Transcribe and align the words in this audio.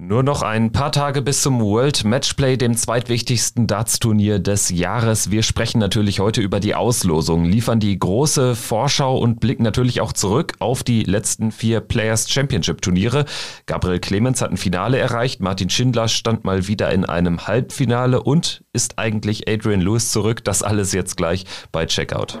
Nur 0.00 0.22
noch 0.22 0.42
ein 0.42 0.70
paar 0.70 0.92
Tage 0.92 1.22
bis 1.22 1.42
zum 1.42 1.60
World 1.60 2.04
Matchplay, 2.04 2.56
dem 2.56 2.76
zweitwichtigsten 2.76 3.66
Darts-Turnier 3.66 4.38
des 4.38 4.70
Jahres. 4.70 5.32
Wir 5.32 5.42
sprechen 5.42 5.80
natürlich 5.80 6.20
heute 6.20 6.40
über 6.40 6.60
die 6.60 6.76
Auslosung, 6.76 7.44
liefern 7.44 7.80
die 7.80 7.98
große 7.98 8.54
Vorschau 8.54 9.18
und 9.18 9.40
blicken 9.40 9.64
natürlich 9.64 10.00
auch 10.00 10.12
zurück 10.12 10.52
auf 10.60 10.84
die 10.84 11.02
letzten 11.02 11.50
vier 11.50 11.80
Players 11.80 12.30
Championship 12.30 12.80
Turniere. 12.80 13.24
Gabriel 13.66 13.98
Clemens 13.98 14.40
hat 14.40 14.52
ein 14.52 14.56
Finale 14.56 14.98
erreicht, 14.98 15.40
Martin 15.40 15.68
Schindler 15.68 16.06
stand 16.06 16.44
mal 16.44 16.68
wieder 16.68 16.92
in 16.92 17.04
einem 17.04 17.48
Halbfinale 17.48 18.22
und 18.22 18.62
ist 18.72 19.00
eigentlich 19.00 19.48
Adrian 19.48 19.80
Lewis 19.80 20.12
zurück. 20.12 20.44
Das 20.44 20.62
alles 20.62 20.92
jetzt 20.92 21.16
gleich 21.16 21.44
bei 21.72 21.86
Checkout. 21.86 22.40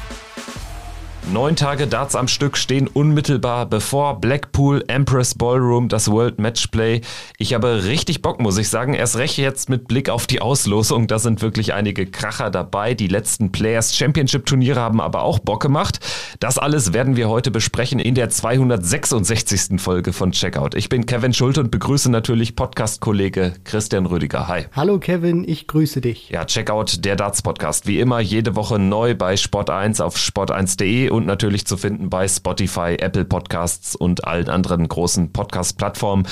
Neun 1.31 1.55
Tage 1.55 1.87
Darts 1.87 2.17
am 2.17 2.27
Stück 2.27 2.57
stehen 2.57 2.89
unmittelbar 2.89 3.65
bevor 3.65 4.19
Blackpool 4.19 4.83
Empress 4.87 5.33
Ballroom, 5.33 5.87
das 5.87 6.11
World 6.11 6.39
Matchplay. 6.39 6.99
Ich 7.37 7.53
habe 7.53 7.85
richtig 7.85 8.21
Bock, 8.21 8.41
muss 8.41 8.57
ich 8.57 8.67
sagen. 8.67 8.93
Erst 8.93 9.15
recht 9.15 9.37
jetzt 9.37 9.69
mit 9.69 9.87
Blick 9.87 10.09
auf 10.09 10.27
die 10.27 10.41
Auslosung. 10.41 11.07
Da 11.07 11.19
sind 11.19 11.41
wirklich 11.41 11.73
einige 11.73 12.05
Kracher 12.05 12.51
dabei. 12.51 12.95
Die 12.95 13.07
letzten 13.07 13.53
Players 13.53 13.95
Championship 13.95 14.45
Turniere 14.45 14.81
haben 14.81 14.99
aber 14.99 15.21
auch 15.21 15.39
Bock 15.39 15.61
gemacht. 15.61 15.99
Das 16.41 16.57
alles 16.57 16.91
werden 16.91 17.15
wir 17.15 17.29
heute 17.29 17.49
besprechen 17.49 17.99
in 18.01 18.13
der 18.13 18.29
266. 18.29 19.79
Folge 19.79 20.11
von 20.11 20.33
Checkout. 20.33 20.75
Ich 20.75 20.89
bin 20.89 21.05
Kevin 21.05 21.33
Schulte 21.33 21.61
und 21.61 21.71
begrüße 21.71 22.11
natürlich 22.11 22.57
Podcast-Kollege 22.57 23.53
Christian 23.63 24.05
Rüdiger. 24.05 24.49
Hi. 24.49 24.65
Hallo 24.75 24.99
Kevin, 24.99 25.47
ich 25.47 25.67
grüße 25.67 26.01
dich. 26.01 26.29
Ja, 26.29 26.43
Checkout, 26.43 27.05
der 27.05 27.15
Darts 27.15 27.41
Podcast. 27.41 27.87
Wie 27.87 28.01
immer 28.01 28.19
jede 28.19 28.57
Woche 28.57 28.79
neu 28.79 29.15
bei 29.15 29.35
Sport1 29.35 30.01
auf 30.01 30.17
sport1.de 30.17 31.09
und 31.09 31.20
natürlich 31.25 31.65
zu 31.65 31.77
finden 31.77 32.09
bei 32.09 32.27
Spotify, 32.27 32.95
Apple 32.99 33.25
Podcasts 33.25 33.95
und 33.95 34.25
allen 34.25 34.49
anderen 34.49 34.87
großen 34.87 35.31
Podcast-Plattformen. 35.31 36.27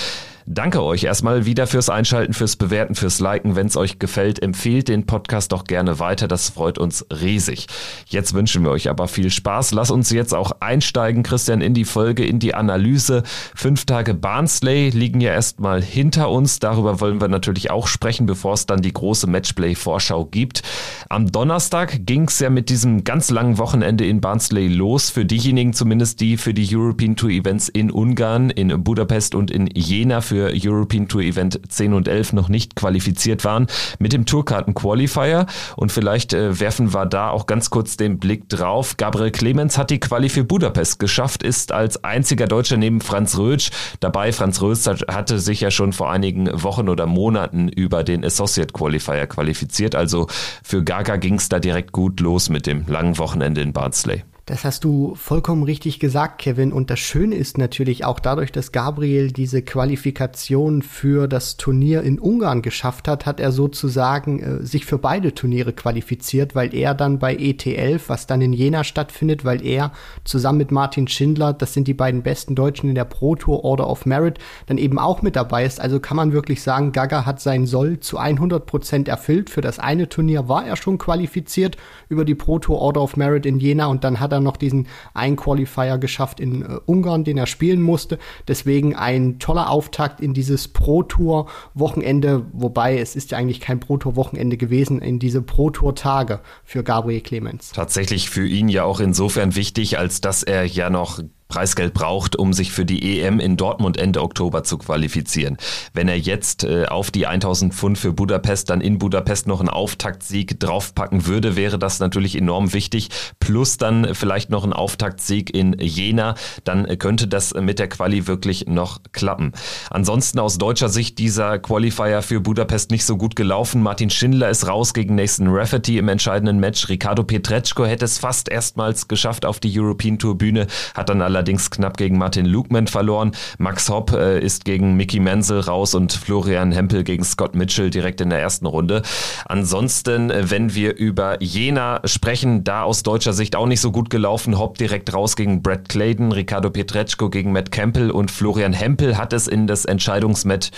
Danke 0.51 0.81
euch 0.81 1.03
erstmal 1.03 1.45
wieder 1.45 1.67
fürs 1.67 1.91
Einschalten, 1.91 2.33
fürs 2.33 2.55
Bewerten, 2.55 2.95
fürs 2.95 3.19
Liken. 3.19 3.55
Wenn 3.55 3.67
es 3.67 3.77
euch 3.77 3.99
gefällt, 3.99 4.41
empfehlt 4.41 4.87
den 4.87 5.05
Podcast 5.05 5.51
doch 5.51 5.63
gerne 5.63 5.99
weiter. 5.99 6.27
Das 6.27 6.49
freut 6.49 6.79
uns 6.79 7.05
riesig. 7.21 7.67
Jetzt 8.07 8.33
wünschen 8.33 8.63
wir 8.63 8.71
euch 8.71 8.89
aber 8.89 9.07
viel 9.07 9.29
Spaß. 9.29 9.73
Lass 9.73 9.91
uns 9.91 10.09
jetzt 10.09 10.33
auch 10.33 10.53
einsteigen, 10.59 11.21
Christian, 11.21 11.61
in 11.61 11.75
die 11.75 11.85
Folge, 11.85 12.25
in 12.25 12.39
die 12.39 12.55
Analyse. 12.55 13.21
Fünf 13.53 13.85
Tage 13.85 14.15
Barnsley 14.15 14.89
liegen 14.89 15.21
ja 15.21 15.33
erstmal 15.33 15.83
hinter 15.83 16.31
uns. 16.31 16.57
Darüber 16.57 16.99
wollen 16.99 17.21
wir 17.21 17.27
natürlich 17.27 17.69
auch 17.69 17.85
sprechen, 17.85 18.25
bevor 18.25 18.53
es 18.53 18.65
dann 18.65 18.81
die 18.81 18.91
große 18.93 19.27
Matchplay-Vorschau 19.27 20.25
gibt. 20.25 20.63
Am 21.09 21.31
Donnerstag 21.31 22.07
ging 22.07 22.23
es 22.23 22.39
ja 22.39 22.49
mit 22.49 22.71
diesem 22.71 23.03
ganz 23.03 23.29
langen 23.29 23.59
Wochenende 23.59 24.07
in 24.07 24.19
Barnsley 24.19 24.67
los. 24.67 25.11
Für 25.11 25.25
diejenigen 25.25 25.73
zumindest, 25.73 26.21
die 26.21 26.37
für 26.37 26.55
die 26.55 26.75
European 26.75 27.15
Tour 27.15 27.29
Events 27.29 27.69
in 27.69 27.91
Ungarn, 27.91 28.49
in 28.49 28.83
Budapest 28.83 29.35
und 29.35 29.51
in 29.51 29.67
Jena 29.67 30.21
für 30.21 30.38
für 30.39 30.53
European 30.55 31.09
Tour 31.09 31.21
Event 31.21 31.59
10 31.67 31.93
und 31.93 32.07
11 32.07 32.31
noch 32.31 32.47
nicht 32.47 32.75
qualifiziert 32.75 33.43
waren, 33.43 33.67
mit 33.99 34.13
dem 34.13 34.25
Tourkarten 34.25 34.73
Qualifier. 34.73 35.47
Und 35.75 35.91
vielleicht 35.91 36.31
äh, 36.31 36.61
werfen 36.61 36.93
wir 36.93 37.05
da 37.05 37.29
auch 37.29 37.45
ganz 37.45 37.69
kurz 37.69 37.97
den 37.97 38.19
Blick 38.19 38.47
drauf. 38.47 38.95
Gabriel 38.95 39.31
Clemens 39.31 39.77
hat 39.77 39.89
die 39.89 39.99
Quali 39.99 40.29
für 40.29 40.45
Budapest 40.45 40.97
geschafft, 40.99 41.43
ist 41.43 41.73
als 41.73 42.05
einziger 42.05 42.47
Deutscher 42.47 42.77
neben 42.77 43.01
Franz 43.01 43.37
Rötsch 43.37 43.71
dabei. 43.99 44.31
Franz 44.31 44.61
Rötsch 44.61 44.87
hatte 45.09 45.39
sich 45.39 45.59
ja 45.59 45.71
schon 45.71 45.91
vor 45.91 46.09
einigen 46.09 46.49
Wochen 46.63 46.87
oder 46.87 47.05
Monaten 47.05 47.67
über 47.67 48.05
den 48.05 48.23
Associate 48.23 48.71
Qualifier 48.71 49.27
qualifiziert. 49.27 49.93
Also 49.93 50.27
für 50.63 50.85
Gaga 50.85 51.17
ging 51.17 51.35
es 51.35 51.49
da 51.49 51.59
direkt 51.59 51.91
gut 51.91 52.21
los 52.21 52.49
mit 52.49 52.65
dem 52.65 52.85
langen 52.87 53.17
Wochenende 53.17 53.59
in 53.59 53.73
Barnsley. 53.73 54.23
Das 54.49 54.65
hast 54.65 54.83
du 54.83 55.13
vollkommen 55.13 55.61
richtig 55.61 55.99
gesagt, 55.99 56.41
Kevin. 56.41 56.73
Und 56.73 56.89
das 56.89 56.97
Schöne 56.97 57.35
ist 57.35 57.59
natürlich 57.59 58.03
auch 58.03 58.19
dadurch, 58.19 58.51
dass 58.51 58.71
Gabriel 58.71 59.31
diese 59.31 59.61
Qualifikation 59.61 60.81
für 60.81 61.27
das 61.27 61.57
Turnier 61.57 62.01
in 62.01 62.17
Ungarn 62.17 62.63
geschafft 62.63 63.07
hat, 63.07 63.27
hat 63.27 63.39
er 63.39 63.51
sozusagen 63.51 64.39
äh, 64.39 64.65
sich 64.65 64.87
für 64.87 64.97
beide 64.97 65.35
Turniere 65.35 65.71
qualifiziert, 65.71 66.55
weil 66.55 66.73
er 66.73 66.95
dann 66.95 67.19
bei 67.19 67.35
ET11, 67.35 68.01
was 68.07 68.25
dann 68.25 68.41
in 68.41 68.51
Jena 68.51 68.83
stattfindet, 68.83 69.45
weil 69.45 69.63
er 69.63 69.91
zusammen 70.23 70.57
mit 70.57 70.71
Martin 70.71 71.07
Schindler, 71.07 71.53
das 71.53 71.75
sind 71.75 71.87
die 71.87 71.93
beiden 71.93 72.23
besten 72.23 72.55
Deutschen 72.55 72.89
in 72.89 72.95
der 72.95 73.05
Pro 73.05 73.35
Tour 73.35 73.63
Order 73.63 73.87
of 73.87 74.07
Merit, 74.07 74.39
dann 74.65 74.79
eben 74.79 74.97
auch 74.97 75.21
mit 75.21 75.35
dabei 75.35 75.63
ist. 75.63 75.79
Also 75.79 75.99
kann 75.99 76.17
man 76.17 76.33
wirklich 76.33 76.63
sagen, 76.63 76.91
Gaga 76.91 77.23
hat 77.27 77.39
sein 77.39 77.67
Soll 77.67 77.99
zu 77.99 78.17
100 78.17 78.65
Prozent 78.65 79.09
erfüllt. 79.09 79.51
Für 79.51 79.61
das 79.61 79.77
eine 79.77 80.09
Turnier 80.09 80.49
war 80.49 80.65
er 80.65 80.75
schon 80.75 80.97
qualifiziert 80.97 81.77
über 82.07 82.25
die 82.25 82.33
Pro 82.33 82.57
Tour 82.57 82.79
Order 82.79 83.03
of 83.03 83.15
Merit 83.15 83.45
in 83.45 83.59
Jena 83.59 83.85
und 83.85 84.03
dann 84.03 84.19
hat 84.19 84.31
er 84.31 84.38
noch 84.39 84.57
diesen 84.57 84.87
einen 85.13 85.35
Qualifier 85.35 85.97
geschafft 85.97 86.39
in 86.39 86.61
äh, 86.61 86.79
Ungarn, 86.85 87.23
den 87.23 87.37
er 87.37 87.47
spielen 87.47 87.81
musste. 87.81 88.19
Deswegen 88.47 88.95
ein 88.95 89.39
toller 89.39 89.69
Auftakt 89.69 90.21
in 90.21 90.33
dieses 90.33 90.67
Pro 90.67 91.03
Tour 91.03 91.47
Wochenende, 91.73 92.45
wobei 92.53 92.97
es 92.99 93.15
ist 93.15 93.31
ja 93.31 93.37
eigentlich 93.37 93.59
kein 93.61 93.79
Pro 93.79 93.97
Tour 93.97 94.15
Wochenende 94.15 94.57
gewesen, 94.57 94.99
in 94.99 95.19
diese 95.19 95.41
Pro 95.41 95.69
Tour 95.69 95.95
Tage 95.95 96.41
für 96.63 96.83
Gabriel 96.83 97.21
Clemens. 97.21 97.71
Tatsächlich 97.71 98.29
für 98.29 98.47
ihn 98.47 98.69
ja 98.69 98.83
auch 98.83 98.99
insofern 98.99 99.55
wichtig, 99.55 99.97
als 99.97 100.21
dass 100.21 100.43
er 100.43 100.65
ja 100.65 100.89
noch 100.89 101.19
Preisgeld 101.49 101.95
braucht, 101.95 102.35
um 102.35 102.53
sich 102.53 102.71
für 102.71 102.85
die 102.85 103.19
EM 103.19 103.39
in 103.39 103.57
Dortmund 103.57 103.97
Ende 103.97 104.21
Oktober 104.21 104.63
zu 104.63 104.77
qualifizieren. 104.77 105.57
Wenn 105.93 106.07
er 106.07 106.17
jetzt 106.17 106.63
äh, 106.63 106.85
auf 106.85 107.09
die 107.09 107.25
1000 107.25 107.73
Pfund 107.73 107.97
für 107.97 108.13
Budapest 108.13 108.69
dann 108.69 108.81
in 108.81 108.99
Budapest 108.99 109.47
noch 109.47 109.59
einen 109.59 109.69
Auftaktsieg 109.69 110.59
draufpacken 110.59 111.25
würde, 111.25 111.55
wäre 111.55 111.79
das 111.79 111.99
natürlich 111.99 112.37
enorm 112.37 112.71
wichtig. 112.73 113.09
Plus 113.39 113.77
dann 113.77 114.13
vielleicht 114.13 114.51
noch 114.51 114.63
ein 114.63 114.73
Auftaktsieg 114.73 115.51
in 115.51 115.75
Jena, 115.79 116.35
dann 116.65 116.85
könnte 116.99 117.27
das 117.27 117.55
mit 117.55 117.79
der 117.79 117.89
Quali 117.89 118.27
wirklich 118.27 118.67
noch 118.67 118.99
klappen. 119.11 119.53
Ansonsten 119.89 120.37
aus 120.37 120.59
deutscher 120.59 120.89
Sicht 120.89 121.17
dieser 121.17 121.57
Qualifier 121.57 122.21
für 122.21 122.41
Budapest 122.41 122.91
nicht 122.91 123.05
so 123.05 123.17
gut 123.17 123.35
gelaufen. 123.35 123.81
Martin 123.81 124.11
Schindler 124.11 124.51
ist 124.51 124.67
raus 124.67 124.93
gegen 124.93 125.15
Nathan 125.15 125.47
Rafferty 125.47 125.97
im 125.97 126.09
entscheidenden 126.09 126.59
Match. 126.59 126.89
Ricardo 126.89 127.23
Pietreczko 127.23 127.87
hätte 127.87 128.05
es 128.05 128.19
fast 128.19 128.49
erstmals 128.49 129.07
geschafft 129.07 129.47
auf 129.47 129.59
die 129.59 129.79
European 129.79 130.19
Tour 130.19 130.37
Bühne, 130.37 130.67
hat 130.93 131.09
dann 131.09 131.21
allerdings 131.39 131.71
knapp 131.71 131.95
gegen 131.95 132.17
Martin 132.17 132.45
Lukman 132.45 132.87
verloren. 132.87 133.31
Max 133.59 133.87
Hopp 133.87 134.11
äh, 134.11 134.39
ist 134.39 134.65
gegen 134.65 134.97
Mickey 134.97 135.21
Menzel 135.21 135.61
raus 135.61 135.95
und 135.95 136.11
Florian 136.11 136.73
Hempel 136.73 137.05
gegen 137.05 137.23
Scott 137.23 137.55
Mitchell 137.55 137.89
direkt 137.89 138.19
in 138.19 138.29
der 138.29 138.39
ersten 138.39 138.65
Runde. 138.65 139.03
Ansonsten, 139.45 140.31
äh, 140.31 140.51
wenn 140.51 140.75
wir 140.75 140.97
über 140.97 141.41
Jena 141.41 142.01
sprechen, 142.03 142.65
da 142.65 142.83
aus 142.83 143.03
deutscher 143.03 143.31
Sicht 143.31 143.55
auch 143.55 143.67
nicht 143.67 143.79
so 143.79 143.93
gut 143.93 144.09
gelaufen. 144.09 144.59
Hopp 144.59 144.77
direkt 144.77 145.13
raus 145.13 145.37
gegen 145.37 145.61
Brad 145.63 145.87
Clayton, 145.87 146.33
Ricardo 146.33 146.71
Pietreczko 146.71 147.29
gegen 147.29 147.53
Matt 147.53 147.71
Campbell 147.71 148.11
und 148.11 148.31
Florian 148.31 148.73
Hempel 148.73 149.17
hat 149.17 149.31
es 149.31 149.47
in 149.47 149.65
das 149.65 149.85
Entscheidungsmatch 149.85 150.71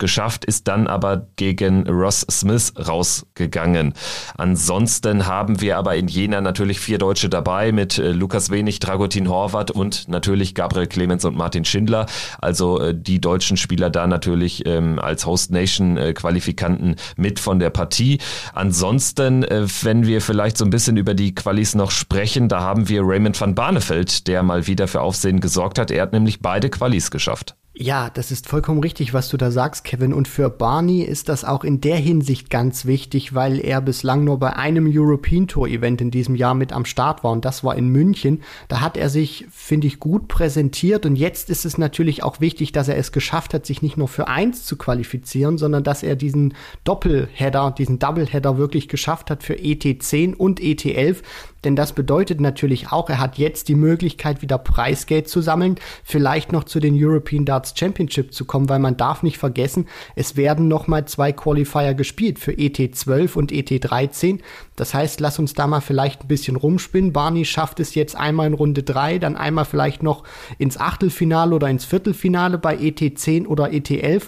geschafft, 0.00 0.44
ist 0.44 0.66
dann 0.66 0.88
aber 0.88 1.28
gegen 1.36 1.88
Ross 1.88 2.26
Smith 2.28 2.72
rausgegangen. 2.76 3.94
Ansonsten 4.36 5.26
haben 5.26 5.60
wir 5.60 5.76
aber 5.76 5.94
in 5.94 6.08
Jena 6.08 6.40
natürlich 6.40 6.80
vier 6.80 6.98
Deutsche 6.98 7.28
dabei 7.28 7.70
mit 7.70 7.98
äh, 7.98 8.10
Lukas 8.10 8.50
Wenig, 8.50 8.80
Dragutin 8.80 9.28
Horvath 9.28 9.70
und 9.70 9.91
und 9.92 10.08
natürlich 10.08 10.54
Gabriel 10.54 10.86
Clemens 10.86 11.24
und 11.24 11.36
Martin 11.36 11.64
Schindler. 11.64 12.06
Also 12.40 12.80
äh, 12.80 12.94
die 12.94 13.20
deutschen 13.20 13.56
Spieler 13.56 13.90
da 13.90 14.06
natürlich 14.06 14.66
ähm, 14.66 14.98
als 14.98 15.26
Host 15.26 15.50
Nation 15.50 15.96
äh, 15.96 16.12
Qualifikanten 16.12 16.96
mit 17.16 17.40
von 17.40 17.58
der 17.58 17.70
Partie. 17.70 18.18
Ansonsten, 18.54 19.44
äh, 19.44 19.66
wenn 19.82 20.06
wir 20.06 20.20
vielleicht 20.20 20.56
so 20.58 20.64
ein 20.64 20.70
bisschen 20.70 20.96
über 20.96 21.14
die 21.14 21.34
Qualis 21.34 21.74
noch 21.74 21.90
sprechen, 21.90 22.48
da 22.48 22.60
haben 22.60 22.88
wir 22.88 23.02
Raymond 23.04 23.40
van 23.40 23.54
Barneveld, 23.54 24.26
der 24.26 24.42
mal 24.42 24.66
wieder 24.66 24.88
für 24.88 25.00
Aufsehen 25.00 25.40
gesorgt 25.40 25.78
hat. 25.78 25.90
Er 25.90 26.02
hat 26.02 26.12
nämlich 26.12 26.40
beide 26.40 26.70
Qualis 26.70 27.10
geschafft. 27.10 27.56
Ja, 27.74 28.10
das 28.10 28.30
ist 28.30 28.48
vollkommen 28.48 28.80
richtig, 28.80 29.14
was 29.14 29.30
du 29.30 29.38
da 29.38 29.50
sagst, 29.50 29.84
Kevin. 29.84 30.12
Und 30.12 30.28
für 30.28 30.50
Barney 30.50 31.00
ist 31.00 31.30
das 31.30 31.42
auch 31.42 31.64
in 31.64 31.80
der 31.80 31.96
Hinsicht 31.96 32.50
ganz 32.50 32.84
wichtig, 32.84 33.34
weil 33.34 33.58
er 33.58 33.80
bislang 33.80 34.24
nur 34.24 34.38
bei 34.38 34.54
einem 34.54 34.86
European 34.92 35.48
Tour 35.48 35.68
Event 35.68 36.02
in 36.02 36.10
diesem 36.10 36.34
Jahr 36.34 36.54
mit 36.54 36.70
am 36.70 36.84
Start 36.84 37.24
war 37.24 37.32
und 37.32 37.46
das 37.46 37.64
war 37.64 37.74
in 37.74 37.88
München. 37.88 38.42
Da 38.68 38.82
hat 38.82 38.98
er 38.98 39.08
sich, 39.08 39.46
finde 39.50 39.86
ich, 39.86 40.00
gut 40.00 40.28
präsentiert 40.28 41.06
und 41.06 41.16
jetzt 41.16 41.48
ist 41.48 41.64
es 41.64 41.78
natürlich 41.78 42.22
auch 42.22 42.40
wichtig, 42.40 42.72
dass 42.72 42.88
er 42.88 42.98
es 42.98 43.10
geschafft 43.10 43.54
hat, 43.54 43.64
sich 43.64 43.80
nicht 43.80 43.96
nur 43.96 44.08
für 44.08 44.28
eins 44.28 44.66
zu 44.66 44.76
qualifizieren, 44.76 45.56
sondern 45.56 45.82
dass 45.82 46.02
er 46.02 46.14
diesen 46.14 46.52
Doppelheader, 46.84 47.70
diesen 47.70 47.98
Doubleheader 47.98 48.58
wirklich 48.58 48.88
geschafft 48.88 49.30
hat 49.30 49.42
für 49.42 49.54
ET10 49.54 50.34
und 50.34 50.60
ET11. 50.60 51.22
Denn 51.64 51.76
das 51.76 51.92
bedeutet 51.92 52.40
natürlich 52.40 52.90
auch, 52.90 53.08
er 53.08 53.18
hat 53.18 53.38
jetzt 53.38 53.68
die 53.68 53.74
Möglichkeit, 53.74 54.42
wieder 54.42 54.58
Preisgeld 54.58 55.28
zu 55.28 55.40
sammeln, 55.40 55.76
vielleicht 56.04 56.52
noch 56.52 56.64
zu 56.64 56.80
den 56.80 56.94
European 56.96 57.44
Darts 57.44 57.74
Championship 57.76 58.34
zu 58.34 58.44
kommen, 58.44 58.68
weil 58.68 58.78
man 58.78 58.96
darf 58.96 59.22
nicht 59.22 59.38
vergessen, 59.38 59.86
es 60.16 60.36
werden 60.36 60.68
noch 60.68 60.86
mal 60.86 61.06
zwei 61.06 61.32
Qualifier 61.32 61.94
gespielt 61.94 62.38
für 62.38 62.52
ET12 62.52 63.34
und 63.36 63.52
ET13. 63.52 64.40
Das 64.76 64.94
heißt, 64.94 65.20
lass 65.20 65.38
uns 65.38 65.54
da 65.54 65.66
mal 65.66 65.80
vielleicht 65.80 66.22
ein 66.22 66.28
bisschen 66.28 66.56
rumspinnen. 66.56 67.12
Barney 67.12 67.44
schafft 67.44 67.78
es 67.80 67.94
jetzt 67.94 68.16
einmal 68.16 68.46
in 68.46 68.54
Runde 68.54 68.82
3, 68.82 69.18
dann 69.18 69.36
einmal 69.36 69.64
vielleicht 69.64 70.02
noch 70.02 70.24
ins 70.58 70.78
Achtelfinale 70.78 71.54
oder 71.54 71.68
ins 71.68 71.84
Viertelfinale 71.84 72.58
bei 72.58 72.76
ET10 72.76 73.46
oder 73.46 73.66
ET11 73.66 74.24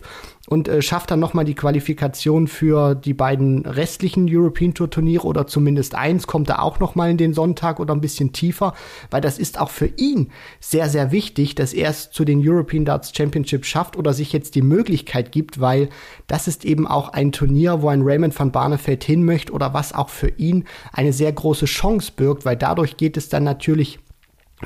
und 0.48 0.68
äh, 0.68 0.82
schafft 0.82 1.10
dann 1.10 1.20
nochmal 1.20 1.44
die 1.44 1.54
Qualifikation 1.54 2.48
für 2.48 2.94
die 2.94 3.14
beiden 3.14 3.64
restlichen 3.64 4.26
European 4.28 4.74
Tour 4.74 4.90
Turniere 4.90 5.26
oder 5.26 5.46
zumindest 5.46 5.94
eins, 5.94 6.26
kommt 6.26 6.48
er 6.48 6.62
auch 6.62 6.80
nochmal 6.80 7.10
in 7.10 7.16
den 7.16 7.32
Sonntag 7.32 7.80
oder 7.80 7.94
ein 7.94 8.00
bisschen 8.00 8.32
tiefer, 8.32 8.74
weil 9.10 9.20
das 9.20 9.38
ist 9.38 9.58
auch 9.58 9.70
für 9.70 9.90
ihn 9.96 10.30
sehr, 10.60 10.88
sehr 10.88 11.12
wichtig, 11.12 11.54
dass 11.54 11.72
er 11.72 11.90
es 11.90 12.10
zu 12.10 12.24
den 12.24 12.46
European 12.46 12.84
Darts 12.84 13.12
Championship 13.16 13.64
schafft 13.64 13.96
oder 13.96 14.12
sich 14.12 14.32
jetzt 14.32 14.54
die 14.54 14.62
Möglichkeit 14.62 15.32
gibt, 15.32 15.60
weil 15.60 15.88
das 16.26 16.46
ist 16.46 16.64
eben 16.64 16.86
auch 16.86 17.08
ein 17.10 17.32
Turnier, 17.32 17.80
wo 17.80 17.88
ein 17.88 18.02
Raymond 18.02 18.38
van 18.38 18.52
Barneveld 18.52 19.04
hin 19.04 19.24
möchte 19.24 19.52
oder 19.52 19.72
was 19.72 19.94
auch 19.94 20.10
für 20.10 20.28
ihn 20.28 20.64
eine 20.92 21.12
sehr 21.12 21.32
große 21.32 21.66
Chance 21.66 22.12
birgt, 22.14 22.44
weil 22.44 22.56
dadurch 22.56 22.96
geht 22.96 23.16
es 23.16 23.28
dann 23.28 23.44
natürlich 23.44 23.98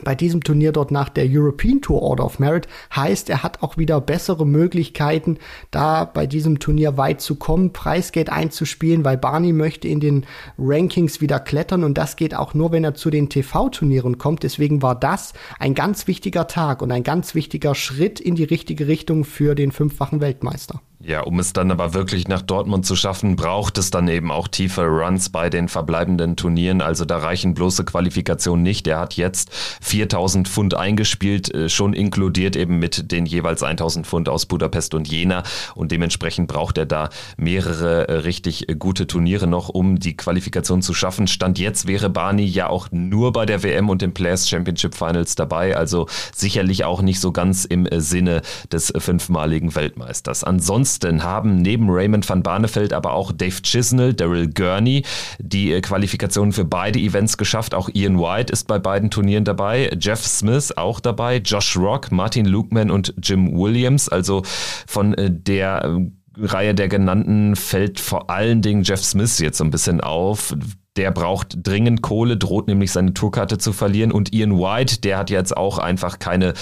bei 0.04 0.14
diesem 0.14 0.42
Turnier 0.42 0.72
dort 0.72 0.90
nach 0.90 1.08
der 1.08 1.26
European 1.28 1.80
Tour 1.80 2.02
Order 2.02 2.24
of 2.24 2.38
Merit 2.38 2.68
heißt, 2.94 3.30
er 3.30 3.42
hat 3.42 3.62
auch 3.62 3.76
wieder 3.76 4.00
bessere 4.00 4.46
Möglichkeiten, 4.46 5.38
da 5.70 6.04
bei 6.04 6.26
diesem 6.26 6.58
Turnier 6.58 6.96
weit 6.96 7.20
zu 7.20 7.36
kommen, 7.36 7.72
Preisgeld 7.72 8.30
einzuspielen, 8.30 9.04
weil 9.04 9.16
Barney 9.16 9.52
möchte 9.52 9.88
in 9.88 10.00
den 10.00 10.26
Rankings 10.58 11.20
wieder 11.20 11.40
klettern 11.40 11.84
und 11.84 11.98
das 11.98 12.16
geht 12.16 12.34
auch 12.34 12.54
nur, 12.54 12.72
wenn 12.72 12.84
er 12.84 12.94
zu 12.94 13.10
den 13.10 13.28
TV-Turnieren 13.28 14.18
kommt. 14.18 14.42
Deswegen 14.42 14.82
war 14.82 14.94
das 14.94 15.32
ein 15.58 15.74
ganz 15.74 16.06
wichtiger 16.06 16.46
Tag 16.46 16.82
und 16.82 16.92
ein 16.92 17.02
ganz 17.02 17.34
wichtiger 17.34 17.74
Schritt 17.74 18.20
in 18.20 18.34
die 18.34 18.44
richtige 18.44 18.86
Richtung 18.88 19.24
für 19.24 19.54
den 19.54 19.72
fünffachen 19.72 20.20
Weltmeister. 20.20 20.80
Ja, 21.00 21.20
um 21.20 21.38
es 21.38 21.52
dann 21.52 21.70
aber 21.70 21.94
wirklich 21.94 22.26
nach 22.26 22.42
Dortmund 22.42 22.84
zu 22.84 22.96
schaffen, 22.96 23.36
braucht 23.36 23.78
es 23.78 23.92
dann 23.92 24.08
eben 24.08 24.32
auch 24.32 24.48
tiefe 24.48 24.84
Runs 24.84 25.28
bei 25.28 25.48
den 25.48 25.68
verbleibenden 25.68 26.34
Turnieren. 26.34 26.80
Also 26.80 27.04
da 27.04 27.18
reichen 27.18 27.54
bloße 27.54 27.84
Qualifikationen 27.84 28.64
nicht. 28.64 28.84
Er 28.88 28.98
hat 28.98 29.14
jetzt 29.14 29.54
4000 29.80 30.48
Pfund 30.48 30.74
eingespielt, 30.74 31.54
äh, 31.54 31.68
schon 31.68 31.92
inkludiert 31.92 32.56
eben 32.56 32.80
mit 32.80 33.12
den 33.12 33.26
jeweils 33.26 33.62
1000 33.62 34.08
Pfund 34.08 34.28
aus 34.28 34.46
Budapest 34.46 34.92
und 34.92 35.06
Jena. 35.06 35.44
Und 35.76 35.92
dementsprechend 35.92 36.48
braucht 36.48 36.76
er 36.78 36.86
da 36.86 37.10
mehrere 37.36 38.08
äh, 38.08 38.12
richtig 38.14 38.66
gute 38.80 39.06
Turniere 39.06 39.46
noch, 39.46 39.68
um 39.68 40.00
die 40.00 40.16
Qualifikation 40.16 40.82
zu 40.82 40.94
schaffen. 40.94 41.28
Stand 41.28 41.60
jetzt 41.60 41.86
wäre 41.86 42.10
Barney 42.10 42.44
ja 42.44 42.68
auch 42.68 42.88
nur 42.90 43.32
bei 43.32 43.46
der 43.46 43.62
WM 43.62 43.88
und 43.88 44.02
den 44.02 44.14
Players 44.14 44.48
Championship 44.48 44.96
Finals 44.96 45.36
dabei. 45.36 45.76
Also 45.76 46.08
sicherlich 46.34 46.84
auch 46.84 47.02
nicht 47.02 47.20
so 47.20 47.30
ganz 47.30 47.64
im 47.64 47.86
äh, 47.86 48.00
Sinne 48.00 48.42
des 48.72 48.92
fünfmaligen 48.98 49.76
Weltmeisters. 49.76 50.42
Ansonsten 50.42 50.87
Ansonsten 50.88 51.22
haben 51.22 51.56
neben 51.60 51.90
Raymond 51.90 52.26
van 52.26 52.42
Barneveld 52.42 52.94
aber 52.94 53.12
auch 53.12 53.30
Dave 53.30 53.60
Chisnell, 53.60 54.14
Daryl 54.14 54.48
Gurney 54.48 55.04
die 55.38 55.70
äh, 55.70 55.82
Qualifikationen 55.82 56.52
für 56.52 56.64
beide 56.64 56.98
Events 56.98 57.36
geschafft. 57.36 57.74
Auch 57.74 57.90
Ian 57.92 58.18
White 58.18 58.50
ist 58.50 58.66
bei 58.66 58.78
beiden 58.78 59.10
Turnieren 59.10 59.44
dabei. 59.44 59.90
Jeff 60.00 60.24
Smith 60.24 60.72
auch 60.78 61.00
dabei. 61.00 61.38
Josh 61.44 61.76
Rock, 61.76 62.10
Martin 62.10 62.46
Lukeman 62.46 62.90
und 62.90 63.12
Jim 63.22 63.54
Williams. 63.54 64.08
Also 64.08 64.42
von 64.86 65.12
äh, 65.12 65.30
der 65.30 65.84
äh, 65.84 66.06
Reihe 66.40 66.74
der 66.74 66.88
genannten 66.88 67.54
fällt 67.54 68.00
vor 68.00 68.30
allen 68.30 68.62
Dingen 68.62 68.82
Jeff 68.82 69.04
Smith 69.04 69.38
jetzt 69.40 69.58
so 69.58 69.64
ein 69.64 69.70
bisschen 69.70 70.00
auf 70.00 70.54
der 70.98 71.12
braucht 71.12 71.66
dringend 71.66 72.02
Kohle, 72.02 72.36
droht 72.36 72.66
nämlich 72.66 72.90
seine 72.90 73.14
Tourkarte 73.14 73.56
zu 73.56 73.72
verlieren. 73.72 74.12
Und 74.12 74.34
Ian 74.34 74.58
White, 74.58 75.00
der 75.00 75.18
hat 75.18 75.30
jetzt 75.30 75.56
auch 75.56 75.78
einfach 75.78 76.18
keine, 76.18 76.54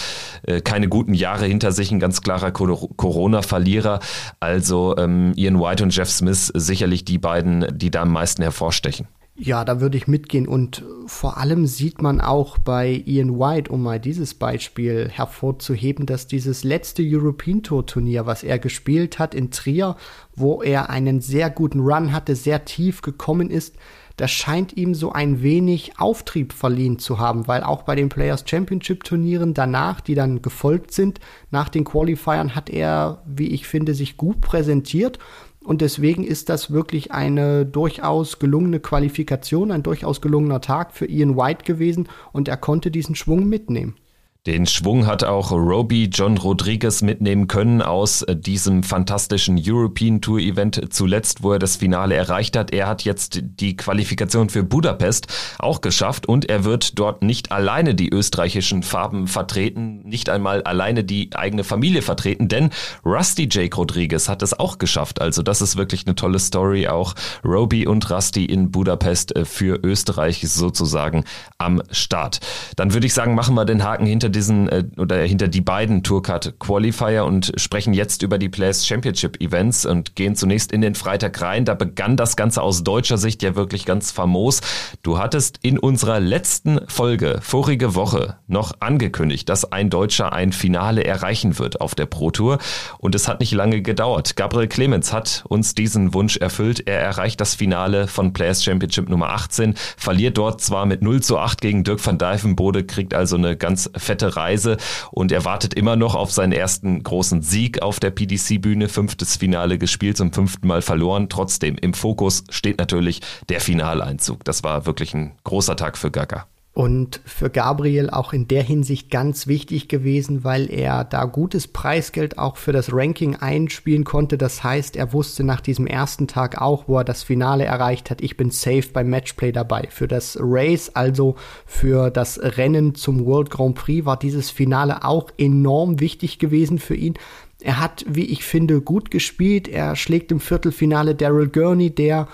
äh, 0.42 0.60
keine 0.60 0.88
guten 0.88 1.14
Jahre 1.14 1.46
hinter 1.46 1.72
sich, 1.72 1.90
ein 1.90 2.00
ganz 2.00 2.20
klarer 2.20 2.52
Corona-Verlierer. 2.52 4.00
Also 4.38 4.94
ähm, 4.98 5.32
Ian 5.36 5.58
White 5.58 5.82
und 5.82 5.96
Jeff 5.96 6.10
Smith 6.10 6.52
sicherlich 6.54 7.04
die 7.04 7.18
beiden, 7.18 7.66
die 7.76 7.90
da 7.90 8.02
am 8.02 8.12
meisten 8.12 8.42
hervorstechen. 8.42 9.08
Ja, 9.38 9.66
da 9.66 9.80
würde 9.80 9.98
ich 9.98 10.06
mitgehen. 10.06 10.48
Und 10.48 10.82
vor 11.06 11.36
allem 11.36 11.66
sieht 11.66 12.00
man 12.00 12.20
auch 12.20 12.56
bei 12.58 13.02
Ian 13.04 13.38
White, 13.38 13.70
um 13.70 13.82
mal 13.82 14.00
dieses 14.00 14.32
Beispiel 14.34 15.10
hervorzuheben, 15.10 16.06
dass 16.06 16.26
dieses 16.26 16.64
letzte 16.64 17.02
European 17.04 17.62
Tour 17.62 17.84
Turnier, 17.84 18.24
was 18.24 18.42
er 18.42 18.58
gespielt 18.58 19.18
hat 19.18 19.34
in 19.34 19.50
Trier, 19.50 19.96
wo 20.34 20.62
er 20.62 20.88
einen 20.88 21.20
sehr 21.20 21.50
guten 21.50 21.80
Run 21.80 22.12
hatte, 22.12 22.34
sehr 22.34 22.64
tief 22.64 23.02
gekommen 23.02 23.50
ist, 23.50 23.76
das 24.16 24.30
scheint 24.30 24.76
ihm 24.76 24.94
so 24.94 25.12
ein 25.12 25.42
wenig 25.42 25.98
Auftrieb 25.98 26.52
verliehen 26.52 26.98
zu 26.98 27.18
haben, 27.18 27.46
weil 27.48 27.62
auch 27.62 27.82
bei 27.82 27.94
den 27.94 28.08
Players 28.08 28.44
Championship 28.46 29.04
Turnieren 29.04 29.52
danach, 29.52 30.00
die 30.00 30.14
dann 30.14 30.42
gefolgt 30.42 30.92
sind, 30.92 31.20
nach 31.50 31.68
den 31.68 31.84
Qualifiern 31.84 32.54
hat 32.54 32.70
er, 32.70 33.22
wie 33.26 33.48
ich 33.48 33.66
finde, 33.66 33.94
sich 33.94 34.16
gut 34.16 34.40
präsentiert 34.40 35.18
und 35.66 35.80
deswegen 35.80 36.22
ist 36.22 36.48
das 36.48 36.70
wirklich 36.70 37.10
eine 37.10 37.66
durchaus 37.66 38.38
gelungene 38.38 38.78
Qualifikation, 38.78 39.72
ein 39.72 39.82
durchaus 39.82 40.20
gelungener 40.20 40.60
Tag 40.60 40.92
für 40.92 41.06
Ian 41.06 41.36
White 41.36 41.64
gewesen 41.64 42.08
und 42.32 42.46
er 42.46 42.56
konnte 42.56 42.92
diesen 42.92 43.16
Schwung 43.16 43.48
mitnehmen. 43.48 43.96
Den 44.46 44.66
Schwung 44.66 45.06
hat 45.06 45.24
auch 45.24 45.50
Roby 45.50 46.04
John 46.04 46.38
Rodriguez 46.38 47.02
mitnehmen 47.02 47.48
können 47.48 47.82
aus 47.82 48.24
diesem 48.28 48.84
fantastischen 48.84 49.60
European 49.60 50.20
Tour 50.20 50.38
Event 50.38 50.94
zuletzt, 50.94 51.42
wo 51.42 51.54
er 51.54 51.58
das 51.58 51.74
Finale 51.74 52.14
erreicht 52.14 52.56
hat. 52.56 52.72
Er 52.72 52.86
hat 52.86 53.02
jetzt 53.02 53.40
die 53.42 53.76
Qualifikation 53.76 54.48
für 54.48 54.62
Budapest 54.62 55.26
auch 55.58 55.80
geschafft 55.80 56.28
und 56.28 56.48
er 56.48 56.62
wird 56.62 56.96
dort 56.96 57.24
nicht 57.24 57.50
alleine 57.50 57.96
die 57.96 58.08
österreichischen 58.08 58.84
Farben 58.84 59.26
vertreten, 59.26 60.02
nicht 60.04 60.28
einmal 60.28 60.62
alleine 60.62 61.02
die 61.02 61.30
eigene 61.34 61.64
Familie 61.64 62.02
vertreten, 62.02 62.46
denn 62.46 62.70
Rusty 63.04 63.48
Jake 63.50 63.74
Rodriguez 63.74 64.28
hat 64.28 64.44
es 64.44 64.56
auch 64.56 64.78
geschafft. 64.78 65.20
Also 65.20 65.42
das 65.42 65.60
ist 65.60 65.76
wirklich 65.76 66.06
eine 66.06 66.14
tolle 66.14 66.38
Story. 66.38 66.86
Auch 66.86 67.14
Roby 67.44 67.88
und 67.88 68.08
Rusty 68.10 68.44
in 68.44 68.70
Budapest 68.70 69.34
äh, 69.34 69.44
für 69.44 69.80
Österreich 69.82 70.46
sozusagen 70.48 71.24
am 71.58 71.82
Start. 71.90 72.38
Dann 72.76 72.94
würde 72.94 73.08
ich 73.08 73.14
sagen, 73.14 73.34
machen 73.34 73.56
wir 73.56 73.64
den 73.64 73.82
Haken 73.82 74.06
hinter 74.06 74.35
diesen 74.36 74.68
äh, 74.68 74.84
oder 74.98 75.16
hinter 75.22 75.48
die 75.48 75.60
beiden 75.60 76.02
Tourcard 76.02 76.58
Qualifier 76.60 77.24
und 77.24 77.52
sprechen 77.56 77.94
jetzt 77.94 78.22
über 78.22 78.38
die 78.38 78.48
Players 78.48 78.86
Championship 78.86 79.40
Events 79.40 79.84
und 79.86 80.14
gehen 80.14 80.36
zunächst 80.36 80.70
in 80.70 80.80
den 80.80 80.94
Freitag 80.94 81.40
rein. 81.40 81.64
Da 81.64 81.74
begann 81.74 82.16
das 82.16 82.36
Ganze 82.36 82.62
aus 82.62 82.84
deutscher 82.84 83.18
Sicht 83.18 83.42
ja 83.42 83.56
wirklich 83.56 83.84
ganz 83.84 84.12
famos. 84.12 84.60
Du 85.02 85.18
hattest 85.18 85.58
in 85.62 85.78
unserer 85.78 86.20
letzten 86.20 86.80
Folge 86.86 87.40
vorige 87.42 87.94
Woche 87.94 88.36
noch 88.46 88.74
angekündigt, 88.80 89.48
dass 89.48 89.72
ein 89.72 89.90
Deutscher 89.90 90.32
ein 90.32 90.52
Finale 90.52 91.04
erreichen 91.04 91.58
wird 91.58 91.80
auf 91.80 91.94
der 91.94 92.06
Pro 92.06 92.30
Tour 92.30 92.58
und 92.98 93.14
es 93.14 93.28
hat 93.28 93.40
nicht 93.40 93.52
lange 93.52 93.82
gedauert. 93.82 94.36
Gabriel 94.36 94.68
Clemens 94.68 95.12
hat 95.12 95.44
uns 95.48 95.74
diesen 95.74 96.12
Wunsch 96.14 96.36
erfüllt. 96.36 96.86
Er 96.86 97.00
erreicht 97.00 97.40
das 97.40 97.54
Finale 97.54 98.06
von 98.06 98.32
Players 98.32 98.62
Championship 98.62 99.08
Nummer 99.08 99.30
18, 99.30 99.74
verliert 99.96 100.36
dort 100.36 100.60
zwar 100.60 100.84
mit 100.84 101.02
0 101.02 101.22
zu 101.22 101.38
8 101.38 101.60
gegen 101.60 101.84
Dirk 101.84 102.04
van 102.04 102.18
Dijvenbode, 102.18 102.84
kriegt 102.84 103.14
also 103.14 103.36
eine 103.36 103.56
ganz 103.56 103.90
fette 103.96 104.25
harte 104.26 104.36
Reise 104.36 104.76
und 105.10 105.32
er 105.32 105.44
wartet 105.44 105.74
immer 105.74 105.96
noch 105.96 106.14
auf 106.14 106.32
seinen 106.32 106.52
ersten 106.52 107.02
großen 107.02 107.42
Sieg 107.42 107.82
auf 107.82 108.00
der 108.00 108.10
PDC-Bühne. 108.10 108.88
Fünftes 108.88 109.36
Finale 109.36 109.78
gespielt, 109.78 110.16
zum 110.16 110.32
fünften 110.32 110.66
Mal 110.66 110.82
verloren. 110.82 111.28
Trotzdem 111.28 111.76
im 111.76 111.94
Fokus 111.94 112.44
steht 112.50 112.78
natürlich 112.78 113.20
der 113.48 113.60
Finaleinzug. 113.60 114.44
Das 114.44 114.64
war 114.64 114.86
wirklich 114.86 115.14
ein 115.14 115.32
großer 115.44 115.76
Tag 115.76 115.96
für 115.96 116.10
Gaga. 116.10 116.46
Und 116.76 117.22
für 117.24 117.48
Gabriel 117.48 118.10
auch 118.10 118.34
in 118.34 118.48
der 118.48 118.62
Hinsicht 118.62 119.10
ganz 119.10 119.46
wichtig 119.46 119.88
gewesen, 119.88 120.44
weil 120.44 120.70
er 120.70 121.04
da 121.04 121.24
gutes 121.24 121.68
Preisgeld 121.68 122.36
auch 122.36 122.58
für 122.58 122.72
das 122.72 122.92
Ranking 122.92 123.34
einspielen 123.34 124.04
konnte. 124.04 124.36
Das 124.36 124.62
heißt, 124.62 124.94
er 124.94 125.14
wusste 125.14 125.42
nach 125.42 125.62
diesem 125.62 125.86
ersten 125.86 126.28
Tag 126.28 126.60
auch, 126.60 126.86
wo 126.86 126.98
er 126.98 127.04
das 127.04 127.22
Finale 127.22 127.64
erreicht 127.64 128.10
hat, 128.10 128.20
ich 128.20 128.36
bin 128.36 128.50
safe 128.50 128.88
beim 128.92 129.08
Matchplay 129.08 129.52
dabei. 129.52 129.88
Für 129.88 130.06
das 130.06 130.36
Race, 130.38 130.90
also 130.92 131.36
für 131.64 132.10
das 132.10 132.38
Rennen 132.42 132.94
zum 132.94 133.24
World 133.24 133.48
Grand 133.48 133.76
Prix, 133.76 134.04
war 134.04 134.18
dieses 134.18 134.50
Finale 134.50 135.02
auch 135.02 135.30
enorm 135.38 135.98
wichtig 135.98 136.38
gewesen 136.38 136.78
für 136.78 136.94
ihn. 136.94 137.14
Er 137.62 137.80
hat, 137.80 138.04
wie 138.06 138.26
ich 138.26 138.44
finde, 138.44 138.82
gut 138.82 139.10
gespielt. 139.10 139.66
Er 139.66 139.96
schlägt 139.96 140.30
im 140.30 140.40
Viertelfinale 140.40 141.14
Daryl 141.14 141.48
Gurney, 141.48 141.88
der 141.88 142.28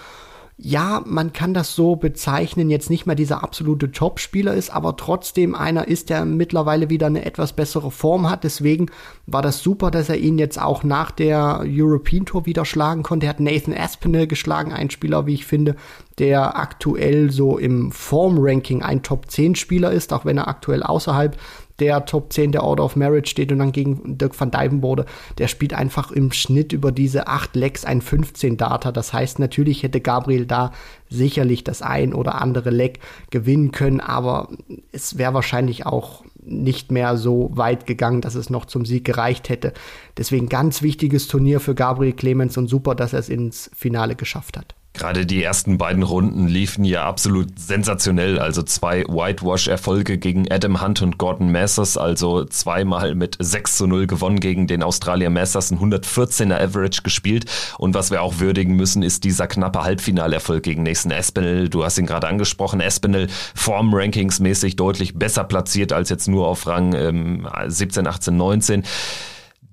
ja, 0.65 1.03
man 1.05 1.33
kann 1.33 1.55
das 1.55 1.75
so 1.75 1.97
bezeichnen, 1.97 2.71
jetzt 2.71 2.89
nicht 2.89 3.05
mehr 3.05 3.17
dieser 3.17 3.43
absolute 3.43 3.91
Top-Spieler 3.91 4.55
ist, 4.55 4.71
aber 4.71 4.97
trotzdem 4.97 5.57
einer 5.57 5.89
ist, 5.89 6.09
der 6.09 6.25
mittlerweile 6.25 6.89
wieder 6.89 7.09
eine 7.09 7.25
etwas 7.25 7.53
bessere 7.53 7.91
Form 7.91 8.31
hat. 8.31 8.45
Deswegen 8.45 8.87
war 9.27 9.43
das 9.43 9.61
super, 9.61 9.91
dass 9.91 10.09
er 10.09 10.19
ihn 10.19 10.39
jetzt 10.39 10.63
auch 10.63 10.85
nach 10.85 11.11
der 11.11 11.65
European 11.67 12.27
Tour 12.27 12.47
wieder 12.47 12.65
schlagen 12.65 13.03
konnte. 13.03 13.27
Er 13.27 13.31
hat 13.31 13.41
Nathan 13.41 13.77
Aspinall 13.77 14.29
geschlagen, 14.29 14.73
ein 14.73 14.91
Spieler, 14.91 15.27
wie 15.27 15.35
ich 15.35 15.47
finde, 15.47 15.75
der 16.19 16.57
aktuell 16.57 17.33
so 17.33 17.59
im 17.59 17.91
Form-Ranking 17.91 18.83
ein 18.83 19.03
Top-10-Spieler 19.03 19.91
ist, 19.91 20.13
auch 20.13 20.25
wenn 20.25 20.39
er 20.39 20.47
aktuell 20.47 20.85
außerhalb 20.85 21.37
der 21.83 22.05
Top 22.05 22.33
10 22.33 22.53
der 22.53 22.63
Order 22.63 22.85
of 22.85 22.95
Merit 22.95 23.29
steht 23.29 23.51
und 23.51 23.59
dann 23.59 23.73
gegen 23.73 24.17
Dirk 24.17 24.39
van 24.41 24.53
Dijvenbode, 24.53 25.05
der 25.39 25.49
spielt 25.49 25.75
einfach 25.75 26.13
im 26.13 26.31
Schnitt 26.31 26.73
über 26.73 26.93
diese 26.93 27.27
8 27.27 27.57
Lecks 27.57 27.85
ein 27.85 28.01
15 28.01 28.57
Data. 28.57 28.93
Das 28.93 29.13
heißt, 29.13 29.41
natürlich 29.41 29.83
hätte 29.83 30.01
Gabriel 30.01 30.47
da 30.47 30.71
sicherlich 31.11 31.65
das 31.65 31.83
ein 31.83 32.15
oder 32.15 32.41
andere 32.41 32.71
Leck 32.71 33.01
gewinnen 33.31 33.73
können, 33.73 33.99
aber 33.99 34.49
es 34.93 35.19
wäre 35.19 35.35
wahrscheinlich 35.35 35.85
auch 35.85 36.23
nicht 36.45 36.93
mehr 36.93 37.17
so 37.17 37.51
weit 37.55 37.85
gegangen, 37.87 38.21
dass 38.21 38.37
es 38.37 38.49
noch 38.49 38.65
zum 38.65 38.87
Sieg 38.87 39.05
gereicht 39.05 39.49
hätte. 39.49 39.73
Deswegen 40.17 40.49
ganz 40.49 40.83
wichtiges 40.83 41.27
Turnier 41.27 41.59
für 41.59 41.75
Gabriel 41.75 42.13
Clemens 42.13 42.57
und 42.57 42.69
super, 42.69 42.95
dass 42.95 43.13
er 43.13 43.19
es 43.19 43.29
ins 43.29 43.71
Finale 43.75 44.15
geschafft 44.15 44.57
hat. 44.57 44.77
Gerade 44.95 45.25
die 45.25 45.43
ersten 45.43 45.79
beiden 45.79 46.03
Runden 46.03 46.49
liefen 46.49 46.85
ja 46.85 47.07
absolut 47.07 47.59
sensationell. 47.59 48.39
Also 48.39 48.63
zwei 48.63 49.05
Whitewash-Erfolge 49.05 50.19
gegen 50.19 50.53
Adam 50.53 50.83
Hunt 50.83 51.01
und 51.01 51.17
Gordon 51.17 51.51
Masters, 51.51 51.97
also 51.97 52.45
zweimal 52.45 53.15
mit 53.15 53.37
6 53.39 53.79
zu 53.79 53.87
0 53.87 54.07
gewonnen 54.07 54.39
gegen 54.39 54.67
den 54.67 54.83
Australier 54.83 55.31
Masters, 55.31 55.71
ein 55.71 55.79
114er 55.79 56.61
Average 56.61 57.03
gespielt. 57.03 57.47
Und 57.79 57.95
was 57.95 58.11
wir 58.11 58.21
auch 58.21 58.39
würdigen 58.39 58.77
müssen, 58.77 59.03
ist 59.03 59.25
dieser 59.25 59.47
knappe 59.47 59.83
Halbfinalerfolg 59.83 60.63
gegen 60.63 60.83
Nathan 60.83 61.11
Espinel. 61.11 61.71
Du 61.71 61.85
hast 61.85 61.97
ihn 61.97 62.07
gerade 62.07 62.29
angesprochen. 62.29 62.81
Espinel 62.81 63.29
Form-Rankings-mäßig 63.55 64.77
deutlich 64.77 65.15
besser 65.15 65.45
platziert 65.45 65.95
als 65.95 66.11
jetzt 66.11 66.29
nur 66.29 66.47
auf 66.47 66.67
Rang 66.67 66.93
ähm, 66.93 67.49
17, 67.67 68.07
18, 68.07 68.37
19 68.37 68.83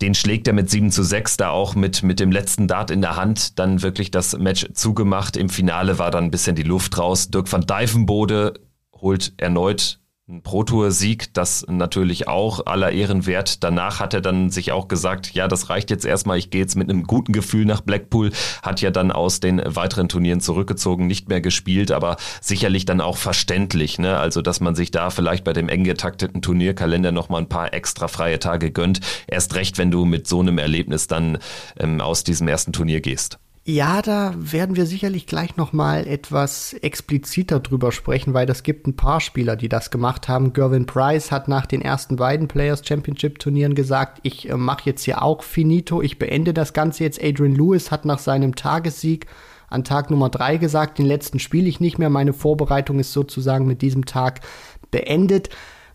den 0.02 0.16
schlägt 0.16 0.48
er 0.48 0.54
mit 0.54 0.70
7 0.70 0.92
zu 0.92 1.04
6 1.04 1.38
da 1.38 1.50
auch 1.50 1.76
mit, 1.76 2.04
mit 2.04 2.20
dem 2.20 2.32
letzten 2.32 2.68
Dart 2.68 2.92
in 2.92 3.02
der 3.02 3.16
Hand 3.16 3.60
dann 3.60 3.82
wirklich 3.82 4.12
das 4.12 4.38
Match 4.38 4.68
zugemacht. 4.74 5.38
Im 5.38 5.50
Finale 5.50 6.00
war 6.00 6.12
dann 6.12 6.26
ein 6.26 6.32
bisschen 6.32 6.56
die 6.56 6.64
Luft 6.64 6.98
raus. 6.98 7.30
Dirk 7.30 7.52
van 7.52 7.66
Dijvenbode 7.66 8.54
holt 8.94 9.34
erneut 9.38 9.99
ein 10.30 10.44
Pro-Tour-Sieg, 10.44 11.34
das 11.34 11.66
natürlich 11.68 12.28
auch 12.28 12.66
aller 12.68 12.92
Ehren 12.92 13.26
wert. 13.26 13.64
Danach 13.64 14.00
hat 14.00 14.14
er 14.14 14.22
dann 14.22 14.52
sich 14.52 14.72
auch 14.72 14.88
gesagt, 14.88 15.34
ja, 15.34 15.48
das 15.48 15.70
reicht 15.70 15.90
jetzt 15.90 16.06
erstmal, 16.06 16.38
ich 16.38 16.52
gehe 16.52 16.62
jetzt 16.62 16.76
mit 16.76 16.90
einem 16.90 17.04
guten 17.06 17.34
Gefühl 17.34 17.66
nach 17.66 17.82
Blackpool, 17.82 18.32
hat 18.62 18.82
ja 18.82 18.92
dann 18.92 19.12
aus 19.12 19.40
den 19.40 19.62
weiteren 19.66 20.08
Turnieren 20.08 20.40
zurückgezogen, 20.40 21.08
nicht 21.08 21.30
mehr 21.30 21.42
gespielt, 21.42 21.92
aber 21.92 22.18
sicherlich 22.42 22.86
dann 22.86 23.02
auch 23.02 23.18
verständlich, 23.18 23.98
ne? 23.98 24.18
Also, 24.18 24.42
dass 24.42 24.60
man 24.60 24.76
sich 24.76 24.92
da 24.92 25.10
vielleicht 25.10 25.44
bei 25.44 25.54
dem 25.54 25.68
eng 25.68 25.84
getakteten 25.84 26.42
Turnierkalender 26.42 27.12
nochmal 27.12 27.42
ein 27.42 27.50
paar 27.50 27.74
extra 27.74 28.08
freie 28.08 28.40
Tage 28.40 28.72
gönnt. 28.72 29.00
Erst 29.28 29.56
recht, 29.56 29.78
wenn 29.80 29.90
du 29.90 30.06
mit 30.06 30.28
so 30.28 30.42
einem 30.42 30.60
Erlebnis 30.60 31.08
dann 31.08 31.40
ähm, 31.80 32.02
aus 32.02 32.24
diesem 32.24 32.48
ersten 32.48 32.72
Turnier 32.72 33.02
gehst. 33.02 33.40
Ja, 33.72 34.02
da 34.02 34.34
werden 34.36 34.76
wir 34.76 34.88
sicherlich 34.88 35.28
gleich 35.28 35.56
noch 35.56 35.74
mal 35.74 36.08
etwas 36.08 36.74
expliziter 36.74 37.60
drüber 37.60 37.92
sprechen, 37.92 38.34
weil 38.34 38.48
das 38.48 38.64
gibt 38.64 38.88
ein 38.88 38.96
paar 38.96 39.22
Spieler, 39.22 39.56
die 39.56 39.70
das 39.70 39.92
gemacht 39.92 40.28
haben. 40.28 40.54
Gervin 40.54 40.88
Price 40.88 41.32
hat 41.32 41.48
nach 41.48 41.68
den 41.68 41.84
ersten 41.84 42.16
beiden 42.16 42.48
Players 42.48 42.82
Championship 42.84 43.38
Turnieren 43.38 43.76
gesagt, 43.76 44.22
ich 44.24 44.50
äh, 44.50 44.58
mache 44.58 44.90
jetzt 44.90 45.04
hier 45.04 45.22
auch 45.22 45.44
finito, 45.44 46.02
ich 46.02 46.18
beende 46.18 46.52
das 46.52 46.74
Ganze 46.74 47.04
jetzt. 47.04 47.24
Adrian 47.24 47.54
Lewis 47.54 47.92
hat 47.92 48.06
nach 48.06 48.18
seinem 48.18 48.56
Tagessieg 48.56 49.28
an 49.70 49.84
Tag 49.84 50.10
Nummer 50.10 50.30
drei 50.30 50.58
gesagt, 50.58 50.98
den 50.98 51.06
letzten 51.06 51.38
spiele 51.38 51.70
ich 51.70 51.80
nicht 51.80 52.00
mehr, 52.00 52.10
meine 52.10 52.34
Vorbereitung 52.34 52.98
ist 52.98 53.14
sozusagen 53.14 53.68
mit 53.68 53.84
diesem 53.84 54.06
Tag 54.06 54.42
beendet. 54.90 55.50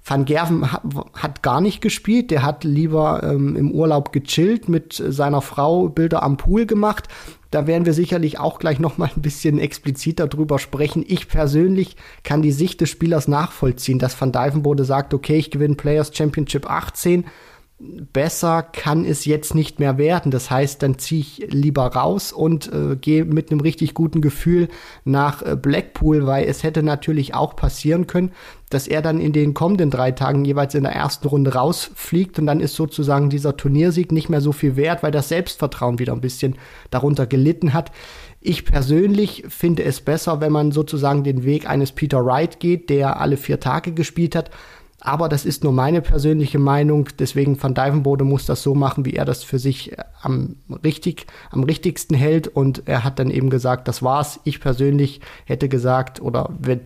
Van 0.06 0.26
Gerven 0.26 0.70
hat, 0.70 1.42
gar 1.42 1.62
nicht 1.62 1.80
gespielt, 1.80 2.30
der 2.30 2.42
hat 2.42 2.62
lieber 2.62 3.22
ähm, 3.22 3.56
im 3.56 3.72
Urlaub 3.72 4.12
gechillt, 4.12 4.68
mit 4.68 5.02
seiner 5.08 5.40
Frau 5.40 5.88
Bilder 5.88 6.22
am 6.22 6.36
Pool 6.36 6.66
gemacht. 6.66 7.08
Da 7.50 7.66
werden 7.66 7.86
wir 7.86 7.94
sicherlich 7.94 8.38
auch 8.38 8.58
gleich 8.58 8.78
noch 8.78 8.98
mal 8.98 9.08
ein 9.16 9.22
bisschen 9.22 9.58
expliziter 9.58 10.26
drüber 10.26 10.58
sprechen. 10.58 11.04
Ich 11.06 11.28
persönlich 11.28 11.96
kann 12.22 12.42
die 12.42 12.52
Sicht 12.52 12.82
des 12.82 12.90
Spielers 12.90 13.28
nachvollziehen, 13.28 13.98
dass 13.98 14.20
Van 14.20 14.30
Dijvenbode 14.30 14.84
sagt, 14.84 15.14
okay, 15.14 15.36
ich 15.36 15.50
gewinne 15.50 15.76
Players 15.76 16.14
Championship 16.14 16.68
18 16.68 17.24
besser 17.80 18.62
kann 18.62 19.04
es 19.04 19.24
jetzt 19.24 19.54
nicht 19.54 19.80
mehr 19.80 19.98
werden. 19.98 20.30
Das 20.30 20.50
heißt, 20.50 20.82
dann 20.82 20.98
ziehe 20.98 21.20
ich 21.20 21.46
lieber 21.50 21.86
raus 21.86 22.32
und 22.32 22.72
äh, 22.72 22.96
gehe 22.96 23.24
mit 23.24 23.50
einem 23.50 23.60
richtig 23.60 23.94
guten 23.94 24.20
Gefühl 24.20 24.68
nach 25.04 25.42
äh, 25.42 25.56
Blackpool, 25.56 26.24
weil 26.24 26.46
es 26.46 26.62
hätte 26.62 26.84
natürlich 26.84 27.34
auch 27.34 27.56
passieren 27.56 28.06
können, 28.06 28.30
dass 28.70 28.86
er 28.86 29.02
dann 29.02 29.20
in 29.20 29.32
den 29.32 29.54
kommenden 29.54 29.90
drei 29.90 30.12
Tagen 30.12 30.44
jeweils 30.44 30.74
in 30.76 30.84
der 30.84 30.92
ersten 30.92 31.26
Runde 31.26 31.54
rausfliegt 31.54 32.38
und 32.38 32.46
dann 32.46 32.60
ist 32.60 32.74
sozusagen 32.74 33.28
dieser 33.28 33.56
Turniersieg 33.56 34.12
nicht 34.12 34.28
mehr 34.28 34.40
so 34.40 34.52
viel 34.52 34.76
wert, 34.76 35.02
weil 35.02 35.12
das 35.12 35.28
Selbstvertrauen 35.28 35.98
wieder 35.98 36.12
ein 36.12 36.20
bisschen 36.20 36.56
darunter 36.90 37.26
gelitten 37.26 37.72
hat. 37.72 37.90
Ich 38.40 38.64
persönlich 38.64 39.44
finde 39.48 39.82
es 39.82 40.00
besser, 40.00 40.40
wenn 40.40 40.52
man 40.52 40.70
sozusagen 40.70 41.24
den 41.24 41.44
Weg 41.44 41.68
eines 41.68 41.92
Peter 41.92 42.24
Wright 42.24 42.60
geht, 42.60 42.88
der 42.88 43.20
alle 43.20 43.36
vier 43.36 43.58
Tage 43.58 43.92
gespielt 43.92 44.36
hat, 44.36 44.50
aber 45.04 45.28
das 45.28 45.44
ist 45.44 45.62
nur 45.62 45.72
meine 45.72 46.00
persönliche 46.00 46.58
Meinung. 46.58 47.10
Deswegen 47.18 47.62
Van 47.62 47.74
Dijvenbode 47.74 48.24
muss 48.24 48.46
das 48.46 48.62
so 48.62 48.74
machen, 48.74 49.04
wie 49.04 49.12
er 49.12 49.26
das 49.26 49.44
für 49.44 49.58
sich 49.58 49.92
äh, 49.92 50.02
am, 50.22 50.56
richtig, 50.82 51.26
am 51.50 51.62
richtigsten 51.62 52.14
hält. 52.14 52.48
Und 52.48 52.88
er 52.88 53.04
hat 53.04 53.18
dann 53.18 53.30
eben 53.30 53.50
gesagt, 53.50 53.86
das 53.86 54.02
war's. 54.02 54.40
Ich 54.44 54.60
persönlich 54.60 55.20
hätte 55.44 55.68
gesagt, 55.68 56.22
oder 56.22 56.48
wenn, 56.58 56.80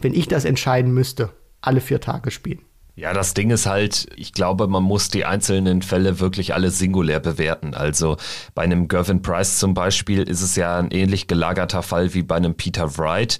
wenn 0.00 0.14
ich 0.14 0.28
das 0.28 0.46
entscheiden 0.46 0.94
müsste, 0.94 1.28
alle 1.60 1.82
vier 1.82 2.00
Tage 2.00 2.30
spielen. 2.30 2.60
Ja, 2.96 3.12
das 3.12 3.34
Ding 3.34 3.50
ist 3.50 3.66
halt, 3.66 4.08
ich 4.16 4.32
glaube, 4.32 4.66
man 4.66 4.82
muss 4.82 5.10
die 5.10 5.26
einzelnen 5.26 5.82
Fälle 5.82 6.20
wirklich 6.20 6.54
alle 6.54 6.70
singulär 6.70 7.20
bewerten. 7.20 7.74
Also 7.74 8.16
bei 8.54 8.62
einem 8.62 8.88
Gervin 8.88 9.20
Price 9.20 9.58
zum 9.58 9.74
Beispiel 9.74 10.22
ist 10.22 10.40
es 10.40 10.56
ja 10.56 10.78
ein 10.78 10.90
ähnlich 10.90 11.26
gelagerter 11.26 11.82
Fall 11.82 12.14
wie 12.14 12.22
bei 12.22 12.36
einem 12.36 12.54
Peter 12.54 12.96
Wright 12.96 13.38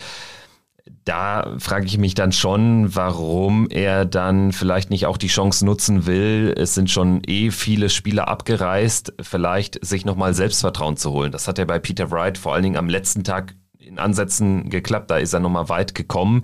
da 1.04 1.56
frage 1.58 1.86
ich 1.86 1.98
mich 1.98 2.14
dann 2.14 2.32
schon, 2.32 2.94
warum 2.94 3.68
er 3.70 4.04
dann 4.04 4.52
vielleicht 4.52 4.90
nicht 4.90 5.06
auch 5.06 5.16
die 5.16 5.28
Chance 5.28 5.64
nutzen 5.64 6.06
will. 6.06 6.54
Es 6.56 6.74
sind 6.74 6.90
schon 6.90 7.22
eh 7.26 7.50
viele 7.50 7.88
Spieler 7.88 8.28
abgereist, 8.28 9.12
vielleicht 9.20 9.84
sich 9.84 10.04
nochmal 10.04 10.34
Selbstvertrauen 10.34 10.96
zu 10.96 11.10
holen. 11.12 11.32
Das 11.32 11.48
hat 11.48 11.58
ja 11.58 11.64
bei 11.64 11.78
Peter 11.78 12.10
Wright 12.10 12.38
vor 12.38 12.54
allen 12.54 12.62
Dingen 12.62 12.76
am 12.76 12.88
letzten 12.88 13.24
Tag 13.24 13.54
in 13.78 13.98
Ansätzen 13.98 14.70
geklappt. 14.70 15.10
Da 15.10 15.18
ist 15.18 15.32
er 15.32 15.40
nochmal 15.40 15.68
weit 15.68 15.94
gekommen 15.94 16.42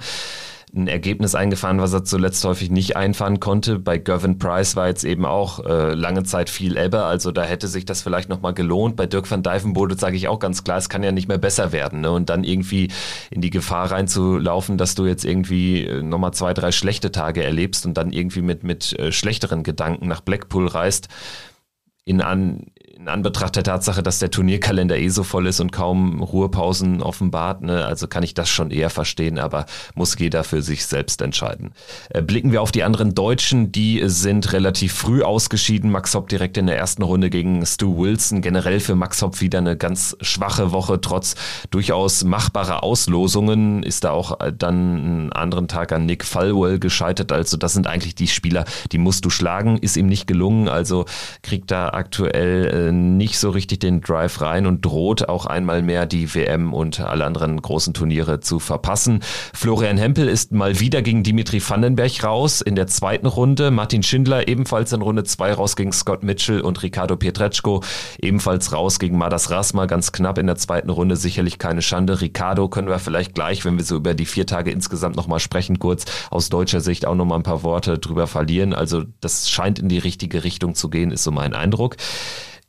ein 0.75 0.89
Ergebnis 0.89 1.35
eingefahren, 1.35 1.81
was 1.81 1.93
er 1.93 2.05
zuletzt 2.05 2.45
häufig 2.45 2.71
nicht 2.71 2.97
einfahren 2.97 3.39
konnte. 3.39 3.79
Bei 3.79 3.99
Gervin 3.99 4.39
Price 4.39 4.75
war 4.75 4.89
jetzt 4.89 5.05
eben 5.05 5.25
auch 5.25 5.65
äh, 5.65 5.95
lange 5.95 6.25
Zeit 6.25 6.51
viel 6.51 6.77
Ebbe, 6.77 7.05
also 7.05 7.31
da 7.31 7.45
hätte 7.45 7.69
sich 7.69 7.85
das 7.85 8.03
vielleicht 8.03 8.29
nochmal 8.29 8.55
gelohnt. 8.55 8.97
Bei 8.97 9.07
Dirk 9.07 9.31
van 9.31 9.43
Dijvenbode 9.43 9.97
sage 9.97 10.17
ich 10.17 10.27
auch 10.29 10.39
ganz 10.39 10.65
klar, 10.65 10.79
es 10.79 10.89
kann 10.89 11.03
ja 11.03 11.13
nicht 11.13 11.29
mehr 11.29 11.39
besser 11.39 11.73
werden. 11.73 12.01
Ne? 12.01 12.11
Und 12.11 12.29
dann 12.29 12.45
irgendwie 12.45 12.89
in 13.31 13.41
die 13.41 13.51
Gefahr 13.51 13.91
reinzulaufen, 13.91 14.77
dass 14.77 14.95
du 14.95 15.07
jetzt 15.07 15.25
irgendwie 15.25 15.85
äh, 15.85 16.03
nochmal 16.03 16.35
zwei, 16.35 16.55
drei 16.55 16.73
schlechte 16.73 17.13
Tage 17.13 17.45
erlebst 17.45 17.87
und 17.87 17.95
dann 17.95 18.13
irgendwie 18.13 18.43
mit, 18.43 18.65
mit 18.65 18.99
äh, 18.99 19.13
schlechteren 19.13 19.63
Gedanken 19.63 20.09
nach 20.09 20.21
Blackpool 20.21 20.67
reist. 20.67 21.09
In, 22.05 22.21
an, 22.21 22.67
in 22.97 23.09
Anbetracht 23.09 23.57
der 23.57 23.65
Tatsache, 23.65 24.03
dass 24.03 24.19
der 24.19 24.31
Turnierkalender 24.31 24.97
eh 24.97 25.09
so 25.09 25.25
voll 25.25 25.47
ist 25.47 25.61
und 25.61 25.73
kaum 25.73 26.23
Ruhepausen 26.23 27.03
offenbart, 27.03 27.63
ne, 27.63 27.85
also 27.85 28.07
kann 28.07 28.23
ich 28.23 28.35
das 28.35 28.49
schon 28.49 28.71
eher 28.71 28.91
verstehen, 28.91 29.39
aber 29.39 29.67
muss 29.95 30.17
jeder 30.19 30.45
für 30.45 30.63
sich 30.63 30.87
selbst 30.87 31.21
entscheiden. 31.21 31.73
Äh, 32.11 32.23
blicken 32.23 32.53
wir 32.53 32.63
auf 32.63 32.73
die 32.73 32.85
anderen 32.85 33.15
Deutschen, 33.15 33.73
die 33.73 34.03
sind 34.07 34.53
relativ 34.53 34.93
früh 34.93 35.23
ausgeschieden. 35.23 35.91
Max 35.91 36.15
Hopp 36.15 36.29
direkt 36.29 36.57
in 36.57 36.67
der 36.67 36.79
ersten 36.79 37.03
Runde 37.03 37.31
gegen 37.31 37.65
Stu 37.67 37.99
Wilson. 37.99 38.43
Generell 38.43 38.81
für 38.81 38.95
Max 38.95 39.23
Hopp 39.23 39.41
wieder 39.41 39.59
eine 39.59 39.77
ganz 39.77 40.17
schwache 40.21 40.71
Woche, 40.71 41.01
trotz 41.01 41.35
durchaus 41.71 42.25
machbarer 42.25 42.85
Auslosungen 42.85 43.83
ist 43.83 44.05
da 44.05 44.11
auch 44.11 44.41
äh, 44.41 44.53
dann 44.57 44.75
einen 44.75 45.33
anderen 45.33 45.69
Tag 45.69 45.93
an 45.93 46.07
Nick 46.07 46.25
Falwell 46.25 46.79
gescheitert. 46.79 47.33
Also 47.33 47.57
das 47.57 47.73
sind 47.73 47.87
eigentlich 47.87 48.15
die 48.15 48.29
Spieler, 48.29 48.65
die 48.93 48.99
musst 48.99 49.25
du 49.25 49.31
schlagen, 49.31 49.79
ist 49.79 49.97
ihm 49.97 50.07
nicht 50.07 50.27
gelungen, 50.27 50.69
also 50.69 51.07
kriegt 51.43 51.71
da 51.71 51.89
aktuell 51.89 52.84
äh, 52.85 52.93
nicht 52.93 53.39
so 53.39 53.51
richtig 53.51 53.81
den 53.81 54.01
Drive 54.01 54.41
rein 54.41 54.67
und 54.67 54.85
droht 54.85 55.29
auch 55.29 55.47
einmal 55.47 55.83
mehr 55.83 56.07
die 56.07 56.35
WM 56.35 56.73
und 56.73 57.01
alle 57.01 57.25
anderen 57.25 57.61
großen 57.61 57.95
Turniere 57.95 58.41
zu 58.41 58.59
verpassen. 58.59 59.21
Florian 59.53 59.97
Hempel 59.97 60.29
ist 60.29 60.53
mal 60.53 60.81
wieder 60.81 61.03
gegen 61.03 61.23
Dimitri 61.23 61.63
Vandenberg 61.67 62.23
raus 62.23 62.61
in 62.61 62.75
der 62.77 62.87
zweiten 62.87 63.27
Runde. 63.27 63.71
Martin 63.71 64.03
Schindler 64.03 64.49
ebenfalls 64.49 64.93
in 64.93 65.03
Runde 65.03 65.25
zwei 65.25 65.53
raus 65.53 65.77
gegen 65.77 65.93
Scott 65.93 66.23
Mitchell 66.23 66.61
und 66.61 66.83
Ricardo 66.83 67.17
Pietreczko 67.17 67.83
ebenfalls 68.19 68.73
raus 68.73 68.99
gegen 68.99 69.19
Madas 69.19 69.51
Rasma, 69.51 69.87
ganz 69.87 70.13
knapp 70.13 70.39
in 70.39 70.47
der 70.47 70.57
zweiten 70.57 70.91
Runde. 70.91 71.17
Sicherlich 71.17 71.59
keine 71.59 71.83
Schande. 71.83 72.21
Ricardo 72.21 72.69
können 72.69 72.89
wir 72.89 72.99
vielleicht 72.99 73.35
gleich, 73.35 73.65
wenn 73.65 73.77
wir 73.77 73.85
so 73.85 73.97
über 73.97 74.15
die 74.15 74.27
vier 74.27 74.47
Tage 74.47 74.71
insgesamt 74.71 75.17
nochmal 75.17 75.41
sprechen, 75.41 75.79
kurz 75.79 76.05
aus 76.31 76.49
deutscher 76.49 76.81
Sicht 76.81 77.07
auch 77.07 77.15
nochmal 77.15 77.39
ein 77.39 77.45
paar 77.45 77.63
Worte 77.63 77.99
drüber 77.99 78.27
verlieren. 78.27 78.75
Also 78.75 79.05
das 79.21 79.51
scheint 79.51 79.79
in 79.79 79.89
die 79.89 79.99
richtige 79.99 80.45
Richtung 80.45 80.75
zu 80.75 80.91
gehen, 80.91 81.11
ist 81.11 81.25
so 81.25 81.31
mein 81.31 81.55
Eindruck 81.55 81.97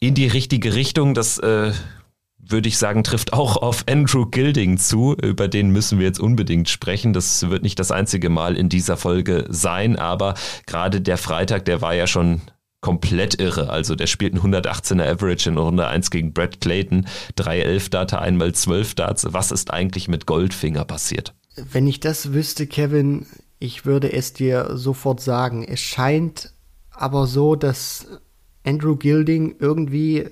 in 0.08 0.16
die 0.16 0.28
richtige 0.28 0.76
Richtung. 0.76 1.14
Das 1.14 1.38
äh, 1.40 1.72
würde 2.38 2.68
ich 2.68 2.78
sagen, 2.78 3.04
trifft 3.04 3.34
auch 3.34 3.58
auf 3.58 3.86
Andrew 3.90 4.26
Gilding 4.26 4.78
zu. 4.78 5.16
Über 5.16 5.48
den 5.48 5.72
müssen 5.72 6.00
wir 6.00 6.06
jetzt 6.06 6.20
unbedingt 6.20 6.70
sprechen. 6.70 7.14
Das 7.14 7.50
wird 7.50 7.64
nicht 7.64 7.80
das 7.80 7.92
einzige 7.92 8.30
Mal 8.30 8.56
in 8.56 8.70
dieser 8.70 8.98
Folge 8.98 9.46
sein, 9.50 9.96
aber 9.96 10.36
gerade 10.66 11.02
der 11.02 11.18
Freitag, 11.18 11.66
der 11.66 11.82
war 11.82 11.94
ja 11.96 12.08
schon 12.08 12.42
komplett 12.82 13.40
irre. 13.40 13.70
Also 13.70 13.96
der 13.96 14.06
spielt 14.06 14.36
ein 14.36 14.54
118er 14.54 15.12
Average 15.12 15.50
in 15.50 15.58
Runde 15.58 15.88
1 15.88 16.12
gegen 16.12 16.34
Brad 16.34 16.62
Clayton. 16.62 17.08
3-11 17.38 17.90
Data, 17.90 18.20
einmal 18.20 18.54
12 18.54 18.94
Darts. 18.94 19.26
Was 19.32 19.52
ist 19.52 19.72
eigentlich 19.72 20.08
mit 20.08 20.28
Goldfinger 20.28 20.86
passiert? 20.86 21.34
Wenn 21.56 21.88
ich 21.88 22.00
das 22.00 22.32
wüsste, 22.32 22.68
Kevin, 22.68 23.26
ich 23.58 23.86
würde 23.86 24.14
es 24.14 24.34
dir 24.34 24.78
sofort 24.78 25.20
sagen. 25.20 25.64
Es 25.64 25.80
scheint 25.80 26.54
aber 26.92 27.26
so, 27.26 27.56
dass 27.56 28.06
Andrew 28.66 28.96
Gilding 28.96 29.56
irgendwie 29.60 30.30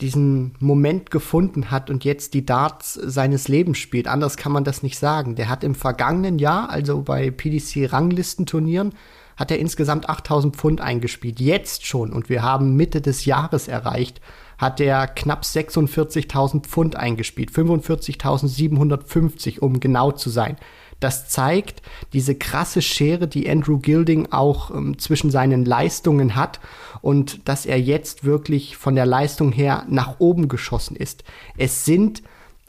diesen 0.00 0.54
Moment 0.58 1.10
gefunden 1.10 1.70
hat 1.70 1.88
und 1.88 2.04
jetzt 2.04 2.34
die 2.34 2.44
Darts 2.44 2.94
seines 2.94 3.48
Lebens 3.48 3.78
spielt. 3.78 4.08
Anders 4.08 4.36
kann 4.36 4.52
man 4.52 4.64
das 4.64 4.82
nicht 4.82 4.98
sagen. 4.98 5.36
Der 5.36 5.48
hat 5.48 5.64
im 5.64 5.74
vergangenen 5.74 6.38
Jahr, 6.38 6.68
also 6.68 7.02
bei 7.02 7.30
PDC-Ranglistenturnieren, 7.30 8.92
hat 9.36 9.50
er 9.50 9.58
insgesamt 9.58 10.08
8000 10.08 10.56
Pfund 10.56 10.80
eingespielt. 10.80 11.40
Jetzt 11.40 11.86
schon, 11.86 12.12
und 12.12 12.28
wir 12.28 12.42
haben 12.42 12.76
Mitte 12.76 13.00
des 13.00 13.24
Jahres 13.24 13.66
erreicht, 13.68 14.20
hat 14.58 14.80
er 14.80 15.06
knapp 15.08 15.42
46.000 15.42 16.62
Pfund 16.62 16.94
eingespielt, 16.96 17.50
45.750, 17.50 19.60
um 19.60 19.80
genau 19.80 20.12
zu 20.12 20.30
sein. 20.30 20.56
Das 21.04 21.28
zeigt 21.28 21.82
diese 22.14 22.34
krasse 22.34 22.80
Schere, 22.80 23.28
die 23.28 23.46
Andrew 23.46 23.78
Gilding 23.78 24.32
auch 24.32 24.70
ähm, 24.70 24.98
zwischen 24.98 25.30
seinen 25.30 25.66
Leistungen 25.66 26.34
hat 26.34 26.60
und 27.02 27.46
dass 27.46 27.66
er 27.66 27.78
jetzt 27.78 28.24
wirklich 28.24 28.78
von 28.78 28.94
der 28.94 29.04
Leistung 29.04 29.52
her 29.52 29.84
nach 29.90 30.18
oben 30.18 30.48
geschossen 30.48 30.96
ist. 30.96 31.22
Es 31.58 31.84
sind 31.84 32.22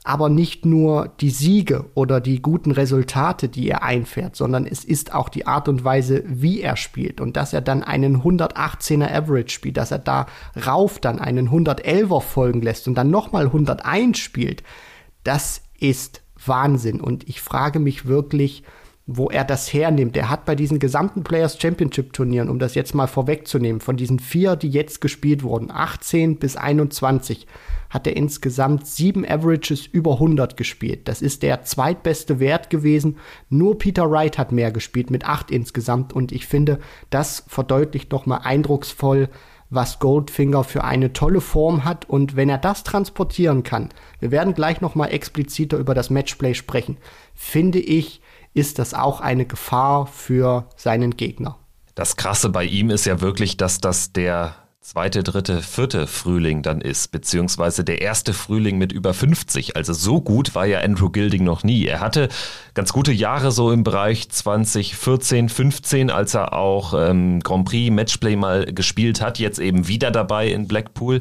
aber 0.04 0.28
nicht 0.28 0.66
nur 0.66 1.14
die 1.22 1.30
Siege 1.30 1.86
oder 1.94 2.20
die 2.20 2.42
guten 2.42 2.72
Resultate, 2.72 3.48
die 3.48 3.70
er 3.70 3.84
einfährt, 3.84 4.36
sondern 4.36 4.68
es 4.68 4.84
ist 4.84 5.14
auch 5.14 5.30
die 5.30 5.48
Art 5.48 5.70
und 5.70 5.86
Weise, 5.86 6.22
wie 6.28 6.60
er 6.60 6.76
spielt 6.76 7.22
und 7.22 7.38
dass 7.38 7.54
er 7.54 7.62
dann 7.62 7.84
einen 7.84 8.22
118er 8.22 9.16
Average 9.16 9.48
spielt, 9.48 9.78
dass 9.78 9.92
er 9.92 10.00
da 10.00 10.26
rauf 10.66 11.00
dann 11.00 11.20
einen 11.20 11.48
111er 11.48 12.20
folgen 12.20 12.62
lässt 12.62 12.90
und 12.90 12.96
dann 12.96 13.10
nochmal 13.10 13.46
101 13.46 14.18
spielt. 14.18 14.62
Das 15.24 15.62
ist 15.80 16.25
Wahnsinn 16.48 17.02
und 17.02 17.28
ich 17.28 17.42
frage 17.42 17.80
mich 17.80 18.06
wirklich, 18.06 18.64
wo 19.08 19.30
er 19.30 19.44
das 19.44 19.72
hernimmt. 19.72 20.18
Er 20.18 20.30
hat 20.30 20.46
bei 20.46 20.56
diesen 20.56 20.80
gesamten 20.80 21.24
Players 21.24 21.60
Championship 21.62 22.14
Turnieren, 22.14 22.50
um 22.50 22.58
das 22.58 22.74
jetzt 22.74 22.96
mal 22.96 23.08
vorwegzunehmen, 23.08 23.80
von 23.80 23.98
diesen 23.98 24.20
vier, 24.20 24.56
die 24.56 24.70
jetzt 24.70 25.00
gespielt 25.00 25.44
wurden, 25.44 25.70
18 25.70 26.38
bis 26.38 26.56
21, 26.56 27.46
hat 27.92 28.08
er 28.08 28.16
insgesamt 28.18 28.88
sieben 28.88 29.24
Averages 29.26 29.86
über 29.86 30.14
100 30.14 30.58
gespielt. 30.58 31.08
Das 31.08 31.22
ist 31.22 31.44
der 31.44 31.64
zweitbeste 31.64 32.40
Wert 32.40 32.72
gewesen. 32.72 33.18
Nur 33.50 33.78
Peter 33.78 34.10
Wright 34.10 34.40
hat 34.40 34.52
mehr 34.52 34.72
gespielt 34.72 35.12
mit 35.12 35.28
acht 35.28 35.52
insgesamt. 35.52 36.12
Und 36.12 36.32
ich 36.32 36.48
finde, 36.48 36.80
das 37.12 37.44
verdeutlicht 37.48 38.12
nochmal 38.12 38.42
eindrucksvoll, 38.44 39.30
was 39.70 40.00
Goldfinger 40.00 40.64
für 40.64 40.84
eine 40.84 41.14
tolle 41.14 41.42
Form 41.42 41.86
hat. 41.86 42.06
Und 42.10 42.36
wenn 42.36 42.50
er 42.50 42.58
das 42.58 42.84
transportieren 42.84 43.64
kann, 43.64 43.90
wir 44.20 44.32
werden 44.32 44.54
gleich 44.54 44.82
nochmal 44.82 45.12
expliziter 45.12 45.78
über 45.78 45.94
das 45.94 46.10
Matchplay 46.10 46.54
sprechen, 46.54 46.98
finde 47.34 47.80
ich, 47.80 48.22
ist 48.54 48.80
das 48.80 48.94
auch 48.94 49.22
eine 49.22 49.46
Gefahr 49.46 50.08
für 50.08 50.68
seinen 50.76 51.18
Gegner. 51.18 51.58
Das 51.94 52.16
Krasse 52.16 52.50
bei 52.50 52.66
ihm 52.66 52.90
ist 52.90 53.06
ja 53.06 53.22
wirklich, 53.22 53.58
dass 53.58 53.80
das 53.80 54.12
der 54.12 54.56
zweite, 54.86 55.24
dritte, 55.24 55.64
vierte 55.64 56.06
Frühling 56.06 56.62
dann 56.62 56.80
ist, 56.80 57.12
beziehungsweise 57.12 57.84
der 57.84 58.04
erste 58.04 58.34
Frühling 58.34 58.78
mit 58.78 58.92
über 58.92 59.16
50. 59.16 59.76
Also 59.76 59.94
so 59.94 60.22
gut 60.22 60.54
war 60.54 60.68
ja 60.68 60.82
Andrew 60.82 61.10
Gilding 61.10 61.44
noch 61.44 61.64
nie. 61.64 61.88
Er 61.88 62.02
hatte 62.02 62.30
ganz 62.76 62.94
gute 62.94 63.12
Jahre 63.12 63.52
so 63.52 63.72
im 63.72 63.84
Bereich 63.84 64.30
2014, 64.30 65.50
15, 65.50 66.12
als 66.12 66.36
er 66.36 66.54
auch 66.54 66.94
ähm, 66.94 67.40
Grand 67.40 67.68
Prix 67.68 67.92
Matchplay 67.92 68.36
mal 68.36 68.66
gespielt 68.66 69.22
hat, 69.22 69.40
jetzt 69.40 69.58
eben 69.58 69.88
wieder 69.88 70.12
dabei 70.12 70.50
in 70.50 70.68
Blackpool. 70.68 71.20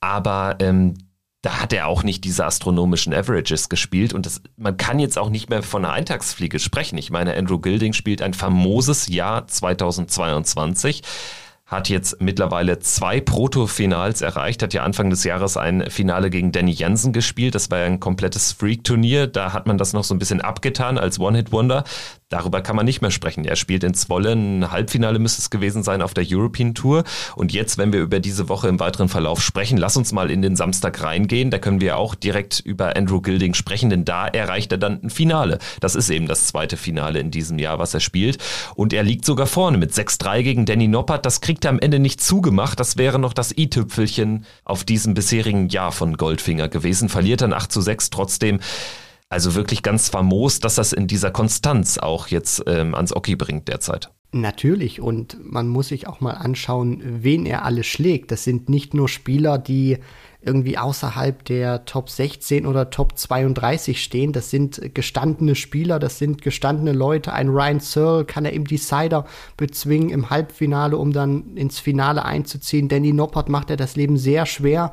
Aber 0.00 0.56
ähm, 0.58 0.94
da 1.42 1.60
hat 1.60 1.72
er 1.72 1.86
auch 1.86 2.02
nicht 2.02 2.24
diese 2.24 2.44
astronomischen 2.44 3.14
Averages 3.14 3.68
gespielt 3.68 4.12
und 4.12 4.26
das, 4.26 4.42
man 4.56 4.76
kann 4.76 4.98
jetzt 4.98 5.18
auch 5.18 5.30
nicht 5.30 5.48
mehr 5.50 5.62
von 5.62 5.84
einer 5.84 5.94
Eintagsfliege 5.94 6.58
sprechen. 6.58 6.98
Ich 6.98 7.10
meine, 7.10 7.36
Andrew 7.36 7.60
Gilding 7.60 7.92
spielt 7.92 8.22
ein 8.22 8.34
famoses 8.34 9.06
Jahr 9.06 9.46
2022 9.46 11.02
hat 11.68 11.90
jetzt 11.90 12.20
mittlerweile 12.22 12.78
zwei 12.78 13.20
Proto-Finals 13.20 14.22
erreicht, 14.22 14.62
hat 14.62 14.72
ja 14.72 14.82
Anfang 14.82 15.10
des 15.10 15.22
Jahres 15.22 15.58
ein 15.58 15.90
Finale 15.90 16.30
gegen 16.30 16.50
Danny 16.50 16.72
Jansen 16.72 17.12
gespielt. 17.12 17.54
Das 17.54 17.70
war 17.70 17.80
ja 17.80 17.84
ein 17.84 18.00
komplettes 18.00 18.52
Freak-Turnier. 18.52 19.26
Da 19.26 19.52
hat 19.52 19.66
man 19.66 19.76
das 19.76 19.92
noch 19.92 20.02
so 20.02 20.14
ein 20.14 20.18
bisschen 20.18 20.40
abgetan 20.40 20.96
als 20.96 21.20
One-Hit-Wonder. 21.20 21.84
Darüber 22.30 22.60
kann 22.60 22.76
man 22.76 22.84
nicht 22.84 23.00
mehr 23.00 23.10
sprechen. 23.10 23.46
Er 23.46 23.56
spielt 23.56 23.82
in 23.84 23.94
Zwolle, 23.94 24.32
ein 24.32 24.70
Halbfinale 24.70 25.18
müsste 25.18 25.40
es 25.40 25.48
gewesen 25.48 25.82
sein 25.82 26.02
auf 26.02 26.12
der 26.12 26.26
European 26.28 26.74
Tour. 26.74 27.04
Und 27.36 27.54
jetzt, 27.54 27.78
wenn 27.78 27.90
wir 27.90 28.00
über 28.00 28.20
diese 28.20 28.50
Woche 28.50 28.68
im 28.68 28.78
weiteren 28.80 29.08
Verlauf 29.08 29.40
sprechen, 29.40 29.78
lass 29.78 29.96
uns 29.96 30.12
mal 30.12 30.30
in 30.30 30.42
den 30.42 30.54
Samstag 30.54 31.02
reingehen. 31.02 31.50
Da 31.50 31.58
können 31.58 31.80
wir 31.80 31.96
auch 31.96 32.14
direkt 32.14 32.60
über 32.60 32.96
Andrew 32.96 33.22
Gilding 33.22 33.54
sprechen, 33.54 33.88
denn 33.88 34.04
da 34.04 34.28
erreicht 34.28 34.72
er 34.72 34.78
dann 34.78 35.00
ein 35.02 35.08
Finale. 35.08 35.58
Das 35.80 35.94
ist 35.94 36.10
eben 36.10 36.28
das 36.28 36.46
zweite 36.46 36.76
Finale 36.76 37.18
in 37.18 37.30
diesem 37.30 37.58
Jahr, 37.58 37.78
was 37.78 37.94
er 37.94 38.00
spielt. 38.00 38.36
Und 38.74 38.92
er 38.92 39.04
liegt 39.04 39.24
sogar 39.24 39.46
vorne 39.46 39.78
mit 39.78 39.92
6-3 39.92 40.42
gegen 40.42 40.66
Danny 40.66 40.86
Noppert. 40.86 41.24
Das 41.24 41.40
kriegt 41.40 41.64
er 41.64 41.70
am 41.70 41.78
Ende 41.78 41.98
nicht 41.98 42.20
zugemacht. 42.20 42.78
Das 42.78 42.98
wäre 42.98 43.18
noch 43.18 43.32
das 43.32 43.56
i-Tüpfelchen 43.56 44.44
auf 44.64 44.84
diesem 44.84 45.14
bisherigen 45.14 45.70
Jahr 45.70 45.92
von 45.92 46.18
Goldfinger 46.18 46.68
gewesen. 46.68 47.08
Verliert 47.08 47.40
dann 47.40 47.54
8 47.54 47.72
zu 47.72 47.80
6 47.80 48.10
trotzdem. 48.10 48.60
Also 49.30 49.54
wirklich 49.54 49.82
ganz 49.82 50.08
famos, 50.08 50.60
dass 50.60 50.76
das 50.76 50.92
in 50.92 51.06
dieser 51.06 51.30
Konstanz 51.30 51.98
auch 51.98 52.28
jetzt 52.28 52.64
ähm, 52.66 52.94
ans 52.94 53.14
Oki 53.14 53.36
bringt 53.36 53.68
derzeit. 53.68 54.10
Natürlich, 54.30 55.00
und 55.00 55.38
man 55.40 55.68
muss 55.68 55.88
sich 55.88 56.06
auch 56.06 56.20
mal 56.20 56.32
anschauen, 56.32 57.02
wen 57.02 57.46
er 57.46 57.64
alle 57.64 57.82
schlägt. 57.82 58.30
Das 58.30 58.44
sind 58.44 58.68
nicht 58.68 58.92
nur 58.92 59.08
Spieler, 59.08 59.56
die 59.58 59.98
irgendwie 60.42 60.76
außerhalb 60.78 61.44
der 61.46 61.84
Top 61.86 62.10
16 62.10 62.66
oder 62.66 62.90
Top 62.90 63.18
32 63.18 64.02
stehen. 64.02 64.32
Das 64.32 64.50
sind 64.50 64.94
gestandene 64.94 65.54
Spieler, 65.54 65.98
das 65.98 66.18
sind 66.18 66.42
gestandene 66.42 66.92
Leute. 66.92 67.32
Ein 67.32 67.48
Ryan 67.48 67.80
Searle 67.80 68.24
kann 68.24 68.44
er 68.44 68.52
im 68.52 68.66
Decider 68.66 69.26
bezwingen 69.56 70.10
im 70.10 70.30
Halbfinale, 70.30 70.96
um 70.96 71.12
dann 71.12 71.56
ins 71.56 71.80
Finale 71.80 72.24
einzuziehen. 72.24 72.88
Danny 72.88 73.12
Noppert 73.12 73.48
macht 73.48 73.70
er 73.70 73.76
das 73.76 73.96
Leben 73.96 74.16
sehr 74.18 74.46
schwer 74.46 74.92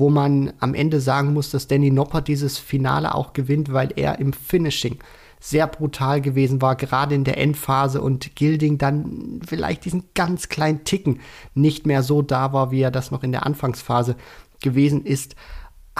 wo 0.00 0.10
man 0.10 0.52
am 0.58 0.74
Ende 0.74 1.00
sagen 1.00 1.32
muss, 1.32 1.50
dass 1.50 1.68
Danny 1.68 1.90
Noppert 1.90 2.26
dieses 2.26 2.58
Finale 2.58 3.14
auch 3.14 3.32
gewinnt, 3.32 3.72
weil 3.72 3.90
er 3.94 4.18
im 4.18 4.32
Finishing 4.32 4.98
sehr 5.38 5.66
brutal 5.66 6.20
gewesen 6.20 6.60
war, 6.60 6.74
gerade 6.74 7.14
in 7.14 7.24
der 7.24 7.38
Endphase 7.38 8.00
und 8.00 8.34
Gilding 8.34 8.76
dann 8.76 9.40
vielleicht 9.46 9.84
diesen 9.84 10.04
ganz 10.14 10.48
kleinen 10.48 10.84
Ticken 10.84 11.20
nicht 11.54 11.86
mehr 11.86 12.02
so 12.02 12.20
da 12.20 12.52
war, 12.52 12.72
wie 12.72 12.82
er 12.82 12.90
das 12.90 13.10
noch 13.10 13.22
in 13.22 13.32
der 13.32 13.46
Anfangsphase 13.46 14.16
gewesen 14.60 15.04
ist 15.04 15.36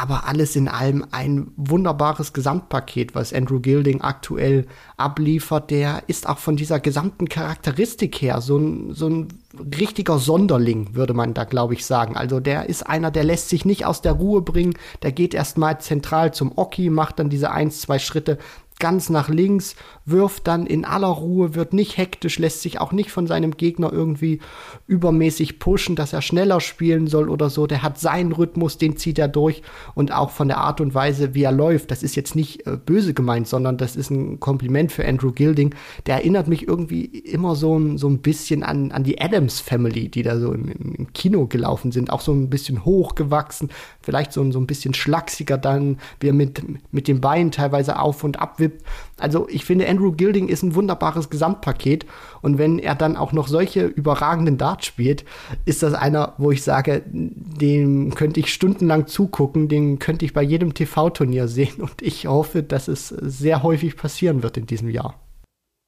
aber 0.01 0.27
alles 0.27 0.57
in 0.57 0.69
allem 0.69 1.05
ein 1.11 1.53
wunderbares 1.57 2.33
Gesamtpaket, 2.33 3.15
was 3.15 3.35
Andrew 3.35 3.61
Gilding 3.61 4.01
aktuell 4.01 4.67
abliefert. 4.97 5.71
Der 5.71 6.05
ist 6.07 6.27
auch 6.27 6.39
von 6.39 6.57
dieser 6.57 6.81
gesamten 6.81 7.29
Charakteristik 7.29 8.23
her 8.23 8.41
so 8.41 8.57
ein, 8.57 8.95
so 8.95 9.09
ein 9.09 9.29
richtiger 9.59 10.19
Sonderling, 10.19 10.95
würde 10.95 11.15
man 11.15 11.35
da, 11.35 11.45
glaube 11.45 11.75
ich, 11.75 11.85
sagen. 11.85 12.17
Also 12.17 12.41
der 12.41 12.69
ist 12.69 12.87
einer, 12.87 13.11
der 13.11 13.25
lässt 13.25 13.49
sich 13.49 13.65
nicht 13.65 13.85
aus 13.85 14.03
der 14.03 14.13
Ruhe 14.13 14.43
bringen. 14.43 14.75
Der 15.03 15.13
geht 15.13 15.35
erstmal 15.35 15.81
zentral 15.81 16.33
zum 16.33 16.53
Oki, 16.57 16.91
macht 16.91 17.19
dann 17.19 17.31
diese 17.31 17.51
eins, 17.51 17.81
zwei 17.81 17.99
Schritte 17.99 18.39
ganz 18.79 19.11
nach 19.11 19.29
links, 19.29 19.77
wirft 20.11 20.47
dann 20.47 20.67
in 20.67 20.85
aller 20.85 21.09
Ruhe, 21.09 21.55
wird 21.55 21.73
nicht 21.73 21.97
hektisch, 21.97 22.39
lässt 22.39 22.63
sich 22.63 22.81
auch 22.81 22.93
nicht 22.93 23.11
von 23.11 23.27
seinem 23.27 23.57
Gegner 23.57 23.93
irgendwie 23.93 24.41
übermäßig 24.87 25.59
pushen, 25.59 25.97
dass 25.97 26.13
er 26.13 26.23
schneller 26.23 26.61
spielen 26.61 27.07
soll 27.07 27.29
oder 27.29 27.51
so. 27.51 27.67
Der 27.67 27.83
hat 27.83 27.99
seinen 27.99 28.33
Rhythmus, 28.33 28.79
den 28.79 28.97
zieht 28.97 29.19
er 29.19 29.29
durch 29.29 29.63
und 29.95 30.13
auch 30.13 30.31
von 30.31 30.49
der 30.49 30.59
Art 30.59 30.81
und 30.81 30.95
Weise, 30.95 31.35
wie 31.35 31.43
er 31.43 31.53
läuft. 31.53 31.91
Das 31.91 32.03
ist 32.03 32.17
jetzt 32.17 32.37
nicht 32.37 32.67
äh, 32.67 32.77
böse 32.77 33.15
gemeint, 33.15 33.49
sondern 33.49 33.77
das 33.77 33.97
ist 33.97 34.11
ein 34.11 34.41
Kompliment 34.41 34.93
für 34.93 35.07
Andrew 35.07 35.33
Gilding. 35.33 35.75
Der 36.07 36.17
erinnert 36.17 36.49
mich 36.49 36.67
irgendwie 36.67 37.05
immer 37.05 37.55
so, 37.55 37.79
ein, 37.79 37.99
so 37.99 38.09
ein 38.09 38.19
bisschen 38.19 38.63
an, 38.63 38.93
an 38.93 39.05
die 39.05 39.21
Adams 39.21 39.61
Family, 39.61 40.09
die 40.09 40.23
da 40.23 40.39
so 40.39 40.53
im, 40.53 40.69
im 40.69 41.13
Kino 41.13 41.47
gelaufen 41.47 41.93
sind. 41.93 42.11
Auch 42.11 42.21
so 42.21 42.33
ein 42.33 42.51
bisschen 42.51 42.85
hochgewachsen, 42.85 43.71
vielleicht 44.01 44.33
so, 44.33 44.51
so 44.51 44.59
ein 44.59 44.67
bisschen 44.67 44.95
schlachsiger 44.95 45.59
dann, 45.59 45.99
wie 46.21 46.29
er 46.29 46.35
mit, 46.35 46.63
mit 46.93 47.09
den 47.09 47.21
Beinen 47.21 47.51
teilweise 47.51 47.99
auf 47.99 48.25
und 48.25 48.41
ab 48.41 48.59
wippt. 48.59 48.85
Also 49.21 49.49
ich 49.49 49.65
finde, 49.65 49.89
Andrew 49.89 50.13
Gilding 50.13 50.49
ist 50.49 50.63
ein 50.63 50.75
wunderbares 50.75 51.31
Gesamtpaket. 51.31 52.07
Und 52.43 52.59
wenn 52.59 52.79
er 52.79 52.95
dann 52.95 53.17
auch 53.17 53.33
noch 53.33 53.49
solche 53.49 53.85
überragenden 53.85 54.59
Darts 54.59 54.87
spielt, 54.87 55.25
ist 55.65 55.83
das 55.83 55.95
einer, 55.95 56.35
wo 56.39 56.51
ich 56.51 56.63
sage, 56.63 57.03
dem 57.07 58.15
könnte 58.15 58.41
ich 58.41 58.53
stundenlang 58.53 59.07
zugucken, 59.07 59.69
den 59.69 59.99
könnte 59.99 60.25
ich 60.25 60.33
bei 60.33 60.43
jedem 60.43 60.75
TV-Turnier 60.75 61.49
sehen. 61.49 61.81
Und 61.81 62.03
ich 62.03 62.27
hoffe, 62.27 62.63
dass 62.63 62.89
es 62.89 63.09
sehr 63.09 63.63
häufig 63.63 63.97
passieren 63.97 64.43
wird 64.43 64.57
in 64.57 64.67
diesem 64.67 64.89
Jahr. 64.89 65.21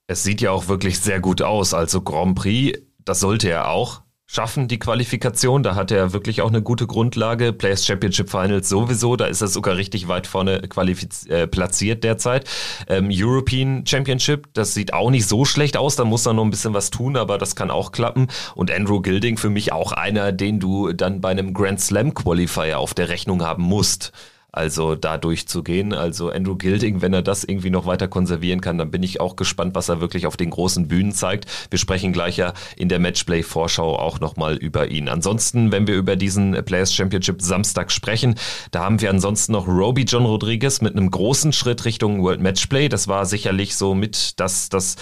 Es 0.09 0.23
sieht 0.23 0.41
ja 0.41 0.51
auch 0.51 0.69
wirklich 0.69 1.01
sehr 1.01 1.21
gut 1.21 1.43
aus. 1.43 1.75
Also 1.75 2.03
Grand 2.03 2.35
Prix, 2.35 2.79
das 3.05 3.21
sollte 3.21 3.49
er 3.49 3.69
auch 3.69 4.02
schaffen, 4.33 4.67
die 4.67 4.79
Qualifikation. 4.79 5.63
Da 5.63 5.75
hat 5.75 5.91
er 5.91 6.13
wirklich 6.13 6.41
auch 6.41 6.49
eine 6.49 6.63
gute 6.63 6.87
Grundlage. 6.87 7.53
Players 7.53 7.85
Championship 7.85 8.31
Finals 8.31 8.69
sowieso, 8.69 9.17
da 9.17 9.27
ist 9.27 9.43
er 9.43 9.49
sogar 9.49 9.77
richtig 9.77 10.09
weit 10.09 10.27
vorne 10.27 10.63
äh, 10.63 11.47
platziert 11.47 12.03
derzeit. 12.03 12.49
Ähm, 12.89 13.11
European 13.13 13.85
Championship, 13.87 14.49
das 14.55 14.73
sieht 14.73 14.95
auch 14.95 15.11
nicht 15.11 15.29
so 15.29 15.45
schlecht 15.45 15.77
aus, 15.77 15.97
da 15.97 16.05
muss 16.05 16.27
er 16.27 16.33
noch 16.33 16.45
ein 16.45 16.51
bisschen 16.51 16.73
was 16.73 16.91
tun, 16.91 17.17
aber 17.17 17.37
das 17.37 17.57
kann 17.57 17.71
auch 17.71 17.93
klappen. 17.93 18.29
Und 18.55 18.71
Andrew 18.71 19.01
Gilding 19.01 19.37
für 19.37 19.51
mich 19.51 19.73
auch 19.73 19.93
einer, 19.93 20.33
den 20.33 20.61
du 20.61 20.93
dann 20.93 21.21
bei 21.21 21.31
einem 21.31 21.53
Grand 21.53 21.81
Slam 21.81 22.15
Qualifier 22.15 22.79
auf 22.79 22.95
der 22.95 23.11
Rechnung 23.11 23.43
haben 23.43 23.63
musst 23.63 24.13
also 24.53 24.95
da 24.95 25.17
durchzugehen. 25.17 25.95
Also 25.95 26.31
Andrew 26.31 26.57
Gilding, 26.57 27.01
wenn 27.01 27.15
er 27.15 27.23
das 27.23 27.43
irgendwie 27.43 27.71
noch 27.71 27.87
weiter 27.87 28.07
konservieren 28.07 28.61
kann, 28.61 28.77
dann 28.77 28.91
bin 28.91 29.03
ich 29.03 29.19
auch 29.19 29.35
gespannt, 29.35 29.75
was 29.75 29.89
er 29.89 30.03
wirklich 30.03 30.27
auf 30.27 30.37
den 30.37 30.51
großen 30.51 30.89
Bühnen 30.89 31.13
zeigt. 31.13 31.47
Wir 31.71 31.79
sprechen 31.79 32.13
gleich 32.13 32.37
ja 32.37 32.53
in 32.77 32.91
der 32.91 32.99
Matchplay-Vorschau 32.99 33.99
auch 33.99 34.21
nochmal 34.21 34.57
über 34.57 34.91
ihn. 34.91 35.09
Ansonsten, 35.09 35.73
wenn 35.73 35.87
wir 35.87 35.95
über 35.95 36.17
diesen 36.17 36.53
Players 36.65 36.93
Championship 36.93 37.41
Samstag 37.41 37.91
sprechen, 37.91 38.35
da 38.71 38.85
haben 38.85 39.01
wir 39.01 39.09
ansonsten 39.09 39.53
noch 39.53 39.67
Roby 39.67 40.03
John 40.03 40.27
Rodriguez 40.27 40.83
mit 40.83 40.95
einem 40.95 41.11
großen 41.11 41.55
Schritt 41.55 41.87
Richtung 41.87 42.23
World 42.23 42.43
Matchplay. 42.43 42.91
Das 42.91 43.09
war 43.09 43.25
sicherlich 43.25 43.75
so 43.75 43.95
mit 43.95 44.39
das, 44.39 44.69
das 44.69 44.97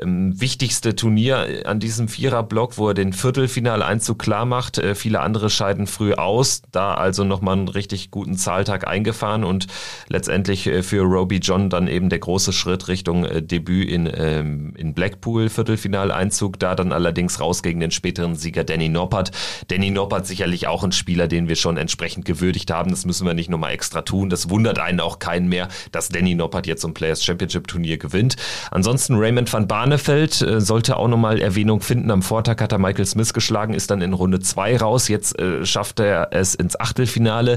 ähm, 0.00 0.40
wichtigste 0.40 0.94
Turnier 0.94 1.62
an 1.64 1.80
diesem 1.80 2.08
Viererblock, 2.08 2.78
wo 2.78 2.88
er 2.88 2.94
den 2.94 3.12
Viertelfinaleinzug 3.12 4.18
klar 4.18 4.44
macht. 4.44 4.78
Äh, 4.78 4.94
viele 4.94 5.20
andere 5.20 5.50
scheiden 5.50 5.86
früh 5.86 6.14
aus, 6.14 6.62
da 6.72 6.94
also 6.94 7.24
nochmal 7.24 7.56
einen 7.56 7.68
richtig 7.68 8.10
guten 8.10 8.36
Zahltag 8.36 8.86
eingefahren 8.86 9.44
und 9.44 9.66
letztendlich 10.08 10.66
äh, 10.66 10.82
für 10.82 11.02
Roby 11.02 11.36
John 11.38 11.70
dann 11.70 11.88
eben 11.88 12.08
der 12.08 12.18
große 12.18 12.52
Schritt 12.52 12.88
Richtung 12.88 13.24
äh, 13.24 13.42
Debüt 13.42 13.88
in, 13.88 14.10
ähm, 14.12 14.74
in 14.76 14.94
Blackpool, 14.94 15.48
Viertelfinaleinzug, 15.48 16.58
da 16.58 16.74
dann 16.74 16.92
allerdings 16.92 17.40
raus 17.40 17.62
gegen 17.62 17.80
den 17.80 17.90
späteren 17.90 18.36
Sieger 18.36 18.64
Danny 18.64 18.88
Noppert. 18.88 19.30
Danny 19.68 19.90
Noppert 19.90 20.26
sicherlich 20.26 20.66
auch 20.66 20.84
ein 20.84 20.92
Spieler, 20.92 21.28
den 21.28 21.48
wir 21.48 21.56
schon 21.56 21.76
entsprechend 21.76 22.24
gewürdigt 22.24 22.70
haben. 22.70 22.90
Das 22.90 23.04
müssen 23.04 23.26
wir 23.26 23.34
nicht 23.34 23.50
nochmal 23.50 23.72
extra 23.72 24.02
tun. 24.02 24.30
Das 24.30 24.50
wundert 24.50 24.78
einen 24.78 25.00
auch 25.00 25.18
keinen 25.18 25.48
mehr, 25.48 25.68
dass 25.92 26.08
Danny 26.08 26.34
Noppert 26.34 26.66
jetzt 26.66 26.82
so 26.82 26.88
ein 26.88 26.94
Players 26.94 27.24
Championship 27.24 27.68
Turnier 27.68 27.98
gewinnt. 27.98 28.36
Ansonsten 28.70 29.16
Raymond 29.16 29.52
van 29.52 29.66
Barneveld 29.88 30.42
äh, 30.42 30.60
sollte 30.60 30.98
auch 30.98 31.08
nochmal 31.08 31.40
Erwähnung 31.40 31.80
finden. 31.80 32.10
Am 32.10 32.20
Vortag 32.20 32.60
hat 32.60 32.72
er 32.72 32.78
Michael 32.78 33.06
Smith 33.06 33.32
geschlagen, 33.32 33.72
ist 33.72 33.90
dann 33.90 34.02
in 34.02 34.12
Runde 34.12 34.38
2 34.38 34.76
raus. 34.76 35.08
Jetzt 35.08 35.38
äh, 35.38 35.64
schafft 35.64 35.98
er 36.00 36.28
es 36.32 36.54
ins 36.54 36.78
Achtelfinale. 36.78 37.56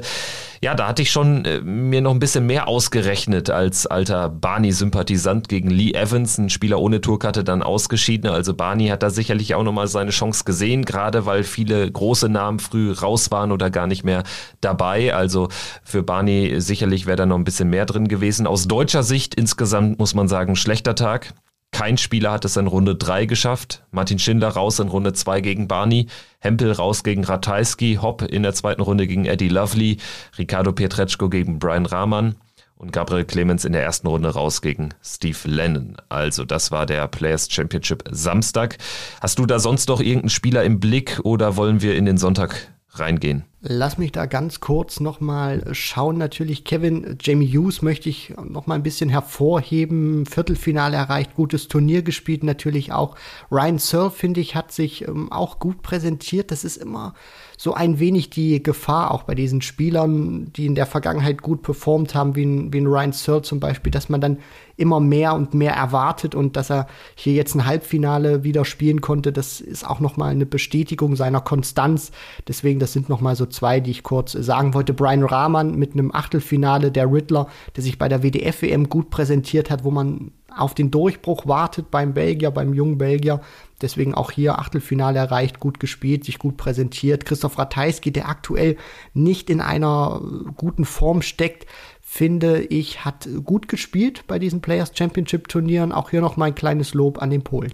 Ja, 0.61 0.73
da 0.73 0.87
hatte 0.87 1.01
ich 1.01 1.11
schon 1.11 1.43
äh, 1.43 1.59
mir 1.59 1.99
noch 1.99 2.11
ein 2.11 2.19
bisschen 2.19 2.45
mehr 2.45 2.69
ausgerechnet 2.69 3.49
als 3.49 3.85
alter 3.85 4.29
Barney-Sympathisant 4.29 5.49
gegen 5.49 5.69
Lee 5.69 5.91
Evans, 5.91 6.37
ein 6.37 6.49
Spieler 6.49 6.79
ohne 6.79 7.01
Tourkarte, 7.01 7.43
dann 7.43 7.63
ausgeschieden. 7.63 8.29
Also 8.29 8.53
Barney 8.53 8.87
hat 8.87 9.03
da 9.03 9.09
sicherlich 9.09 9.53
auch 9.55 9.63
nochmal 9.63 9.87
seine 9.87 10.11
Chance 10.11 10.45
gesehen, 10.45 10.85
gerade 10.85 11.25
weil 11.25 11.43
viele 11.43 11.91
große 11.91 12.29
Namen 12.29 12.59
früh 12.59 12.93
raus 12.93 13.29
waren 13.31 13.51
oder 13.51 13.69
gar 13.69 13.87
nicht 13.87 14.05
mehr 14.05 14.23
dabei. 14.61 15.13
Also 15.13 15.49
für 15.83 16.01
Barney 16.01 16.61
sicherlich 16.61 17.07
wäre 17.07 17.17
da 17.17 17.25
noch 17.25 17.37
ein 17.37 17.43
bisschen 17.43 17.69
mehr 17.69 17.85
drin 17.85 18.07
gewesen. 18.07 18.47
Aus 18.47 18.69
deutscher 18.69 19.03
Sicht 19.03 19.35
insgesamt 19.35 19.99
muss 19.99 20.13
man 20.13 20.29
sagen, 20.29 20.55
schlechter 20.55 20.95
Tag. 20.95 21.33
Kein 21.71 21.97
Spieler 21.97 22.31
hat 22.31 22.45
es 22.45 22.57
in 22.57 22.67
Runde 22.67 22.95
3 22.95 23.25
geschafft. 23.25 23.83
Martin 23.91 24.19
Schindler 24.19 24.49
raus 24.49 24.79
in 24.79 24.89
Runde 24.89 25.13
2 25.13 25.41
gegen 25.41 25.67
Barney. 25.67 26.07
Hempel 26.39 26.71
raus 26.71 27.03
gegen 27.03 27.23
Ratajski. 27.23 27.99
Hopp 28.01 28.21
in 28.23 28.43
der 28.43 28.53
zweiten 28.53 28.81
Runde 28.81 29.07
gegen 29.07 29.25
Eddie 29.25 29.49
Lovely. 29.49 29.97
Ricardo 30.37 30.73
Pietreczko 30.73 31.29
gegen 31.29 31.59
Brian 31.59 31.85
Rahman. 31.85 32.35
Und 32.75 32.91
Gabriel 32.91 33.25
Clemens 33.25 33.63
in 33.63 33.73
der 33.73 33.83
ersten 33.83 34.07
Runde 34.07 34.29
raus 34.29 34.61
gegen 34.61 34.89
Steve 35.03 35.37
Lennon. 35.45 35.97
Also 36.09 36.45
das 36.45 36.71
war 36.71 36.87
der 36.87 37.07
Players 37.07 37.47
Championship 37.49 38.03
Samstag. 38.09 38.77
Hast 39.21 39.37
du 39.37 39.45
da 39.45 39.59
sonst 39.59 39.87
noch 39.87 40.01
irgendeinen 40.01 40.29
Spieler 40.29 40.63
im 40.63 40.79
Blick 40.79 41.19
oder 41.23 41.57
wollen 41.57 41.81
wir 41.81 41.95
in 41.95 42.05
den 42.05 42.17
Sonntag 42.17 42.70
reingehen? 42.93 43.45
Lass 43.61 43.97
mich 43.99 44.11
da 44.11 44.25
ganz 44.25 44.59
kurz 44.59 44.99
nochmal 44.99 45.73
schauen. 45.73 46.17
Natürlich, 46.17 46.63
Kevin, 46.63 47.17
Jamie 47.21 47.47
Hughes 47.47 47.83
möchte 47.83 48.09
ich 48.09 48.33
nochmal 48.43 48.79
ein 48.79 48.83
bisschen 48.83 49.09
hervorheben. 49.09 50.25
Viertelfinale 50.25 50.97
erreicht, 50.97 51.35
gutes 51.35 51.67
Turnier 51.67 52.01
gespielt 52.01 52.43
natürlich 52.43 52.91
auch. 52.91 53.15
Ryan 53.51 53.77
Searle, 53.77 54.09
finde 54.09 54.41
ich, 54.41 54.55
hat 54.55 54.71
sich 54.71 55.07
ähm, 55.07 55.31
auch 55.31 55.59
gut 55.59 55.83
präsentiert. 55.83 56.49
Das 56.49 56.63
ist 56.63 56.77
immer 56.77 57.13
so 57.61 57.75
ein 57.75 57.99
wenig 57.99 58.31
die 58.31 58.63
Gefahr 58.63 59.11
auch 59.11 59.21
bei 59.21 59.35
diesen 59.35 59.61
Spielern, 59.61 60.51
die 60.51 60.65
in 60.65 60.73
der 60.73 60.87
Vergangenheit 60.87 61.43
gut 61.43 61.61
performt 61.61 62.15
haben, 62.15 62.35
wie 62.35 62.43
ein, 62.43 62.73
wie 62.73 62.79
ein 62.79 62.87
Ryan 62.87 63.11
Searle 63.11 63.43
zum 63.43 63.59
Beispiel, 63.59 63.91
dass 63.91 64.09
man 64.09 64.19
dann 64.19 64.39
immer 64.77 64.99
mehr 64.99 65.35
und 65.35 65.53
mehr 65.53 65.73
erwartet 65.73 66.33
und 66.33 66.55
dass 66.55 66.71
er 66.71 66.87
hier 67.13 67.33
jetzt 67.33 67.53
ein 67.53 67.67
Halbfinale 67.67 68.43
wieder 68.43 68.65
spielen 68.65 68.99
konnte, 68.99 69.31
das 69.31 69.61
ist 69.61 69.87
auch 69.87 69.99
nochmal 69.99 70.31
eine 70.31 70.47
Bestätigung 70.47 71.15
seiner 71.15 71.39
Konstanz. 71.39 72.11
Deswegen, 72.47 72.79
das 72.79 72.93
sind 72.93 73.09
nochmal 73.09 73.35
so 73.35 73.45
zwei, 73.45 73.79
die 73.79 73.91
ich 73.91 74.01
kurz 74.01 74.31
sagen 74.31 74.73
wollte. 74.73 74.95
Brian 74.95 75.23
Rahman 75.23 75.75
mit 75.75 75.93
einem 75.93 76.11
Achtelfinale, 76.11 76.91
der 76.91 77.13
Riddler, 77.13 77.45
der 77.75 77.83
sich 77.83 77.99
bei 77.99 78.09
der 78.09 78.23
WDF-WM 78.23 78.89
gut 78.89 79.11
präsentiert 79.11 79.69
hat, 79.69 79.83
wo 79.83 79.91
man 79.91 80.31
auf 80.55 80.73
den 80.73 80.91
Durchbruch 80.91 81.45
wartet 81.47 81.91
beim 81.91 82.13
Belgier, 82.13 82.51
beim 82.51 82.73
jungen 82.73 82.97
Belgier. 82.97 83.41
Deswegen 83.81 84.13
auch 84.13 84.31
hier 84.31 84.59
Achtelfinale 84.59 85.17
erreicht, 85.19 85.59
gut 85.59 85.79
gespielt, 85.79 86.23
sich 86.25 86.39
gut 86.39 86.57
präsentiert. 86.57 87.25
Christoph 87.25 87.57
Ratajski, 87.57 88.11
der 88.11 88.29
aktuell 88.29 88.77
nicht 89.13 89.49
in 89.49 89.61
einer 89.61 90.21
guten 90.55 90.85
Form 90.85 91.21
steckt, 91.21 91.65
finde 92.01 92.61
ich, 92.61 93.05
hat 93.05 93.27
gut 93.43 93.67
gespielt 93.67 94.25
bei 94.27 94.37
diesen 94.37 94.61
Players 94.61 94.91
Championship 94.93 95.47
Turnieren. 95.47 95.91
Auch 95.91 96.09
hier 96.09 96.21
noch 96.21 96.37
mal 96.37 96.45
ein 96.45 96.55
kleines 96.55 96.93
Lob 96.93 97.21
an 97.21 97.29
den 97.29 97.43
Polen. 97.43 97.73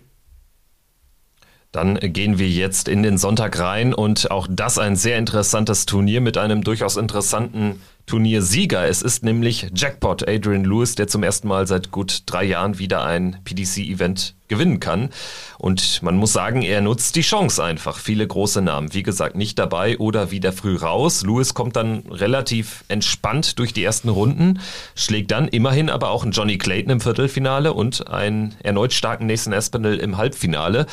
Dann 1.72 1.96
gehen 2.00 2.40
wir 2.40 2.48
jetzt 2.48 2.88
in 2.88 3.04
den 3.04 3.18
Sonntag 3.18 3.60
rein 3.60 3.94
und 3.94 4.32
auch 4.32 4.48
das 4.50 4.78
ein 4.78 4.96
sehr 4.96 5.18
interessantes 5.18 5.86
Turnier 5.86 6.22
mit 6.22 6.38
einem 6.38 6.64
durchaus 6.64 6.96
interessanten 6.96 7.82
Turniersieger. 8.08 8.88
Es 8.88 9.02
ist 9.02 9.24
nämlich 9.24 9.68
Jackpot 9.76 10.28
Adrian 10.28 10.64
Lewis, 10.64 10.96
der 10.96 11.08
zum 11.08 11.24
ersten 11.24 11.48
Mal 11.50 11.68
seit 11.68 11.92
gut 11.92 12.24
drei 12.26 12.46
Jahren 12.46 12.80
wieder 12.80 13.04
ein 13.04 13.38
PDC-Event 13.44 14.34
gewinnen 14.48 14.80
kann. 14.80 15.10
Und 15.58 16.02
man 16.02 16.16
muss 16.16 16.34
sagen, 16.34 16.62
er 16.62 16.82
nutzt 16.82 17.16
die 17.16 17.22
Chance 17.22 17.64
einfach. 17.64 17.98
Viele 17.98 18.26
große 18.26 18.62
Namen, 18.62 18.94
wie 18.94 19.04
gesagt, 19.04 19.36
nicht 19.36 19.60
dabei 19.60 19.98
oder 19.98 20.32
wieder 20.32 20.54
früh 20.54 20.78
raus. 20.78 21.24
Lewis 21.24 21.54
kommt 21.54 21.76
dann 21.76 22.04
relativ 22.10 22.86
entspannt 22.88 23.60
durch 23.60 23.74
die 23.74 23.84
ersten 23.84 24.10
Runden, 24.10 24.60
schlägt 24.96 25.32
dann 25.32 25.48
immerhin 25.48 25.90
aber 25.90 26.10
auch 26.10 26.24
einen 26.24 26.32
Johnny 26.32 26.58
Clayton 26.58 26.92
im 26.92 27.02
Viertelfinale 27.02 27.74
und 27.74 28.08
einen 28.08 28.56
erneut 28.64 28.94
starken 28.94 29.28
Nathan 29.28 29.54
Espinel 29.54 29.98
im 29.98 30.18
Halbfinale. 30.18 30.86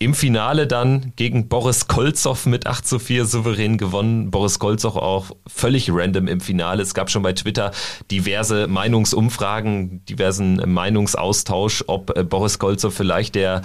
Im 0.00 0.14
Finale 0.14 0.68
dann 0.68 1.12
gegen 1.16 1.48
Boris 1.48 1.88
Kolzow 1.88 2.46
mit 2.46 2.68
8 2.68 2.86
zu 2.86 2.98
4 3.00 3.24
souverän 3.24 3.78
gewonnen. 3.78 4.30
Boris 4.30 4.60
Kolzow 4.60 4.94
auch 4.94 5.32
völlig 5.48 5.90
random 5.90 6.28
im 6.28 6.40
Finale. 6.40 6.57
Es 6.58 6.94
gab 6.94 7.10
schon 7.10 7.22
bei 7.22 7.32
Twitter 7.32 7.72
diverse 8.10 8.66
Meinungsumfragen, 8.66 10.04
diversen 10.06 10.56
Meinungsaustausch, 10.66 11.84
ob 11.86 12.16
äh, 12.16 12.24
Boris 12.24 12.58
Kolzow 12.58 12.94
vielleicht 12.94 13.34
der, 13.34 13.62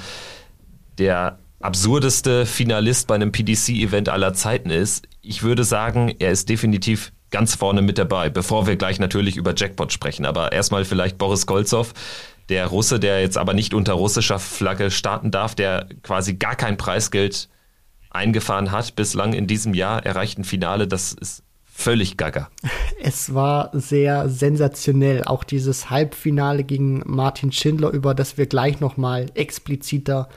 der 0.98 1.40
absurdeste 1.60 2.46
Finalist 2.46 3.08
bei 3.08 3.16
einem 3.16 3.32
PDC-Event 3.32 4.10
aller 4.10 4.34
Zeiten 4.34 4.70
ist. 4.70 5.08
Ich 5.22 5.44
würde 5.44 5.64
sagen, 5.64 6.14
er 6.20 6.32
ist 6.32 6.50
definitiv 6.50 7.14
ganz 7.32 7.56
vorne 7.56 7.82
mit 7.82 7.98
dabei, 7.98 8.30
bevor 8.30 8.68
wir 8.68 8.76
gleich 8.76 9.00
natürlich 9.00 9.38
über 9.38 9.54
Jackpot 9.56 9.92
sprechen. 9.92 10.26
Aber 10.26 10.52
erstmal 10.52 10.86
vielleicht 10.86 11.18
Boris 11.18 11.46
Kolzow, 11.46 11.94
der 12.50 12.68
Russe, 12.68 13.00
der 13.00 13.22
jetzt 13.22 13.38
aber 13.38 13.54
nicht 13.54 13.74
unter 13.74 13.94
russischer 13.94 14.40
Flagge 14.40 14.92
starten 14.92 15.32
darf, 15.32 15.56
der 15.56 15.88
quasi 16.04 16.36
gar 16.36 16.56
kein 16.56 16.78
Preisgeld 16.78 17.50
eingefahren 18.12 18.72
hat 18.72 18.96
bislang 18.96 19.34
in 19.34 19.48
diesem 19.48 19.74
Jahr, 19.74 20.06
erreicht 20.06 20.38
ein 20.38 20.44
Finale, 20.44 20.88
das 20.88 21.14
ist 21.14 21.44
völlig 21.74 22.18
gaga. 22.18 22.50
Es 23.06 23.34
war 23.34 23.70
sehr 23.74 24.30
sensationell, 24.30 25.26
auch 25.26 25.44
dieses 25.44 25.90
Halbfinale 25.90 26.64
gegen 26.64 27.04
Martin 27.06 27.52
Schindler, 27.52 27.90
über 27.90 28.16
das 28.16 28.38
wir 28.38 28.46
gleich 28.46 28.80
noch 28.80 28.96
mal 28.96 29.26
expliziter 29.34 30.30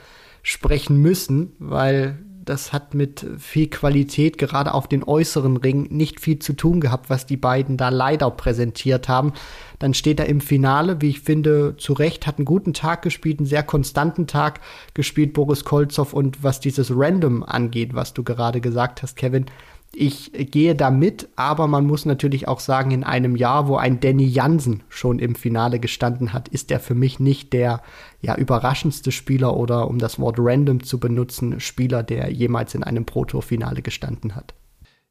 sprechen 0.43 0.97
müssen, 0.97 1.53
weil 1.59 2.19
das 2.47 2.73
hat 2.73 2.93
mit 2.93 3.25
viel 3.37 3.69
Qualität 3.69 4.37
gerade 4.37 4.73
auf 4.73 4.87
den 4.87 5.03
äußeren 5.03 5.57
Ring 5.57 5.87
nicht 5.91 6.19
viel 6.19 6.39
zu 6.39 6.53
tun 6.53 6.79
gehabt, 6.81 7.09
was 7.09 7.25
die 7.25 7.37
beiden 7.37 7.77
da 7.77 7.89
leider 7.89 8.31
präsentiert 8.31 9.07
haben. 9.07 9.33
Dann 9.79 9.93
steht 9.93 10.19
er 10.19 10.27
im 10.27 10.41
Finale, 10.41 11.01
wie 11.01 11.09
ich 11.09 11.21
finde, 11.21 11.75
zu 11.77 11.93
Recht, 11.93 12.25
hat 12.25 12.37
einen 12.37 12.45
guten 12.45 12.73
Tag 12.73 13.01
gespielt, 13.01 13.39
einen 13.39 13.47
sehr 13.47 13.63
konstanten 13.63 14.27
Tag 14.27 14.61
gespielt, 14.93 15.33
Boris 15.33 15.65
Kolzow. 15.65 16.13
Und 16.13 16.43
was 16.43 16.59
dieses 16.59 16.91
Random 16.93 17.43
angeht, 17.43 17.93
was 17.93 18.13
du 18.13 18.23
gerade 18.23 18.61
gesagt 18.61 19.03
hast, 19.03 19.15
Kevin, 19.15 19.45
ich 19.93 20.31
gehe 20.51 20.75
da 20.75 20.91
mit, 20.91 21.29
aber 21.35 21.67
man 21.67 21.85
muss 21.85 22.05
natürlich 22.05 22.47
auch 22.47 22.59
sagen, 22.59 22.91
in 22.91 23.03
einem 23.03 23.35
Jahr, 23.35 23.67
wo 23.67 23.77
ein 23.77 23.99
Danny 23.99 24.25
Jansen 24.25 24.83
schon 24.89 25.19
im 25.19 25.35
Finale 25.35 25.79
gestanden 25.79 26.33
hat, 26.33 26.47
ist 26.49 26.71
er 26.71 26.79
für 26.79 26.93
mich 26.93 27.19
nicht 27.19 27.53
der 27.53 27.81
ja, 28.21 28.35
überraschendste 28.35 29.11
Spieler 29.11 29.55
oder, 29.57 29.87
um 29.87 29.97
das 29.97 30.19
Wort 30.19 30.37
random 30.39 30.83
zu 30.83 30.99
benutzen, 30.99 31.59
Spieler, 31.59 32.03
der 32.03 32.31
jemals 32.31 32.75
in 32.75 32.83
einem 32.83 33.05
Pro-Tour-Finale 33.05 33.81
gestanden 33.81 34.35
hat. 34.35 34.53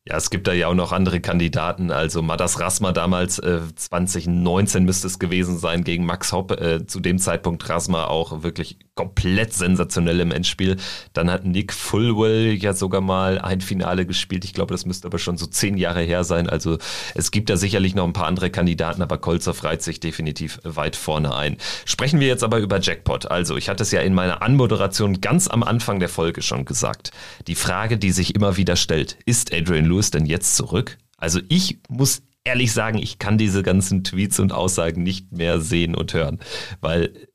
Ja, 0.09 0.17
es 0.17 0.31
gibt 0.31 0.47
da 0.47 0.53
ja 0.53 0.69
auch 0.69 0.75
noch 0.75 0.93
andere 0.93 1.21
Kandidaten. 1.21 1.91
Also 1.91 2.23
Madas 2.23 2.61
Rasma 2.61 2.93
damals, 2.93 3.41
äh, 3.41 3.61
2019 3.75 4.85
müsste 4.85 5.09
es 5.09 5.19
gewesen 5.19 5.59
sein, 5.59 5.83
gegen 5.83 6.07
Max 6.07 6.33
Hopp. 6.33 6.53
Äh, 6.53 6.87
zu 6.87 7.01
dem 7.01 7.19
Zeitpunkt 7.19 7.69
Rasma 7.69 8.05
auch 8.05 8.45
wirklich 8.45 8.79
komplett 8.97 9.53
sensationell 9.53 10.21
im 10.21 10.31
Endspiel. 10.31 10.77
Dann 11.13 11.31
hat 11.31 11.45
Nick 11.45 11.73
Fulwell 11.73 12.55
ja 12.55 12.73
sogar 12.73 13.01
mal 13.01 13.39
ein 13.39 13.61
Finale 13.61 14.07
gespielt. 14.07 14.45
Ich 14.45 14.55
glaube, 14.55 14.73
das 14.73 14.87
müsste 14.87 15.09
aber 15.09 15.19
schon 15.19 15.37
so 15.37 15.47
zehn 15.47 15.77
Jahre 15.77 16.01
her 16.01 16.25
sein. 16.25 16.49
Also 16.49 16.79
es 17.15 17.31
gibt 17.31 17.51
da 17.51 17.57
sicherlich 17.57 17.95
noch 17.95 18.05
ein 18.05 18.13
paar 18.13 18.27
andere 18.27 18.51
Kandidaten, 18.51 19.03
aber 19.03 19.19
Kolzow 19.19 19.63
reiht 19.63 19.83
sich 19.83 20.01
definitiv 20.01 20.61
weit 20.65 20.97
vorne 20.97 21.35
ein. 21.35 21.57
Sprechen 21.85 22.21
wir 22.21 22.27
jetzt 22.27 22.43
aber 22.43 22.59
über 22.59 22.81
Jackpot. 22.81 23.31
Also 23.31 23.57
ich 23.57 23.69
hatte 23.69 23.83
es 23.83 23.91
ja 23.91 24.01
in 24.01 24.15
meiner 24.15 24.43
Anmoderation 24.43 25.21
ganz 25.21 25.49
am 25.49 25.63
Anfang 25.63 26.01
der 26.01 26.09
Folge 26.09 26.43
schon 26.43 26.65
gesagt. 26.65 27.11
Die 27.47 27.55
Frage, 27.55 27.99
die 27.99 28.13
sich 28.13 28.35
immer 28.35 28.57
wieder 28.57 28.77
stellt, 28.77 29.19
ist 29.27 29.53
Adrian 29.53 29.85
Lewis 29.85 29.97
Lewis 29.97 30.11
denn 30.11 30.27
jetzt 30.27 30.57
zurück? 30.57 30.99
Also 31.17 31.41
ich 31.49 31.79
muss 31.89 32.23
ehrlich 32.45 32.73
sagen, 32.73 32.99
ich 32.99 33.19
kann 33.19 33.39
diese 33.39 33.63
ganzen 33.63 34.05
Tweets 34.05 34.39
und 34.39 34.53
Aussagen 34.53 35.03
nicht 35.03 35.33
mehr 35.33 35.61
sehen 35.61 35.95
und 35.95 36.13
hören, 36.15 36.39
weil 36.81 37.29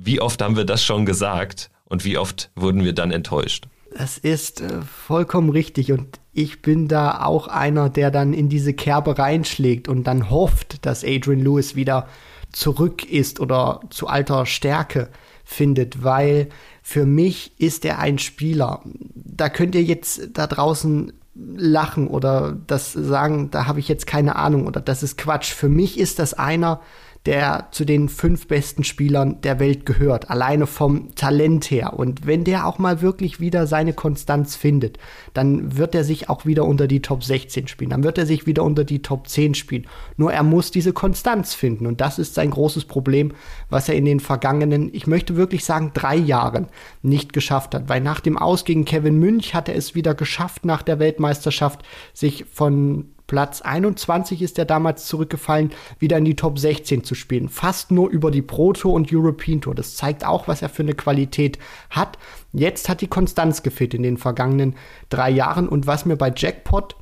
wie 0.00 0.20
oft 0.20 0.42
haben 0.42 0.56
wir 0.56 0.64
das 0.64 0.82
schon 0.84 1.06
gesagt 1.06 1.70
und 1.84 2.04
wie 2.04 2.18
oft 2.18 2.50
wurden 2.54 2.84
wir 2.84 2.92
dann 2.92 3.10
enttäuscht? 3.10 3.68
Das 3.96 4.18
ist 4.18 4.60
äh, 4.60 4.82
vollkommen 4.82 5.50
richtig 5.50 5.92
und 5.92 6.20
ich 6.32 6.62
bin 6.62 6.88
da 6.88 7.24
auch 7.24 7.48
einer, 7.48 7.88
der 7.88 8.10
dann 8.10 8.32
in 8.32 8.48
diese 8.48 8.74
Kerbe 8.74 9.18
reinschlägt 9.18 9.88
und 9.88 10.04
dann 10.04 10.30
hofft, 10.30 10.84
dass 10.86 11.04
Adrian 11.04 11.40
Lewis 11.40 11.74
wieder 11.74 12.06
zurück 12.52 13.04
ist 13.04 13.40
oder 13.40 13.80
zu 13.90 14.06
alter 14.06 14.46
Stärke 14.46 15.08
findet, 15.44 16.04
weil 16.04 16.48
für 16.82 17.06
mich 17.06 17.58
ist 17.58 17.84
er 17.84 17.98
ein 17.98 18.18
Spieler. 18.18 18.82
Da 19.14 19.48
könnt 19.48 19.74
ihr 19.74 19.82
jetzt 19.82 20.30
da 20.34 20.46
draußen 20.46 21.12
lachen 21.34 22.08
oder 22.08 22.56
das 22.66 22.92
sagen, 22.92 23.50
da 23.50 23.66
habe 23.66 23.80
ich 23.80 23.88
jetzt 23.88 24.06
keine 24.06 24.36
Ahnung 24.36 24.66
oder 24.66 24.80
das 24.80 25.02
ist 25.02 25.18
Quatsch. 25.18 25.52
Für 25.52 25.68
mich 25.68 25.98
ist 25.98 26.18
das 26.18 26.34
einer, 26.34 26.80
der 27.28 27.68
zu 27.72 27.84
den 27.84 28.08
fünf 28.08 28.46
besten 28.46 28.84
Spielern 28.84 29.42
der 29.42 29.60
Welt 29.60 29.84
gehört, 29.84 30.30
alleine 30.30 30.66
vom 30.66 31.14
Talent 31.14 31.70
her. 31.70 31.92
Und 31.92 32.26
wenn 32.26 32.42
der 32.42 32.66
auch 32.66 32.78
mal 32.78 33.02
wirklich 33.02 33.38
wieder 33.38 33.66
seine 33.66 33.92
Konstanz 33.92 34.56
findet, 34.56 34.96
dann 35.34 35.76
wird 35.76 35.94
er 35.94 36.04
sich 36.04 36.30
auch 36.30 36.46
wieder 36.46 36.64
unter 36.64 36.86
die 36.86 37.02
Top 37.02 37.22
16 37.22 37.68
spielen, 37.68 37.90
dann 37.90 38.02
wird 38.02 38.16
er 38.16 38.24
sich 38.24 38.46
wieder 38.46 38.62
unter 38.62 38.82
die 38.82 39.02
Top 39.02 39.28
10 39.28 39.54
spielen. 39.54 39.86
Nur 40.16 40.32
er 40.32 40.42
muss 40.42 40.70
diese 40.70 40.94
Konstanz 40.94 41.52
finden 41.52 41.86
und 41.86 42.00
das 42.00 42.18
ist 42.18 42.32
sein 42.32 42.48
großes 42.48 42.86
Problem, 42.86 43.32
was 43.68 43.90
er 43.90 43.96
in 43.96 44.06
den 44.06 44.20
vergangenen, 44.20 44.88
ich 44.94 45.06
möchte 45.06 45.36
wirklich 45.36 45.66
sagen, 45.66 45.90
drei 45.92 46.16
Jahren 46.16 46.68
nicht 47.02 47.34
geschafft 47.34 47.74
hat. 47.74 47.90
Weil 47.90 48.00
nach 48.00 48.20
dem 48.20 48.38
Aus 48.38 48.64
gegen 48.64 48.86
Kevin 48.86 49.18
Münch 49.18 49.52
hat 49.52 49.68
er 49.68 49.76
es 49.76 49.94
wieder 49.94 50.14
geschafft, 50.14 50.64
nach 50.64 50.80
der 50.80 50.98
Weltmeisterschaft 50.98 51.82
sich 52.14 52.46
von 52.50 53.10
Platz 53.28 53.60
21 53.60 54.42
ist 54.42 54.58
er 54.58 54.64
damals 54.64 55.06
zurückgefallen, 55.06 55.70
wieder 55.98 56.16
in 56.16 56.24
die 56.24 56.34
Top 56.34 56.58
16 56.58 57.04
zu 57.04 57.14
spielen. 57.14 57.48
Fast 57.48 57.92
nur 57.92 58.08
über 58.08 58.30
die 58.32 58.42
Pro 58.42 58.72
Tour 58.72 58.94
und 58.94 59.12
European 59.12 59.60
Tour. 59.60 59.74
Das 59.74 59.94
zeigt 59.94 60.26
auch, 60.26 60.48
was 60.48 60.62
er 60.62 60.70
für 60.70 60.82
eine 60.82 60.94
Qualität 60.94 61.58
hat. 61.90 62.18
Jetzt 62.54 62.88
hat 62.88 63.02
die 63.02 63.06
Konstanz 63.06 63.62
gefehlt 63.62 63.92
in 63.92 64.02
den 64.02 64.16
vergangenen 64.16 64.74
drei 65.10 65.30
Jahren. 65.30 65.68
Und 65.68 65.86
was 65.86 66.06
mir 66.06 66.16
bei 66.16 66.32
Jackpot 66.34 66.96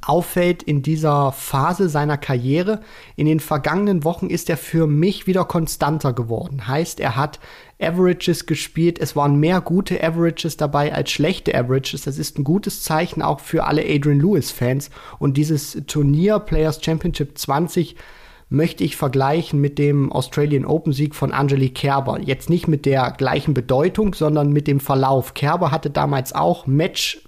auffällt 0.00 0.62
in 0.62 0.82
dieser 0.82 1.32
Phase 1.32 1.88
seiner 1.88 2.16
Karriere. 2.16 2.80
In 3.16 3.26
den 3.26 3.40
vergangenen 3.40 4.04
Wochen 4.04 4.28
ist 4.28 4.48
er 4.48 4.56
für 4.56 4.86
mich 4.86 5.26
wieder 5.26 5.44
konstanter 5.44 6.12
geworden. 6.12 6.66
Heißt, 6.66 7.00
er 7.00 7.16
hat 7.16 7.40
Averages 7.82 8.46
gespielt. 8.46 8.98
Es 8.98 9.16
waren 9.16 9.36
mehr 9.40 9.60
gute 9.60 10.02
Averages 10.02 10.56
dabei 10.56 10.94
als 10.94 11.10
schlechte 11.10 11.54
Averages. 11.54 12.02
Das 12.02 12.18
ist 12.18 12.38
ein 12.38 12.44
gutes 12.44 12.82
Zeichen 12.82 13.22
auch 13.22 13.40
für 13.40 13.64
alle 13.64 13.82
Adrian 13.82 14.20
Lewis-Fans. 14.20 14.90
Und 15.18 15.36
dieses 15.36 15.82
Turnier 15.86 16.38
Players 16.38 16.82
Championship 16.84 17.36
20 17.36 17.96
möchte 18.52 18.84
ich 18.84 18.96
vergleichen 18.96 19.60
mit 19.60 19.78
dem 19.78 20.12
Australian 20.12 20.66
Open 20.66 20.92
Sieg 20.92 21.14
von 21.14 21.32
Angelique 21.32 21.74
Kerber. 21.74 22.20
Jetzt 22.20 22.50
nicht 22.50 22.68
mit 22.68 22.84
der 22.84 23.10
gleichen 23.12 23.54
Bedeutung, 23.54 24.14
sondern 24.14 24.52
mit 24.52 24.68
dem 24.68 24.78
Verlauf. 24.78 25.32
Kerber 25.32 25.70
hatte 25.70 25.88
damals 25.88 26.34
auch 26.34 26.66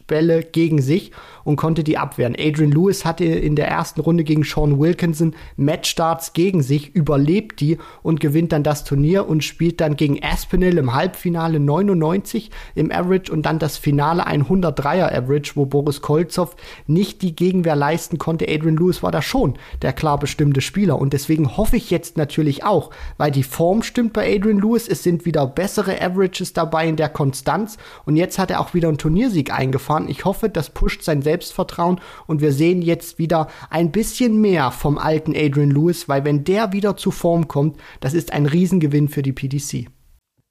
Matchbälle 0.05 0.43
gegen 0.43 0.81
sich 0.81 1.13
und 1.45 1.57
konnte 1.57 1.85
die 1.85 1.99
abwehren. 1.99 2.37
Adrian 2.39 2.71
Lewis 2.71 3.05
hatte 3.05 3.25
in 3.25 3.57
der 3.57 3.69
ersten 3.69 4.01
Runde 4.01 4.25
gegen 4.25 4.45
Sean 4.45 4.79
Wilkinson 4.79 5.35
Matchstarts 5.57 6.33
gegen 6.33 6.63
sich, 6.63 6.95
überlebt 6.95 7.61
die 7.61 7.79
und 8.03 8.21
gewinnt 8.21 8.53
dann 8.53 8.63
das 8.63 8.85
Turnier 8.85 9.29
und 9.29 9.45
spielt 9.45 9.81
dann 9.81 9.97
gegen 9.97 10.23
Aspinall 10.23 10.79
im 10.79 10.95
Halbfinale 10.95 11.61
99 11.61 12.51
im 12.75 12.91
Average 12.91 13.33
und 13.33 13.43
dann 13.45 13.59
das 13.59 13.77
Finale 13.77 14.27
103er 14.27 15.15
Average, 15.15 15.53
wo 15.55 15.67
Boris 15.67 16.01
Kolzow 16.01 16.55
nicht 16.87 17.23
die 17.23 17.37
Gegenwehr 17.37 17.77
leisten 17.77 18.19
konnte. 18.19 18.47
Adrian 18.49 18.77
Lewis 18.77 19.03
war 19.03 19.13
da 19.13 19.23
schon 19.23 19.55
der 19.83 19.93
klar 19.93 20.19
bestimmte 20.19 20.61
Spieler 20.61 20.99
und 20.99 21.13
deswegen 21.13 21.57
hoffe 21.57 21.77
ich 21.77 21.91
jetzt 21.91 22.17
natürlich 22.17 22.65
auch, 22.65 22.91
weil 23.19 23.31
die 23.31 23.43
Form 23.43 23.83
stimmt 23.83 24.13
bei 24.13 24.35
Adrian 24.35 24.61
Lewis, 24.61 24.89
es 24.89 25.03
sind 25.03 25.27
wieder 25.27 25.47
bessere 25.47 26.01
Averages 26.01 26.53
dabei 26.53 26.89
in 26.89 26.97
der 26.97 27.09
Konstanz 27.09 27.77
und 28.07 28.17
jetzt 28.17 28.39
hat 28.39 28.51
er 28.51 28.61
auch 28.61 28.75
wieder 28.75 28.89
einen 28.89 28.99
Turniersieg 28.99 29.53
eingefahren. 29.53 29.94
Ich 30.09 30.25
hoffe, 30.25 30.49
das 30.49 30.71
pusht 30.71 31.03
sein 31.03 31.23
Selbst 31.23 31.45
Selbstvertrauen 31.45 32.01
und 32.27 32.41
wir 32.41 32.53
sehen 32.53 32.83
jetzt 32.83 33.19
wieder 33.19 33.49
ein 33.71 33.93
bisschen 33.93 34.41
mehr 34.41 34.71
vom 34.71 34.99
alten 34.99 35.35
Adrian 35.37 35.71
Lewis, 35.71 36.09
weil 36.09 36.25
wenn 36.25 36.45
der 36.45 36.73
wieder 36.73 36.97
zu 36.97 37.11
Form 37.11 37.49
kommt, 37.49 37.79
das 38.01 38.15
ist 38.15 38.33
ein 38.33 38.47
Riesengewinn 38.47 39.09
für 39.09 39.23
die 39.23 39.33
PDC. 39.33 39.89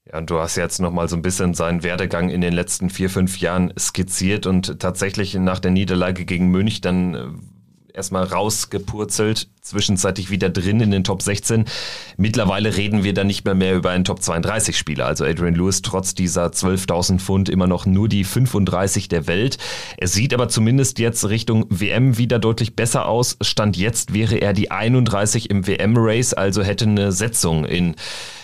Ja, 0.06 0.18
und 0.18 0.28
du 0.28 0.38
hast 0.38 0.56
jetzt 0.56 0.80
nochmal 0.80 1.08
so 1.08 1.16
ein 1.16 1.22
bisschen 1.22 1.54
seinen 1.54 1.82
Werdegang 1.82 2.28
in 2.28 2.42
den 2.42 2.52
letzten 2.52 2.90
vier, 2.90 3.08
fünf 3.08 3.38
Jahren 3.38 3.72
skizziert 3.78 4.46
und 4.46 4.78
tatsächlich 4.78 5.34
nach 5.34 5.58
der 5.58 5.70
Niederlage 5.70 6.26
gegen 6.26 6.50
Münch 6.50 6.82
dann 6.82 7.14
äh, 7.14 7.26
erstmal 7.94 8.24
rausgepurzelt, 8.24 9.48
zwischenzeitlich 9.62 10.28
wieder 10.28 10.50
drin 10.50 10.80
in 10.80 10.90
den 10.90 11.04
Top 11.04 11.22
16. 11.22 11.64
Mittlerweile 12.16 12.76
reden 12.76 13.04
wir 13.04 13.14
dann 13.14 13.28
nicht 13.28 13.44
mehr 13.44 13.54
mehr 13.54 13.76
über 13.76 13.90
einen 13.90 14.04
Top 14.04 14.20
32 14.20 14.76
Spieler. 14.76 15.06
Also 15.06 15.24
Adrian 15.24 15.54
Lewis 15.54 15.80
trotz 15.80 16.14
dieser 16.14 16.46
12.000 16.46 17.20
Pfund 17.20 17.48
immer 17.48 17.68
noch 17.68 17.86
nur 17.86 18.08
die 18.08 18.24
35 18.24 19.08
der 19.08 19.28
Welt. 19.28 19.58
Es 19.96 20.12
sieht 20.12 20.34
aber 20.34 20.48
zumindest 20.48 20.98
jetzt 20.98 21.28
Richtung 21.28 21.66
WM 21.70 22.18
wieder 22.18 22.40
deutlich 22.40 22.74
besser 22.74 23.06
aus. 23.06 23.36
Stand 23.40 23.76
jetzt 23.76 24.12
wäre 24.12 24.36
er 24.36 24.52
die 24.52 24.72
31 24.72 25.48
im 25.48 25.66
WM-Race, 25.66 26.34
also 26.34 26.62
hätte 26.62 26.86
eine 26.86 27.12
Setzung 27.12 27.64
in 27.64 27.94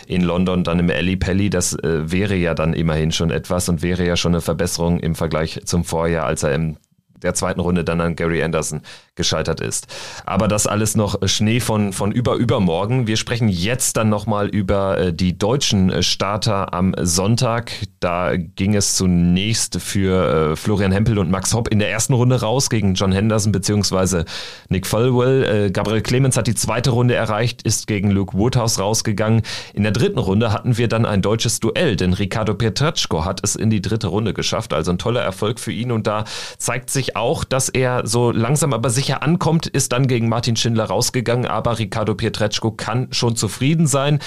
in 0.07 0.23
London 0.23 0.65
dann 0.65 0.81
im 0.81 0.91
Ali 0.91 1.17
Pelli, 1.17 1.51
das 1.51 1.73
äh, 1.73 2.11
wäre 2.11 2.35
ja 2.35 2.55
dann 2.55 2.73
immerhin 2.73 3.13
schon 3.13 3.31
etwas 3.31 3.69
und 3.69 3.81
wäre 3.81 4.05
ja 4.05 4.17
schon 4.17 4.33
eine 4.35 4.41
Verbesserung 4.41 4.99
im 4.99 5.15
Vergleich 5.15 5.61
zum 5.67 5.85
Vorjahr, 5.85 6.27
als 6.27 6.43
er 6.43 6.53
im 6.53 6.79
der 7.23 7.35
zweiten 7.35 7.61
Runde 7.61 7.85
dann 7.85 8.01
an 8.01 8.17
Gary 8.17 8.43
Anderson 8.43 8.83
gescheitert 9.21 9.61
ist. 9.61 9.87
Aber 10.25 10.49
das 10.49 10.67
alles 10.67 10.97
noch 10.97 11.19
Schnee 11.27 11.61
von, 11.61 11.93
von 11.93 12.11
über 12.11 12.37
übermorgen. 12.37 13.07
Wir 13.07 13.19
sprechen 13.19 13.51
jetzt 13.51 13.99
dann 13.99 14.09
nochmal 14.09 14.49
über 14.49 14.97
äh, 14.97 15.13
die 15.13 15.37
deutschen 15.37 15.91
äh, 15.91 16.03
Starter 16.03 16.73
am 16.73 16.95
Sonntag. 17.03 17.73
Da 18.01 18.37
ging 18.37 18.75
es 18.75 18.97
zunächst 18.97 19.79
für 19.79 20.53
äh, 20.53 20.57
Florian 20.57 20.91
Hempel 20.91 21.19
und 21.19 21.31
Max 21.31 21.53
Hopp 21.53 21.69
in 21.69 21.81
der 21.81 21.91
ersten 21.91 22.15
Runde 22.15 22.41
raus 22.41 22.71
gegen 22.71 22.95
John 22.95 23.13
Henderson 23.13 23.53
bzw. 23.53 24.25
Nick 24.71 24.87
Falwell. 24.87 25.71
Gabriel 25.71 26.01
Clemens 26.01 26.39
hat 26.39 26.47
die 26.47 26.55
zweite 26.55 26.91
Runde 26.91 27.15
erreicht, 27.15 27.61
ist 27.63 27.87
gegen 27.87 28.11
Luke 28.11 28.39
Woodhouse 28.39 28.79
rausgegangen. 28.79 29.43
In 29.75 29.83
der 29.83 29.93
dritten 29.93 30.19
Runde 30.19 30.51
hatten 30.51 30.79
wir 30.79 30.89
dann 30.89 31.05
ein 31.05 31.21
deutsches 31.21 31.61
Duell, 31.61 31.97
denn 31.97 32.15
Ricardo 32.15 32.55
Pietreczko 32.55 33.27
hat 33.27 33.41
es 33.43 33.55
in 33.55 33.69
die 33.69 33.83
dritte 33.83 34.07
Runde 34.07 34.33
geschafft. 34.33 34.73
Also 34.73 34.93
ein 34.93 34.99
toller 34.99 35.21
Erfolg 35.21 35.61
für 35.61 35.73
ihn 35.73 35.93
und 35.93 36.07
da 36.07 36.25
zeigt 36.57 36.89
sich 36.89 37.17
auch, 37.17 37.45
dass 37.45 37.69
er 37.69 38.07
so 38.07 38.31
langsam 38.31 38.73
aber 38.73 38.89
sicher 38.89 39.10
sicher 39.11 39.23
ankommt, 39.25 39.67
ist 39.67 39.91
dann 39.91 40.07
gegen 40.07 40.29
Martin 40.29 40.55
Schindler 40.55 40.85
rausgegangen, 40.85 41.47
aber 41.47 41.81
Ricardo 41.81 42.15
Pietreczko 42.15 42.71
kann 42.71 43.09
schon 43.11 43.35
zufrieden 43.35 43.89
sein. 43.89 44.21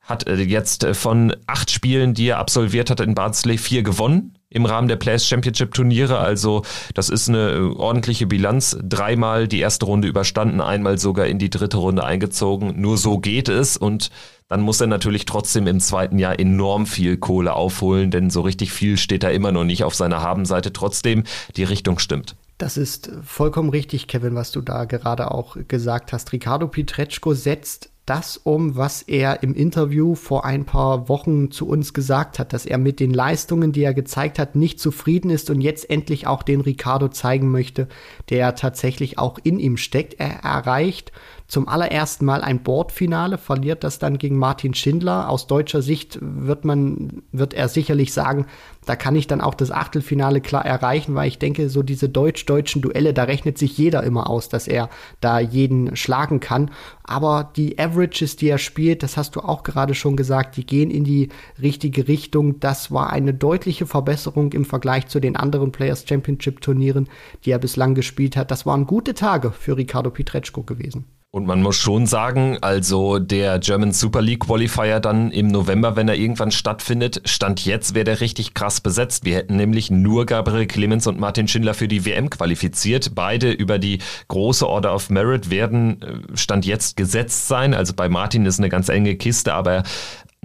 Hat 0.00 0.26
äh, 0.26 0.36
jetzt 0.36 0.82
äh, 0.82 0.94
von 0.94 1.36
acht 1.46 1.70
Spielen, 1.70 2.14
die 2.14 2.28
er 2.28 2.38
absolviert 2.38 2.88
hat 2.88 3.00
in 3.00 3.14
Barnsley, 3.14 3.58
vier 3.58 3.82
gewonnen 3.82 4.34
im 4.48 4.64
Rahmen 4.64 4.88
der 4.88 4.96
Players 4.96 5.26
Championship 5.26 5.74
Turniere. 5.74 6.18
Also 6.18 6.62
das 6.94 7.10
ist 7.10 7.28
eine 7.28 7.50
äh, 7.50 7.76
ordentliche 7.76 8.26
Bilanz. 8.26 8.78
Dreimal 8.82 9.46
die 9.46 9.60
erste 9.60 9.84
Runde 9.84 10.08
überstanden, 10.08 10.62
einmal 10.62 10.96
sogar 10.96 11.26
in 11.26 11.38
die 11.38 11.50
dritte 11.50 11.76
Runde 11.76 12.04
eingezogen. 12.04 12.80
Nur 12.80 12.96
so 12.96 13.18
geht 13.18 13.50
es 13.50 13.76
und 13.76 14.10
dann 14.48 14.62
muss 14.62 14.80
er 14.80 14.86
natürlich 14.86 15.26
trotzdem 15.26 15.66
im 15.66 15.80
zweiten 15.80 16.18
Jahr 16.18 16.38
enorm 16.38 16.86
viel 16.86 17.18
Kohle 17.18 17.52
aufholen, 17.52 18.10
denn 18.10 18.30
so 18.30 18.40
richtig 18.40 18.72
viel 18.72 18.96
steht 18.96 19.22
da 19.22 19.28
immer 19.28 19.52
noch 19.52 19.64
nicht 19.64 19.84
auf 19.84 19.94
seiner 19.94 20.22
Habenseite. 20.22 20.72
Trotzdem, 20.72 21.24
die 21.56 21.64
Richtung 21.64 21.98
stimmt. 21.98 22.36
Das 22.58 22.76
ist 22.76 23.10
vollkommen 23.24 23.70
richtig, 23.70 24.06
Kevin, 24.06 24.36
was 24.36 24.52
du 24.52 24.60
da 24.60 24.84
gerade 24.84 25.32
auch 25.32 25.56
gesagt 25.66 26.12
hast. 26.12 26.32
Ricardo 26.32 26.68
Pietreczko 26.68 27.34
setzt 27.34 27.90
das 28.06 28.36
um, 28.36 28.76
was 28.76 29.02
er 29.02 29.42
im 29.42 29.54
Interview 29.54 30.14
vor 30.14 30.44
ein 30.44 30.66
paar 30.66 31.08
Wochen 31.08 31.50
zu 31.50 31.66
uns 31.66 31.94
gesagt 31.94 32.38
hat, 32.38 32.52
dass 32.52 32.66
er 32.66 32.76
mit 32.76 33.00
den 33.00 33.14
Leistungen, 33.14 33.72
die 33.72 33.82
er 33.82 33.94
gezeigt 33.94 34.38
hat, 34.38 34.56
nicht 34.56 34.78
zufrieden 34.78 35.30
ist 35.30 35.48
und 35.48 35.62
jetzt 35.62 35.88
endlich 35.88 36.26
auch 36.26 36.42
den 36.42 36.60
Ricardo 36.60 37.08
zeigen 37.08 37.50
möchte, 37.50 37.88
der 38.28 38.54
tatsächlich 38.54 39.18
auch 39.18 39.38
in 39.42 39.58
ihm 39.58 39.78
steckt. 39.78 40.20
Er 40.20 40.44
erreicht 40.44 41.12
zum 41.46 41.68
allerersten 41.68 42.24
Mal 42.24 42.42
ein 42.42 42.62
Bordfinale, 42.62 43.36
verliert 43.36 43.84
das 43.84 43.98
dann 43.98 44.16
gegen 44.16 44.38
Martin 44.38 44.72
Schindler. 44.72 45.28
Aus 45.28 45.46
deutscher 45.46 45.82
Sicht 45.82 46.18
wird 46.20 46.64
man, 46.64 47.22
wird 47.32 47.52
er 47.52 47.68
sicherlich 47.68 48.14
sagen, 48.14 48.46
da 48.86 48.96
kann 48.96 49.14
ich 49.14 49.26
dann 49.26 49.40
auch 49.40 49.54
das 49.54 49.70
Achtelfinale 49.70 50.40
klar 50.40 50.64
erreichen, 50.64 51.14
weil 51.14 51.28
ich 51.28 51.38
denke, 51.38 51.68
so 51.68 51.82
diese 51.82 52.08
deutsch-deutschen 52.08 52.80
Duelle, 52.82 53.12
da 53.12 53.24
rechnet 53.24 53.58
sich 53.58 53.76
jeder 53.76 54.02
immer 54.02 54.28
aus, 54.28 54.48
dass 54.48 54.66
er 54.66 54.88
da 55.20 55.38
jeden 55.38 55.96
schlagen 55.96 56.40
kann. 56.40 56.70
Aber 57.02 57.50
die 57.56 57.78
Averages, 57.78 58.36
die 58.36 58.48
er 58.48 58.58
spielt, 58.58 59.02
das 59.02 59.16
hast 59.18 59.36
du 59.36 59.40
auch 59.40 59.62
gerade 59.62 59.94
schon 59.94 60.16
gesagt, 60.16 60.56
die 60.56 60.64
gehen 60.64 60.90
in 60.90 61.04
die 61.04 61.28
richtige 61.60 62.08
Richtung. 62.08 62.60
Das 62.60 62.90
war 62.90 63.10
eine 63.10 63.34
deutliche 63.34 63.86
Verbesserung 63.86 64.52
im 64.52 64.64
Vergleich 64.64 65.08
zu 65.08 65.20
den 65.20 65.36
anderen 65.36 65.72
Players 65.72 66.04
Championship 66.08 66.62
Turnieren, 66.62 67.08
die 67.44 67.50
er 67.50 67.58
bislang 67.58 67.94
gespielt 67.94 68.36
hat. 68.36 68.50
Das 68.50 68.64
waren 68.64 68.86
gute 68.86 69.12
Tage 69.12 69.50
für 69.50 69.76
Ricardo 69.76 70.10
Pietreczko 70.10 70.62
gewesen. 70.62 71.04
Und 71.34 71.46
man 71.46 71.62
muss 71.62 71.74
schon 71.74 72.06
sagen, 72.06 72.58
also 72.60 73.18
der 73.18 73.58
German 73.58 73.90
Super 73.90 74.22
League 74.22 74.46
Qualifier 74.46 75.00
dann 75.00 75.32
im 75.32 75.48
November, 75.48 75.96
wenn 75.96 76.06
er 76.06 76.14
irgendwann 76.14 76.52
stattfindet, 76.52 77.22
stand 77.24 77.64
jetzt 77.64 77.96
wäre 77.96 78.04
der 78.04 78.20
richtig 78.20 78.54
krass 78.54 78.80
besetzt. 78.80 79.24
Wir 79.24 79.34
hätten 79.34 79.56
nämlich 79.56 79.90
nur 79.90 80.26
Gabriel 80.26 80.68
Clemens 80.68 81.08
und 81.08 81.18
Martin 81.18 81.48
Schindler 81.48 81.74
für 81.74 81.88
die 81.88 82.06
WM 82.06 82.30
qualifiziert. 82.30 83.16
Beide 83.16 83.50
über 83.50 83.80
die 83.80 83.98
große 84.28 84.64
Order 84.64 84.94
of 84.94 85.10
Merit 85.10 85.50
werden 85.50 86.00
äh, 86.02 86.36
stand 86.36 86.66
jetzt 86.66 86.96
gesetzt 86.96 87.48
sein. 87.48 87.74
Also 87.74 87.94
bei 87.94 88.08
Martin 88.08 88.46
ist 88.46 88.60
eine 88.60 88.68
ganz 88.68 88.88
enge 88.88 89.16
Kiste, 89.16 89.54
aber 89.54 89.82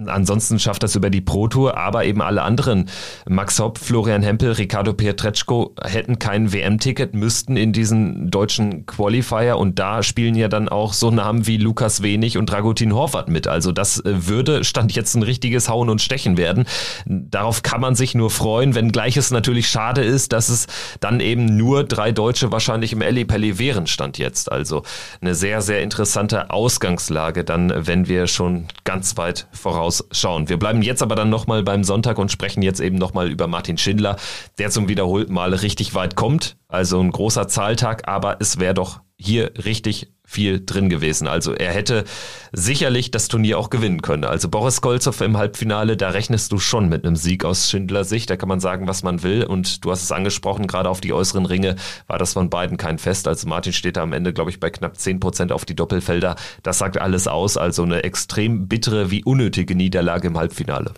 Ansonsten 0.06 0.58
schafft 0.58 0.82
das 0.82 0.96
über 0.96 1.10
die 1.10 1.20
Pro 1.20 1.48
Tour, 1.48 1.76
aber 1.76 2.04
eben 2.04 2.22
alle 2.22 2.42
anderen. 2.42 2.88
Max 3.28 3.58
Hopp, 3.58 3.78
Florian 3.78 4.22
Hempel, 4.22 4.52
Ricardo 4.52 4.92
Pietreczko 4.92 5.74
hätten 5.82 6.18
kein 6.18 6.52
WM-Ticket, 6.52 7.14
müssten 7.14 7.56
in 7.56 7.72
diesen 7.72 8.30
deutschen 8.30 8.86
Qualifier 8.86 9.58
und 9.58 9.78
da 9.78 10.02
spielen 10.02 10.34
ja 10.34 10.48
dann 10.48 10.68
auch 10.68 10.92
so 10.92 11.10
Namen 11.10 11.46
wie 11.46 11.56
Lukas 11.56 12.02
Wenig 12.02 12.38
und 12.38 12.50
Dragutin 12.50 12.94
Horvath 12.94 13.28
mit. 13.28 13.46
Also 13.46 13.72
das 13.72 14.00
äh, 14.00 14.28
würde, 14.28 14.64
stand 14.64 14.94
jetzt 14.94 15.14
ein 15.14 15.22
richtiges 15.22 15.68
Hauen 15.68 15.88
und 15.88 16.00
Stechen 16.00 16.36
werden. 16.36 16.64
Darauf 17.06 17.62
kann 17.62 17.80
man 17.80 17.94
sich 17.94 18.14
nur 18.14 18.30
freuen, 18.30 18.74
wenngleich 18.74 19.16
es 19.16 19.30
natürlich 19.30 19.68
schade 19.68 20.02
ist, 20.02 20.32
dass 20.32 20.48
es 20.48 20.66
dann 21.00 21.20
eben 21.20 21.44
nur 21.44 21.84
drei 21.84 22.12
Deutsche 22.12 22.52
wahrscheinlich 22.52 22.92
im 22.92 23.02
Elli 23.02 23.24
Pelli 23.24 23.58
wären, 23.58 23.86
stand 23.86 24.18
jetzt. 24.18 24.50
Also 24.50 24.82
eine 25.20 25.34
sehr, 25.34 25.62
sehr 25.62 25.82
interessante 25.82 26.50
Ausgangslage 26.50 27.44
dann, 27.44 27.72
wenn 27.86 28.08
wir 28.08 28.26
schon 28.26 28.66
ganz 28.84 29.16
weit 29.16 29.46
vorausschauen. 29.90 30.48
Wir 30.48 30.58
bleiben 30.58 30.82
jetzt 30.82 31.02
aber 31.02 31.14
dann 31.14 31.30
nochmal 31.30 31.62
beim 31.62 31.84
Sonntag 31.84 32.18
und 32.18 32.30
sprechen 32.30 32.62
jetzt 32.62 32.80
eben 32.80 32.96
nochmal 32.96 33.30
über 33.30 33.46
Martin 33.46 33.78
Schindler, 33.78 34.16
der 34.58 34.70
zum 34.70 34.88
wiederholten 34.88 35.32
Male 35.32 35.62
richtig 35.62 35.94
weit 35.94 36.16
kommt. 36.16 36.56
Also 36.68 37.00
ein 37.00 37.10
großer 37.10 37.48
Zahltag, 37.48 38.08
aber 38.08 38.36
es 38.40 38.58
wäre 38.58 38.74
doch 38.74 39.00
hier 39.16 39.52
richtig 39.64 40.12
viel 40.30 40.62
drin 40.64 40.88
gewesen. 40.88 41.26
Also 41.26 41.54
er 41.54 41.72
hätte 41.72 42.04
sicherlich 42.52 43.10
das 43.10 43.26
Turnier 43.26 43.58
auch 43.58 43.68
gewinnen 43.68 44.00
können. 44.00 44.24
Also 44.24 44.48
Boris 44.48 44.80
Kolzow 44.80 45.20
im 45.22 45.36
Halbfinale, 45.36 45.96
da 45.96 46.10
rechnest 46.10 46.52
du 46.52 46.58
schon 46.58 46.88
mit 46.88 47.04
einem 47.04 47.16
Sieg 47.16 47.44
aus 47.44 47.68
Schindler 47.68 48.04
Sicht. 48.04 48.30
Da 48.30 48.36
kann 48.36 48.48
man 48.48 48.60
sagen, 48.60 48.86
was 48.86 49.02
man 49.02 49.24
will. 49.24 49.44
Und 49.44 49.84
du 49.84 49.90
hast 49.90 50.04
es 50.04 50.12
angesprochen, 50.12 50.68
gerade 50.68 50.88
auf 50.88 51.00
die 51.00 51.12
äußeren 51.12 51.46
Ringe 51.46 51.74
war 52.06 52.18
das 52.18 52.34
von 52.34 52.48
beiden 52.48 52.76
kein 52.76 52.98
Fest. 52.98 53.26
Also 53.26 53.48
Martin 53.48 53.72
steht 53.72 53.96
da 53.96 54.02
am 54.02 54.12
Ende, 54.12 54.32
glaube 54.32 54.50
ich, 54.50 54.60
bei 54.60 54.70
knapp 54.70 54.96
zehn 54.96 55.18
Prozent 55.18 55.50
auf 55.50 55.64
die 55.64 55.74
Doppelfelder. 55.74 56.36
Das 56.62 56.78
sagt 56.78 57.00
alles 57.00 57.26
aus. 57.26 57.56
Also 57.56 57.82
eine 57.82 58.04
extrem 58.04 58.68
bittere 58.68 59.10
wie 59.10 59.24
unnötige 59.24 59.74
Niederlage 59.74 60.28
im 60.28 60.38
Halbfinale 60.38 60.94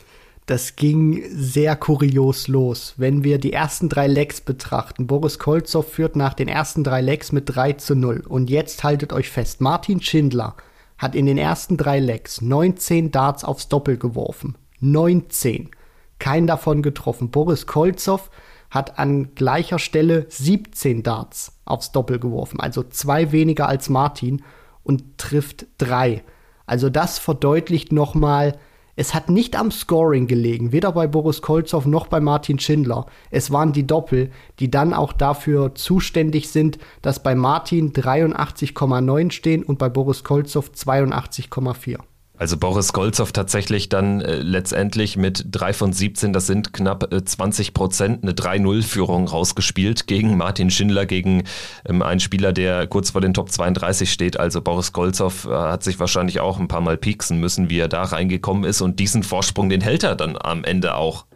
das 0.47 0.77
ging 0.77 1.23
sehr 1.31 1.77
kurios 1.77 2.49
los. 2.49 2.95
Wenn 2.97 3.23
wir 3.23 3.39
die 3.39 3.53
ersten 3.53 3.89
drei 3.89 4.07
Lecks 4.07 4.41
betrachten, 4.41 5.07
Boris 5.07 5.39
Kolzow 5.39 5.87
führt 5.87 6.17
nach 6.17 6.35
den 6.35 6.49
ersten 6.49 6.83
drei 6.83 7.01
Lecks 7.01 7.33
mit 7.33 7.45
3 7.47 7.75
zu 7.75 7.95
0. 7.95 8.25
Und 8.29 8.51
jetzt 8.51 8.83
haltet 8.83 9.13
euch 9.13 9.31
fest, 9.31 9.61
Martin 9.61 10.03
Schindler 10.03 10.57
hat 10.99 11.15
in 11.15 11.27
den 11.27 11.39
ersten 11.39 11.77
drei 11.77 12.01
Lecks 12.01 12.41
19 12.41 13.11
Darts 13.13 13.45
aufs 13.45 13.69
Doppel 13.69 13.97
geworfen. 13.97 14.57
19. 14.81 15.71
Kein 16.19 16.47
davon 16.47 16.83
getroffen. 16.83 17.31
Boris 17.31 17.67
Kolzow 17.67 18.31
hat 18.71 18.99
an 18.99 19.35
gleicher 19.35 19.79
Stelle 19.79 20.27
17 20.29 21.03
Darts 21.03 21.61
aufs 21.65 21.93
Doppel 21.93 22.19
geworfen, 22.19 22.59
also 22.59 22.83
zwei 22.83 23.31
weniger 23.31 23.69
als 23.69 23.91
Martin 23.91 24.43
und 24.83 25.19
trifft 25.19 25.67
drei. 25.79 26.25
Also 26.65 26.89
das 26.89 27.19
verdeutlicht 27.19 27.93
nochmal, 27.93 28.59
es 28.95 29.15
hat 29.15 29.31
nicht 29.31 29.57
am 29.57 29.71
Scoring 29.71 30.27
gelegen, 30.27 30.73
weder 30.73 30.93
bei 30.93 31.07
Boris 31.07 31.41
Kolzow 31.41 31.87
noch 31.87 32.09
bei 32.09 32.21
Martin 32.21 32.59
Schindler. 32.59 33.07
Es 33.31 33.51
waren 33.51 33.73
die 33.73 33.87
Doppel, 33.87 34.31
die 34.59 34.71
dann 34.71 34.93
auch 34.93 35.15
dafür 35.15 35.75
zuständig 35.75 36.51
sind, 36.51 36.79
dass 37.01 37.23
bei 37.23 37.35
Martin 37.35 37.93
83,9 37.93 39.31
stehen 39.31 39.63
und 39.63 39.79
bei 39.79 39.89
Boris 39.89 40.25
Kolzow 40.25 40.71
82,4. 40.75 42.01
Also 42.43 42.57
Boris 42.57 42.93
Golzow 42.93 43.31
tatsächlich 43.31 43.89
dann 43.89 44.21
äh, 44.21 44.35
letztendlich 44.39 45.17
mit 45.17 45.45
3 45.53 45.73
von 45.73 45.93
17, 45.93 46.33
das 46.33 46.49
sind 46.49 46.73
knapp 46.73 47.13
äh, 47.13 47.25
20 47.25 47.73
Prozent, 47.73 48.25
eine 48.25 48.33
3-0-Führung 48.33 49.29
rausgespielt 49.29 50.09
gegen 50.09 50.37
Martin 50.37 50.69
Schindler, 50.69 51.07
gegen 51.07 51.45
ähm, 51.87 52.03
einen 52.03 52.19
Spieler, 52.19 52.53
der 52.53 52.89
kurz 52.89 53.11
vor 53.11 53.21
den 53.21 53.33
Top 53.33 53.53
32 53.53 54.11
steht. 54.11 54.41
Also 54.41 54.61
Boris 54.61 54.93
Golzow 54.93 55.45
äh, 55.45 55.51
hat 55.51 55.85
sich 55.85 56.01
wahrscheinlich 56.01 56.41
auch 56.41 56.59
ein 56.59 56.67
paar 56.67 56.81
Mal 56.81 56.97
pieksen 56.97 57.39
müssen, 57.39 57.71
wie 57.71 57.79
er 57.79 57.87
da 57.87 58.03
reingekommen 58.03 58.65
ist. 58.65 58.81
Und 58.81 58.99
diesen 58.99 59.23
Vorsprung, 59.23 59.69
den 59.69 59.81
hält 59.81 60.03
er 60.03 60.17
dann 60.17 60.37
am 60.37 60.65
Ende 60.65 60.97
auch. 60.97 61.27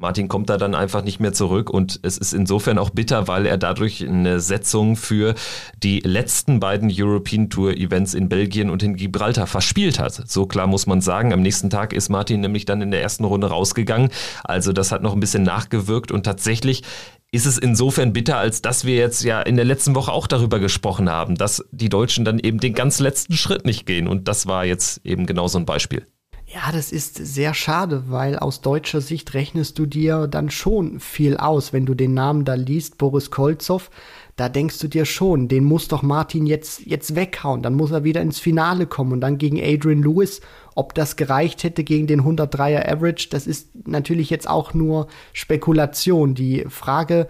Martin 0.00 0.28
kommt 0.28 0.48
da 0.48 0.56
dann 0.56 0.74
einfach 0.74 1.04
nicht 1.04 1.20
mehr 1.20 1.34
zurück 1.34 1.68
und 1.68 2.00
es 2.02 2.16
ist 2.16 2.32
insofern 2.32 2.78
auch 2.78 2.88
bitter, 2.90 3.28
weil 3.28 3.44
er 3.44 3.58
dadurch 3.58 4.02
eine 4.06 4.40
Setzung 4.40 4.96
für 4.96 5.34
die 5.82 6.00
letzten 6.00 6.58
beiden 6.58 6.90
European 6.90 7.50
Tour 7.50 7.76
Events 7.76 8.14
in 8.14 8.30
Belgien 8.30 8.70
und 8.70 8.82
in 8.82 8.96
Gibraltar 8.96 9.46
verspielt 9.46 9.98
hat. 9.98 10.14
So 10.28 10.46
klar 10.46 10.66
muss 10.66 10.86
man 10.86 11.02
sagen. 11.02 11.34
Am 11.34 11.42
nächsten 11.42 11.68
Tag 11.68 11.92
ist 11.92 12.08
Martin 12.08 12.40
nämlich 12.40 12.64
dann 12.64 12.80
in 12.80 12.90
der 12.90 13.02
ersten 13.02 13.24
Runde 13.24 13.48
rausgegangen. 13.48 14.08
Also 14.42 14.72
das 14.72 14.90
hat 14.90 15.02
noch 15.02 15.12
ein 15.12 15.20
bisschen 15.20 15.42
nachgewirkt 15.42 16.12
und 16.12 16.24
tatsächlich 16.24 16.82
ist 17.30 17.46
es 17.46 17.58
insofern 17.58 18.12
bitter, 18.14 18.38
als 18.38 18.62
dass 18.62 18.84
wir 18.86 18.96
jetzt 18.96 19.22
ja 19.22 19.42
in 19.42 19.56
der 19.56 19.64
letzten 19.66 19.94
Woche 19.94 20.12
auch 20.12 20.26
darüber 20.26 20.58
gesprochen 20.58 21.10
haben, 21.10 21.36
dass 21.36 21.64
die 21.70 21.90
Deutschen 21.90 22.24
dann 22.24 22.38
eben 22.38 22.58
den 22.58 22.72
ganz 22.72 23.00
letzten 23.00 23.34
Schritt 23.34 23.66
nicht 23.66 23.86
gehen. 23.86 24.08
Und 24.08 24.28
das 24.28 24.46
war 24.46 24.64
jetzt 24.64 25.04
eben 25.04 25.26
genau 25.26 25.46
so 25.46 25.58
ein 25.58 25.66
Beispiel. 25.66 26.06
Ja, 26.52 26.72
das 26.72 26.90
ist 26.90 27.14
sehr 27.14 27.54
schade, 27.54 28.06
weil 28.08 28.36
aus 28.36 28.60
deutscher 28.60 29.00
Sicht 29.00 29.34
rechnest 29.34 29.78
du 29.78 29.86
dir 29.86 30.26
dann 30.26 30.50
schon 30.50 30.98
viel 30.98 31.36
aus, 31.36 31.72
wenn 31.72 31.86
du 31.86 31.94
den 31.94 32.12
Namen 32.12 32.44
da 32.44 32.54
liest, 32.54 32.98
Boris 32.98 33.30
Kolzow. 33.30 33.88
Da 34.34 34.48
denkst 34.48 34.80
du 34.80 34.88
dir 34.88 35.04
schon, 35.04 35.46
den 35.46 35.62
muss 35.62 35.86
doch 35.86 36.02
Martin 36.02 36.46
jetzt, 36.46 36.84
jetzt 36.86 37.14
weghauen. 37.14 37.62
Dann 37.62 37.74
muss 37.74 37.92
er 37.92 38.02
wieder 38.02 38.20
ins 38.20 38.40
Finale 38.40 38.86
kommen 38.86 39.12
und 39.12 39.20
dann 39.20 39.38
gegen 39.38 39.60
Adrian 39.62 40.02
Lewis. 40.02 40.40
Ob 40.74 40.92
das 40.94 41.14
gereicht 41.14 41.62
hätte 41.62 41.84
gegen 41.84 42.08
den 42.08 42.22
103er 42.22 42.90
Average, 42.90 43.28
das 43.30 43.46
ist 43.46 43.68
natürlich 43.86 44.28
jetzt 44.28 44.48
auch 44.48 44.74
nur 44.74 45.06
Spekulation. 45.32 46.34
Die 46.34 46.64
Frage, 46.68 47.28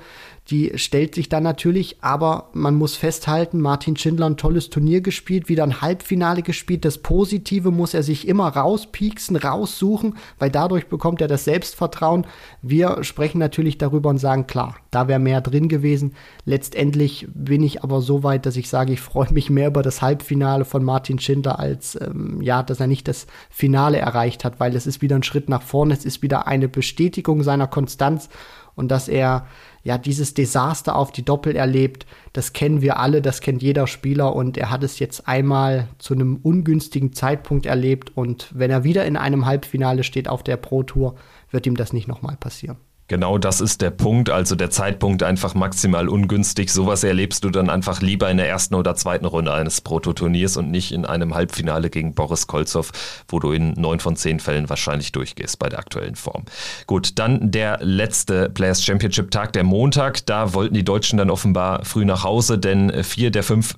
die 0.51 0.73
stellt 0.75 1.15
sich 1.15 1.29
dann 1.29 1.45
natürlich, 1.45 1.99
aber 2.01 2.49
man 2.53 2.75
muss 2.75 2.97
festhalten, 2.97 3.61
Martin 3.61 3.97
Schindler 3.97 4.27
ein 4.27 4.37
tolles 4.37 4.69
Turnier 4.69 5.01
gespielt, 5.01 5.49
wieder 5.49 5.63
ein 5.63 5.81
Halbfinale 5.81 6.43
gespielt. 6.43 6.85
Das 6.85 6.99
Positive 6.99 7.71
muss 7.71 7.95
er 7.95 8.03
sich 8.03 8.27
immer 8.27 8.49
rauspieksen, 8.49 9.37
raussuchen, 9.37 10.17
weil 10.41 10.51
dadurch 10.51 10.89
bekommt 10.89 11.21
er 11.21 11.29
das 11.29 11.45
Selbstvertrauen. 11.45 12.27
Wir 12.63 13.05
sprechen 13.05 13.39
natürlich 13.39 13.79
darüber 13.79 14.11
und 14.11 14.19
sagen, 14.19 14.49
klar, 14.49 14.77
da 14.91 15.07
wäre 15.07 15.21
mehr 15.21 15.41
drin 15.41 15.69
gewesen. 15.69 16.15
Letztendlich 16.45 17.29
bin 17.33 17.63
ich 17.63 17.85
aber 17.85 18.01
so 18.01 18.25
weit, 18.25 18.45
dass 18.45 18.57
ich 18.57 18.69
sage, 18.69 18.93
ich 18.93 19.01
freue 19.01 19.33
mich 19.33 19.51
mehr 19.51 19.69
über 19.69 19.83
das 19.83 20.03
Halbfinale 20.03 20.65
von 20.65 20.83
Martin 20.83 21.21
Schindler 21.21 21.61
als, 21.61 21.97
ähm, 22.01 22.43
ja, 22.43 22.65
dass 22.65 22.81
er 22.81 22.89
nicht 22.89 23.07
das 23.07 23.29
Finale 23.51 23.99
erreicht 23.99 24.45
hat, 24.45 24.59
weil 24.59 24.75
es 24.75 24.89
ist 24.89 25.01
wieder 25.01 25.15
ein 25.15 25.23
Schritt 25.23 25.49
nach 25.49 25.63
vorne, 25.63 25.95
es 25.95 26.05
ist 26.05 26.23
wieder 26.23 26.49
eine 26.49 26.69
Bestätigung 26.69 27.45
seiner 27.45 27.69
Konstanz 27.69 28.29
und 28.75 28.89
dass 28.89 29.09
er 29.09 29.47
ja 29.83 29.99
dieses 29.99 30.35
Desaster 30.35 30.97
auf 30.97 31.13
die 31.13 31.25
Doppel 31.25 31.57
erlebt. 31.57 32.07
Das 32.33 32.53
kennen 32.53 32.83
wir 32.83 32.99
alle, 32.99 33.23
das 33.23 33.41
kennt 33.41 33.63
jeder 33.63 33.87
Spieler 33.87 34.35
und 34.35 34.57
er 34.57 34.71
hat 34.71 34.83
es 34.83 34.99
jetzt 34.99 35.27
einmal 35.27 35.89
zu 35.99 36.15
einem 36.15 36.37
ungünstigen 36.43 37.13
Zeitpunkt 37.13 37.67
erlebt 37.67 38.17
und 38.17 38.49
wenn 38.55 38.71
er 38.71 38.85
wieder 38.85 39.05
in 39.07 39.17
einem 39.17 39.47
Halbfinale 39.47 40.05
steht 40.05 40.29
auf 40.29 40.43
der 40.43 40.57
Pro 40.57 40.83
Tour, 40.83 41.15
wird 41.51 41.67
ihm 41.67 41.77
das 41.77 41.93
nicht 41.93 42.09
nochmal 42.09 42.37
passieren. 42.37 42.77
Genau 43.11 43.39
das 43.39 43.61
ist 43.61 43.81
der 43.81 43.91
Punkt, 43.91 44.31
also 44.31 44.55
der 44.55 44.71
Zeitpunkt 44.71 45.25
einfach 45.25 45.55
maximal 45.55 46.09
ungünstig. 46.09 46.71
Sowas 46.71 47.03
erlebst 47.03 47.43
du 47.43 47.51
dann 47.51 47.69
einfach 47.69 48.03
lieber 48.03 48.31
in 48.31 48.37
der 48.37 48.49
ersten 48.49 48.77
oder 48.77 48.95
zweiten 48.95 49.25
Runde 49.25 49.53
eines 49.53 49.81
Prototurniers 49.81 50.57
und 50.57 50.71
nicht 50.71 50.93
in 50.93 51.05
einem 51.05 51.35
Halbfinale 51.35 51.91
gegen 51.91 52.15
Boris 52.15 52.47
Kolzow, 52.47 52.89
wo 53.27 53.41
du 53.41 53.51
in 53.51 53.73
neun 53.73 53.99
von 53.99 54.15
zehn 54.15 54.39
Fällen 54.39 54.69
wahrscheinlich 54.69 55.11
durchgehst 55.11 55.59
bei 55.59 55.69
der 55.69 55.81
aktuellen 55.81 56.15
Form. 56.15 56.45
Gut, 56.87 57.19
dann 57.19 57.51
der 57.51 57.79
letzte 57.83 58.49
Players 58.49 58.85
Championship 58.85 59.33
Tag, 59.33 59.55
der 59.55 59.65
Montag. 59.65 60.25
Da 60.27 60.55
wollten 60.55 60.75
die 60.75 60.85
Deutschen 60.85 61.17
dann 61.19 61.31
offenbar 61.31 61.85
früh 61.85 62.05
nach 62.05 62.23
Hause, 62.23 62.61
denn 62.61 63.03
vier 63.03 63.33
der 63.33 63.43
fünf 63.43 63.75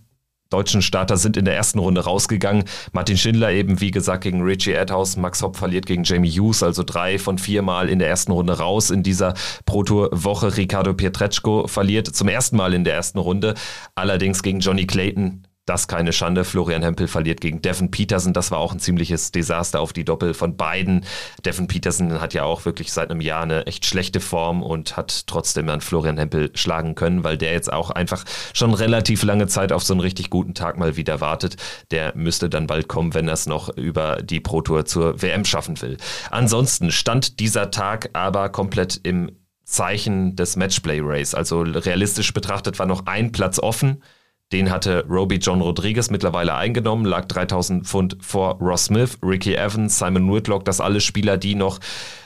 deutschen 0.52 0.82
Starter 0.82 1.16
sind 1.16 1.36
in 1.36 1.44
der 1.44 1.54
ersten 1.54 1.78
Runde 1.78 2.02
rausgegangen. 2.02 2.64
Martin 2.92 3.16
Schindler 3.16 3.50
eben, 3.52 3.80
wie 3.80 3.90
gesagt, 3.90 4.24
gegen 4.24 4.42
Richie 4.42 4.76
Adhouse. 4.76 5.16
Max 5.16 5.42
Hopp 5.42 5.56
verliert 5.56 5.86
gegen 5.86 6.04
Jamie 6.04 6.30
Hughes, 6.30 6.62
also 6.62 6.82
drei 6.82 7.18
von 7.18 7.38
vier 7.38 7.62
Mal 7.62 7.88
in 7.88 7.98
der 7.98 8.08
ersten 8.08 8.32
Runde 8.32 8.58
raus 8.58 8.90
in 8.90 9.02
dieser 9.02 9.34
Pro 9.64 9.82
Tour 9.82 10.10
Woche. 10.12 10.56
Ricardo 10.56 10.94
Pietreczko 10.94 11.66
verliert 11.66 12.06
zum 12.06 12.28
ersten 12.28 12.56
Mal 12.56 12.74
in 12.74 12.84
der 12.84 12.94
ersten 12.94 13.18
Runde, 13.18 13.54
allerdings 13.94 14.42
gegen 14.42 14.60
Johnny 14.60 14.86
Clayton 14.86 15.46
das 15.66 15.86
keine 15.86 16.12
Schande. 16.12 16.44
Florian 16.44 16.82
Hempel 16.82 17.06
verliert 17.06 17.40
gegen 17.40 17.62
Devin 17.62 17.90
Peterson. 17.90 18.32
Das 18.32 18.50
war 18.50 18.58
auch 18.58 18.72
ein 18.72 18.80
ziemliches 18.80 19.30
Desaster 19.30 19.80
auf 19.80 19.92
die 19.92 20.04
Doppel 20.04 20.34
von 20.34 20.56
beiden. 20.56 21.04
Devin 21.44 21.68
Peterson 21.68 22.20
hat 22.20 22.34
ja 22.34 22.42
auch 22.42 22.64
wirklich 22.64 22.92
seit 22.92 23.10
einem 23.10 23.20
Jahr 23.20 23.44
eine 23.44 23.66
echt 23.66 23.86
schlechte 23.86 24.20
Form 24.20 24.62
und 24.62 24.96
hat 24.96 25.26
trotzdem 25.28 25.68
an 25.68 25.80
Florian 25.80 26.18
Hempel 26.18 26.50
schlagen 26.54 26.94
können, 26.94 27.22
weil 27.22 27.38
der 27.38 27.52
jetzt 27.52 27.72
auch 27.72 27.90
einfach 27.90 28.24
schon 28.52 28.74
relativ 28.74 29.22
lange 29.22 29.46
Zeit 29.46 29.72
auf 29.72 29.84
so 29.84 29.94
einen 29.94 30.00
richtig 30.00 30.30
guten 30.30 30.54
Tag 30.54 30.78
mal 30.78 30.96
wieder 30.96 31.20
wartet. 31.20 31.56
Der 31.92 32.12
müsste 32.16 32.50
dann 32.50 32.66
bald 32.66 32.88
kommen, 32.88 33.14
wenn 33.14 33.28
er 33.28 33.34
es 33.34 33.46
noch 33.46 33.68
über 33.76 34.16
die 34.22 34.40
Pro 34.40 34.62
Tour 34.62 34.84
zur 34.84 35.22
WM 35.22 35.44
schaffen 35.44 35.80
will. 35.80 35.96
Ansonsten 36.30 36.90
stand 36.90 37.38
dieser 37.38 37.70
Tag 37.70 38.10
aber 38.14 38.48
komplett 38.48 38.98
im 39.04 39.30
Zeichen 39.64 40.34
des 40.34 40.56
Matchplay 40.56 41.00
Race. 41.02 41.34
Also 41.34 41.62
realistisch 41.62 42.34
betrachtet 42.34 42.78
war 42.78 42.86
noch 42.86 43.06
ein 43.06 43.30
Platz 43.30 43.60
offen. 43.60 44.02
Den 44.52 44.70
hatte 44.70 45.06
Roby 45.08 45.36
John 45.36 45.62
Rodriguez 45.62 46.10
mittlerweile 46.10 46.54
eingenommen, 46.54 47.06
lag 47.06 47.26
3000 47.26 47.86
Pfund 47.86 48.18
vor 48.20 48.58
Ross 48.60 48.86
Smith, 48.86 49.18
Ricky 49.22 49.54
Evans, 49.54 49.98
Simon 49.98 50.32
Whitlock, 50.32 50.66
das 50.66 50.80
alle 50.80 51.00
Spieler, 51.00 51.38
die 51.38 51.54
noch 51.54 51.80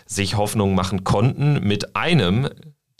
sich 0.06 0.36
Hoffnung 0.36 0.74
machen 0.74 1.04
konnten. 1.04 1.66
Mit 1.66 1.94
einem 1.94 2.48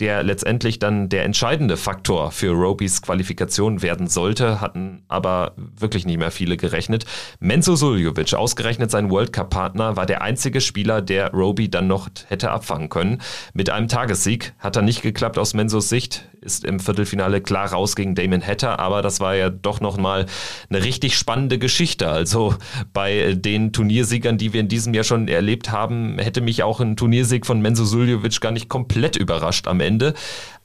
der 0.00 0.22
letztendlich 0.22 0.78
dann 0.78 1.08
der 1.08 1.24
entscheidende 1.24 1.76
Faktor 1.76 2.30
für 2.30 2.50
Robys 2.50 3.00
Qualifikation 3.00 3.80
werden 3.80 4.08
sollte, 4.08 4.60
hatten 4.60 5.02
aber 5.08 5.54
wirklich 5.56 6.04
nicht 6.04 6.18
mehr 6.18 6.30
viele 6.30 6.58
gerechnet. 6.58 7.06
Menzo 7.40 7.76
Suljovic, 7.76 8.34
ausgerechnet 8.34 8.90
sein 8.90 9.10
World 9.10 9.32
Cup-Partner, 9.32 9.96
war 9.96 10.04
der 10.04 10.20
einzige 10.20 10.60
Spieler, 10.60 11.00
der 11.00 11.32
Roby 11.32 11.70
dann 11.70 11.86
noch 11.86 12.10
hätte 12.28 12.50
abfangen 12.50 12.90
können. 12.90 13.22
Mit 13.54 13.70
einem 13.70 13.88
Tagessieg 13.88 14.52
hat 14.58 14.76
er 14.76 14.82
nicht 14.82 15.00
geklappt 15.00 15.38
aus 15.38 15.54
Menzos 15.54 15.88
Sicht, 15.88 16.28
ist 16.42 16.64
im 16.64 16.78
Viertelfinale 16.78 17.40
klar 17.40 17.72
raus 17.72 17.96
gegen 17.96 18.14
Damon 18.14 18.46
Hatter, 18.46 18.78
aber 18.78 19.00
das 19.00 19.20
war 19.20 19.34
ja 19.34 19.48
doch 19.48 19.80
nochmal 19.80 20.26
eine 20.68 20.84
richtig 20.84 21.16
spannende 21.16 21.58
Geschichte. 21.58 22.08
Also 22.08 22.54
bei 22.92 23.32
den 23.34 23.72
Turniersiegern, 23.72 24.36
die 24.36 24.52
wir 24.52 24.60
in 24.60 24.68
diesem 24.68 24.92
Jahr 24.92 25.04
schon 25.04 25.28
erlebt 25.28 25.72
haben, 25.72 26.18
hätte 26.18 26.42
mich 26.42 26.62
auch 26.62 26.80
ein 26.80 26.96
Turniersieg 26.96 27.46
von 27.46 27.60
Menzo 27.60 27.84
Suljovic 27.84 28.40
gar 28.40 28.52
nicht 28.52 28.68
komplett 28.68 29.16
überrascht 29.16 29.66
am 29.66 29.80
Ende. 29.80 29.85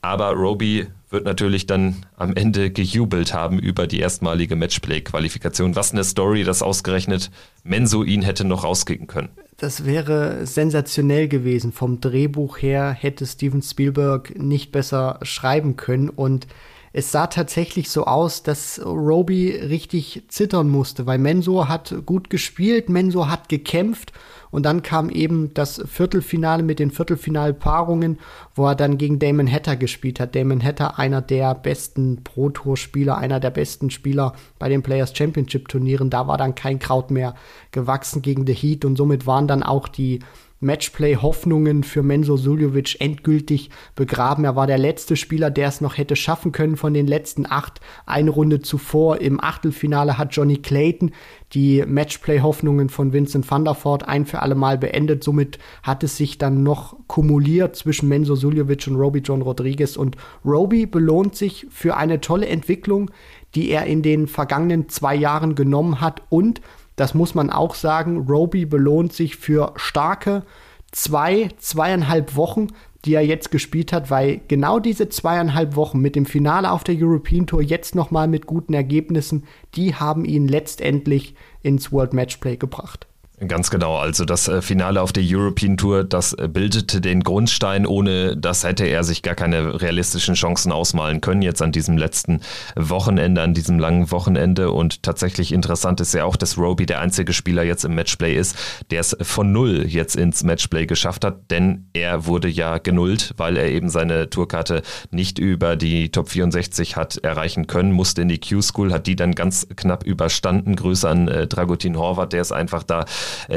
Aber 0.02 0.32
Roby 0.32 0.88
wird 1.10 1.26
natürlich 1.26 1.68
dann 1.68 2.06
am 2.16 2.36
Ende 2.36 2.72
gejubelt 2.72 3.34
haben 3.34 3.60
über 3.60 3.86
die 3.86 4.00
erstmalige 4.00 4.56
Matchplay-Qualifikation. 4.56 5.76
Was 5.76 5.92
eine 5.92 6.04
Story, 6.04 6.44
dass 6.44 6.62
ausgerechnet 6.62 7.30
Menzo 7.64 8.04
ihn 8.04 8.22
hätte 8.22 8.46
noch 8.46 8.64
rauskicken 8.64 9.08
können. 9.08 9.30
Das 9.58 9.86
wäre 9.86 10.46
sensationell 10.48 11.28
gewesen. 11.28 11.72
Vom 11.72 12.02
Drehbuch 12.02 12.58
her 12.58 12.92
hätte 12.92 13.28
Steven 13.28 13.62
Spielberg 13.62 14.38
nicht 14.40 14.72
besser 14.72 15.20
schreiben 15.22 15.76
können 15.76 16.10
und 16.10 16.48
es 16.94 17.12
sah 17.12 17.28
tatsächlich 17.28 17.90
so 17.90 18.06
aus, 18.06 18.44
dass 18.44 18.82
Roby 18.84 19.52
richtig 19.52 20.24
zittern 20.28 20.68
musste, 20.68 21.06
weil 21.06 21.20
Mensur 21.20 21.70
hat 21.70 21.96
gut 22.06 22.30
gespielt, 22.30 22.90
Mensur 22.90 23.32
hat 23.32 23.48
gekämpft 23.48 24.12
und 24.52 24.64
dann 24.64 24.84
kam 24.84 25.10
eben 25.10 25.54
das 25.54 25.82
Viertelfinale 25.86 26.62
mit 26.62 26.80
den 26.80 26.92
Viertelfinalpaarungen, 26.92 28.20
wo 28.54 28.68
er 28.68 28.76
dann 28.76 28.98
gegen 28.98 29.18
Damon 29.18 29.52
Hatter 29.52 29.78
gespielt 29.78 30.20
hat. 30.20 30.36
Damon 30.36 30.64
Hatter, 30.64 31.00
einer 31.00 31.22
der 31.22 31.56
besten 31.56 32.24
Pro-Tour-Spieler, 32.24 33.18
einer 33.18 33.40
der 33.40 33.50
besten 33.50 33.90
Spieler 33.90 34.34
bei 34.60 34.70
den 34.70 34.84
Players 34.84 35.16
Championship 35.16 35.70
Turnieren. 35.70 36.10
Da 36.10 36.28
war 36.28 36.38
dann 36.38 36.56
kein 36.56 36.80
Kraut 36.80 37.12
mehr 37.12 37.34
gewachsen 37.72 38.22
gegen 38.22 38.46
The 38.46 38.54
Heat 38.54 38.86
und 38.86 38.98
somit 38.98 39.26
waren 39.26 39.48
dann 39.48 39.64
auch 39.64 39.88
die 39.88 40.20
Matchplay-Hoffnungen 40.62 41.84
für 41.84 42.04
Menzo 42.04 42.38
Suljovic 42.38 42.98
endgültig 43.00 43.70
begraben. 43.96 44.46
Er 44.46 44.56
war 44.56 44.68
der 44.68 44.78
letzte 44.78 45.16
Spieler, 45.16 45.52
der 45.52 45.68
es 45.68 45.82
noch 45.82 45.98
hätte 45.98 46.16
schaffen 46.16 46.52
können 46.52 46.78
von 46.78 46.94
den 46.94 47.08
letzten 47.08 47.46
acht. 47.46 47.82
Eine 48.06 48.30
Runde 48.30 48.62
zuvor 48.62 49.20
im 49.20 49.44
Achtelfinale 49.44 50.18
hat 50.18 50.36
Johnny 50.36 50.58
Clayton 50.58 51.12
die 51.54 51.84
Matchplay-Hoffnungen 51.86 52.90
von 52.90 53.12
Vincent 53.12 53.50
van 53.50 53.66
der 53.66 53.76
Voort 53.76 54.08
ein 54.08 54.26
für 54.26 54.42
alle 54.42 54.56
Mal 54.56 54.78
beendet. 54.78 55.24
Somit 55.24 55.60
hat 55.84 56.04
es 56.04 56.16
sich 56.16 56.38
dann 56.38 56.64
noch 56.64 56.96
kumuliert 57.08 57.76
zwischen 57.76 58.08
Menzo 58.08 58.36
Suljovic 58.36 58.88
und 58.88 58.96
Roby 58.96 59.20
John 59.20 59.42
Rodriguez. 59.42 59.98
Und 59.98 60.16
Roby 60.46 60.86
belohnt 60.86 61.36
sich 61.36 61.68
für 61.70 61.98
eine 61.98 62.22
tolle 62.22 62.48
Entwicklung, 62.48 63.12
die 63.56 63.70
er 63.70 63.86
in 63.86 64.02
den 64.02 64.28
vergangenen 64.28 64.88
zwei 64.90 65.16
Jahren 65.16 65.56
genommen 65.56 66.00
hat 66.00 66.22
und 66.30 66.62
das 66.96 67.14
muss 67.14 67.36
man 67.36 67.50
auch 67.50 67.76
sagen. 67.76 68.26
Roby 68.28 68.66
belohnt 68.66 69.14
sich 69.14 69.36
für 69.36 69.74
starke 69.76 70.44
zwei, 70.92 71.50
zweieinhalb 71.58 72.36
Wochen, 72.36 72.68
die 73.06 73.16
er 73.16 73.26
jetzt 73.26 73.50
gespielt 73.52 73.94
hat, 73.94 74.12
weil 74.12 74.42
genau 74.48 74.80
diese 74.80 75.10
zweieinhalb 75.10 75.76
Wochen 75.76 76.00
mit 76.00 76.16
dem 76.16 76.26
Finale 76.26 76.72
auf 76.72 76.84
der 76.84 76.96
European 76.98 77.48
Tour 77.48 77.62
jetzt 77.62 77.96
nochmal 77.96 78.28
mit 78.28 78.46
guten 78.46 78.74
Ergebnissen, 78.74 79.46
die 79.76 79.96
haben 79.96 80.26
ihn 80.26 80.48
letztendlich 80.48 81.36
ins 81.64 81.92
World 81.92 82.14
Matchplay 82.14 82.58
gebracht. 82.58 83.08
Ganz 83.48 83.72
genau. 83.72 83.98
Also 83.98 84.24
das 84.24 84.48
äh, 84.48 84.62
Finale 84.62 85.02
auf 85.02 85.14
der 85.14 85.24
European 85.26 85.76
Tour, 85.76 86.04
das 86.04 86.34
äh, 86.34 86.48
bildete 86.48 87.02
den 87.02 87.22
Grundstein. 87.24 87.88
Ohne 87.88 88.38
das 88.38 88.64
hätte 88.64 88.86
er 88.86 89.04
sich 89.04 89.24
gar 89.24 89.34
keine 89.34 89.82
realistischen 89.82 90.36
Chancen 90.36 90.72
ausmalen 90.72 91.22
können 91.22 91.42
jetzt 91.42 91.60
an 91.64 91.72
diesem 91.72 91.98
letzten 91.98 92.42
Wochenende, 92.76 93.42
an 93.42 93.56
diesem 93.56 93.80
langen 93.80 94.12
Wochenende. 94.12 94.70
Und 94.70 95.02
tatsächlich 95.02 95.54
interessant 95.54 96.00
ist 96.02 96.14
ja 96.14 96.24
auch, 96.24 96.36
dass 96.36 96.60
Roby 96.60 96.86
der 96.86 97.00
einzige 97.00 97.34
Spieler 97.34 97.64
jetzt 97.64 97.84
im 97.84 97.96
Matchplay 97.96 98.36
ist, 98.36 98.56
der 98.92 99.00
es 99.00 99.18
von 99.22 99.52
null 99.52 99.86
jetzt 99.88 100.16
ins 100.18 100.44
Matchplay 100.44 100.86
geschafft 100.86 101.26
hat, 101.26 101.50
denn 101.50 101.88
er 101.94 102.28
wurde 102.28 102.48
ja 102.48 102.78
genullt, 102.78 103.34
weil 103.38 103.58
er 103.58 103.70
eben 103.70 103.90
seine 103.90 104.30
Tourkarte 104.30 104.84
nicht 105.10 105.40
über 105.40 105.76
die 105.76 106.12
Top 106.12 106.30
64 106.30 106.96
hat 106.96 107.18
erreichen 107.18 107.66
können, 107.66 107.92
musste 107.92 108.22
in 108.22 108.30
die 108.30 108.40
Q-School, 108.40 108.94
hat 108.94 109.08
die 109.08 109.16
dann 109.16 109.34
ganz 109.34 109.66
knapp 109.76 110.04
überstanden. 110.04 110.76
Grüße 110.76 111.10
an 111.10 111.28
äh, 111.28 111.48
Dragutin 111.48 111.98
Horvath, 111.98 112.34
der 112.34 112.42
ist 112.42 112.52
einfach 112.52 112.84
da 112.84 113.06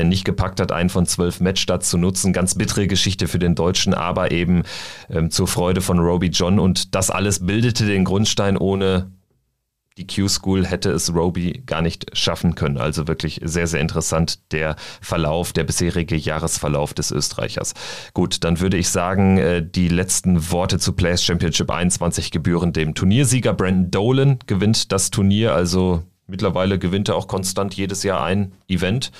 nicht 0.05 0.25
gepackt 0.25 0.61
hat, 0.61 0.73
einen 0.73 0.91
von 0.91 1.07
zwölf 1.07 1.41
Matchstarts 1.41 1.91
zu 1.91 1.99
nutzen. 1.99 2.33
Ganz 2.33 2.55
bittere 2.55 2.87
Geschichte 2.87 3.29
für 3.29 3.39
den 3.39 3.55
Deutschen, 3.55 3.95
aber 3.95 4.31
eben 4.31 4.63
ähm, 5.11 5.31
zur 5.31 5.49
Freude 5.49 5.81
von 5.81 5.99
Roby 5.99 6.29
John. 6.29 6.59
Und 6.59 6.95
das 6.95 7.11
alles 7.11 7.47
bildete 7.47 7.87
den 7.87 8.05
Grundstein 8.05 8.57
ohne 8.57 9.11
die 9.97 10.07
Q-School 10.07 10.67
hätte 10.67 10.91
es 10.91 11.15
Roby 11.15 11.63
gar 11.67 11.81
nicht 11.81 12.17
schaffen 12.17 12.57
können. 12.57 12.79
Also 12.79 13.07
wirklich 13.07 13.41
sehr, 13.45 13.67
sehr 13.67 13.81
interessant 13.81 14.41
der 14.53 14.75
Verlauf, 15.01 15.53
der 15.53 15.65
bisherige 15.65 16.17
Jahresverlauf 16.17 16.95
des 16.95 17.13
Österreichers. 17.13 17.75
Gut, 18.13 18.43
dann 18.43 18.59
würde 18.61 18.77
ich 18.77 18.89
sagen, 18.89 19.39
äh, 19.39 19.65
die 19.65 19.89
letzten 19.89 20.51
Worte 20.51 20.79
zu 20.79 20.93
Players 20.93 21.25
Championship 21.25 21.71
21 21.71 22.33
gebühren 22.33 22.73
dem 22.73 22.95
Turniersieger. 22.95 23.55
Brandon 23.55 23.91
Dolan 23.91 24.39
gewinnt 24.47 24.91
das 24.91 25.11
Turnier, 25.11 25.55
also 25.55 26.03
mittlerweile 26.27 26.79
gewinnt 26.79 27.09
er 27.09 27.15
auch 27.17 27.29
konstant 27.29 27.75
jedes 27.75 28.03
Jahr 28.03 28.25
ein 28.25 28.53
Event 28.67 29.13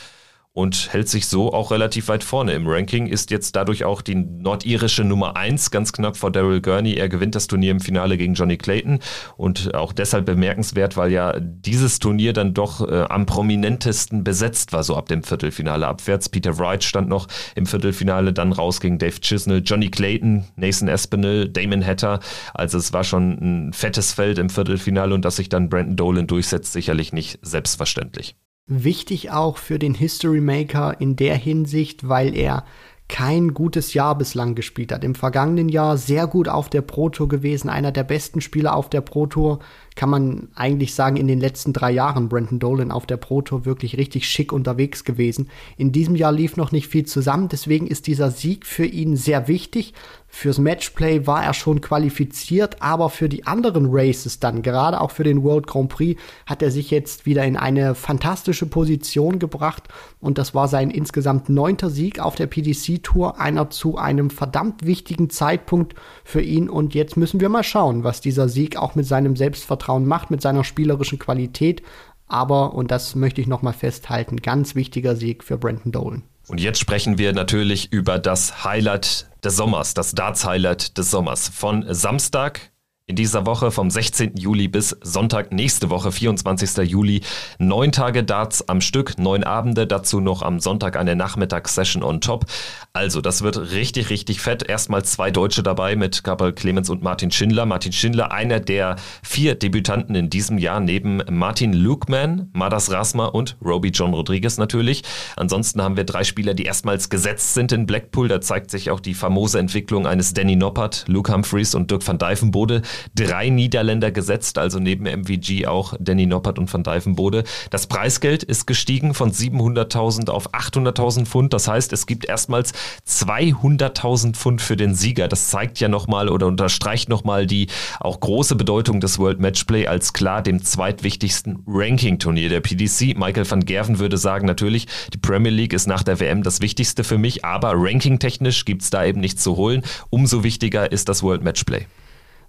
und 0.55 0.93
hält 0.93 1.09
sich 1.09 1.27
so 1.27 1.53
auch 1.53 1.73
relativ 1.73 2.07
weit 2.07 2.23
vorne 2.23 2.53
im 2.53 2.69
Ranking, 2.69 3.09
ist 3.09 3.33
jetzt 3.33 3.57
dadurch 3.57 3.85
auch 3.85 4.01
die 4.01 4.15
nordirische 4.15 5.03
Nummer 5.03 5.37
1, 5.37 5.73
ganz 5.73 5.93
knapp 5.93 6.17
vor 6.17 6.31
Daryl 6.31 6.61
Gurney. 6.61 6.95
Er 6.95 7.09
gewinnt 7.09 7.35
das 7.35 7.49
Turnier 7.49 7.73
im 7.73 7.81
Finale 7.81 8.17
gegen 8.17 8.35
Johnny 8.35 8.57
Clayton 8.57 9.01
und 9.37 9.75
auch 9.75 9.93
deshalb 9.93 10.27
bemerkenswert, 10.27 10.97
weil 10.97 11.11
ja 11.11 11.35
dieses 11.41 11.99
Turnier 11.99 12.33
dann 12.33 12.55
doch 12.55 12.89
äh, 12.89 13.03
am 13.09 13.27
prominentesten 13.27 14.23
besetzt 14.23 14.73
war, 14.73 14.85
so 14.85 14.97
ab 14.97 15.09
dem 15.09 15.25
Viertelfinale 15.25 15.89
abwärts. 15.89 16.29
Peter 16.29 16.57
Wright 16.57 16.85
stand 16.85 17.09
noch 17.09 17.27
im 17.57 17.67
Viertelfinale, 17.67 18.33
dann 18.33 18.53
raus 18.53 18.81
gegen 18.81 18.99
Dave 18.99 19.21
Chisnell, 19.21 19.63
Johnny 19.65 19.91
Clayton, 19.91 20.45
Nathan 20.55 20.87
Espinel, 20.87 21.49
Damon 21.49 21.85
Hatter. 21.85 22.21
Also 22.55 22.79
es 22.79 22.93
war 22.93 23.03
schon 23.03 23.33
ein 23.41 23.73
fettes 23.73 24.13
Feld 24.13 24.39
im 24.39 24.51
Viertelfinale 24.51 25.17
und 25.17 25.25
dass 25.25 25.35
sich 25.37 25.49
dann 25.49 25.69
Brandon 25.69 25.97
Dolan 25.97 26.27
durchsetzt, 26.29 26.73
sicherlich 26.73 27.13
nicht 27.13 27.41
selbstverständlich. 27.43 28.37
Wichtig 28.67 29.31
auch 29.31 29.59
für 29.59 29.79
den 29.79 29.93
History 29.93 30.41
Maker 30.41 30.99
in 30.99 31.17
der 31.17 31.37
Hinsicht, 31.37 32.09
weil 32.09 32.35
er 32.35 32.65
kein 33.09 33.53
gutes 33.53 33.93
Jahr 33.93 34.17
bislang 34.17 34.55
gespielt 34.55 34.91
hat. 34.91 35.05
Im 35.05 35.15
vergangenen 35.15 35.69
Jahr 35.69 35.99
sehr 35.99 36.27
gut 36.27 36.49
auf 36.49 36.71
der 36.71 36.81
Pro 36.81 37.11
Tour 37.11 37.29
gewesen, 37.29 37.69
einer 37.69 37.93
der 37.93 38.05
besten 38.05 38.41
Spieler 38.41 38.75
auf 38.75 38.89
der 38.89 39.03
Pro 39.03 39.27
Tour 39.27 39.59
kann 39.95 40.11
man 40.11 40.49
eigentlich 40.55 40.95
sagen, 40.95 41.17
in 41.17 41.29
den 41.29 41.39
letzten 41.39 41.73
drei 41.73 41.93
Jahren 41.93 42.29
Brandon 42.29 42.59
Dolan 42.59 42.91
auf 42.91 43.07
der 43.07 43.17
Pro 43.17 43.43
Tour 43.43 43.65
wirklich 43.65 43.97
richtig 43.97 44.27
schick 44.27 44.53
unterwegs 44.53 45.05
gewesen. 45.05 45.49
In 45.77 45.93
diesem 45.93 46.17
Jahr 46.17 46.33
lief 46.33 46.57
noch 46.57 46.73
nicht 46.73 46.89
viel 46.89 47.07
zusammen, 47.07 47.49
deswegen 47.49 47.87
ist 47.87 48.07
dieser 48.07 48.31
Sieg 48.31 48.67
für 48.67 48.87
ihn 48.87 49.17
sehr 49.17 49.47
wichtig. 49.47 49.95
Fürs 50.27 50.59
Matchplay 50.59 51.29
war 51.29 51.45
er 51.45 51.55
schon 51.55 51.81
qualifiziert, 51.81 52.83
aber 52.83 53.09
für 53.09 53.29
die 53.29 53.47
anderen 53.47 53.87
Races 53.89 54.41
dann, 54.41 54.63
gerade 54.63 55.01
auch 55.01 55.13
für 55.13 55.23
den 55.23 55.45
World 55.45 55.69
Grand 55.69 55.91
Prix, 55.91 56.21
hat 56.45 56.61
er 56.61 56.73
sich 56.73 56.91
jetzt 56.91 57.25
wieder 57.25 57.45
in 57.45 57.57
eine 57.57 57.95
fantastische 57.95 58.67
Position 58.67 59.39
gebracht 59.39 59.85
und 60.19 60.37
das 60.37 60.53
war 60.53 60.67
sein 60.67 60.91
insgesamt 60.91 61.51
neunter 61.51 61.89
Sieg 61.89 62.19
auf 62.19 62.35
der 62.35 62.49
PDC 62.49 63.01
Tour, 63.05 63.39
einer 63.39 63.71
zu 63.71 63.97
einem 63.97 64.29
verdammt 64.29 64.85
wichtigen 64.85 65.31
Zeitpunkt 65.31 65.95
für 66.25 66.43
ihn 66.43 66.69
und 66.69 66.95
jetzt 66.95 67.17
müssen 67.17 67.39
wir 67.39 67.49
mal 67.49 67.63
schauen, 67.63 68.03
was 68.03 68.21
dieser 68.21 68.49
Sieg 68.49 68.77
auch 68.77 68.97
mit 68.97 69.07
seinem 69.07 69.37
Selbstvertrauen 69.37 69.84
Selbstvertrauen 69.85 70.07
macht, 70.07 70.31
mit 70.31 70.41
seiner 70.41 70.65
spielerischen 70.65 71.19
Qualität. 71.19 71.83
Aber, 72.27 72.75
und 72.75 72.91
das 72.91 73.15
möchte 73.15 73.41
ich 73.41 73.47
nochmal 73.47 73.75
festhalten, 73.75 74.39
ganz 74.39 74.75
wichtiger 74.75 75.15
Sieg 75.15 75.45
für 75.45 75.59
Brandon 75.59 75.93
Dolan. 75.93 76.23
Und 76.49 76.61
jetzt 76.61 76.79
sprechen 76.79 77.19
wir 77.19 77.33
natürlich 77.33 77.93
über 77.93 78.19
das 78.19 78.65
Highlight 78.65 79.29
des 79.43 79.57
Sommers, 79.57 79.95
das 79.95 80.13
Darts-Highlight 80.13 80.99
des 80.99 81.11
Sommers. 81.11 81.49
Von 81.49 81.85
Samstag 81.89 82.71
in 83.07 83.17
dieser 83.17 83.45
Woche 83.45 83.71
vom 83.71 83.91
16. 83.91 84.39
Juli 84.39 84.67
bis 84.67 84.97
Sonntag 85.03 85.53
nächste 85.53 85.91
Woche, 85.91 86.11
24. 86.11 86.89
Juli, 86.89 87.21
neun 87.59 87.93
Tage 87.93 88.25
Darts 88.25 88.67
am 88.67 88.81
Stück, 88.81 89.19
neun 89.19 89.45
Abende, 89.45 89.87
dazu 89.87 90.21
noch 90.21 90.41
am 90.41 90.59
Sonntag 90.59 90.97
eine 90.97 91.15
Nachmittagssession 91.15 92.03
on 92.03 92.23
top. 92.23 92.47
Also, 92.95 93.21
das 93.21 93.43
wird 93.43 93.73
richtig, 93.73 94.09
richtig 94.09 94.41
fett. 94.41 94.63
Erstmal 94.67 95.05
zwei 95.05 95.31
Deutsche 95.31 95.63
dabei 95.63 95.97
mit 95.97 96.25
Gabriel 96.25 96.55
Clemens 96.55 96.89
und 96.89 97.03
Martin 97.03 97.31
Schindler. 97.31 97.67
Martin 97.67 97.93
Schindler, 97.93 98.33
einer 98.33 98.59
der 98.59 98.97
vier 99.23 99.55
Debütanten 99.55 100.15
in 100.15 100.31
diesem 100.31 100.57
Jahr, 100.57 100.81
neben 100.81 101.21
Martin 101.29 101.75
Lukeman, 101.75 102.49
Madas 102.55 102.91
Rasma 102.91 103.27
und 103.27 103.59
Roby 103.63 103.89
John 103.89 104.15
Rodriguez 104.15 104.57
natürlich. 104.57 105.03
Ansonsten 105.37 105.83
haben 105.83 105.99
wir 105.99 106.05
drei 106.05 106.25
Spieler, 106.25 106.55
die 106.55 106.65
erstmals 106.65 107.11
gesetzt 107.11 107.53
sind 107.53 107.71
in 107.73 107.85
Blackpool. 107.85 108.29
Da 108.29 108.41
zeigt 108.41 108.71
sich 108.71 108.91
auch 108.91 109.01
die 109.01 109.13
famose 109.13 109.59
Entwicklung 109.59 110.07
eines 110.07 110.33
Danny 110.33 110.57
Noppert, 110.57 111.05
Luke 111.07 111.31
Humphreys 111.31 111.75
und 111.75 111.91
Dirk 111.91 112.07
van 112.07 112.17
Dijvenbode 112.17 112.81
drei 113.15 113.49
Niederländer 113.49 114.11
gesetzt, 114.11 114.59
also 114.59 114.79
neben 114.79 115.05
MVG 115.05 115.67
auch 115.67 115.95
Danny 115.99 116.27
Noppert 116.27 116.59
und 116.59 116.73
Van 116.73 116.83
Dijvenbode. 116.83 117.45
Das 117.71 117.87
Preisgeld 117.87 118.43
ist 118.43 118.67
gestiegen 118.67 119.15
von 119.15 119.33
700.000 119.33 120.31
auf 120.31 120.53
800.000 120.55 121.27
Pfund. 121.27 121.53
Das 121.53 121.69
heißt, 121.69 121.93
es 121.93 122.07
gibt 122.07 122.25
erstmals 122.25 122.73
200.000 123.09 124.35
Pfund 124.35 124.63
für 124.63 124.77
den 124.77 124.95
Sieger. 124.95 125.29
Das 125.29 125.49
zeigt 125.49 125.81
ja 125.81 125.89
nochmal 125.89 126.29
oder 126.29 126.47
unterstreicht 126.47 127.09
nochmal 127.09 127.47
die 127.47 127.69
auch 128.01 128.21
große 128.21 128.57
Bedeutung 128.57 129.01
des 129.01 129.19
World 129.19 129.41
Matchplay 129.41 129.87
als 129.87 130.13
klar 130.13 130.43
dem 130.43 130.63
zweitwichtigsten 130.63 131.63
Ranking-Turnier 131.67 132.49
der 132.49 132.61
PDC. 132.61 133.17
Michael 133.17 133.51
van 133.51 133.65
Gerven 133.65 133.99
würde 133.99 134.19
sagen, 134.19 134.47
natürlich, 134.47 134.87
die 135.13 135.19
Premier 135.19 135.53
League 135.53 135.73
ist 135.73 135.87
nach 135.87 136.03
der 136.03 136.21
WM 136.21 136.43
das 136.43 136.61
Wichtigste 136.61 137.05
für 137.05 137.19
mich, 137.19 137.45
aber 137.45 137.73
ranking-technisch 137.75 138.65
gibt 138.65 138.83
es 138.83 138.91
da 138.91 139.05
eben 139.05 139.21
nichts 139.21 139.43
zu 139.43 139.57
holen. 139.57 139.83
Umso 140.11 140.45
wichtiger 140.45 140.91
ist 140.93 141.09
das 141.09 141.23
World 141.23 141.43
Matchplay. 141.43 141.87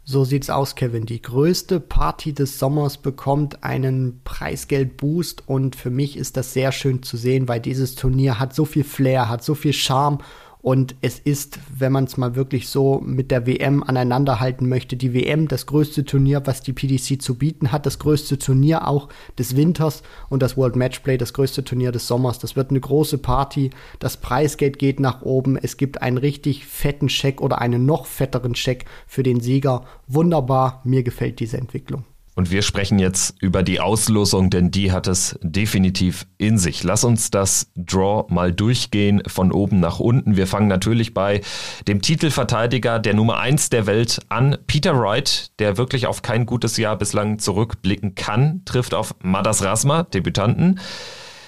So 0.08 0.24
sieht's 0.24 0.52
aus, 0.52 0.76
Kevin. 0.76 1.08
Die 1.08 1.20
größte 1.20 1.80
Party 1.80 2.32
des 2.32 2.60
Sommers 2.60 2.98
bekommt 2.98 3.64
einen 3.64 4.22
Preisgeldboost 4.24 5.48
und 5.48 5.76
für 5.76 5.90
mich 5.90 6.16
ist 6.16 6.38
das 6.38 6.54
sehr 6.54 6.72
schön 6.72 7.02
zu 7.02 7.18
sehen, 7.18 7.48
weil 7.48 7.60
dieses 7.60 7.96
Turnier 7.96 8.38
hat 8.38 8.54
so 8.54 8.66
viel 8.66 8.84
Flair, 8.84 9.30
hat 9.30 9.44
so 9.44 9.56
viel 9.56 9.74
Charme 9.74 10.20
und 10.66 10.96
es 11.02 11.20
ist, 11.20 11.60
wenn 11.78 11.92
man 11.92 12.06
es 12.06 12.18
mal 12.18 12.36
wirklich 12.36 12.70
so 12.70 13.00
mit 13.00 13.30
der 13.30 13.46
WM 13.46 13.84
aneinanderhalten 13.84 14.68
möchte, 14.68 14.96
die 14.96 15.14
WM 15.14 15.48
das 15.48 15.68
größte 15.68 16.06
Turnier, 16.06 16.42
was 16.46 16.64
die 16.64 16.74
PDC 16.74 17.22
zu 17.22 17.36
bieten 17.36 17.72
hat, 17.72 17.86
das 17.86 18.00
größte 18.00 18.40
Turnier 18.40 18.88
auch 18.88 19.10
des 19.38 19.56
Winters 19.56 20.02
und 20.28 20.42
das 20.42 20.58
World 20.58 20.76
Matchplay, 20.76 21.20
das 21.20 21.34
größte 21.34 21.64
Turnier 21.64 21.92
des 21.92 22.08
Sommers. 22.08 22.40
Das 22.40 22.56
wird 22.56 22.72
eine 22.72 22.80
große 22.80 23.20
Party. 23.20 23.70
Das 24.00 24.18
Preisgeld 24.18 24.80
geht 24.80 25.00
nach 25.00 25.22
oben. 25.22 25.56
Es 25.56 25.78
gibt 25.78 26.02
einen 26.02 26.18
richtig 26.18 26.66
fetten 26.66 27.10
Scheck 27.10 27.42
oder 27.42 27.62
einen 27.62 27.86
noch 27.86 28.08
fetteren 28.08 28.56
Scheck 28.56 28.86
für 29.06 29.22
den 29.22 29.42
Sieger. 29.42 29.86
Wunderbar. 30.08 30.82
Mir 30.84 31.04
gefällt 31.04 31.42
diese 31.42 31.60
Entwicklung. 31.60 32.06
Und 32.36 32.52
wir 32.52 32.62
sprechen 32.62 33.00
jetzt 33.00 33.42
über 33.42 33.64
die 33.64 33.80
Auslosung, 33.80 34.50
denn 34.50 34.70
die 34.70 34.92
hat 34.92 35.08
es 35.08 35.40
definitiv 35.42 36.28
in 36.38 36.58
sich. 36.58 36.84
Lass 36.84 37.06
uns 37.06 37.32
das 37.32 37.72
Draw 37.78 38.26
mal 38.28 38.52
durchgehen 38.52 39.24
von 39.26 39.54
oben 39.54 39.80
nach 39.80 40.02
unten. 40.02 40.36
Wir 40.36 40.46
fangen 40.46 40.68
natürlich 40.68 41.14
bei 41.14 41.42
dem 41.88 42.02
Titelverteidiger 42.02 43.00
der 43.00 43.14
Nummer 43.14 43.38
eins 43.38 43.70
der 43.70 43.86
Welt 43.88 44.20
an. 44.28 44.58
Peter 44.68 45.00
Wright, 45.00 45.52
der 45.60 45.78
wirklich 45.78 46.08
auf 46.08 46.22
kein 46.22 46.46
gutes 46.46 46.76
Jahr 46.76 46.98
bislang 46.98 47.40
zurückblicken 47.40 48.16
kann, 48.16 48.62
trifft 48.66 48.94
auf 48.94 49.16
Madas 49.22 49.64
Rasma, 49.64 50.04
Debütanten. 50.04 50.80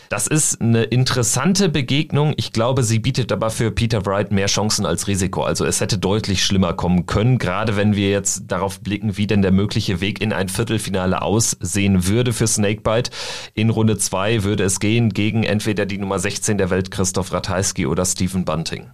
Das 0.10 0.28
ist 0.28 0.62
eine 0.62 0.84
interessante 0.84 1.68
Begegnung. 1.68 2.34
Ich 2.38 2.54
glaube, 2.54 2.84
sie 2.84 3.00
bietet 3.00 3.32
aber 3.32 3.50
für 3.50 3.72
Peter 3.72 4.06
Wright 4.06 4.32
mehr 4.32 4.48
Chancen 4.48 4.86
als 4.86 5.08
Risiko. 5.08 5.44
Also 5.44 5.66
es 5.66 5.82
hätte 5.82 5.98
deutlich 5.98 6.46
schlimmer 6.46 6.74
kommen 6.74 7.06
können, 7.06 7.38
gerade 7.38 7.76
wenn 7.76 7.96
wir 7.96 8.10
jetzt 8.10 8.44
darauf 8.48 8.80
blicken, 8.80 9.18
wie 9.18 9.28
denn 9.28 9.42
der 9.42 9.52
mögliche 9.52 10.00
Weg 10.00 10.22
in 10.22 10.32
ein 10.32 10.48
Viertelfinale 10.48 11.22
aussehen 11.22 12.08
würde 12.08 12.32
für 12.32 12.48
Snakebite. 12.48 13.12
In 13.54 13.70
Runde 13.70 13.98
zwei 13.98 14.44
würde 14.44 14.64
es 14.64 14.80
gehen 14.80 15.10
gegen 15.10 15.44
entweder 15.44 15.86
die 15.86 15.98
Nummer 15.98 16.20
16 16.20 16.58
der 16.58 16.70
Welt 16.70 16.90
Christoph 16.90 17.34
Ratajski 17.34 17.86
oder 17.86 18.06
Stephen 18.06 18.46
Bunting. 18.46 18.90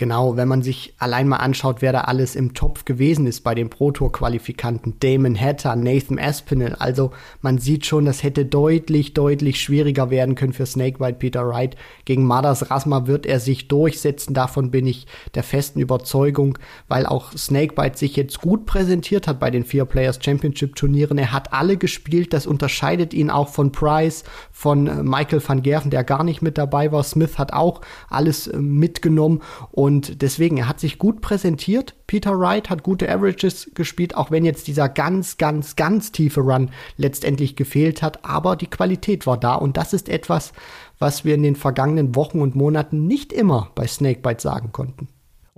Genau, 0.00 0.36
wenn 0.36 0.46
man 0.46 0.62
sich 0.62 0.94
allein 0.98 1.26
mal 1.26 1.38
anschaut, 1.38 1.82
wer 1.82 1.92
da 1.92 2.02
alles 2.02 2.36
im 2.36 2.54
Topf 2.54 2.84
gewesen 2.84 3.26
ist 3.26 3.40
bei 3.40 3.56
den 3.56 3.68
Pro 3.68 3.90
Tour 3.90 4.12
Qualifikanten, 4.12 4.94
Damon 5.00 5.38
Hatter, 5.38 5.74
Nathan 5.74 6.20
Aspinall, 6.20 6.76
also 6.76 7.10
man 7.42 7.58
sieht 7.58 7.84
schon, 7.84 8.04
das 8.04 8.22
hätte 8.22 8.44
deutlich, 8.44 9.12
deutlich 9.12 9.60
schwieriger 9.60 10.08
werden 10.08 10.36
können 10.36 10.52
für 10.52 10.66
Snakebite 10.66 11.14
Peter 11.14 11.48
Wright. 11.48 11.74
Gegen 12.04 12.24
Madas 12.24 12.70
Rasma 12.70 13.08
wird 13.08 13.26
er 13.26 13.40
sich 13.40 13.66
durchsetzen, 13.66 14.34
davon 14.34 14.70
bin 14.70 14.86
ich 14.86 15.08
der 15.34 15.42
festen 15.42 15.80
Überzeugung, 15.80 16.58
weil 16.86 17.04
auch 17.04 17.32
Snakebite 17.32 17.98
sich 17.98 18.14
jetzt 18.14 18.40
gut 18.40 18.66
präsentiert 18.66 19.26
hat 19.26 19.40
bei 19.40 19.50
den 19.50 19.64
Vier 19.64 19.84
Players 19.84 20.20
Championship 20.22 20.76
Turnieren. 20.76 21.18
Er 21.18 21.32
hat 21.32 21.52
alle 21.52 21.76
gespielt, 21.76 22.32
das 22.32 22.46
unterscheidet 22.46 23.14
ihn 23.14 23.30
auch 23.30 23.48
von 23.48 23.72
Price, 23.72 24.22
von 24.58 24.86
äh, 24.86 25.02
Michael 25.02 25.46
van 25.46 25.62
Gerven, 25.62 25.90
der 25.90 26.02
gar 26.02 26.24
nicht 26.24 26.42
mit 26.42 26.56
dabei 26.58 26.90
war. 26.90 27.02
Smith 27.04 27.38
hat 27.38 27.52
auch 27.52 27.82
alles 28.08 28.46
äh, 28.46 28.56
mitgenommen 28.56 29.42
und 29.70 29.98
und 29.98 30.22
deswegen, 30.22 30.58
er 30.58 30.68
hat 30.68 30.78
sich 30.78 30.98
gut 30.98 31.20
präsentiert. 31.20 31.94
Peter 32.06 32.38
Wright 32.38 32.70
hat 32.70 32.82
gute 32.82 33.08
Averages 33.08 33.70
gespielt, 33.74 34.14
auch 34.14 34.30
wenn 34.30 34.44
jetzt 34.44 34.68
dieser 34.68 34.88
ganz, 34.88 35.38
ganz, 35.38 35.76
ganz 35.76 36.12
tiefe 36.12 36.40
Run 36.40 36.70
letztendlich 36.96 37.56
gefehlt 37.56 38.00
hat. 38.00 38.24
Aber 38.24 38.54
die 38.54 38.68
Qualität 38.68 39.26
war 39.26 39.38
da 39.38 39.54
und 39.54 39.76
das 39.76 39.92
ist 39.92 40.08
etwas, 40.08 40.52
was 40.98 41.24
wir 41.24 41.34
in 41.34 41.42
den 41.42 41.56
vergangenen 41.56 42.14
Wochen 42.14 42.40
und 42.40 42.54
Monaten 42.54 43.06
nicht 43.06 43.32
immer 43.32 43.70
bei 43.74 43.86
Snakebite 43.86 44.40
sagen 44.40 44.70
konnten. 44.72 45.08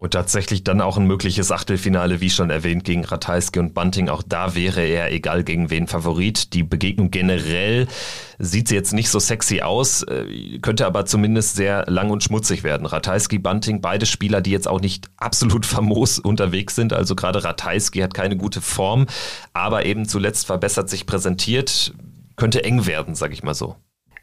Und 0.01 0.15
tatsächlich 0.15 0.65
dann 0.65 0.81
auch 0.81 0.97
ein 0.97 1.07
mögliches 1.07 1.53
Achtelfinale, 1.53 2.23
wie 2.23 2.31
schon 2.31 2.49
erwähnt, 2.49 2.85
gegen 2.85 3.05
Ratajski 3.05 3.59
und 3.59 3.75
Bunting. 3.75 4.09
Auch 4.09 4.23
da 4.27 4.55
wäre 4.55 4.81
er, 4.81 5.13
egal 5.13 5.45
gegen 5.45 5.69
wen, 5.69 5.87
Favorit. 5.89 6.55
Die 6.55 6.63
Begegnung 6.63 7.11
generell 7.11 7.87
sieht 8.39 8.69
sie 8.69 8.77
jetzt 8.77 8.95
nicht 8.95 9.11
so 9.11 9.19
sexy 9.19 9.61
aus, 9.61 10.03
äh, 10.05 10.59
könnte 10.63 10.87
aber 10.87 11.05
zumindest 11.05 11.55
sehr 11.55 11.85
lang 11.87 12.09
und 12.09 12.25
schmutzig 12.25 12.65
werden. 12.65 12.87
Ratajski, 12.87 13.39
Bunting, 13.39 13.83
beide 13.83 14.07
Spieler, 14.07 14.41
die 14.41 14.53
jetzt 14.53 14.69
auch 14.69 14.81
nicht 14.81 15.11
absolut 15.19 15.67
famos 15.67 16.19
unterwegs 16.19 16.75
sind. 16.75 16.95
Also 16.95 17.15
gerade 17.15 17.45
Ratajski 17.45 17.99
hat 17.99 18.15
keine 18.15 18.39
gute 18.39 18.63
Form, 18.63 19.07
aber 19.53 19.85
eben 19.85 20.09
zuletzt 20.09 20.47
verbessert 20.47 20.89
sich 20.89 21.05
präsentiert. 21.05 21.93
Könnte 22.37 22.65
eng 22.65 22.87
werden, 22.87 23.15
sag 23.15 23.35
ich 23.35 23.43
mal 23.43 23.53
so. 23.53 23.77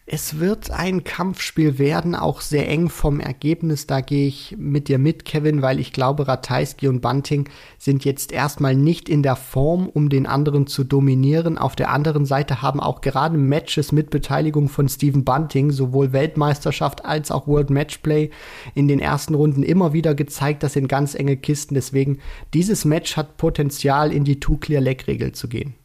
Es 0.09 0.39
wird 0.39 0.71
ein 0.71 1.03
Kampfspiel 1.03 1.79
werden, 1.79 2.15
auch 2.15 2.39
sehr 2.39 2.69
eng 2.69 2.87
vom 2.87 3.19
Ergebnis. 3.19 3.87
Da 3.87 3.99
gehe 3.99 4.25
ich 4.25 4.55
mit 4.57 4.87
dir 4.87 4.99
mit, 4.99 5.25
Kevin, 5.25 5.61
weil 5.61 5.81
ich 5.81 5.91
glaube, 5.91 6.29
Ratajski 6.29 6.87
und 6.87 7.01
Bunting 7.01 7.49
sind 7.77 8.05
jetzt 8.05 8.31
erstmal 8.31 8.73
nicht 8.73 9.09
in 9.09 9.21
der 9.21 9.35
Form, 9.35 9.89
um 9.89 10.07
den 10.07 10.25
anderen 10.25 10.65
zu 10.65 10.85
dominieren. 10.85 11.57
Auf 11.57 11.75
der 11.75 11.91
anderen 11.91 12.25
Seite 12.25 12.61
haben 12.61 12.79
auch 12.79 13.01
gerade 13.01 13.37
Matches 13.37 13.91
mit 13.91 14.09
Beteiligung 14.09 14.69
von 14.69 14.87
Stephen 14.87 15.25
Bunting, 15.25 15.71
sowohl 15.71 16.13
Weltmeisterschaft 16.13 17.03
als 17.03 17.29
auch 17.29 17.45
World 17.45 17.69
Matchplay, 17.69 18.29
in 18.75 18.87
den 18.87 19.01
ersten 19.01 19.35
Runden 19.35 19.61
immer 19.61 19.91
wieder 19.91 20.15
gezeigt, 20.15 20.63
das 20.63 20.71
sind 20.71 20.87
ganz 20.87 21.15
enge 21.15 21.35
Kisten. 21.35 21.75
Deswegen, 21.75 22.19
dieses 22.53 22.85
Match 22.85 23.17
hat 23.17 23.35
Potenzial, 23.35 24.13
in 24.13 24.23
die 24.23 24.39
Two-Clear-Leg-Regel 24.39 25.33
zu 25.33 25.49
gehen. 25.49 25.75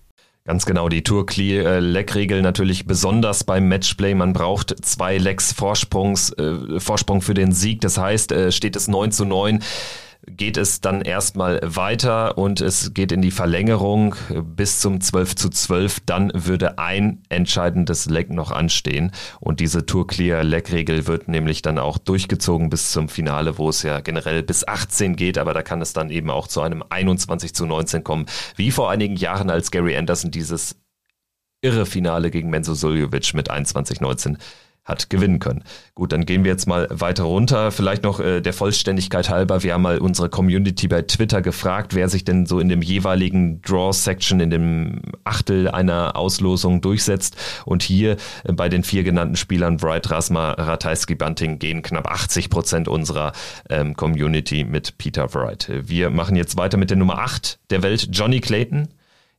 Ganz 0.45 0.67
genau, 0.67 0.89
die 0.89 1.05
Tour 1.05 1.25
Clear 1.25 1.81
Leg 1.81 2.13
Regel 2.17 2.43
natürlich 2.43 2.85
besonders 2.85 3.45
beim 3.45 3.69
Matchplay. 3.69 4.13
Man 4.13 4.33
braucht 4.33 4.75
zwei 4.85 5.17
Legs 5.17 5.53
Vorsprungs, 5.53 6.31
äh, 6.33 6.81
Vorsprung 6.81 7.23
für 7.23 7.35
den 7.35 7.53
Sieg. 7.53 7.81
Das 7.81 7.97
heißt, 7.97 8.33
äh, 8.33 8.51
steht 8.51 8.75
es 8.75 8.89
9 8.89 9.13
zu 9.13 9.25
9 9.25 9.63
geht 10.27 10.57
es 10.57 10.81
dann 10.81 11.03
erstmal 11.03 11.61
weiter 11.63 12.39
und 12.39 12.61
es 12.61 12.95
geht 12.95 13.11
in 13.13 13.23
die 13.23 13.31
Verlängerung 13.31 14.15
bis 14.45 14.81
zum 14.81 15.01
12 15.01 15.35
zu 15.35 15.49
12. 15.49 16.01
Dann 16.07 16.31
würde 16.35 16.79
ein 16.79 17.23
entscheidendes 17.29 18.07
Leg 18.07 18.31
noch 18.31 18.51
anstehen 18.51 19.11
und 19.41 19.61
diese 19.61 19.85
Tour 19.85 20.07
Clear 20.07 20.45
Leg 20.45 20.73
Regel 20.73 21.07
wird 21.07 21.29
nämlich 21.29 21.63
dann 21.63 21.79
auch 21.79 21.99
durchgezogen 21.99 22.71
bis 22.71 22.93
zum 22.93 23.09
Finale, 23.09 23.59
wo 23.59 23.69
es 23.69 23.83
ja 23.83 24.01
generell 24.01 24.43
bis 24.43 24.67
18 24.67 25.17
geht, 25.17 25.39
aber 25.39 25.55
da 25.55 25.63
kann 25.63 25.83
es 25.83 25.93
dann 25.93 26.11
eben 26.11 26.31
auch 26.31 26.47
zu 26.47 26.61
einem 26.61 26.85
21 26.89 27.55
zu 27.55 27.67
19 27.67 28.05
kommen, 28.05 28.27
wie 28.57 28.71
vor 28.71 28.91
einigen 28.91 29.17
Jahren, 29.17 29.51
als 29.51 29.71
Gary 29.71 29.97
Anderson 29.97 30.31
dieses 30.31 30.77
irre 31.63 31.87
Finale 31.87 32.31
gegen 32.31 32.51
Menzo 32.51 32.75
Suljovic 32.75 33.35
mit 33.35 33.51
21-19 33.51 34.37
hat 34.85 35.11
gewinnen 35.11 35.39
können. 35.39 35.63
Gut, 35.95 36.13
dann 36.13 36.27
gehen 36.27 36.43
wir 36.43 36.51
jetzt 36.51 36.67
mal 36.67 36.89
weiter 36.91 37.25
runter. 37.25 37.71
Vielleicht 37.71 38.03
noch 38.03 38.19
äh, 38.19 38.41
der 38.41 38.53
Vollständigkeit 38.53 39.29
halber. 39.29 39.63
Wir 39.63 39.75
haben 39.75 39.83
mal 39.83 39.99
unsere 39.99 40.29
Community 40.29 40.89
bei 40.89 41.03
Twitter 41.03 41.41
gefragt, 41.41 41.95
wer 41.95 42.09
sich 42.09 42.25
denn 42.25 42.47
so 42.47 42.59
in 42.59 42.69
dem 42.69 42.83
jeweiligen 42.83 43.63
Draw-Section, 43.63 44.41
in 44.41 44.51
dem 44.51 45.03
Achtel 45.23 45.69
einer 45.69 46.17
Auslosung 46.17 46.81
durchsetzt. 46.81 47.37
Und 47.65 47.83
hier 47.85 48.17
äh, 48.43 48.53
bei 48.53 48.69
den 48.69 48.83
vier 48.83 49.05
genannten 49.05 49.37
Spielern, 49.37 49.77
Bright, 49.77 50.11
Rasma, 50.11 50.53
Ratajski, 50.53 51.15
Bunting, 51.15 51.61
gehen 51.61 51.83
knapp 51.83 52.09
80 52.09 52.51
Prozent 52.51 52.89
unserer 52.89 53.33
ähm, 53.71 53.95
Community 53.95 54.65
mit 54.65 54.99
Peter 54.99 55.33
Wright. 55.35 55.71
Wir 55.71 56.11
machen 56.11 56.35
jetzt 56.35 56.57
weiter 56.57 56.77
mit 56.77 56.91
der 56.91 56.97
Nummer 56.97 57.19
8 57.19 57.61
der 57.71 57.83
Welt, 57.83 58.09
Johnny 58.11 58.41
Clayton. 58.41 58.89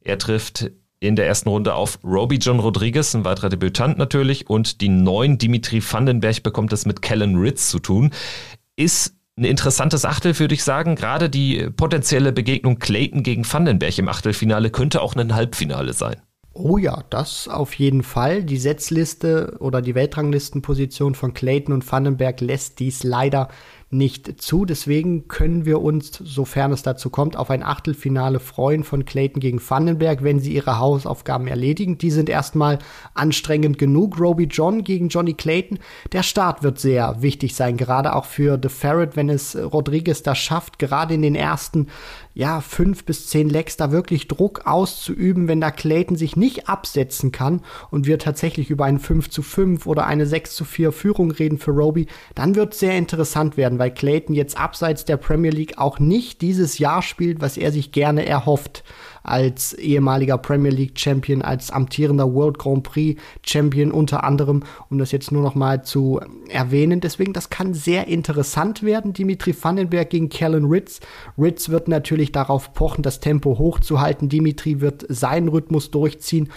Er 0.01 0.17
trifft 0.17 0.71
in 1.03 1.15
der 1.15 1.27
ersten 1.27 1.49
Runde 1.49 1.75
auf 1.75 1.99
Roby 2.03 2.37
John 2.37 2.59
Rodriguez, 2.59 3.13
ein 3.13 3.25
weiterer 3.25 3.49
Debütant 3.49 3.97
natürlich, 3.97 4.49
und 4.49 4.79
die 4.79 4.89
neuen 4.89 5.37
Dimitri 5.37 5.83
Vandenberg 5.83 6.43
bekommt 6.43 6.71
es 6.71 6.85
mit 6.85 7.01
Kellen 7.01 7.35
Ritz 7.35 7.69
zu 7.69 7.79
tun. 7.79 8.11
Ist 8.77 9.15
ein 9.35 9.43
interessantes 9.43 10.05
Achtel, 10.05 10.37
würde 10.39 10.53
ich 10.53 10.63
sagen. 10.63 10.95
Gerade 10.95 11.29
die 11.29 11.69
potenzielle 11.75 12.31
Begegnung 12.31 12.79
Clayton 12.79 13.23
gegen 13.23 13.43
Vandenberg 13.51 13.97
im 13.97 14.07
Achtelfinale 14.07 14.69
könnte 14.69 15.01
auch 15.01 15.15
ein 15.15 15.35
Halbfinale 15.35 15.93
sein. 15.93 16.21
Oh 16.53 16.77
ja, 16.77 17.03
das 17.09 17.47
auf 17.47 17.73
jeden 17.73 18.03
Fall. 18.03 18.43
Die 18.43 18.57
Setzliste 18.57 19.57
oder 19.59 19.81
die 19.81 19.95
Weltranglistenposition 19.95 21.15
von 21.15 21.33
Clayton 21.33 21.73
und 21.73 21.91
Vandenberg 21.91 22.39
lässt 22.41 22.79
dies 22.79 23.03
leider 23.03 23.49
nicht 23.93 24.41
zu. 24.41 24.65
Deswegen 24.65 25.27
können 25.27 25.65
wir 25.65 25.81
uns, 25.81 26.11
sofern 26.23 26.71
es 26.71 26.83
dazu 26.83 27.09
kommt, 27.09 27.37
auf 27.37 27.49
ein 27.49 27.63
Achtelfinale 27.63 28.39
freuen 28.39 28.83
von 28.83 29.05
Clayton 29.05 29.39
gegen 29.39 29.61
Vandenberg, 29.61 30.23
wenn 30.23 30.39
sie 30.39 30.53
ihre 30.53 30.79
Hausaufgaben 30.79 31.47
erledigen. 31.47 31.97
Die 31.97 32.11
sind 32.11 32.29
erstmal 32.29 32.79
anstrengend 33.13 33.77
genug. 33.77 34.19
Roby 34.19 34.45
John 34.45 34.83
gegen 34.83 35.09
Johnny 35.09 35.33
Clayton. 35.33 35.79
Der 36.11 36.23
Start 36.23 36.63
wird 36.63 36.79
sehr 36.79 37.21
wichtig 37.21 37.55
sein, 37.55 37.77
gerade 37.77 38.15
auch 38.15 38.25
für 38.25 38.59
The 38.61 38.69
Ferret, 38.69 39.15
wenn 39.15 39.29
es 39.29 39.55
Rodriguez 39.55 40.23
da 40.23 40.35
schafft, 40.35 40.79
gerade 40.79 41.13
in 41.13 41.21
den 41.21 41.35
ersten 41.35 41.87
ja, 42.33 42.61
fünf 42.61 43.05
bis 43.05 43.27
zehn 43.27 43.49
Lecks 43.49 43.77
da 43.77 43.91
wirklich 43.91 44.27
Druck 44.27 44.65
auszuüben, 44.65 45.47
wenn 45.47 45.61
da 45.61 45.69
Clayton 45.69 46.17
sich 46.17 46.35
nicht 46.35 46.67
absetzen 46.67 47.31
kann 47.31 47.61
und 47.91 48.07
wir 48.07 48.17
tatsächlich 48.17 48.69
über 48.69 48.85
ein 48.85 48.99
5 48.99 49.29
zu 49.29 49.43
5 49.43 49.85
oder 49.85 50.07
eine 50.07 50.25
6 50.25 50.55
zu 50.55 50.65
4 50.65 50.91
Führung 50.91 51.31
reden 51.31 51.59
für 51.59 51.71
Roby, 51.71 52.07
dann 52.33 52.55
wird 52.55 52.73
es 52.73 52.79
sehr 52.79 52.97
interessant 52.97 53.55
werden, 53.55 53.77
weil 53.77 53.91
Clayton 53.91 54.35
jetzt 54.35 54.57
abseits 54.57 55.05
der 55.05 55.17
Premier 55.17 55.51
League 55.51 55.77
auch 55.77 55.99
nicht 55.99 56.41
dieses 56.41 56.79
Jahr 56.79 57.01
spielt, 57.01 57.41
was 57.41 57.57
er 57.57 57.71
sich 57.71 57.91
gerne 57.91 58.25
erhofft 58.25 58.83
als 59.23 59.73
ehemaliger 59.73 60.37
Premier 60.37 60.71
League 60.71 60.99
Champion, 60.99 61.41
als 61.41 61.71
amtierender 61.71 62.33
World 62.33 62.59
Grand 62.59 62.83
Prix 62.83 63.19
Champion 63.45 63.91
unter 63.91 64.23
anderem, 64.23 64.63
um 64.89 64.97
das 64.97 65.11
jetzt 65.11 65.31
nur 65.31 65.41
noch 65.41 65.55
mal 65.55 65.83
zu 65.83 66.19
erwähnen. 66.49 66.99
Deswegen, 66.99 67.33
das 67.33 67.49
kann 67.49 67.73
sehr 67.73 68.07
interessant 68.07 68.83
werden. 68.83 69.13
Dimitri 69.13 69.55
Vandenberg 69.59 70.09
gegen 70.09 70.29
Kellen 70.29 70.65
Ritz. 70.65 70.99
Ritz 71.37 71.69
wird 71.69 71.87
natürlich 71.87 72.31
darauf 72.31 72.73
pochen, 72.73 73.01
das 73.01 73.19
Tempo 73.19 73.57
hochzuhalten. 73.57 74.29
Dimitri 74.29 74.81
wird 74.81 75.05
seinen 75.07 75.47
Rhythmus 75.47 75.89
durchziehen. 75.91 76.49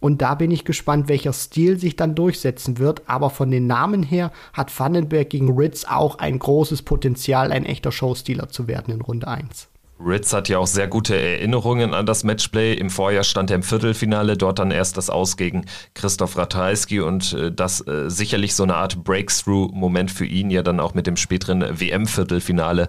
Und 0.00 0.22
da 0.22 0.34
bin 0.34 0.50
ich 0.50 0.64
gespannt, 0.64 1.08
welcher 1.08 1.32
Stil 1.32 1.78
sich 1.78 1.96
dann 1.96 2.14
durchsetzen 2.14 2.78
wird. 2.78 3.02
Aber 3.06 3.30
von 3.30 3.50
den 3.50 3.66
Namen 3.66 4.02
her 4.02 4.32
hat 4.52 4.76
Vandenberg 4.78 5.30
gegen 5.30 5.56
Ritz 5.56 5.84
auch 5.84 6.18
ein 6.18 6.38
großes 6.38 6.82
Potenzial, 6.82 7.52
ein 7.52 7.64
echter 7.64 7.92
Showstealer 7.92 8.48
zu 8.48 8.68
werden 8.68 8.94
in 8.94 9.00
Runde 9.00 9.28
1. 9.28 9.68
Ritz 10.00 10.32
hat 10.32 10.48
ja 10.48 10.58
auch 10.58 10.66
sehr 10.66 10.88
gute 10.88 11.16
Erinnerungen 11.16 11.94
an 11.94 12.06
das 12.06 12.24
Matchplay. 12.24 12.74
Im 12.74 12.90
Vorjahr 12.90 13.24
stand 13.24 13.50
er 13.50 13.56
im 13.56 13.62
Viertelfinale, 13.62 14.36
dort 14.36 14.58
dann 14.58 14.70
erst 14.70 14.96
das 14.96 15.10
Aus 15.10 15.36
gegen 15.36 15.64
Christoph 15.94 16.36
Ratajski 16.36 17.00
und 17.00 17.32
äh, 17.32 17.52
das 17.52 17.86
äh, 17.86 18.08
sicherlich 18.08 18.54
so 18.54 18.62
eine 18.62 18.76
Art 18.76 19.04
Breakthrough-Moment 19.04 20.10
für 20.10 20.26
ihn, 20.26 20.50
ja 20.50 20.62
dann 20.62 20.80
auch 20.80 20.94
mit 20.94 21.06
dem 21.06 21.16
späteren 21.16 21.80
WM-Viertelfinale 21.80 22.88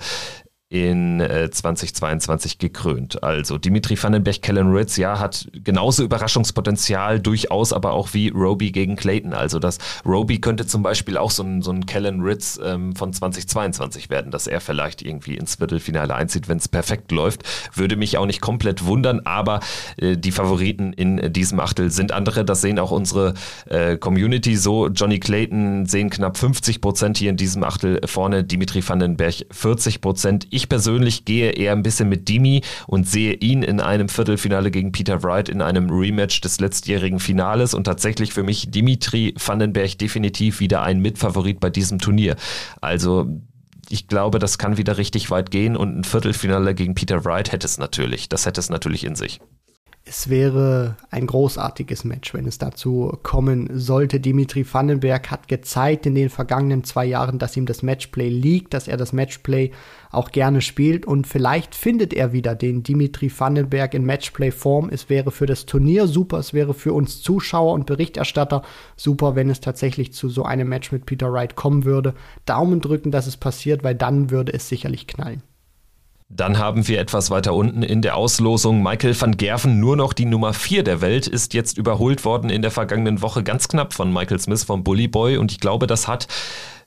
in 0.69 1.19
äh, 1.19 1.49
2022 1.49 2.59
gekrönt. 2.59 3.23
Also 3.23 3.57
Dimitri 3.57 4.01
Vandenberg, 4.01 4.43
Kellen 4.43 4.71
Ritz, 4.71 4.97
ja, 4.97 5.19
hat 5.19 5.49
genauso 5.63 6.03
Überraschungspotenzial, 6.03 7.19
durchaus 7.19 7.73
aber 7.73 7.93
auch 7.93 8.13
wie 8.13 8.29
Roby 8.29 8.71
gegen 8.71 8.95
Clayton. 8.95 9.33
Also 9.33 9.57
das 9.57 9.79
Roby 10.05 10.39
könnte 10.39 10.67
zum 10.67 10.83
Beispiel 10.83 11.17
auch 11.17 11.31
so 11.31 11.41
ein, 11.41 11.63
so 11.63 11.71
ein 11.71 11.87
Kellen 11.87 12.21
Ritz 12.21 12.59
ähm, 12.63 12.95
von 12.95 13.11
2022 13.11 14.11
werden, 14.11 14.31
dass 14.31 14.45
er 14.45 14.61
vielleicht 14.61 15.01
irgendwie 15.01 15.37
ins 15.37 15.55
Viertelfinale 15.55 16.13
einzieht, 16.13 16.47
wenn 16.47 16.59
es 16.59 16.67
perfekt 16.67 17.11
läuft. 17.11 17.41
Würde 17.73 17.95
mich 17.95 18.19
auch 18.19 18.27
nicht 18.27 18.41
komplett 18.41 18.85
wundern, 18.85 19.21
aber 19.25 19.61
äh, 19.97 20.17
die 20.17 20.31
Favoriten 20.31 20.93
in 20.93 21.33
diesem 21.33 21.59
Achtel 21.59 21.89
sind 21.89 22.11
andere. 22.11 22.45
Das 22.45 22.61
sehen 22.61 22.77
auch 22.77 22.91
unsere 22.91 23.33
äh, 23.67 23.97
Community 23.97 24.55
so. 24.55 24.87
Johnny 24.89 25.19
Clayton 25.19 25.87
sehen 25.87 26.11
knapp 26.11 26.37
50 26.37 26.79
Prozent 26.79 27.17
hier 27.17 27.31
in 27.31 27.37
diesem 27.37 27.63
Achtel 27.63 28.01
vorne, 28.05 28.43
Dimitri 28.43 28.87
Vandenberg 28.87 29.33
40 29.49 30.01
Prozent. 30.01 30.47
Ich 30.59 30.67
persönlich 30.67 31.23
gehe 31.23 31.51
eher 31.51 31.71
ein 31.71 31.83
bisschen 31.83 32.09
mit 32.09 32.27
Dimi 32.27 32.63
und 32.85 33.07
sehe 33.07 33.33
ihn 33.33 33.63
in 33.63 33.79
einem 33.79 34.09
Viertelfinale 34.09 34.71
gegen 34.71 34.91
Peter 34.91 35.23
Wright 35.23 35.47
in 35.47 35.61
einem 35.61 35.89
Rematch 35.89 36.41
des 36.41 36.59
letztjährigen 36.59 37.21
Finales 37.21 37.73
und 37.73 37.85
tatsächlich 37.85 38.33
für 38.33 38.43
mich 38.43 38.69
Dimitri 38.69 39.33
Vandenberg 39.37 39.97
definitiv 39.97 40.59
wieder 40.59 40.81
ein 40.81 40.99
Mitfavorit 40.99 41.61
bei 41.61 41.69
diesem 41.69 41.99
Turnier. 41.99 42.35
Also 42.81 43.39
ich 43.87 44.09
glaube, 44.09 44.39
das 44.39 44.57
kann 44.57 44.75
wieder 44.75 44.97
richtig 44.97 45.31
weit 45.31 45.49
gehen 45.49 45.77
und 45.77 45.97
ein 45.97 46.03
Viertelfinale 46.03 46.75
gegen 46.75 46.93
Peter 46.93 47.23
Wright 47.23 47.53
hätte 47.53 47.65
es 47.65 47.77
natürlich. 47.77 48.27
Das 48.27 48.45
hätte 48.45 48.59
es 48.59 48.69
natürlich 48.69 49.05
in 49.05 49.15
sich. 49.15 49.39
Es 50.11 50.27
wäre 50.27 50.97
ein 51.11 51.27
großartiges 51.27 52.03
Match, 52.03 52.33
wenn 52.33 52.47
es 52.47 52.57
dazu 52.57 53.15
kommen 53.21 53.69
sollte. 53.77 54.19
Dimitri 54.19 54.65
Vandenberg 54.65 55.29
hat 55.29 55.47
gezeigt 55.47 56.07
in 56.07 56.15
den 56.15 56.31
vergangenen 56.31 56.83
zwei 56.83 57.05
Jahren, 57.05 57.37
dass 57.37 57.55
ihm 57.55 57.67
das 57.67 57.83
Matchplay 57.83 58.27
liegt, 58.27 58.73
dass 58.73 58.87
er 58.87 58.97
das 58.97 59.13
Matchplay 59.13 59.69
auch 60.09 60.31
gerne 60.31 60.61
spielt 60.61 61.05
und 61.05 61.27
vielleicht 61.27 61.75
findet 61.75 62.11
er 62.11 62.33
wieder 62.33 62.55
den 62.55 62.81
Dimitri 62.81 63.31
Vandenberg 63.31 63.93
in 63.93 64.03
Matchplay-Form. 64.03 64.89
Es 64.89 65.09
wäre 65.09 65.29
für 65.29 65.45
das 65.45 65.67
Turnier 65.67 66.07
super, 66.07 66.39
es 66.39 66.55
wäre 66.55 66.73
für 66.73 66.93
uns 66.93 67.21
Zuschauer 67.21 67.73
und 67.73 67.85
Berichterstatter 67.85 68.63
super, 68.95 69.35
wenn 69.35 69.51
es 69.51 69.59
tatsächlich 69.59 70.11
zu 70.13 70.27
so 70.27 70.41
einem 70.43 70.69
Match 70.69 70.91
mit 70.91 71.05
Peter 71.05 71.31
Wright 71.31 71.55
kommen 71.55 71.85
würde. 71.85 72.15
Daumen 72.47 72.81
drücken, 72.81 73.11
dass 73.11 73.27
es 73.27 73.37
passiert, 73.37 73.83
weil 73.83 73.93
dann 73.93 74.31
würde 74.31 74.53
es 74.53 74.69
sicherlich 74.69 75.05
knallen. 75.05 75.43
Dann 76.31 76.59
haben 76.59 76.87
wir 76.87 76.99
etwas 76.99 77.31
weiter 77.31 77.55
unten 77.55 77.81
in 77.81 78.03
der 78.03 78.15
Auslosung. 78.15 78.83
Michael 78.83 79.19
van 79.19 79.35
Gerven, 79.35 79.79
nur 79.79 79.95
noch 79.95 80.13
die 80.13 80.25
Nummer 80.25 80.53
4 80.53 80.83
der 80.83 81.01
Welt, 81.01 81.25
ist 81.25 81.55
jetzt 81.55 81.75
überholt 81.75 82.23
worden 82.23 82.51
in 82.51 82.61
der 82.61 82.69
vergangenen 82.69 83.23
Woche. 83.23 83.41
Ganz 83.41 83.67
knapp 83.67 83.95
von 83.95 84.13
Michael 84.13 84.39
Smith 84.39 84.63
vom 84.63 84.83
Bully 84.83 85.07
Boy. 85.07 85.37
Und 85.37 85.51
ich 85.51 85.59
glaube, 85.59 85.87
das 85.87 86.07
hat 86.07 86.27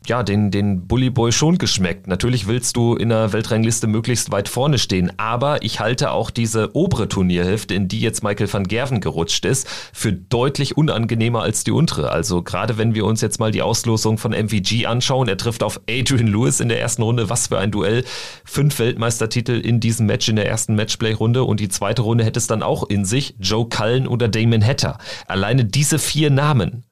ja, 0.09 0.23
den, 0.23 0.51
den 0.51 0.87
Bully 0.87 1.11
Boy 1.11 1.33
schon 1.33 1.59
geschmeckt. 1.59 2.07
Natürlich 2.07 2.47
willst 2.47 2.77
du 2.77 2.95
in 2.97 3.09
der 3.09 3.33
Weltrangliste 3.33 3.87
möglichst 3.87 4.31
weit 4.33 4.49
vorne 4.49 4.79
stehen, 4.79 5.13
aber 5.19 5.63
ich 5.63 5.81
halte 5.81 6.11
auch 6.11 6.31
diese 6.31 6.75
obere 6.75 7.09
Turnierhälfte, 7.09 7.75
in 7.75 7.89
die 7.89 8.01
jetzt 8.01 8.23
Michael 8.23 8.53
van 8.53 8.65
Gerven 8.65 9.01
gerutscht 9.01 9.45
ist, 9.45 9.69
für 9.93 10.13
deutlich 10.13 10.77
unangenehmer 10.77 11.43
als 11.43 11.65
die 11.65 11.73
untere. 11.73 12.11
Also 12.11 12.43
gerade 12.43 12.79
wenn 12.79 12.95
wir 12.95 13.05
uns 13.05 13.21
jetzt 13.21 13.41
mal 13.41 13.51
die 13.51 13.63
Auslosung 13.63 14.19
von 14.19 14.33
MVG 14.33 14.87
anschauen, 14.87 15.29
er 15.29 15.37
trifft 15.37 15.63
auf 15.63 15.81
Adrian 15.89 16.27
Lewis 16.27 16.61
in 16.61 16.69
der 16.69 16.81
ersten 16.81 17.03
Runde, 17.03 17.31
was 17.31 17.49
für 17.49 17.59
ein 17.59 17.71
Duell. 17.71 18.05
Fünf 18.45 18.79
Weltmeistertitel 18.79 19.53
in 19.53 19.81
diesem 19.81 20.07
Match, 20.07 20.29
in 20.29 20.37
der 20.37 20.49
ersten 20.49 20.75
Matchplay-Runde 20.75 21.45
und 21.45 21.61
die 21.61 21.69
zweite 21.69 22.03
Runde 22.03 22.25
hätte 22.25 22.39
es 22.39 22.47
dann 22.47 22.63
auch 22.63 22.89
in 22.89 23.05
sich, 23.05 23.35
Joe 23.39 23.69
Cullen 23.69 24.07
oder 24.07 24.29
Damon 24.29 24.65
Hatter. 24.65 24.99
Alleine 25.27 25.65
diese 25.65 25.99
vier 25.99 26.31
Namen 26.31 26.85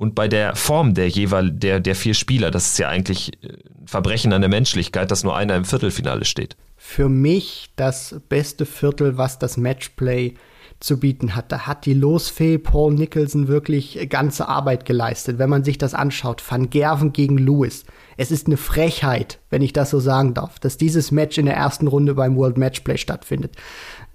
und 0.00 0.14
bei 0.14 0.28
der 0.28 0.56
Form 0.56 0.94
der 0.94 1.08
jeweil 1.08 1.50
der, 1.50 1.78
der 1.78 1.94
vier 1.94 2.14
Spieler, 2.14 2.50
das 2.50 2.68
ist 2.68 2.78
ja 2.78 2.88
eigentlich 2.88 3.34
äh, 3.44 3.58
Verbrechen 3.84 4.32
an 4.32 4.40
der 4.40 4.48
Menschlichkeit, 4.48 5.10
dass 5.10 5.24
nur 5.24 5.36
einer 5.36 5.56
im 5.56 5.66
Viertelfinale 5.66 6.24
steht. 6.24 6.56
Für 6.78 7.10
mich 7.10 7.68
das 7.76 8.18
beste 8.30 8.64
Viertel, 8.64 9.18
was 9.18 9.38
das 9.38 9.58
Matchplay 9.58 10.36
zu 10.80 10.98
bieten 10.98 11.36
hat. 11.36 11.52
Da 11.52 11.66
hat 11.66 11.84
die 11.84 11.92
Losfee 11.92 12.56
Paul 12.56 12.94
Nicholson 12.94 13.48
wirklich 13.48 14.08
ganze 14.08 14.48
Arbeit 14.48 14.86
geleistet. 14.86 15.38
Wenn 15.38 15.50
man 15.50 15.64
sich 15.64 15.76
das 15.76 15.92
anschaut, 15.92 16.42
Van 16.48 16.70
Gerven 16.70 17.12
gegen 17.12 17.36
Lewis. 17.36 17.84
Es 18.16 18.30
ist 18.30 18.46
eine 18.46 18.56
Frechheit, 18.56 19.38
wenn 19.50 19.60
ich 19.60 19.74
das 19.74 19.90
so 19.90 20.00
sagen 20.00 20.32
darf, 20.32 20.58
dass 20.58 20.78
dieses 20.78 21.10
Match 21.10 21.36
in 21.36 21.44
der 21.44 21.56
ersten 21.56 21.86
Runde 21.86 22.14
beim 22.14 22.36
World 22.36 22.56
Matchplay 22.56 22.96
stattfindet. 22.96 23.56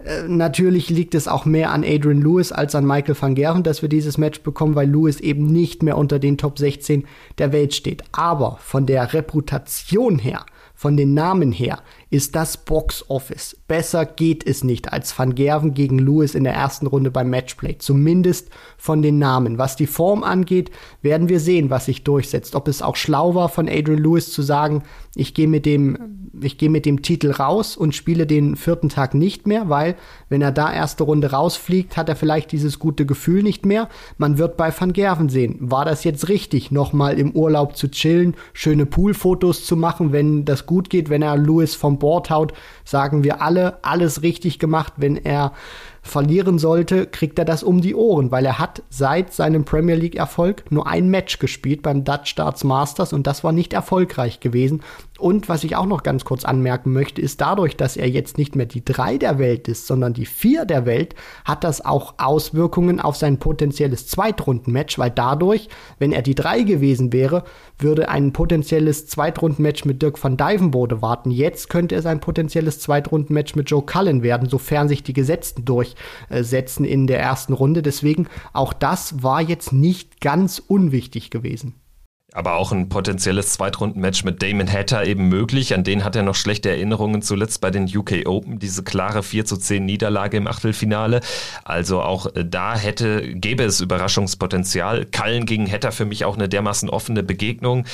Äh, 0.05 0.27
natürlich 0.27 0.89
liegt 0.89 1.15
es 1.15 1.27
auch 1.27 1.45
mehr 1.45 1.71
an 1.71 1.83
Adrian 1.83 2.21
Lewis 2.21 2.51
als 2.51 2.75
an 2.75 2.85
Michael 2.85 3.15
van 3.19 3.35
Gerven, 3.35 3.63
dass 3.63 3.81
wir 3.81 3.89
dieses 3.89 4.17
Match 4.17 4.41
bekommen, 4.41 4.75
weil 4.75 4.89
Lewis 4.89 5.19
eben 5.19 5.47
nicht 5.47 5.83
mehr 5.83 5.97
unter 5.97 6.19
den 6.19 6.37
Top 6.37 6.59
16 6.59 7.05
der 7.37 7.51
Welt 7.51 7.73
steht. 7.73 8.03
Aber 8.11 8.57
von 8.61 8.85
der 8.85 9.13
Reputation 9.13 10.19
her, 10.19 10.45
von 10.75 10.97
den 10.97 11.13
Namen 11.13 11.51
her, 11.51 11.79
ist 12.09 12.35
das 12.35 12.57
Box 12.57 13.09
Office. 13.09 13.57
Besser 13.67 14.05
geht 14.05 14.45
es 14.45 14.63
nicht 14.63 14.91
als 14.93 15.17
Van 15.17 15.33
Gerven 15.33 15.73
gegen 15.73 15.99
Lewis 15.99 16.35
in 16.35 16.43
der 16.43 16.53
ersten 16.53 16.87
Runde 16.87 17.11
beim 17.11 17.29
Matchplay. 17.29 17.77
Zumindest 17.77 18.49
von 18.77 19.01
den 19.01 19.17
Namen. 19.17 19.57
Was 19.57 19.75
die 19.75 19.87
Form 19.87 20.23
angeht, 20.23 20.71
werden 21.01 21.29
wir 21.29 21.39
sehen, 21.39 21.69
was 21.69 21.85
sich 21.85 22.03
durchsetzt. 22.03 22.55
Ob 22.55 22.67
es 22.67 22.81
auch 22.81 22.95
schlau 22.95 23.35
war 23.35 23.49
von 23.49 23.67
Adrian 23.67 24.03
Lewis 24.03 24.31
zu 24.31 24.41
sagen, 24.41 24.83
ich 25.15 25.33
gehe 25.33 25.47
mit 25.47 25.65
dem, 25.65 26.29
ich 26.41 26.57
gehe 26.57 26.69
mit 26.69 26.85
dem 26.85 27.01
Titel 27.01 27.31
raus 27.31 27.77
und 27.77 27.95
spiele 27.95 28.27
den 28.27 28.57
vierten 28.57 28.89
Tag 28.89 29.13
nicht 29.13 29.47
mehr, 29.47 29.69
weil 29.69 29.95
wenn 30.27 30.41
er 30.41 30.51
da 30.51 30.73
erste 30.73 31.03
Runde 31.03 31.31
rausfliegt, 31.31 31.95
hat 31.95 32.09
er 32.09 32.17
vielleicht 32.17 32.51
dieses 32.51 32.79
gute 32.79 33.05
Gefühl 33.05 33.41
nicht 33.41 33.65
mehr. 33.65 33.87
Man 34.17 34.37
wird 34.37 34.57
bei 34.57 34.73
Van 34.77 34.91
Gerven 34.91 35.29
sehen, 35.29 35.57
war 35.59 35.85
das 35.85 36.03
jetzt 36.03 36.27
richtig, 36.27 36.69
nochmal 36.71 37.17
im 37.17 37.31
Urlaub 37.31 37.77
zu 37.77 37.89
chillen, 37.89 38.35
schöne 38.53 38.85
Poolfotos 38.85 39.65
zu 39.65 39.77
machen, 39.77 40.11
wenn 40.11 40.43
das 40.43 40.64
gut 40.65 40.89
geht, 40.89 41.09
wenn 41.09 41.21
er 41.21 41.37
Lewis 41.37 41.75
vom 41.75 41.99
Bord 41.99 42.29
haut, 42.29 42.53
sagen 42.83 43.23
wir 43.23 43.41
alle, 43.41 43.79
alles 43.83 44.21
richtig 44.21 44.59
gemacht, 44.59 44.93
wenn 44.97 45.17
er 45.17 45.53
verlieren 46.05 46.59
sollte, 46.59 47.07
kriegt 47.07 47.39
er 47.39 47.45
das 47.45 47.63
um 47.63 47.81
die 47.81 47.95
Ohren, 47.95 48.29
weil 48.31 48.45
er 48.45 48.59
hat 48.59 48.83
seit 48.89 49.33
seinem 49.33 49.65
Premier 49.65 49.95
League 49.95 50.15
Erfolg 50.15 50.63
nur 50.69 50.85
ein 50.85 51.09
Match 51.09 51.39
gespielt 51.39 51.81
beim 51.81 52.03
Dutch 52.03 52.35
Darts 52.35 52.63
Masters 52.63 53.11
und 53.11 53.25
das 53.25 53.43
war 53.43 53.51
nicht 53.51 53.73
erfolgreich 53.73 54.39
gewesen. 54.39 54.81
Und 55.25 55.49
was 55.49 55.63
ich 55.63 55.75
auch 55.75 55.87
noch 55.87 56.03
ganz 56.03 56.23
kurz 56.23 56.45
anmerken 56.45 56.93
möchte, 56.93 57.19
ist 57.19 57.41
dadurch, 57.41 57.75
dass 57.75 57.97
er 57.97 58.07
jetzt 58.07 58.37
nicht 58.37 58.55
mehr 58.55 58.67
die 58.67 58.85
drei 58.85 59.17
der 59.17 59.39
Welt 59.39 59.67
ist, 59.67 59.87
sondern 59.87 60.13
die 60.13 60.27
vier 60.27 60.65
der 60.65 60.85
Welt, 60.85 61.15
hat 61.45 61.63
das 61.63 61.83
auch 61.83 62.13
Auswirkungen 62.19 62.99
auf 62.99 63.15
sein 63.15 63.39
potenzielles 63.39 64.05
Zweitrundenmatch, 64.05 64.99
weil 64.99 65.09
dadurch, 65.09 65.67
wenn 65.97 66.11
er 66.11 66.21
die 66.21 66.35
drei 66.35 66.61
gewesen 66.61 67.11
wäre, 67.11 67.43
würde 67.79 68.07
ein 68.07 68.33
potenzielles 68.33 69.07
Zweitrundenmatch 69.07 69.83
mit 69.85 70.03
Dirk 70.03 70.23
van 70.23 70.37
Dijvenbode 70.37 71.01
warten. 71.01 71.31
Jetzt 71.31 71.71
könnte 71.71 71.95
es 71.95 72.05
ein 72.05 72.19
potenzielles 72.19 72.79
Zweitrundenmatch 72.79 73.55
mit 73.55 73.71
Joe 73.71 73.81
Cullen 73.81 74.21
werden, 74.21 74.47
sofern 74.47 74.87
sich 74.87 75.01
die 75.01 75.13
Gesetzten 75.13 75.65
durchsetzen 75.65 76.85
in 76.85 77.07
der 77.07 77.19
ersten 77.19 77.53
Runde. 77.53 77.81
Deswegen 77.81 78.27
auch 78.53 78.73
das 78.73 79.23
war 79.23 79.41
jetzt 79.41 79.73
nicht 79.73 80.21
ganz 80.21 80.59
unwichtig 80.59 81.31
gewesen. 81.31 81.73
Aber 82.35 82.55
auch 82.55 82.73
ein 82.73 82.89
potenzielles 82.89 83.53
Zweitrunden-Match 83.53 84.25
mit 84.25 84.43
Damon 84.43 84.69
Hatter 84.69 85.05
eben 85.05 85.29
möglich. 85.29 85.73
An 85.73 85.85
den 85.85 86.03
hat 86.03 86.17
er 86.17 86.23
noch 86.23 86.35
schlechte 86.35 86.69
Erinnerungen 86.69 87.21
zuletzt 87.21 87.61
bei 87.61 87.71
den 87.71 87.85
UK 87.85 88.25
Open, 88.27 88.59
diese 88.59 88.83
klare 88.83 89.23
4 89.23 89.45
zu 89.45 89.55
10 89.55 89.85
Niederlage 89.85 90.35
im 90.35 90.45
Achtelfinale. 90.45 91.21
Also 91.63 92.01
auch 92.01 92.25
äh, 92.35 92.43
da 92.43 92.77
hätte, 92.77 93.33
gäbe 93.35 93.63
es 93.63 93.79
Überraschungspotenzial. 93.79 95.05
Kallen 95.05 95.45
gegen 95.45 95.71
Hatter 95.71 95.93
für 95.93 96.03
mich 96.03 96.25
auch 96.25 96.35
eine 96.35 96.49
dermaßen 96.49 96.89
offene 96.89 97.23
Begegnung. 97.23 97.85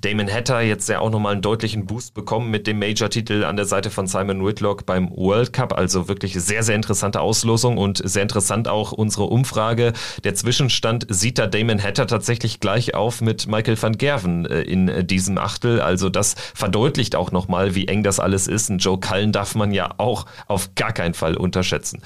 Damon 0.00 0.32
Hatter 0.32 0.62
jetzt 0.62 0.88
ja 0.88 1.00
auch 1.00 1.10
nochmal 1.10 1.34
einen 1.34 1.42
deutlichen 1.42 1.84
Boost 1.84 2.14
bekommen 2.14 2.50
mit 2.50 2.66
dem 2.66 2.78
Major-Titel 2.78 3.44
an 3.44 3.56
der 3.56 3.66
Seite 3.66 3.90
von 3.90 4.06
Simon 4.06 4.46
Whitlock 4.46 4.86
beim 4.86 5.10
World 5.10 5.52
Cup. 5.52 5.74
Also 5.76 6.08
wirklich 6.08 6.32
sehr, 6.40 6.62
sehr 6.62 6.76
interessante 6.76 7.20
Auslosung 7.20 7.76
und 7.76 8.00
sehr 8.02 8.22
interessant 8.22 8.66
auch 8.66 8.92
unsere 8.92 9.24
Umfrage. 9.24 9.92
Der 10.24 10.34
Zwischenstand 10.34 11.06
sieht 11.10 11.38
da 11.38 11.46
Damon 11.46 11.82
Hatter 11.82 12.06
tatsächlich 12.06 12.60
gleich 12.60 12.94
auf 12.94 13.20
mit 13.20 13.46
Michael 13.46 13.76
van 13.80 13.89
Gerven 13.98 14.46
äh, 14.46 14.62
in 14.62 14.88
äh, 14.88 15.04
diesem 15.04 15.38
Achtel. 15.38 15.80
Also 15.80 16.08
das 16.08 16.34
verdeutlicht 16.54 17.16
auch 17.16 17.32
nochmal, 17.32 17.74
wie 17.74 17.88
eng 17.88 18.02
das 18.02 18.20
alles 18.20 18.46
ist. 18.46 18.70
Und 18.70 18.78
Joe 18.78 18.98
Cullen 18.98 19.32
darf 19.32 19.54
man 19.54 19.72
ja 19.72 19.94
auch 19.98 20.26
auf 20.46 20.74
gar 20.74 20.92
keinen 20.92 21.14
Fall 21.14 21.36
unterschätzen. 21.36 22.02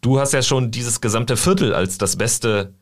Du 0.00 0.20
hast 0.20 0.32
ja 0.32 0.42
schon 0.42 0.70
dieses 0.70 1.00
gesamte 1.00 1.36
Viertel 1.36 1.74
als 1.74 1.98
das 1.98 2.16
beste 2.16 2.74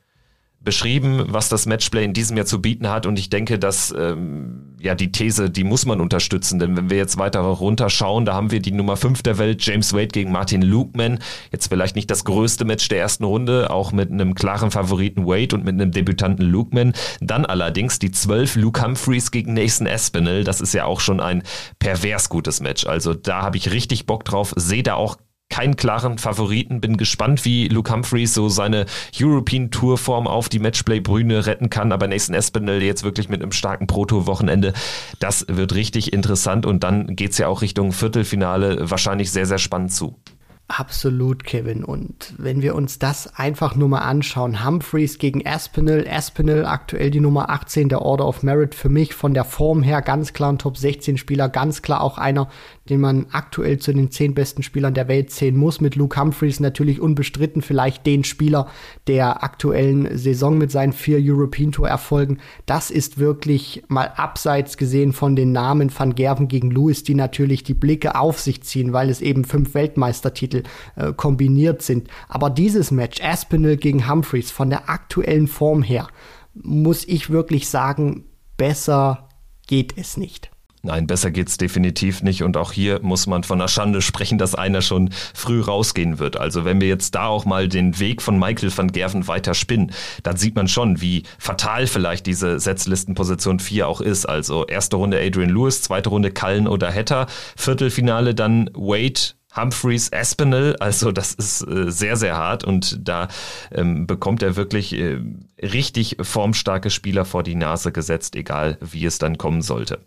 beschrieben, 0.66 1.24
was 1.28 1.48
das 1.48 1.64
Matchplay 1.64 2.04
in 2.04 2.12
diesem 2.12 2.36
Jahr 2.36 2.44
zu 2.44 2.60
bieten 2.60 2.90
hat. 2.90 3.06
Und 3.06 3.18
ich 3.18 3.30
denke, 3.30 3.58
dass 3.58 3.94
ähm, 3.96 4.74
ja 4.80 4.94
die 4.94 5.12
These, 5.12 5.48
die 5.48 5.64
muss 5.64 5.86
man 5.86 6.00
unterstützen. 6.00 6.58
Denn 6.58 6.76
wenn 6.76 6.90
wir 6.90 6.98
jetzt 6.98 7.18
weiter 7.18 7.40
runterschauen, 7.40 8.26
da 8.26 8.34
haben 8.34 8.50
wir 8.50 8.60
die 8.60 8.72
Nummer 8.72 8.96
5 8.96 9.22
der 9.22 9.38
Welt, 9.38 9.64
James 9.64 9.94
Wade 9.94 10.08
gegen 10.08 10.32
Martin 10.32 10.62
Lukeman. 10.62 11.20
Jetzt 11.52 11.68
vielleicht 11.68 11.96
nicht 11.96 12.10
das 12.10 12.24
größte 12.24 12.64
Match 12.64 12.88
der 12.88 12.98
ersten 12.98 13.24
Runde, 13.24 13.70
auch 13.70 13.92
mit 13.92 14.10
einem 14.10 14.34
klaren 14.34 14.72
Favoriten 14.72 15.24
Wade 15.24 15.54
und 15.54 15.64
mit 15.64 15.74
einem 15.74 15.92
Debütanten 15.92 16.44
Lukeman. 16.44 16.92
Dann 17.20 17.46
allerdings 17.46 18.00
die 18.00 18.10
12 18.10 18.56
Luke 18.56 18.82
Humphreys 18.82 19.30
gegen 19.30 19.54
Nathan 19.54 19.86
Espinel. 19.86 20.42
Das 20.42 20.60
ist 20.60 20.74
ja 20.74 20.84
auch 20.84 20.98
schon 20.98 21.20
ein 21.20 21.44
pervers 21.78 22.28
gutes 22.28 22.60
Match. 22.60 22.86
Also 22.86 23.14
da 23.14 23.42
habe 23.42 23.56
ich 23.56 23.70
richtig 23.70 24.06
Bock 24.06 24.24
drauf. 24.24 24.52
Sehe 24.56 24.82
da 24.82 24.94
auch 24.94 25.16
keinen 25.56 25.76
klaren 25.76 26.18
Favoriten. 26.18 26.82
Bin 26.82 26.98
gespannt, 26.98 27.46
wie 27.46 27.68
Luke 27.68 27.90
Humphreys 27.90 28.34
so 28.34 28.50
seine 28.50 28.84
European 29.18 29.70
Tour 29.70 29.96
Form 29.96 30.26
auf 30.26 30.50
die 30.50 30.58
Matchplay-Brüne 30.58 31.46
retten 31.46 31.70
kann. 31.70 31.92
Aber 31.92 32.06
Nathan 32.08 32.34
Espinel 32.34 32.82
jetzt 32.82 33.04
wirklich 33.04 33.30
mit 33.30 33.40
einem 33.42 33.52
starken 33.52 33.86
Pro-Tour-Wochenende, 33.86 34.74
das 35.18 35.46
wird 35.48 35.74
richtig 35.74 36.12
interessant. 36.12 36.66
Und 36.66 36.84
dann 36.84 37.16
geht's 37.16 37.38
ja 37.38 37.48
auch 37.48 37.62
Richtung 37.62 37.92
Viertelfinale 37.92 38.90
wahrscheinlich 38.90 39.30
sehr, 39.30 39.46
sehr 39.46 39.56
spannend 39.56 39.94
zu. 39.94 40.20
Absolut, 40.68 41.44
Kevin. 41.44 41.84
Und 41.84 42.34
wenn 42.38 42.60
wir 42.60 42.74
uns 42.74 42.98
das 42.98 43.36
einfach 43.36 43.76
nur 43.76 43.88
mal 43.88 44.00
anschauen, 44.00 44.66
Humphreys 44.66 45.18
gegen 45.18 45.46
Aspinall, 45.46 46.08
Aspinall 46.08 46.66
aktuell 46.66 47.12
die 47.12 47.20
Nummer 47.20 47.50
18 47.50 47.88
der 47.88 48.02
Order 48.02 48.26
of 48.26 48.42
Merit 48.42 48.74
für 48.74 48.88
mich 48.88 49.14
von 49.14 49.32
der 49.32 49.44
Form 49.44 49.84
her 49.84 50.02
ganz 50.02 50.32
klar 50.32 50.52
ein 50.52 50.58
Top 50.58 50.76
16 50.76 51.18
Spieler, 51.18 51.48
ganz 51.48 51.82
klar 51.82 52.00
auch 52.00 52.18
einer, 52.18 52.48
den 52.88 53.00
man 53.00 53.26
aktuell 53.30 53.78
zu 53.78 53.92
den 53.92 54.10
zehn 54.10 54.34
besten 54.34 54.64
Spielern 54.64 54.92
der 54.92 55.06
Welt 55.06 55.30
zählen 55.30 55.56
muss. 55.56 55.80
Mit 55.80 55.94
Luke 55.94 56.20
Humphreys 56.20 56.58
natürlich 56.58 57.00
unbestritten 57.00 57.62
vielleicht 57.62 58.04
den 58.04 58.24
Spieler 58.24 58.66
der 59.06 59.44
aktuellen 59.44 60.18
Saison 60.18 60.58
mit 60.58 60.72
seinen 60.72 60.92
vier 60.92 61.18
European 61.20 61.70
Tour 61.70 61.88
Erfolgen. 61.88 62.38
Das 62.66 62.90
ist 62.90 63.18
wirklich 63.18 63.84
mal 63.86 64.12
abseits 64.16 64.76
gesehen 64.76 65.12
von 65.12 65.36
den 65.36 65.52
Namen 65.52 65.96
Van 65.96 66.16
Gerven 66.16 66.48
gegen 66.48 66.72
Lewis, 66.72 67.04
die 67.04 67.14
natürlich 67.14 67.62
die 67.62 67.74
Blicke 67.74 68.16
auf 68.18 68.40
sich 68.40 68.64
ziehen, 68.64 68.92
weil 68.92 69.10
es 69.10 69.20
eben 69.20 69.44
fünf 69.44 69.72
Weltmeistertitel 69.74 70.55
Titel 70.56 70.62
äh, 70.96 71.12
kombiniert 71.12 71.82
sind. 71.82 72.08
Aber 72.28 72.50
dieses 72.50 72.90
Match, 72.90 73.20
Aspinall 73.22 73.76
gegen 73.76 74.08
Humphreys, 74.08 74.50
von 74.50 74.70
der 74.70 74.88
aktuellen 74.88 75.46
Form 75.46 75.82
her, 75.82 76.08
muss 76.54 77.06
ich 77.06 77.30
wirklich 77.30 77.68
sagen, 77.68 78.24
besser 78.56 79.28
geht 79.66 79.96
es 79.96 80.16
nicht. 80.16 80.50
Nein, 80.82 81.08
besser 81.08 81.32
geht's 81.32 81.56
definitiv 81.56 82.22
nicht. 82.22 82.44
Und 82.44 82.56
auch 82.56 82.70
hier 82.70 83.00
muss 83.02 83.26
man 83.26 83.42
von 83.42 83.58
der 83.58 83.66
Schande 83.66 84.00
sprechen, 84.00 84.38
dass 84.38 84.54
einer 84.54 84.82
schon 84.82 85.10
früh 85.34 85.60
rausgehen 85.60 86.20
wird. 86.20 86.36
Also 86.36 86.64
wenn 86.64 86.80
wir 86.80 86.86
jetzt 86.86 87.16
da 87.16 87.26
auch 87.26 87.44
mal 87.44 87.68
den 87.68 87.98
Weg 87.98 88.22
von 88.22 88.38
Michael 88.38 88.70
van 88.76 88.92
Gerven 88.92 89.26
weiter 89.26 89.54
spinnen, 89.54 89.90
dann 90.22 90.36
sieht 90.36 90.54
man 90.54 90.68
schon, 90.68 91.00
wie 91.00 91.24
fatal 91.40 91.88
vielleicht 91.88 92.26
diese 92.26 92.60
Setzlistenposition 92.60 93.58
4 93.58 93.88
auch 93.88 94.00
ist. 94.00 94.26
Also 94.26 94.64
erste 94.64 94.94
Runde 94.94 95.20
Adrian 95.20 95.50
Lewis, 95.50 95.82
zweite 95.82 96.10
Runde 96.10 96.30
Cullen 96.30 96.68
oder 96.68 96.94
Hatter, 96.94 97.26
Viertelfinale 97.56 98.36
dann 98.36 98.70
Wade, 98.74 99.34
Humphreys 99.56 100.12
Aspinall. 100.12 100.76
Also 100.80 101.12
das 101.12 101.32
ist 101.34 101.62
äh, 101.62 101.90
sehr, 101.90 102.16
sehr 102.16 102.36
hart 102.36 102.64
und 102.64 103.08
da 103.08 103.28
ähm, 103.72 104.06
bekommt 104.06 104.42
er 104.42 104.56
wirklich 104.56 104.92
äh, 104.94 105.20
richtig 105.62 106.16
formstarke 106.20 106.90
Spieler 106.90 107.24
vor 107.24 107.42
die 107.42 107.54
Nase 107.54 107.92
gesetzt, 107.92 108.36
egal 108.36 108.76
wie 108.80 109.06
es 109.06 109.18
dann 109.18 109.38
kommen 109.38 109.62
sollte. 109.62 110.00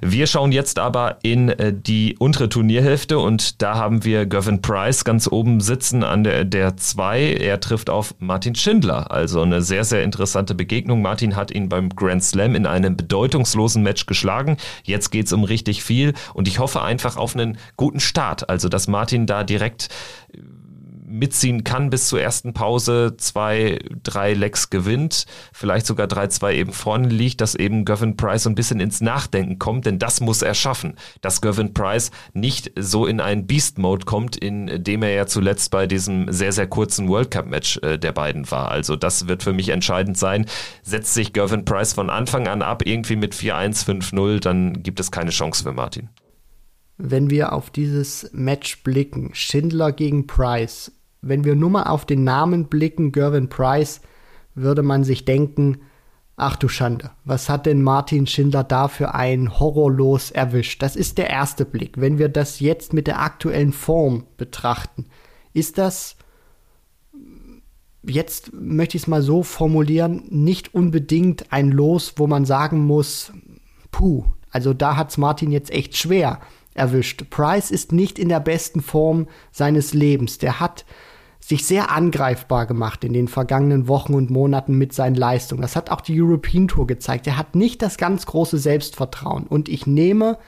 Wir 0.00 0.26
schauen 0.26 0.52
jetzt 0.52 0.78
aber 0.78 1.18
in 1.22 1.48
äh, 1.48 1.72
die 1.74 2.16
untere 2.18 2.48
Turnierhälfte 2.48 3.18
und 3.18 3.62
da 3.62 3.74
haben 3.74 4.04
wir 4.04 4.26
Gavin 4.26 4.62
Price 4.62 5.04
ganz 5.04 5.26
oben 5.26 5.60
sitzen 5.60 6.04
an 6.04 6.24
der, 6.24 6.44
der 6.44 6.76
2. 6.76 7.34
Er 7.34 7.60
trifft 7.60 7.90
auf 7.90 8.14
Martin 8.20 8.54
Schindler. 8.54 9.10
Also 9.10 9.42
eine 9.42 9.62
sehr, 9.62 9.84
sehr 9.84 10.04
interessante 10.04 10.54
Begegnung. 10.54 11.02
Martin 11.02 11.34
hat 11.34 11.50
ihn 11.50 11.68
beim 11.68 11.90
Grand 11.90 12.22
Slam 12.22 12.54
in 12.54 12.66
einem 12.66 12.96
bedeutungslosen 12.96 13.82
Match 13.82 14.06
geschlagen. 14.06 14.56
Jetzt 14.84 15.10
geht's 15.10 15.32
um 15.32 15.44
richtig 15.44 15.82
viel 15.82 16.14
und 16.34 16.46
ich 16.46 16.60
hoffe 16.60 16.82
einfach 16.82 17.16
auf 17.16 17.34
einen 17.34 17.58
guten 17.76 18.00
Start. 18.00 18.48
Also 18.48 18.68
dass 18.68 18.86
Martin 18.86 19.26
da 19.26 19.42
direkt 19.42 19.88
mitziehen 21.12 21.62
kann 21.62 21.90
bis 21.90 22.08
zur 22.08 22.20
ersten 22.20 22.54
Pause, 22.54 23.14
zwei, 23.18 23.78
drei 24.02 24.32
Lecks 24.32 24.70
gewinnt, 24.70 25.26
vielleicht 25.52 25.86
sogar 25.86 26.06
3-2 26.06 26.52
eben 26.54 26.72
vorne 26.72 27.08
liegt, 27.08 27.40
dass 27.40 27.54
eben 27.54 27.84
Gavin 27.84 28.16
Price 28.16 28.44
so 28.44 28.50
ein 28.50 28.54
bisschen 28.54 28.80
ins 28.80 29.00
Nachdenken 29.00 29.58
kommt, 29.58 29.86
denn 29.86 29.98
das 29.98 30.20
muss 30.20 30.42
er 30.42 30.54
schaffen, 30.54 30.94
dass 31.20 31.40
Gavin 31.40 31.74
Price 31.74 32.10
nicht 32.32 32.72
so 32.78 33.06
in 33.06 33.20
einen 33.20 33.46
Beast-Mode 33.46 34.06
kommt, 34.06 34.36
in 34.36 34.82
dem 34.82 35.02
er 35.02 35.10
ja 35.10 35.26
zuletzt 35.26 35.70
bei 35.70 35.86
diesem 35.86 36.32
sehr, 36.32 36.52
sehr 36.52 36.66
kurzen 36.66 37.08
World 37.08 37.30
Cup-Match 37.30 37.78
äh, 37.82 37.98
der 37.98 38.12
beiden 38.12 38.50
war. 38.50 38.70
Also 38.70 38.96
das 38.96 39.28
wird 39.28 39.42
für 39.42 39.52
mich 39.52 39.68
entscheidend 39.68 40.16
sein. 40.16 40.46
Setzt 40.82 41.14
sich 41.14 41.32
Gavin 41.32 41.64
Price 41.64 41.92
von 41.92 42.10
Anfang 42.10 42.48
an 42.48 42.62
ab, 42.62 42.82
irgendwie 42.86 43.16
mit 43.16 43.34
4-1, 43.34 43.84
5-0, 43.84 44.40
dann 44.40 44.82
gibt 44.82 44.98
es 44.98 45.10
keine 45.10 45.30
Chance 45.30 45.62
für 45.64 45.72
Martin. 45.72 46.08
Wenn 46.98 47.30
wir 47.30 47.52
auf 47.52 47.70
dieses 47.70 48.30
Match 48.32 48.82
blicken, 48.82 49.30
Schindler 49.32 49.92
gegen 49.92 50.26
Price, 50.26 50.92
wenn 51.22 51.44
wir 51.44 51.54
nur 51.54 51.70
mal 51.70 51.84
auf 51.84 52.04
den 52.04 52.24
Namen 52.24 52.66
blicken, 52.66 53.12
Gervin 53.12 53.48
Price, 53.48 54.00
würde 54.54 54.82
man 54.82 55.04
sich 55.04 55.24
denken, 55.24 55.78
ach 56.36 56.56
du 56.56 56.68
Schande, 56.68 57.10
was 57.24 57.48
hat 57.48 57.66
denn 57.66 57.82
Martin 57.82 58.26
Schindler 58.26 58.64
da 58.64 58.88
für 58.88 59.14
ein 59.14 59.58
Horrorlos 59.58 60.30
erwischt? 60.30 60.82
Das 60.82 60.96
ist 60.96 61.18
der 61.18 61.30
erste 61.30 61.64
Blick. 61.64 62.00
Wenn 62.00 62.18
wir 62.18 62.28
das 62.28 62.60
jetzt 62.60 62.92
mit 62.92 63.06
der 63.06 63.20
aktuellen 63.20 63.72
Form 63.72 64.26
betrachten, 64.36 65.06
ist 65.54 65.78
das, 65.78 66.16
jetzt 68.02 68.52
möchte 68.52 68.96
ich 68.96 69.04
es 69.04 69.08
mal 69.08 69.22
so 69.22 69.42
formulieren, 69.42 70.24
nicht 70.30 70.74
unbedingt 70.74 71.52
ein 71.52 71.70
Los, 71.70 72.14
wo 72.16 72.26
man 72.26 72.44
sagen 72.44 72.84
muss, 72.84 73.32
puh, 73.92 74.24
also 74.50 74.74
da 74.74 74.96
hat's 74.96 75.18
Martin 75.18 75.52
jetzt 75.52 75.70
echt 75.70 75.96
schwer 75.96 76.40
erwischt. 76.74 77.30
Price 77.30 77.70
ist 77.70 77.92
nicht 77.92 78.18
in 78.18 78.28
der 78.28 78.40
besten 78.40 78.80
Form 78.80 79.28
seines 79.50 79.94
Lebens. 79.94 80.38
Der 80.38 80.58
hat 80.60 80.84
sich 81.44 81.66
sehr 81.66 81.90
angreifbar 81.90 82.66
gemacht 82.66 83.02
in 83.02 83.12
den 83.12 83.26
vergangenen 83.26 83.88
Wochen 83.88 84.14
und 84.14 84.30
Monaten 84.30 84.78
mit 84.78 84.92
seinen 84.92 85.16
Leistungen. 85.16 85.60
Das 85.60 85.74
hat 85.74 85.90
auch 85.90 86.00
die 86.00 86.20
European 86.20 86.68
Tour 86.68 86.86
gezeigt. 86.86 87.26
Er 87.26 87.36
hat 87.36 87.56
nicht 87.56 87.82
das 87.82 87.98
ganz 87.98 88.26
große 88.26 88.58
Selbstvertrauen. 88.58 89.48
Und 89.48 89.68
ich 89.68 89.86
nehme 89.86 90.38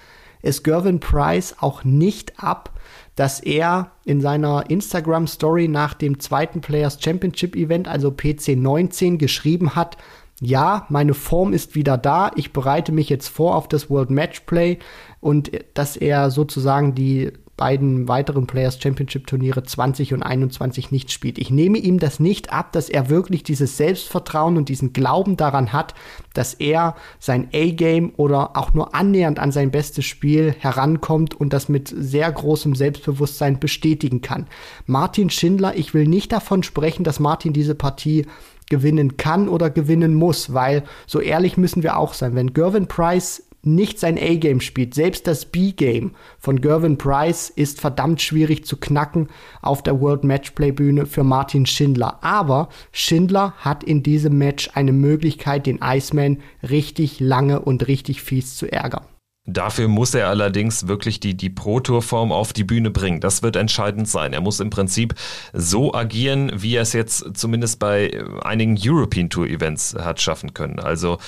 es 0.41 0.63
Gervin 0.63 1.01
Price 1.01 1.57
auch 1.59 1.83
nicht 1.83 2.39
ab, 2.41 2.71
dass 3.17 3.41
er 3.41 3.91
in 4.05 4.21
seiner 4.21 4.71
Instagram 4.71 5.27
Story 5.27 5.67
nach 5.67 5.95
dem 5.95 6.21
zweiten 6.21 6.61
Players 6.61 7.03
Championship 7.03 7.57
Event, 7.57 7.89
also 7.89 8.13
PC 8.13 8.57
19, 8.57 9.19
geschrieben 9.19 9.75
hat, 9.75 9.97
ja, 10.41 10.87
meine 10.91 11.15
Form 11.15 11.53
ist 11.53 11.75
wieder 11.75 11.97
da, 11.97 12.31
ich 12.37 12.53
bereite 12.53 12.93
mich 12.93 13.09
jetzt 13.09 13.29
vor 13.29 13.57
auf 13.57 13.67
das 13.69 13.89
World 13.89 14.11
Matchplay 14.11 14.79
und 15.21 15.51
dass 15.75 15.97
er 15.97 16.31
sozusagen 16.31 16.95
die 16.95 17.33
beiden 17.57 18.09
weiteren 18.09 18.47
Players 18.47 18.81
Championship 18.81 19.27
Turniere 19.27 19.63
20 19.63 20.13
und 20.15 20.23
21 20.23 20.91
nicht 20.91 21.13
spielt. 21.13 21.39
Ich 21.39 21.51
nehme 21.51 21.79
ihm 21.79 21.99
das 21.99 22.21
nicht 22.21 22.53
ab, 22.53 22.73
dass 22.73 22.89
er 22.89 23.09
wirklich 23.09 23.43
dieses 23.43 23.77
Selbstvertrauen 23.77 24.57
und 24.57 24.69
diesen 24.69 24.93
Glauben 24.93 25.37
daran 25.37 25.73
hat, 25.73 25.95
dass 26.33 26.55
er 26.55 26.97
sein 27.19 27.49
A-Game 27.55 28.13
oder 28.17 28.57
auch 28.57 28.75
nur 28.75 28.95
annähernd 28.95 29.39
an 29.39 29.53
sein 29.53 29.71
bestes 29.71 30.05
Spiel 30.05 30.55
herankommt 30.59 31.35
und 31.35 31.53
das 31.53 31.69
mit 31.69 31.95
sehr 31.97 32.31
großem 32.31 32.75
Selbstbewusstsein 32.75 33.61
bestätigen 33.61 34.21
kann. 34.21 34.47
Martin 34.87 35.31
Schindler, 35.31 35.77
ich 35.77 35.95
will 35.95 36.07
nicht 36.07 36.33
davon 36.33 36.63
sprechen, 36.63 37.05
dass 37.05 37.21
Martin 37.21 37.53
diese 37.53 37.75
Partie 37.75 38.27
gewinnen 38.71 39.17
kann 39.17 39.49
oder 39.49 39.71
gewinnen 39.71 40.15
muss, 40.15 40.55
weil 40.55 40.85
so 41.07 41.21
ehrlich 41.21 41.57
müssen 41.57 41.83
wir 41.83 41.99
auch 41.99 42.15
sein. 42.15 42.35
Wenn 42.35 42.55
Gervin 42.55 42.87
Price 42.87 43.44
nicht 43.67 43.99
sein 43.99 44.19
A-Game 44.19 44.61
spielt. 44.61 44.95
Selbst 44.95 45.27
das 45.27 45.47
B-Game 45.47 46.13
von 46.39 46.61
Gervin 46.61 46.99
Price 46.99 47.51
ist 47.51 47.81
verdammt 47.81 48.21
schwierig 48.21 48.65
zu 48.65 48.77
knacken 48.77 49.29
auf 49.63 49.83
der 49.83 50.01
World 50.01 50.25
Matchplay 50.25 50.73
Bühne 50.73 51.07
für 51.07 51.25
Martin 51.25 51.67
Schindler. 51.67 52.19
Aber 52.23 52.69
Schindler 52.93 53.55
hat 53.59 53.85
in 53.85 54.03
diesem 54.03 54.39
Match 54.39 54.71
eine 54.75 54.93
Möglichkeit, 54.93 55.67
den 55.67 55.81
Iceman 55.83 56.39
richtig 56.63 57.21
lange 57.21 57.61
und 57.61 57.89
richtig 57.89 58.23
fies 58.23 58.57
zu 58.57 58.71
ärgern. 58.71 59.05
Dafür 59.47 59.89
muss 59.89 60.15
er 60.15 60.29
allerdings 60.29 60.89
wirklich 60.89 61.21
die, 61.21 61.37
die 61.37 61.51
Pro-Tour-Form 61.51 62.33
auf 62.33 62.55
die 62.55 62.65
Bühne 62.65 62.91
bringen. 62.91 63.21
Das 63.21 63.43
wird 63.43 63.57
entscheidend 63.57 64.09
sein. 64.09 64.33
Er 64.33 64.41
muss 64.41 64.59
im 64.59 64.71
Prinzip 64.71 65.15
so 65.53 65.93
agieren, 65.93 66.51
wie 66.55 66.77
er 66.77 66.83
es 66.83 66.95
jetzt 66.95 67.37
zumindest 67.37 67.79
bei 67.79 68.25
einigen 68.43 68.79
European 68.83 69.29
Tour 69.29 69.47
Events 69.47 69.95
hat 69.99 70.23
schaffen 70.23 70.55
können. 70.55 70.81
Also 70.81 71.19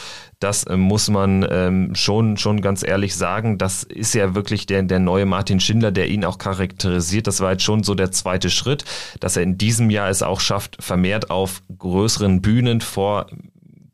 das 0.40 0.64
äh, 0.64 0.78
muss 0.78 1.10
man 1.10 1.46
ähm, 1.50 1.94
schon, 1.94 2.38
schon 2.38 2.62
ganz 2.62 2.82
ehrlich 2.82 3.14
sagen. 3.16 3.58
Das 3.58 3.82
ist 3.82 4.14
ja 4.14 4.34
wirklich 4.34 4.64
der, 4.64 4.82
der 4.82 4.98
neue 4.98 5.26
Martin 5.26 5.60
Schindler, 5.60 5.92
der 5.92 6.08
ihn 6.08 6.24
auch 6.24 6.38
charakterisiert. 6.38 7.26
Das 7.26 7.40
war 7.40 7.52
jetzt 7.52 7.64
schon 7.64 7.82
so 7.82 7.94
der 7.94 8.12
zweite 8.12 8.48
Schritt, 8.48 8.86
dass 9.20 9.36
er 9.36 9.42
in 9.42 9.58
diesem 9.58 9.90
Jahr 9.90 10.08
es 10.08 10.22
auch 10.22 10.40
schafft, 10.40 10.82
vermehrt 10.82 11.30
auf 11.30 11.60
größeren 11.78 12.40
Bühnen 12.40 12.80
vor 12.80 13.26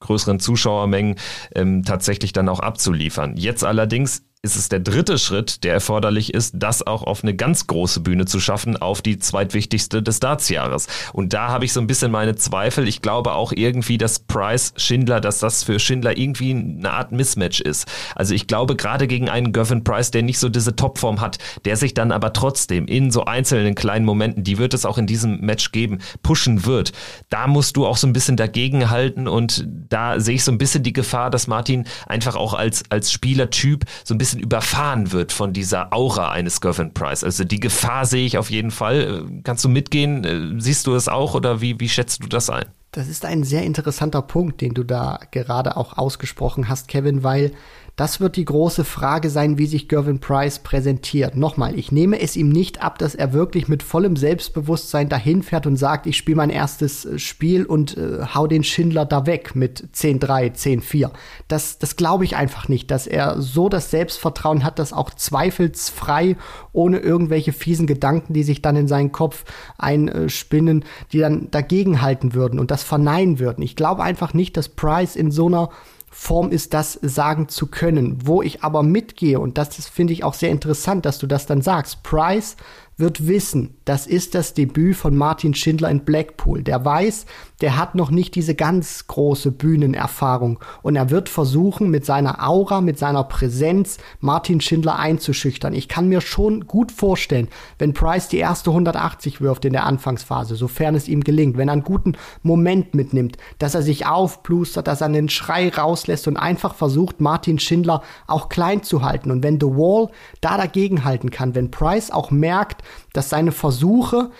größeren 0.02 0.40
Zuschauermengen 0.40 1.16
ähm, 1.54 1.82
tatsächlich 1.84 2.32
dann 2.32 2.48
auch 2.48 2.60
abzuliefern. 2.60 3.36
Jetzt 3.36 3.64
allerdings 3.64 4.22
ist 4.44 4.56
es 4.56 4.68
der 4.68 4.80
dritte 4.80 5.18
Schritt, 5.18 5.62
der 5.62 5.72
erforderlich 5.72 6.34
ist, 6.34 6.54
das 6.56 6.84
auch 6.84 7.04
auf 7.04 7.22
eine 7.22 7.32
ganz 7.32 7.68
große 7.68 8.00
Bühne 8.00 8.24
zu 8.24 8.40
schaffen, 8.40 8.76
auf 8.76 9.00
die 9.00 9.20
zweitwichtigste 9.20 10.02
des 10.02 10.18
Dartsjahres. 10.18 10.88
Und 11.12 11.32
da 11.32 11.46
habe 11.46 11.64
ich 11.64 11.72
so 11.72 11.80
ein 11.80 11.86
bisschen 11.86 12.10
meine 12.10 12.34
Zweifel. 12.34 12.88
Ich 12.88 13.02
glaube 13.02 13.34
auch 13.34 13.52
irgendwie, 13.52 13.98
dass 13.98 14.18
Price 14.18 14.74
Schindler, 14.76 15.20
dass 15.20 15.38
das 15.38 15.62
für 15.62 15.78
Schindler 15.78 16.18
irgendwie 16.18 16.50
eine 16.50 16.90
Art 16.90 17.12
Mismatch 17.12 17.60
ist. 17.60 17.86
Also 18.16 18.34
ich 18.34 18.48
glaube 18.48 18.74
gerade 18.74 19.06
gegen 19.06 19.28
einen 19.28 19.52
Gervin 19.52 19.84
Price, 19.84 20.10
der 20.10 20.22
nicht 20.22 20.40
so 20.40 20.48
diese 20.48 20.74
Topform 20.74 21.20
hat, 21.20 21.38
der 21.64 21.76
sich 21.76 21.94
dann 21.94 22.10
aber 22.10 22.32
trotzdem 22.32 22.86
in 22.86 23.12
so 23.12 23.24
einzelnen 23.24 23.76
kleinen 23.76 24.04
Momenten, 24.04 24.42
die 24.42 24.58
wird 24.58 24.74
es 24.74 24.84
auch 24.84 24.98
in 24.98 25.06
diesem 25.06 25.38
Match 25.38 25.70
geben, 25.70 26.00
pushen 26.24 26.66
wird. 26.66 26.90
Da 27.30 27.46
musst 27.46 27.76
du 27.76 27.86
auch 27.86 27.96
so 27.96 28.08
ein 28.08 28.12
bisschen 28.12 28.36
dagegen 28.36 28.90
halten 28.90 29.28
und 29.28 29.68
da 29.88 30.18
sehe 30.18 30.34
ich 30.34 30.42
so 30.42 30.50
ein 30.50 30.58
bisschen 30.58 30.82
die 30.82 30.92
Gefahr, 30.92 31.30
dass 31.30 31.46
Martin 31.46 31.86
einfach 32.08 32.34
auch 32.34 32.54
als, 32.54 32.82
als 32.88 33.12
Spielertyp 33.12 33.84
so 34.02 34.14
ein 34.14 34.18
bisschen 34.18 34.31
bisschen 34.32 34.44
überfahren 34.44 35.12
wird 35.12 35.32
von 35.32 35.52
dieser 35.52 35.92
Aura 35.92 36.30
eines 36.30 36.60
Gervin 36.60 36.92
Price. 36.94 37.24
Also 37.24 37.44
die 37.44 37.60
Gefahr 37.60 38.06
sehe 38.06 38.26
ich 38.26 38.38
auf 38.38 38.50
jeden 38.50 38.70
Fall. 38.70 39.26
Äh, 39.28 39.42
kannst 39.44 39.64
du 39.64 39.68
mitgehen? 39.68 40.24
Äh, 40.24 40.60
siehst 40.60 40.86
du 40.86 40.94
es 40.94 41.08
auch 41.08 41.34
oder 41.34 41.60
wie, 41.60 41.78
wie 41.78 41.88
schätzt 41.88 42.22
du 42.22 42.28
das 42.28 42.50
ein? 42.50 42.64
Das 42.92 43.08
ist 43.08 43.24
ein 43.24 43.42
sehr 43.42 43.62
interessanter 43.62 44.20
Punkt, 44.20 44.60
den 44.60 44.74
du 44.74 44.84
da 44.84 45.18
gerade 45.30 45.76
auch 45.76 45.96
ausgesprochen 45.96 46.68
hast, 46.68 46.88
Kevin, 46.88 47.22
weil 47.22 47.52
das 47.96 48.20
wird 48.20 48.36
die 48.36 48.46
große 48.46 48.84
Frage 48.84 49.28
sein, 49.28 49.58
wie 49.58 49.66
sich 49.66 49.86
Gervin 49.86 50.18
Price 50.18 50.60
präsentiert. 50.60 51.36
Nochmal, 51.36 51.78
ich 51.78 51.92
nehme 51.92 52.20
es 52.20 52.36
ihm 52.36 52.48
nicht 52.48 52.82
ab, 52.82 52.98
dass 52.98 53.14
er 53.14 53.34
wirklich 53.34 53.68
mit 53.68 53.82
vollem 53.82 54.16
Selbstbewusstsein 54.16 55.10
dahin 55.10 55.42
fährt 55.42 55.66
und 55.66 55.76
sagt, 55.76 56.06
ich 56.06 56.16
spiele 56.16 56.36
mein 56.36 56.48
erstes 56.48 57.04
äh, 57.04 57.18
Spiel 57.18 57.66
und 57.66 57.98
äh, 57.98 58.24
hau 58.34 58.46
den 58.46 58.64
Schindler 58.64 59.04
da 59.04 59.26
weg 59.26 59.54
mit 59.54 59.90
10-3, 59.94 60.54
10-4. 60.54 61.10
Das, 61.48 61.78
das 61.78 61.96
glaube 61.96 62.24
ich 62.24 62.34
einfach 62.34 62.68
nicht, 62.68 62.90
dass 62.90 63.06
er 63.06 63.40
so 63.42 63.68
das 63.68 63.90
Selbstvertrauen 63.90 64.64
hat, 64.64 64.78
dass 64.78 64.94
auch 64.94 65.10
zweifelsfrei, 65.10 66.36
ohne 66.72 66.98
irgendwelche 66.98 67.52
fiesen 67.52 67.86
Gedanken, 67.86 68.32
die 68.32 68.42
sich 68.42 68.62
dann 68.62 68.76
in 68.76 68.88
seinen 68.88 69.12
Kopf 69.12 69.44
einspinnen, 69.76 70.86
die 71.12 71.18
dann 71.18 71.50
dagegenhalten 71.50 72.32
würden 72.32 72.58
und 72.58 72.70
das 72.70 72.82
verneinen 72.82 73.38
würden. 73.38 73.62
Ich 73.62 73.76
glaube 73.76 74.02
einfach 74.02 74.32
nicht, 74.32 74.56
dass 74.56 74.70
Price 74.70 75.14
in 75.14 75.30
so 75.30 75.46
einer 75.46 75.68
Form 76.14 76.50
ist, 76.50 76.74
das 76.74 76.98
sagen 77.00 77.48
zu 77.48 77.66
können. 77.66 78.18
Wo 78.26 78.42
ich 78.42 78.62
aber 78.62 78.82
mitgehe, 78.82 79.40
und 79.40 79.56
das 79.56 79.74
finde 79.88 80.12
ich 80.12 80.24
auch 80.24 80.34
sehr 80.34 80.50
interessant, 80.50 81.06
dass 81.06 81.18
du 81.18 81.26
das 81.26 81.46
dann 81.46 81.62
sagst, 81.62 82.02
Price 82.02 82.56
wird 82.98 83.26
wissen, 83.26 83.78
das 83.84 84.06
ist 84.06 84.34
das 84.34 84.54
Debüt 84.54 84.96
von 84.96 85.16
Martin 85.16 85.54
Schindler 85.54 85.90
in 85.90 86.04
Blackpool. 86.04 86.62
Der 86.62 86.84
weiß, 86.84 87.26
der 87.60 87.76
hat 87.76 87.94
noch 87.94 88.10
nicht 88.10 88.34
diese 88.34 88.54
ganz 88.54 89.06
große 89.06 89.52
Bühnenerfahrung 89.52 90.58
und 90.82 90.96
er 90.96 91.10
wird 91.10 91.28
versuchen, 91.28 91.90
mit 91.90 92.04
seiner 92.04 92.46
Aura, 92.46 92.80
mit 92.80 92.98
seiner 92.98 93.24
Präsenz 93.24 93.98
Martin 94.20 94.60
Schindler 94.60 94.98
einzuschüchtern. 94.98 95.72
Ich 95.72 95.88
kann 95.88 96.08
mir 96.08 96.20
schon 96.20 96.66
gut 96.66 96.92
vorstellen, 96.92 97.48
wenn 97.78 97.94
Price 97.94 98.28
die 98.28 98.38
erste 98.38 98.70
180 98.70 99.40
wirft 99.40 99.64
in 99.64 99.72
der 99.72 99.86
Anfangsphase, 99.86 100.56
sofern 100.56 100.94
es 100.94 101.08
ihm 101.08 101.22
gelingt, 101.22 101.56
wenn 101.56 101.68
er 101.68 101.74
einen 101.74 101.84
guten 101.84 102.16
Moment 102.42 102.94
mitnimmt, 102.94 103.36
dass 103.58 103.74
er 103.74 103.82
sich 103.82 104.06
aufplustert, 104.06 104.86
dass 104.86 105.00
er 105.00 105.06
einen 105.06 105.28
Schrei 105.28 105.68
rauslässt 105.68 106.26
und 106.28 106.36
einfach 106.36 106.74
versucht, 106.74 107.20
Martin 107.20 107.58
Schindler 107.58 108.02
auch 108.26 108.48
klein 108.48 108.82
zu 108.82 109.02
halten. 109.02 109.30
Und 109.30 109.42
wenn 109.42 109.60
The 109.60 109.66
Wall 109.66 110.10
da 110.40 110.56
dagegen 110.56 111.04
halten 111.04 111.30
kann, 111.30 111.54
wenn 111.54 111.70
Price 111.70 112.10
auch 112.10 112.30
merkt, 112.30 112.82
dass 113.12 113.30
seine 113.30 113.52
Versuche 113.72 114.30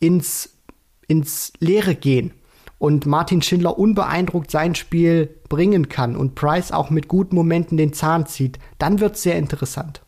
ins, 0.00 0.58
ins 1.06 1.52
Leere 1.60 1.94
gehen 1.94 2.32
und 2.78 3.06
Martin 3.06 3.40
Schindler 3.40 3.78
unbeeindruckt 3.78 4.50
sein 4.50 4.74
Spiel 4.74 5.34
bringen 5.48 5.88
kann 5.88 6.16
und 6.16 6.34
Price 6.34 6.72
auch 6.72 6.90
mit 6.90 7.06
guten 7.06 7.36
Momenten 7.36 7.76
den 7.76 7.92
Zahn 7.92 8.26
zieht, 8.26 8.58
dann 8.78 8.98
wird 9.00 9.14
es 9.14 9.22
sehr 9.22 9.36
interessant. 9.36 10.02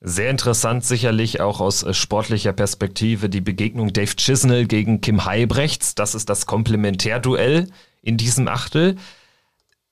Sehr 0.00 0.30
interessant 0.30 0.84
sicherlich 0.84 1.40
auch 1.40 1.60
aus 1.60 1.84
äh, 1.84 1.94
sportlicher 1.94 2.52
Perspektive 2.52 3.28
die 3.28 3.40
Begegnung 3.40 3.92
Dave 3.92 4.16
Chisnell 4.16 4.66
gegen 4.66 5.00
Kim 5.00 5.24
Heibrechts. 5.24 5.94
Das 5.94 6.16
ist 6.16 6.28
das 6.28 6.46
Komplementärduell 6.46 7.68
in 8.02 8.16
diesem 8.16 8.48
Achtel 8.48 8.96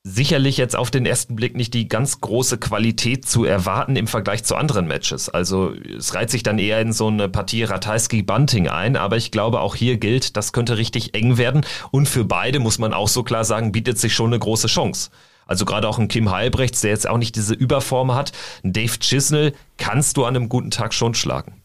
sicherlich 0.03 0.57
jetzt 0.57 0.76
auf 0.76 0.90
den 0.90 1.05
ersten 1.05 1.36
Blick 1.36 1.55
nicht 1.57 1.74
die 1.74 1.86
ganz 1.86 2.20
große 2.20 2.57
Qualität 2.59 3.28
zu 3.28 3.44
erwarten 3.44 3.96
im 3.96 4.07
Vergleich 4.07 4.44
zu 4.44 4.57
anderen 4.57 4.86
Matches. 4.86 5.28
Also 5.28 5.74
es 5.74 6.14
reiht 6.14 6.30
sich 6.30 6.42
dann 6.42 6.59
eher 6.59 6.80
in 6.80 6.92
so 6.92 7.09
eine 7.09 7.28
Partie 7.28 7.64
Ratajski-Bunting 7.64 8.68
ein, 8.68 8.96
aber 8.96 9.18
ich 9.18 9.30
glaube 9.30 9.61
auch 9.61 9.74
hier 9.74 9.98
gilt, 9.98 10.38
das 10.38 10.53
könnte 10.53 10.78
richtig 10.78 11.14
eng 11.14 11.36
werden 11.36 11.66
und 11.90 12.09
für 12.09 12.24
beide 12.24 12.61
muss 12.61 12.78
man 12.78 12.94
auch 12.94 13.09
so 13.09 13.22
klar 13.22 13.44
sagen, 13.44 13.72
bietet 13.72 13.98
sich 13.98 14.14
schon 14.14 14.30
eine 14.30 14.38
große 14.38 14.68
Chance. 14.68 15.11
Also 15.46 15.64
gerade 15.64 15.88
auch 15.88 15.98
ein 15.98 16.09
Kim 16.09 16.30
Heilbrechts, 16.30 16.80
der 16.80 16.92
jetzt 16.92 17.09
auch 17.09 17.18
nicht 17.18 17.36
diese 17.36 17.55
Überform 17.55 18.14
hat, 18.14 18.32
ein 18.64 18.72
Dave 18.72 18.98
Chisnell 19.01 19.53
kannst 19.76 20.16
du 20.16 20.24
an 20.24 20.34
einem 20.34 20.48
guten 20.48 20.70
Tag 20.70 20.94
schon 20.94 21.14
schlagen. 21.14 21.61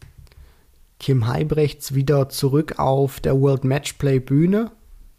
Kim 0.98 1.26
Heibrechts 1.26 1.94
wieder 1.94 2.28
zurück 2.28 2.78
auf 2.78 3.20
der 3.20 3.40
World 3.40 3.64
Matchplay 3.64 4.18
Bühne 4.18 4.72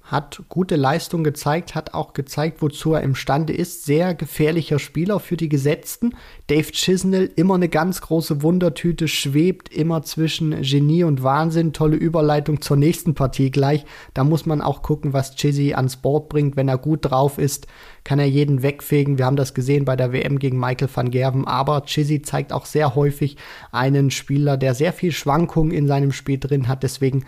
hat 0.07 0.41
gute 0.47 0.77
Leistung 0.77 1.25
gezeigt, 1.25 1.75
hat 1.75 1.93
auch 1.93 2.13
gezeigt, 2.13 2.61
wozu 2.61 2.93
er 2.93 3.01
imstande 3.01 3.51
ist. 3.51 3.83
Sehr 3.83 4.15
gefährlicher 4.15 4.79
Spieler 4.79 5.19
für 5.19 5.35
die 5.35 5.49
Gesetzten. 5.49 6.15
Dave 6.47 6.71
Chisnell, 6.71 7.29
immer 7.35 7.55
eine 7.55 7.67
ganz 7.67 7.99
große 7.99 8.41
Wundertüte, 8.41 9.09
schwebt 9.09 9.67
immer 9.73 10.03
zwischen 10.03 10.61
Genie 10.61 11.03
und 11.03 11.23
Wahnsinn. 11.23 11.73
Tolle 11.73 11.97
Überleitung 11.97 12.61
zur 12.61 12.77
nächsten 12.77 13.15
Partie 13.15 13.51
gleich. 13.51 13.83
Da 14.13 14.23
muss 14.23 14.45
man 14.45 14.61
auch 14.61 14.81
gucken, 14.81 15.11
was 15.11 15.35
Chizzy 15.35 15.73
ans 15.73 15.97
Board 15.97 16.29
bringt. 16.29 16.55
Wenn 16.55 16.69
er 16.69 16.77
gut 16.77 16.99
drauf 17.01 17.37
ist, 17.37 17.67
kann 18.05 18.19
er 18.19 18.29
jeden 18.29 18.63
wegfegen. 18.63 19.17
Wir 19.17 19.25
haben 19.25 19.35
das 19.35 19.53
gesehen 19.53 19.83
bei 19.83 19.97
der 19.97 20.13
WM 20.13 20.39
gegen 20.39 20.57
Michael 20.57 20.89
van 20.93 21.11
Gerven. 21.11 21.45
Aber 21.45 21.83
Chizzy 21.83 22.21
zeigt 22.21 22.53
auch 22.53 22.65
sehr 22.65 22.95
häufig 22.95 23.35
einen 23.73 24.09
Spieler, 24.09 24.55
der 24.55 24.73
sehr 24.73 24.93
viel 24.93 25.11
Schwankungen 25.11 25.73
in 25.73 25.87
seinem 25.87 26.13
Spiel 26.13 26.39
drin 26.39 26.69
hat. 26.69 26.83
Deswegen 26.83 27.25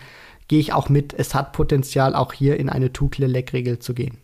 gehe 0.50 0.58
ich 0.58 0.72
auch 0.72 0.88
mit, 0.88 1.14
es 1.14 1.32
hat 1.32 1.52
Potenzial, 1.52 2.16
auch 2.16 2.32
hier 2.32 2.58
in 2.58 2.68
eine 2.68 2.92
Two-Clear-Leg-Regel 2.92 3.78
zu 3.78 3.94
gehen. 3.94 4.18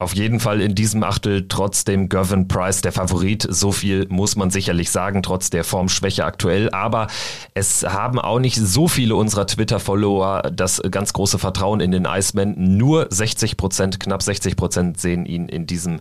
Auf 0.00 0.14
jeden 0.14 0.40
Fall 0.40 0.62
in 0.62 0.74
diesem 0.74 1.02
Achtel 1.02 1.44
trotzdem 1.46 2.08
Gervin 2.08 2.48
Price 2.48 2.80
der 2.80 2.90
Favorit. 2.90 3.46
So 3.50 3.70
viel 3.70 4.06
muss 4.08 4.34
man 4.34 4.50
sicherlich 4.50 4.90
sagen, 4.90 5.22
trotz 5.22 5.50
der 5.50 5.62
Formschwäche 5.62 6.24
aktuell. 6.24 6.70
Aber 6.70 7.08
es 7.52 7.84
haben 7.84 8.18
auch 8.18 8.38
nicht 8.38 8.56
so 8.56 8.88
viele 8.88 9.14
unserer 9.14 9.46
Twitter-Follower 9.46 10.50
das 10.54 10.80
ganz 10.90 11.12
große 11.12 11.38
Vertrauen 11.38 11.80
in 11.80 11.90
den 11.90 12.06
Iceman. 12.06 12.54
Nur 12.56 13.08
60 13.10 13.58
Prozent, 13.58 14.00
knapp 14.00 14.22
60 14.22 14.56
Prozent 14.56 14.98
sehen 14.98 15.26
ihn 15.26 15.50
in 15.50 15.66
diesem 15.66 16.00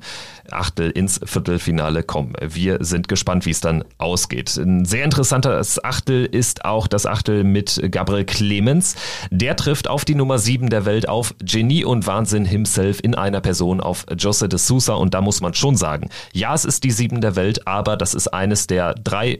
Achtel 0.50 0.91
ins 0.91 1.20
Viertelfinale 1.22 2.02
kommen. 2.02 2.34
Wir 2.39 2.78
sind 2.80 3.10
gespannt, 3.10 3.45
wie 3.45 3.52
es 3.52 3.60
dann 3.60 3.84
ausgeht. 3.97 4.56
Ein 4.56 4.86
sehr 4.86 5.04
interessantes 5.04 5.84
Achtel 5.84 6.26
ist 6.26 6.64
auch 6.64 6.88
das 6.88 7.06
Achtel 7.06 7.43
mit 7.43 7.82
Gabriel 7.91 8.24
Clemens. 8.24 8.95
Der 9.30 9.58
trifft 9.58 9.89
auf 9.89 10.06
die 10.06 10.16
Nummer 10.16 10.39
7 10.39 10.70
der 10.70 10.86
Welt 10.86 11.10
auf 11.10 11.36
Genie 11.43 11.84
und 11.84 12.08
Wahnsinn 12.08 12.45
himself 12.45 13.00
in 13.04 13.14
einer 13.14 13.41
Person 13.41 13.82
auf 13.90 14.06
Jose 14.18 14.48
de 14.48 14.60
Sousa 14.60 14.94
und 14.94 15.14
da 15.14 15.22
muss 15.22 15.42
man 15.42 15.54
schon 15.54 15.76
sagen, 15.76 16.10
ja, 16.32 16.54
es 16.54 16.64
ist 16.64 16.84
die 16.84 16.92
sieben 16.92 17.22
der 17.22 17.36
Welt, 17.36 17.68
aber 17.68 17.98
das 17.98 18.14
ist 18.14 18.28
eines 18.28 18.68
der 18.68 18.94
drei 18.94 19.40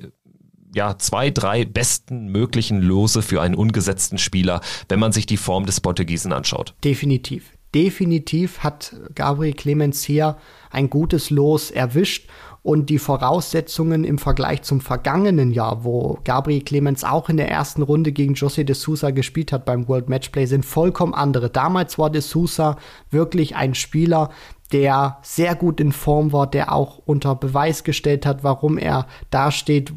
ja, 0.76 0.98
zwei, 1.00 1.32
drei 1.32 1.66
besten 1.66 2.28
möglichen 2.28 2.82
Lose 2.82 3.24
für 3.24 3.42
einen 3.42 3.56
ungesetzten 3.56 4.20
Spieler, 4.20 4.62
wenn 4.88 5.00
man 5.00 5.12
sich 5.12 5.26
die 5.26 5.38
Form 5.38 5.66
des 5.66 5.82
Portugiesen 5.82 6.32
anschaut. 6.32 6.76
Definitiv. 6.84 7.52
Definitiv 7.74 8.60
hat 8.60 8.96
Gabriel 9.16 9.54
Clemens 9.54 10.04
hier 10.04 10.38
ein 10.72 10.90
gutes 10.90 11.30
Los 11.30 11.72
erwischt 11.72 12.30
und 12.62 12.90
die 12.90 13.00
Voraussetzungen 13.00 14.04
im 14.04 14.18
Vergleich 14.18 14.64
zum 14.64 14.82
vergangenen 14.82 15.52
Jahr, 15.52 15.84
wo 15.84 16.20
Gabriel 16.24 16.62
Clemens 16.62 17.04
auch 17.04 17.30
in 17.30 17.38
der 17.38 17.50
ersten 17.50 17.82
Runde 17.82 18.12
gegen 18.12 18.34
José 18.34 18.64
de 18.64 18.76
Sousa 18.76 19.12
gespielt 19.12 19.52
hat 19.52 19.66
beim 19.66 19.88
World 19.88 20.10
Matchplay, 20.10 20.46
sind 20.46 20.66
vollkommen 20.66 21.14
andere. 21.14 21.50
Damals 21.50 21.98
war 21.98 22.10
de 22.10 22.22
Sousa 22.22 22.78
wirklich 23.10 23.56
ein 23.56 23.76
Spieler, 23.76 24.30
der 24.72 25.18
sehr 25.22 25.56
gut 25.56 25.80
in 25.80 25.92
Form 25.92 26.32
war, 26.32 26.48
der 26.48 26.72
auch 26.72 27.00
unter 27.06 27.36
Beweis 27.36 27.84
gestellt 27.84 28.26
hat, 28.26 28.44
warum 28.44 28.78
er 28.78 29.08
da 29.32 29.52
steht, 29.52 29.94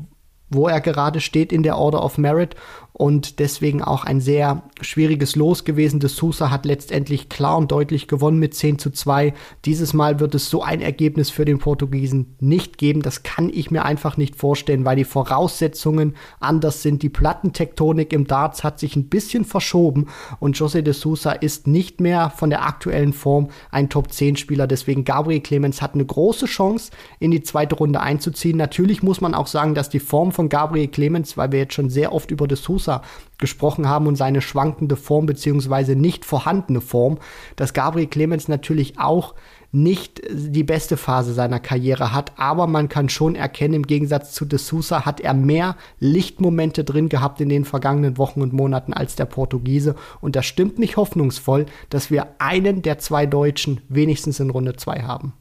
wo 0.48 0.68
er 0.68 0.80
gerade 0.80 1.20
steht 1.20 1.52
in 1.52 1.62
der 1.62 1.76
Order 1.76 2.04
of 2.04 2.16
Merit 2.16 2.54
und 2.92 3.38
deswegen 3.38 3.82
auch 3.82 4.04
ein 4.04 4.20
sehr 4.20 4.62
schwieriges 4.80 5.34
Los 5.34 5.64
gewesen. 5.64 5.98
De 5.98 6.10
Sousa 6.10 6.50
hat 6.50 6.66
letztendlich 6.66 7.30
klar 7.30 7.56
und 7.56 7.72
deutlich 7.72 8.06
gewonnen 8.06 8.38
mit 8.38 8.54
10 8.54 8.78
zu 8.78 8.90
2. 8.90 9.32
Dieses 9.64 9.94
Mal 9.94 10.20
wird 10.20 10.34
es 10.34 10.50
so 10.50 10.62
ein 10.62 10.82
Ergebnis 10.82 11.30
für 11.30 11.46
den 11.46 11.58
Portugiesen 11.58 12.36
nicht 12.38 12.76
geben. 12.76 13.00
Das 13.00 13.22
kann 13.22 13.48
ich 13.52 13.70
mir 13.70 13.86
einfach 13.86 14.18
nicht 14.18 14.36
vorstellen, 14.36 14.84
weil 14.84 14.96
die 14.96 15.04
Voraussetzungen 15.04 16.16
anders 16.38 16.82
sind. 16.82 17.02
Die 17.02 17.08
Plattentektonik 17.08 18.12
im 18.12 18.26
Darts 18.26 18.62
hat 18.62 18.78
sich 18.78 18.94
ein 18.94 19.08
bisschen 19.08 19.46
verschoben 19.46 20.08
und 20.38 20.56
José 20.56 20.82
de 20.82 20.92
Sousa 20.92 21.32
ist 21.32 21.66
nicht 21.66 22.00
mehr 22.00 22.28
von 22.28 22.50
der 22.50 22.66
aktuellen 22.66 23.14
Form 23.14 23.48
ein 23.70 23.88
Top 23.88 24.12
10 24.12 24.36
Spieler. 24.36 24.66
Deswegen 24.66 25.04
Gabriel 25.04 25.40
Clemens 25.40 25.80
hat 25.80 25.94
eine 25.94 26.04
große 26.04 26.44
Chance 26.44 26.90
in 27.18 27.30
die 27.30 27.42
zweite 27.42 27.74
Runde 27.74 28.00
einzuziehen. 28.00 28.58
Natürlich 28.58 29.02
muss 29.02 29.22
man 29.22 29.34
auch 29.34 29.46
sagen, 29.46 29.74
dass 29.74 29.88
die 29.88 29.98
Form 29.98 30.30
von 30.30 30.50
Gabriel 30.50 30.88
Clemens, 30.88 31.38
weil 31.38 31.52
wir 31.52 31.60
jetzt 31.60 31.74
schon 31.74 31.88
sehr 31.88 32.12
oft 32.12 32.30
über 32.30 32.46
de 32.46 32.58
Sousa 32.58 32.91
Sosa 32.92 33.02
gesprochen 33.38 33.88
haben 33.88 34.06
und 34.06 34.16
seine 34.16 34.40
schwankende 34.40 34.94
Form 34.94 35.26
beziehungsweise 35.26 35.96
nicht 35.96 36.24
vorhandene 36.24 36.80
Form, 36.80 37.18
dass 37.56 37.72
Gabriel 37.72 38.06
Clemens 38.06 38.46
natürlich 38.46 38.98
auch 38.98 39.34
nicht 39.72 40.22
die 40.30 40.62
beste 40.64 40.96
Phase 40.96 41.32
seiner 41.32 41.58
Karriere 41.58 42.12
hat, 42.12 42.32
aber 42.36 42.66
man 42.66 42.90
kann 42.90 43.08
schon 43.08 43.34
erkennen, 43.34 43.74
im 43.74 43.86
Gegensatz 43.86 44.32
zu 44.32 44.44
De 44.44 44.58
Sousa 44.58 45.06
hat 45.06 45.20
er 45.20 45.32
mehr 45.32 45.76
Lichtmomente 45.98 46.84
drin 46.84 47.08
gehabt 47.08 47.40
in 47.40 47.48
den 47.48 47.64
vergangenen 47.64 48.18
Wochen 48.18 48.42
und 48.42 48.52
Monaten 48.52 48.92
als 48.92 49.16
der 49.16 49.24
Portugiese 49.24 49.96
und 50.20 50.36
das 50.36 50.44
stimmt 50.44 50.78
mich 50.78 50.98
hoffnungsvoll, 50.98 51.66
dass 51.88 52.10
wir 52.10 52.28
einen 52.38 52.82
der 52.82 52.98
zwei 52.98 53.24
Deutschen 53.24 53.80
wenigstens 53.88 54.40
in 54.40 54.50
Runde 54.50 54.76
zwei 54.76 55.02
haben. 55.02 55.32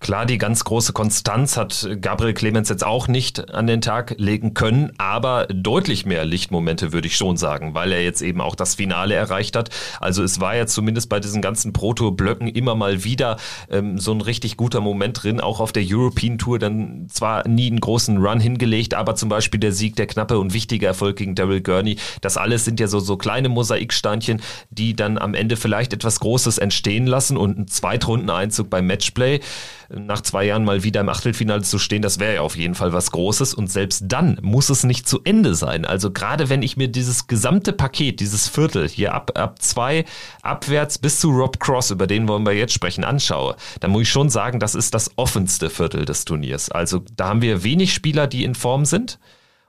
Klar, 0.00 0.26
die 0.26 0.38
ganz 0.38 0.62
große 0.62 0.92
Konstanz 0.92 1.56
hat 1.56 1.88
Gabriel 2.00 2.32
Clemens 2.32 2.68
jetzt 2.68 2.86
auch 2.86 3.08
nicht 3.08 3.52
an 3.52 3.66
den 3.66 3.80
Tag 3.80 4.14
legen 4.16 4.54
können, 4.54 4.92
aber 4.96 5.48
deutlich 5.48 6.06
mehr 6.06 6.24
Lichtmomente 6.24 6.92
würde 6.92 7.08
ich 7.08 7.16
schon 7.16 7.36
sagen, 7.36 7.74
weil 7.74 7.90
er 7.90 8.02
jetzt 8.04 8.22
eben 8.22 8.40
auch 8.40 8.54
das 8.54 8.76
Finale 8.76 9.16
erreicht 9.16 9.56
hat. 9.56 9.70
Also 10.00 10.22
es 10.22 10.38
war 10.38 10.54
ja 10.54 10.68
zumindest 10.68 11.08
bei 11.08 11.18
diesen 11.18 11.42
ganzen 11.42 11.72
Proto-Blöcken 11.72 12.46
immer 12.46 12.76
mal 12.76 13.02
wieder 13.02 13.38
ähm, 13.70 13.98
so 13.98 14.12
ein 14.12 14.20
richtig 14.20 14.56
guter 14.56 14.80
Moment 14.80 15.24
drin, 15.24 15.40
auch 15.40 15.58
auf 15.58 15.72
der 15.72 15.82
European 15.84 16.38
Tour 16.38 16.60
dann 16.60 17.08
zwar 17.08 17.48
nie 17.48 17.66
einen 17.66 17.80
großen 17.80 18.18
Run 18.18 18.38
hingelegt, 18.38 18.94
aber 18.94 19.16
zum 19.16 19.28
Beispiel 19.28 19.58
der 19.58 19.72
Sieg, 19.72 19.96
der 19.96 20.06
knappe 20.06 20.38
und 20.38 20.54
wichtige 20.54 20.86
Erfolg 20.86 21.16
gegen 21.16 21.34
Daryl 21.34 21.60
Gurney, 21.60 21.96
das 22.20 22.36
alles 22.36 22.64
sind 22.64 22.78
ja 22.78 22.86
so, 22.86 23.00
so 23.00 23.16
kleine 23.16 23.48
Mosaiksteinchen, 23.48 24.42
die 24.70 24.94
dann 24.94 25.18
am 25.18 25.34
Ende 25.34 25.56
vielleicht 25.56 25.92
etwas 25.92 26.20
Großes 26.20 26.58
entstehen 26.58 27.08
lassen 27.08 27.36
und 27.36 27.58
ein 27.58 27.66
Zweitrundeneinzug 27.66 28.70
beim 28.70 28.86
Matchplay 28.86 29.40
nach 29.90 30.20
zwei 30.20 30.44
Jahren 30.44 30.64
mal 30.64 30.84
wieder 30.84 31.00
im 31.00 31.08
Achtelfinale 31.08 31.62
zu 31.62 31.78
stehen, 31.78 32.02
das 32.02 32.18
wäre 32.18 32.34
ja 32.34 32.40
auf 32.42 32.56
jeden 32.56 32.74
Fall 32.74 32.92
was 32.92 33.10
Großes. 33.10 33.54
Und 33.54 33.70
selbst 33.70 34.04
dann 34.06 34.38
muss 34.42 34.68
es 34.68 34.84
nicht 34.84 35.08
zu 35.08 35.20
Ende 35.24 35.54
sein. 35.54 35.84
Also 35.84 36.10
gerade 36.10 36.50
wenn 36.50 36.62
ich 36.62 36.76
mir 36.76 36.88
dieses 36.88 37.26
gesamte 37.26 37.72
Paket, 37.72 38.20
dieses 38.20 38.48
Viertel 38.48 38.88
hier 38.88 39.14
ab, 39.14 39.38
ab 39.38 39.62
zwei 39.62 40.04
abwärts 40.42 40.98
bis 40.98 41.20
zu 41.20 41.30
Rob 41.30 41.58
Cross, 41.58 41.90
über 41.90 42.06
den 42.06 42.28
wollen 42.28 42.44
wir 42.44 42.52
jetzt 42.52 42.74
sprechen, 42.74 43.04
anschaue, 43.04 43.56
dann 43.80 43.90
muss 43.90 44.02
ich 44.02 44.10
schon 44.10 44.28
sagen, 44.28 44.60
das 44.60 44.74
ist 44.74 44.92
das 44.92 45.10
offenste 45.16 45.70
Viertel 45.70 46.04
des 46.04 46.24
Turniers. 46.24 46.70
Also 46.70 47.02
da 47.16 47.28
haben 47.28 47.42
wir 47.42 47.62
wenig 47.62 47.94
Spieler, 47.94 48.26
die 48.26 48.44
in 48.44 48.54
Form 48.54 48.84
sind. 48.84 49.18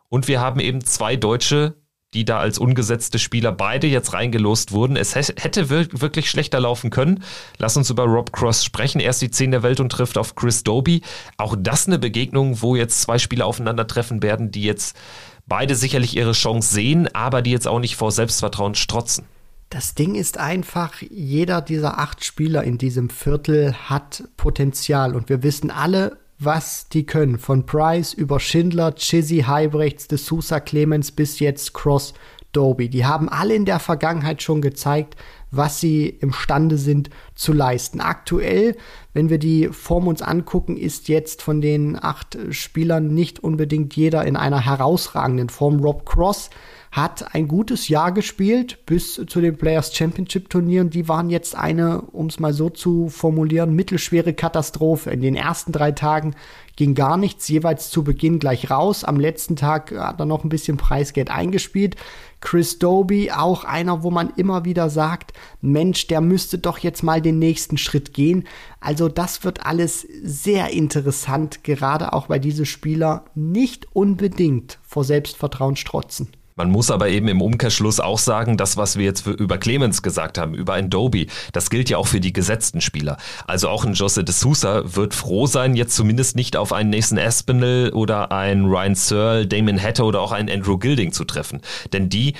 Und 0.10 0.28
wir 0.28 0.42
haben 0.42 0.60
eben 0.60 0.84
zwei 0.84 1.16
Deutsche, 1.16 1.76
die 2.14 2.26
da 2.26 2.40
als 2.40 2.58
ungesetzte 2.58 3.20
Spieler 3.20 3.52
beide 3.52 3.86
jetzt 3.86 4.14
reingelost 4.14 4.72
wurden. 4.72 4.96
Es 4.96 5.16
hätte 5.16 5.70
wirklich 5.70 6.30
schlechter 6.30 6.60
laufen 6.60 6.90
können. 6.90 7.24
Lass 7.58 7.78
uns 7.78 7.90
über 7.92 8.06
Rob 8.06 8.34
Cross 8.34 8.66
sprechen. 8.66 9.00
Erst 9.00 9.22
die 9.22 9.30
10 9.30 9.52
der 9.52 9.64
Welt 9.64 9.80
und 9.80 9.92
trifft 9.92 10.18
auf 10.18 10.34
Chris 10.36 10.64
Doby. 10.64 11.04
Auch 11.38 11.56
das 11.58 11.86
eine 11.86 12.00
Begegnung, 12.00 12.62
wo 12.62 12.76
jetzt 12.76 13.02
zwei 13.02 13.20
Spieler 13.20 13.46
aufeinandertreffen 13.46 14.24
werden, 14.24 14.50
die 14.50 14.64
jetzt 14.64 14.98
beide 15.46 15.76
sicherlich 15.76 16.18
ihre 16.18 16.32
Chance 16.32 16.74
sehen, 16.74 17.14
aber 17.14 17.44
die 17.44 17.52
jetzt 17.52 17.68
auch 17.68 17.80
nicht 17.80 17.96
vor 17.96 18.12
Selbstvertrauen 18.12 18.74
strotzen. 18.74 19.26
Das 19.70 19.94
Ding 19.94 20.16
ist 20.16 20.40
einfach, 20.40 20.96
jeder 21.12 21.62
dieser 21.62 22.00
acht 22.00 22.26
Spieler 22.26 22.64
in 22.64 22.80
diesem 22.80 23.12
Viertel 23.12 23.76
hat 23.76 24.24
Potenzial 24.36 25.16
und 25.16 25.30
wir 25.30 25.44
wissen 25.44 25.70
alle, 25.70 26.18
was 26.40 26.88
die 26.90 27.06
können. 27.06 27.38
Von 27.38 27.66
Price 27.66 28.14
über 28.14 28.40
Schindler, 28.40 28.96
Chizzy, 28.96 29.44
Heibrechts, 29.46 30.08
De 30.08 30.18
Sousa, 30.18 30.60
Clemens 30.60 31.12
bis 31.12 31.40
jetzt 31.40 31.74
Cross, 31.74 32.14
Doby. 32.52 32.90
Die 32.90 33.06
haben 33.06 33.30
alle 33.30 33.54
in 33.54 33.66
der 33.66 33.80
Vergangenheit 33.80 34.42
schon 34.42 34.62
gezeigt, 34.62 35.16
was 35.52 35.80
sie 35.80 36.08
imstande 36.08 36.78
sind 36.78 37.10
zu 37.36 37.54
leisten. 37.54 38.02
Aktuell, 38.02 38.76
wenn 39.14 39.30
wir 39.30 39.38
die 39.38 39.68
Form 39.68 40.08
uns 40.08 40.22
angucken, 40.22 40.78
ist 40.78 41.10
jetzt 41.10 41.42
von 41.42 41.62
den 41.62 42.02
acht 42.02 42.38
Spielern 42.52 43.14
nicht 43.14 43.40
unbedingt 43.44 43.96
jeder 43.96 44.26
in 44.26 44.36
einer 44.36 44.66
herausragenden 44.66 45.50
Form. 45.50 45.80
Rob 45.80 46.06
Cross 46.06 46.50
hat 46.92 47.36
ein 47.36 47.48
gutes 47.48 47.88
Jahr 47.88 48.12
gespielt 48.12 48.86
bis 48.86 49.14
zu 49.14 49.42
den 49.42 49.58
Players 49.58 49.96
Championship 49.96 50.50
Turnieren. 50.50 50.90
Die 50.90 51.08
waren 51.08 51.30
jetzt 51.30 51.56
eine, 51.56 52.02
um 52.02 52.28
es 52.28 52.40
mal 52.40 52.54
so 52.54 52.70
zu 52.70 53.10
formulieren, 53.10 53.76
mittelschwere 53.76 54.34
Katastrophe. 54.34 55.12
In 55.12 55.22
den 55.22 55.36
ersten 55.36 55.72
drei 55.72 55.92
Tagen 55.92 56.36
ging 56.76 56.96
gar 56.96 57.18
nichts, 57.18 57.48
jeweils 57.48 57.92
zu 57.92 58.04
Beginn 58.04 58.40
gleich 58.40 58.72
raus. 58.72 59.04
Am 59.04 59.20
letzten 59.20 59.56
Tag 59.56 59.92
hat 59.92 60.20
er 60.20 60.26
noch 60.26 60.44
ein 60.44 60.50
bisschen 60.50 60.78
Preisgeld 60.78 61.30
eingespielt. 61.30 61.96
Chris 62.42 62.80
Doby, 62.80 63.32
auch 63.32 63.66
einer, 63.66 64.02
wo 64.02 64.10
man 64.10 64.32
immer 64.38 64.66
wieder 64.66 64.90
sagt, 64.90 65.34
Mensch, 65.62 66.08
der 66.08 66.22
müsste 66.22 66.58
doch 66.58 66.80
jetzt 66.80 67.04
mal 67.04 67.22
den 67.22 67.38
nächsten 67.38 67.78
Schritt 67.78 68.14
gehen. 68.14 68.48
Also 68.80 69.10
das 69.10 69.44
wird 69.44 69.66
alles 69.66 70.08
sehr 70.24 70.70
interessant, 70.72 71.64
gerade 71.64 72.14
auch 72.14 72.30
weil 72.30 72.40
diese 72.40 72.66
Spieler 72.66 73.26
nicht 73.36 73.88
unbedingt 73.94 74.80
vor 74.82 75.04
Selbstvertrauen 75.04 75.76
strotzen. 75.76 76.30
Man 76.60 76.72
muss 76.72 76.92
aber 76.92 77.08
eben 77.08 77.30
im 77.30 77.42
Umkehrschluss 77.42 78.02
auch 78.02 78.20
sagen, 78.20 78.58
das, 78.58 78.76
was 78.76 78.98
wir 78.98 79.06
jetzt 79.06 79.26
über 79.26 79.58
Clemens 79.58 80.02
gesagt 80.02 80.38
haben, 80.38 80.54
über 80.54 80.74
ein 80.74 80.90
Doby, 80.90 81.28
das 81.54 81.70
gilt 81.70 81.90
ja 81.90 81.98
auch 81.98 82.08
für 82.08 82.20
die 82.20 82.34
gesetzten 82.34 82.82
Spieler. 82.82 83.16
Also 83.48 83.70
auch 83.70 83.86
ein 83.86 83.94
Jose 83.94 84.26
de 84.26 84.36
Sousa 84.36 84.84
wird 84.84 85.14
froh 85.14 85.48
sein, 85.48 85.78
jetzt 85.78 85.96
zumindest 85.96 86.36
nicht 86.36 86.58
auf 86.58 86.74
einen 86.74 86.90
Nathan 86.90 87.18
Aspinall 87.18 87.92
oder 87.94 88.34
einen 88.34 88.66
Ryan 88.66 88.96
Searle, 88.96 89.48
Damon 89.48 89.82
Hatter 89.82 90.04
oder 90.04 90.20
auch 90.20 90.34
einen 90.34 90.50
Andrew 90.50 90.78
Gilding 90.78 91.14
zu 91.14 91.24
treffen. 91.24 91.62
Denn 91.94 92.10
die 92.10 92.34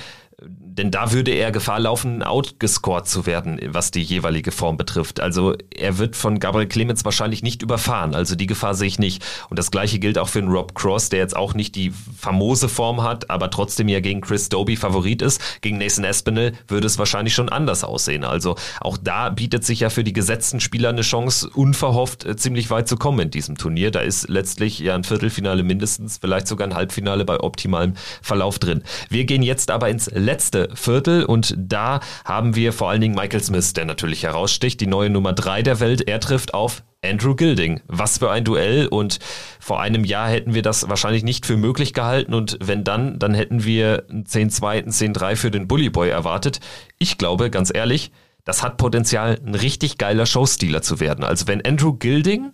denn 0.80 0.90
da 0.90 1.12
würde 1.12 1.32
er 1.32 1.52
Gefahr 1.52 1.78
laufen, 1.78 2.22
outgescored 2.22 3.06
zu 3.06 3.26
werden, 3.26 3.60
was 3.66 3.90
die 3.90 4.00
jeweilige 4.02 4.50
Form 4.50 4.78
betrifft. 4.78 5.20
Also 5.20 5.54
er 5.76 5.98
wird 5.98 6.16
von 6.16 6.40
Gabriel 6.40 6.68
Clemens 6.68 7.04
wahrscheinlich 7.04 7.42
nicht 7.42 7.60
überfahren. 7.60 8.14
Also 8.14 8.34
die 8.34 8.46
Gefahr 8.46 8.74
sehe 8.74 8.88
ich 8.88 8.98
nicht. 8.98 9.22
Und 9.50 9.58
das 9.58 9.70
gleiche 9.70 9.98
gilt 9.98 10.16
auch 10.16 10.30
für 10.30 10.38
einen 10.38 10.48
Rob 10.48 10.74
Cross, 10.74 11.10
der 11.10 11.18
jetzt 11.18 11.36
auch 11.36 11.52
nicht 11.52 11.74
die 11.74 11.92
famose 12.18 12.70
Form 12.70 13.02
hat, 13.02 13.28
aber 13.28 13.50
trotzdem 13.50 13.88
ja 13.88 14.00
gegen 14.00 14.22
Chris 14.22 14.48
Doby 14.48 14.74
Favorit 14.74 15.20
ist. 15.20 15.60
Gegen 15.60 15.76
Nathan 15.76 16.04
Espinel 16.04 16.54
würde 16.66 16.86
es 16.86 16.98
wahrscheinlich 16.98 17.34
schon 17.34 17.50
anders 17.50 17.84
aussehen. 17.84 18.24
Also 18.24 18.56
auch 18.80 18.96
da 18.96 19.28
bietet 19.28 19.66
sich 19.66 19.80
ja 19.80 19.90
für 19.90 20.02
die 20.02 20.14
gesetzten 20.14 20.60
Spieler 20.60 20.88
eine 20.88 21.02
Chance, 21.02 21.50
unverhofft 21.50 22.24
äh, 22.24 22.36
ziemlich 22.36 22.70
weit 22.70 22.88
zu 22.88 22.96
kommen 22.96 23.18
in 23.20 23.30
diesem 23.30 23.58
Turnier. 23.58 23.90
Da 23.90 24.00
ist 24.00 24.30
letztlich 24.30 24.78
ja 24.78 24.94
ein 24.94 25.04
Viertelfinale 25.04 25.62
mindestens, 25.62 26.16
vielleicht 26.16 26.46
sogar 26.46 26.66
ein 26.66 26.74
Halbfinale 26.74 27.26
bei 27.26 27.38
optimalem 27.38 27.96
Verlauf 28.22 28.58
drin. 28.58 28.82
Wir 29.10 29.26
gehen 29.26 29.42
jetzt 29.42 29.70
aber 29.70 29.90
ins 29.90 30.10
letzte 30.10 30.69
Viertel 30.74 31.24
und 31.24 31.54
da 31.58 32.00
haben 32.24 32.54
wir 32.56 32.72
vor 32.72 32.90
allen 32.90 33.00
Dingen 33.00 33.14
Michael 33.14 33.42
Smith, 33.42 33.72
der 33.72 33.84
natürlich 33.84 34.22
heraussticht, 34.22 34.80
die 34.80 34.86
neue 34.86 35.10
Nummer 35.10 35.32
drei 35.32 35.62
der 35.62 35.80
Welt. 35.80 36.08
Er 36.08 36.20
trifft 36.20 36.54
auf 36.54 36.82
Andrew 37.02 37.34
Gilding. 37.34 37.80
Was 37.86 38.18
für 38.18 38.30
ein 38.30 38.44
Duell 38.44 38.86
und 38.86 39.18
vor 39.58 39.80
einem 39.80 40.04
Jahr 40.04 40.28
hätten 40.28 40.54
wir 40.54 40.62
das 40.62 40.88
wahrscheinlich 40.88 41.22
nicht 41.22 41.46
für 41.46 41.56
möglich 41.56 41.94
gehalten 41.94 42.34
und 42.34 42.58
wenn 42.60 42.84
dann, 42.84 43.18
dann 43.18 43.34
hätten 43.34 43.64
wir 43.64 44.04
ein 44.10 44.24
10-2, 44.24 44.84
ein 44.84 44.90
10-3 44.90 45.36
für 45.36 45.50
den 45.50 45.66
Bully 45.66 45.90
Boy 45.90 46.10
erwartet. 46.10 46.60
Ich 46.98 47.16
glaube, 47.16 47.50
ganz 47.50 47.72
ehrlich, 47.74 48.12
das 48.44 48.62
hat 48.62 48.76
Potenzial, 48.76 49.38
ein 49.44 49.54
richtig 49.54 49.98
geiler 49.98 50.26
Showstealer 50.26 50.82
zu 50.82 51.00
werden. 51.00 51.24
Also 51.24 51.46
wenn 51.46 51.64
Andrew 51.64 51.94
Gilding 51.94 52.52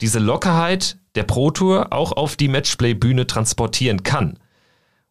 diese 0.00 0.18
Lockerheit 0.18 0.98
der 1.14 1.22
Pro 1.22 1.50
Tour 1.50 1.92
auch 1.92 2.12
auf 2.12 2.36
die 2.36 2.48
Matchplay-Bühne 2.48 3.26
transportieren 3.26 4.02
kann, 4.02 4.38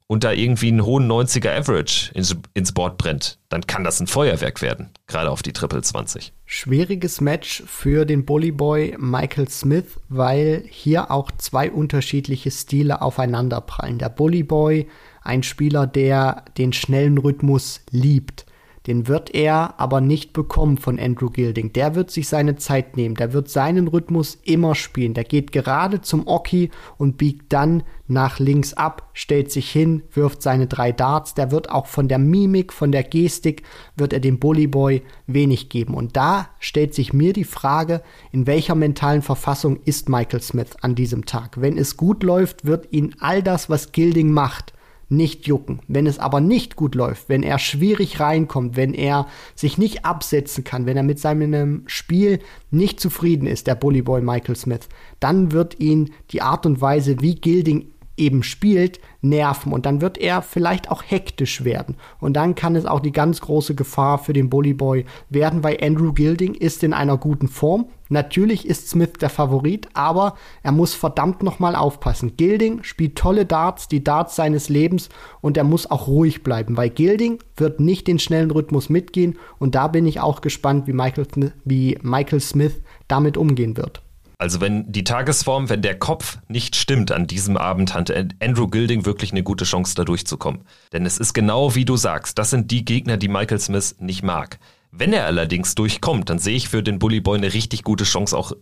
und 0.08 0.24
da 0.24 0.32
irgendwie 0.32 0.68
einen 0.68 0.86
hohen 0.86 1.10
90er 1.10 1.58
Average 1.58 2.12
ins, 2.14 2.36
ins 2.54 2.72
Board 2.72 2.98
brennt, 2.98 3.40
dann 3.50 3.66
kann 3.66 3.84
das 3.84 4.00
ein 4.00 4.08
Feuerwerk 4.08 4.62
werden, 4.62 4.92
gerade 5.08 5.32
auf 5.32 5.42
die 5.42 5.54
Triple 5.54 5.82
20. 5.82 6.32
Schwieriges 6.46 7.22
Match 7.22 7.64
für 7.66 8.06
den 8.06 8.26
Bullyboy 8.26 8.96
Michael 9.00 9.50
Smith, 9.50 10.00
weil 10.10 10.64
hier 10.70 11.10
auch 11.10 11.32
zwei 11.38 11.72
unterschiedliche 11.72 12.52
Stile 12.52 13.02
aufeinanderprallen. 13.02 13.98
Der 13.98 14.10
Bullyboy, 14.10 14.88
ein 15.24 15.42
Spieler, 15.42 15.88
der 15.88 16.46
den 16.58 16.72
schnellen 16.72 17.18
Rhythmus 17.18 17.82
liebt, 17.90 18.45
den 18.88 19.08
wird 19.08 19.34
er 19.34 19.80
aber 19.80 20.00
nicht 20.00 20.34
bekommen 20.34 20.78
von 20.78 21.00
Andrew 21.00 21.30
Gilding. 21.30 21.74
Der 21.74 21.96
wird 21.96 22.12
sich 22.12 22.28
seine 22.28 22.56
Zeit 22.56 22.98
nehmen, 22.98 23.16
der 23.16 23.34
wird 23.34 23.50
seinen 23.50 23.88
Rhythmus 23.88 24.38
immer 24.44 24.76
spielen. 24.76 25.14
Der 25.14 25.24
geht 25.24 25.52
gerade 25.52 26.02
zum 26.02 26.28
Oki 26.28 26.70
und 26.98 27.18
biegt 27.18 27.52
dann 27.52 27.84
nach 28.08 28.38
links 28.38 28.74
ab, 28.74 29.10
stellt 29.14 29.52
sich 29.52 29.72
hin, 29.72 30.04
wirft 30.14 30.44
seine 30.44 30.68
drei 30.68 30.92
Darts. 30.92 31.34
Der 31.34 31.50
wird 31.50 31.72
auch 31.72 31.88
von 31.88 32.08
der 32.08 32.20
Mimik, 32.20 32.72
von 32.72 32.92
der 32.92 33.04
Gestik, 33.04 33.64
wird 33.96 34.14
er 34.14 34.20
dem 34.20 34.40
Bully 34.40 34.68
Boy 34.68 35.02
wenig 35.26 35.70
geben. 35.70 35.96
Und 35.96 36.16
da 36.16 36.50
stellt 36.60 36.94
sich 36.94 37.14
mir 37.14 37.34
die 37.34 37.44
Frage, 37.44 38.02
in 38.32 38.46
welcher 38.46 38.76
mentalen 38.76 39.24
Verfassung 39.24 39.80
ist 39.86 40.10
Michael 40.10 40.42
Smith 40.42 40.76
an 40.82 40.94
diesem 40.94 41.26
Tag? 41.26 41.60
Wenn 41.60 41.78
es 41.78 41.98
gut 41.98 42.22
läuft, 42.22 42.66
wird 42.66 42.92
ihn 42.92 43.16
all 43.20 43.42
das, 43.42 43.70
was 43.70 43.92
Gilding 43.92 44.32
macht, 44.32 44.75
nicht 45.10 45.48
jucken. 45.48 45.80
Wenn 45.88 46.08
es 46.08 46.20
aber 46.20 46.42
nicht 46.42 46.76
gut 46.76 46.96
läuft, 46.96 47.30
wenn 47.30 47.44
er 47.44 47.60
schwierig 47.60 48.20
reinkommt, 48.20 48.76
wenn 48.76 48.94
er 48.94 49.28
sich 49.54 49.78
nicht 49.78 50.06
absetzen 50.06 50.64
kann, 50.64 50.86
wenn 50.86 50.98
er 50.98 51.04
mit 51.04 51.20
seinem 51.20 51.84
Spiel 51.88 52.40
nicht 52.72 53.00
zufrieden 53.00 53.48
ist, 53.48 53.68
der 53.68 53.76
Bullyboy 53.76 54.22
Michael 54.22 54.56
Smith, 54.56 54.90
dann 55.20 55.52
wird 55.52 55.80
ihn 55.80 56.12
die 56.32 56.42
Art 56.42 56.66
und 56.66 56.82
Weise, 56.82 57.22
wie 57.22 57.36
Gilding 57.36 57.92
eben 58.18 58.44
spielt, 58.44 59.00
nerven 59.22 59.74
und 59.74 59.86
dann 59.86 60.02
wird 60.02 60.18
er 60.18 60.42
vielleicht 60.42 60.90
auch 60.92 61.04
hektisch 61.06 61.64
werden 61.64 61.96
und 62.20 62.34
dann 62.34 62.56
kann 62.56 62.76
es 62.76 62.86
auch 62.86 63.00
die 63.00 63.12
ganz 63.12 63.42
große 63.42 63.76
Gefahr 63.76 64.18
für 64.18 64.34
den 64.34 64.50
Bullyboy 64.50 65.06
werden, 65.30 65.64
weil 65.64 65.78
Andrew 65.82 66.14
Gilding 66.14 66.54
ist 66.54 66.84
in 66.84 66.94
einer 66.94 67.18
guten 67.18 67.48
Form. 67.48 67.88
Natürlich 68.08 68.68
ist 68.68 68.90
Smith 68.90 69.14
der 69.20 69.32
Favorit, 69.32 69.90
aber 69.96 70.36
er 70.62 70.72
muss 70.72 70.94
verdammt 70.94 71.42
nochmal 71.42 71.76
aufpassen. 71.76 72.38
Gilding 72.38 72.84
spielt 72.84 73.16
tolle 73.16 73.48
Darts, 73.48 73.88
die 73.88 74.04
Darts 74.04 74.36
seines 74.36 74.70
Lebens 74.70 75.10
und 75.42 75.58
er 75.58 75.64
muss 75.64 75.90
auch 75.90 76.08
ruhig 76.08 76.44
bleiben, 76.44 76.78
weil 76.78 76.92
Gilding 76.92 77.40
wird 77.58 77.80
nicht 77.80 78.08
den 78.08 78.20
schnellen 78.20 78.52
Rhythmus 78.52 78.90
mitgehen 78.90 79.40
und 79.58 79.74
da 79.74 79.88
bin 79.88 80.06
ich 80.06 80.20
auch 80.20 80.42
gespannt, 80.42 80.86
wie 80.86 80.94
Michael, 80.94 81.26
wie 81.64 81.98
Michael 82.04 82.42
Smith 82.42 82.80
damit 83.08 83.38
umgehen 83.38 83.76
wird. 83.76 84.05
Also 84.38 84.62
wenn 84.62 84.92
die 84.92 85.04
Tagesform, 85.04 85.70
wenn 85.70 85.82
der 85.82 85.98
Kopf 85.98 86.38
nicht 86.48 86.76
stimmt 86.76 87.12
an 87.12 87.28
diesem 87.28 87.58
Abend, 87.58 87.94
hat 87.94 88.14
Andrew 88.42 88.68
Gilding 88.68 89.06
wirklich 89.06 89.32
eine 89.32 89.44
gute 89.44 89.66
Chance, 89.66 89.96
da 89.96 90.04
durchzukommen. 90.04 90.62
Denn 90.94 91.06
es 91.06 91.18
ist 91.18 91.34
genau 91.34 91.76
wie 91.76 91.86
du 91.86 91.96
sagst, 91.98 92.38
das 92.38 92.50
sind 92.50 92.72
die 92.72 92.86
Gegner, 92.86 93.18
die 93.18 93.28
Michael 93.28 93.60
Smith 93.60 93.96
nicht 94.00 94.24
mag. 94.24 94.60
Wenn 94.92 95.14
er 95.14 95.26
allerdings 95.26 95.76
durchkommt, 95.76 96.30
dann 96.30 96.40
sehe 96.40 96.56
ich 96.56 96.70
für 96.70 96.82
den 96.82 97.00
Bully 97.00 97.20
Boy 97.20 97.38
eine 97.38 97.54
richtig 97.54 97.84
gute 97.84 98.06
Chance, 98.06 98.38
auch 98.38 98.54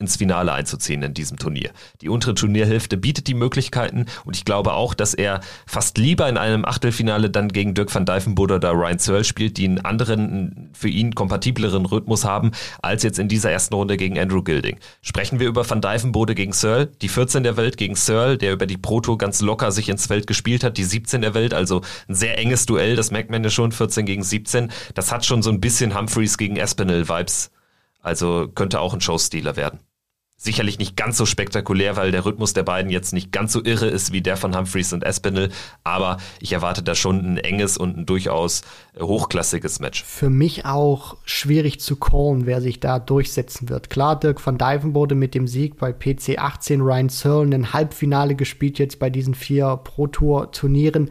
ins 0.00 0.16
Finale 0.16 0.52
einzuziehen 0.52 1.02
in 1.02 1.14
diesem 1.14 1.38
Turnier. 1.38 1.70
Die 2.00 2.08
untere 2.08 2.34
Turnierhälfte 2.34 2.96
bietet 2.96 3.26
die 3.26 3.34
Möglichkeiten 3.34 4.06
und 4.24 4.36
ich 4.36 4.44
glaube 4.44 4.72
auch, 4.72 4.94
dass 4.94 5.14
er 5.14 5.40
fast 5.66 5.98
lieber 5.98 6.28
in 6.28 6.36
einem 6.36 6.64
Achtelfinale 6.64 7.30
dann 7.30 7.48
gegen 7.48 7.74
Dirk 7.74 7.94
van 7.94 8.06
Dijvenbode 8.06 8.54
oder 8.54 8.72
Ryan 8.72 8.98
Searle 8.98 9.24
spielt, 9.24 9.58
die 9.58 9.66
einen 9.66 9.80
anderen, 9.80 10.70
für 10.72 10.88
ihn 10.88 11.14
kompatibleren 11.14 11.86
Rhythmus 11.86 12.24
haben, 12.24 12.52
als 12.82 13.02
jetzt 13.02 13.18
in 13.18 13.28
dieser 13.28 13.50
ersten 13.50 13.74
Runde 13.74 13.96
gegen 13.96 14.18
Andrew 14.18 14.42
Gilding. 14.42 14.78
Sprechen 15.02 15.38
wir 15.38 15.48
über 15.48 15.68
van 15.68 15.80
Dijvenbode 15.80 16.34
gegen 16.34 16.52
Searle, 16.52 16.86
die 16.86 17.08
14 17.08 17.42
der 17.42 17.56
Welt 17.56 17.76
gegen 17.76 17.94
Searle, 17.94 18.38
der 18.38 18.52
über 18.52 18.66
die 18.66 18.78
Pro 18.78 19.00
Tour 19.00 19.18
ganz 19.18 19.40
locker 19.40 19.70
sich 19.70 19.88
ins 19.88 20.06
Feld 20.06 20.26
gespielt 20.26 20.64
hat, 20.64 20.78
die 20.78 20.84
17 20.84 21.20
der 21.20 21.34
Welt, 21.34 21.52
also 21.52 21.82
ein 22.08 22.14
sehr 22.14 22.38
enges 22.38 22.66
Duell, 22.66 22.96
das 22.96 23.10
merkt 23.10 23.30
man 23.30 23.44
ja 23.44 23.50
schon, 23.50 23.72
14 23.72 24.06
gegen 24.06 24.22
17. 24.22 24.70
Das 24.94 25.12
hat 25.12 25.26
schon 25.26 25.42
so 25.42 25.50
ein 25.50 25.60
bisschen 25.60 25.96
Humphreys 25.96 26.38
gegen 26.38 26.56
Espinel 26.56 27.08
Vibes. 27.08 27.50
Also 28.02 28.48
könnte 28.48 28.80
auch 28.80 28.94
ein 28.94 29.00
Showstealer 29.00 29.56
werden. 29.56 29.80
Sicherlich 30.42 30.78
nicht 30.78 30.96
ganz 30.96 31.18
so 31.18 31.26
spektakulär, 31.26 31.98
weil 31.98 32.12
der 32.12 32.24
Rhythmus 32.24 32.54
der 32.54 32.62
beiden 32.62 32.90
jetzt 32.90 33.12
nicht 33.12 33.30
ganz 33.30 33.52
so 33.52 33.62
irre 33.62 33.88
ist 33.88 34.10
wie 34.10 34.22
der 34.22 34.38
von 34.38 34.56
Humphreys 34.56 34.94
und 34.94 35.04
Espinel, 35.04 35.50
aber 35.84 36.16
ich 36.40 36.54
erwarte 36.54 36.82
da 36.82 36.94
schon 36.94 37.18
ein 37.18 37.36
enges 37.36 37.76
und 37.76 37.98
ein 37.98 38.06
durchaus 38.06 38.62
hochklassiges 38.98 39.80
Match. 39.80 40.02
Für 40.02 40.30
mich 40.30 40.64
auch 40.64 41.18
schwierig 41.26 41.80
zu 41.80 41.96
callen, 41.96 42.46
wer 42.46 42.62
sich 42.62 42.80
da 42.80 42.98
durchsetzen 42.98 43.68
wird. 43.68 43.90
Klar, 43.90 44.18
Dirk 44.18 44.44
van 44.46 44.56
Dijvenbode 44.56 45.14
mit 45.14 45.34
dem 45.34 45.46
Sieg 45.46 45.76
bei 45.76 45.92
PC 45.92 46.38
18, 46.38 46.80
Ryan 46.80 47.10
Searle 47.10 47.54
ein 47.54 47.74
Halbfinale 47.74 48.34
gespielt 48.34 48.78
jetzt 48.78 48.98
bei 48.98 49.10
diesen 49.10 49.34
vier 49.34 49.78
Pro 49.84 50.06
Tour 50.06 50.52
Turnieren 50.52 51.10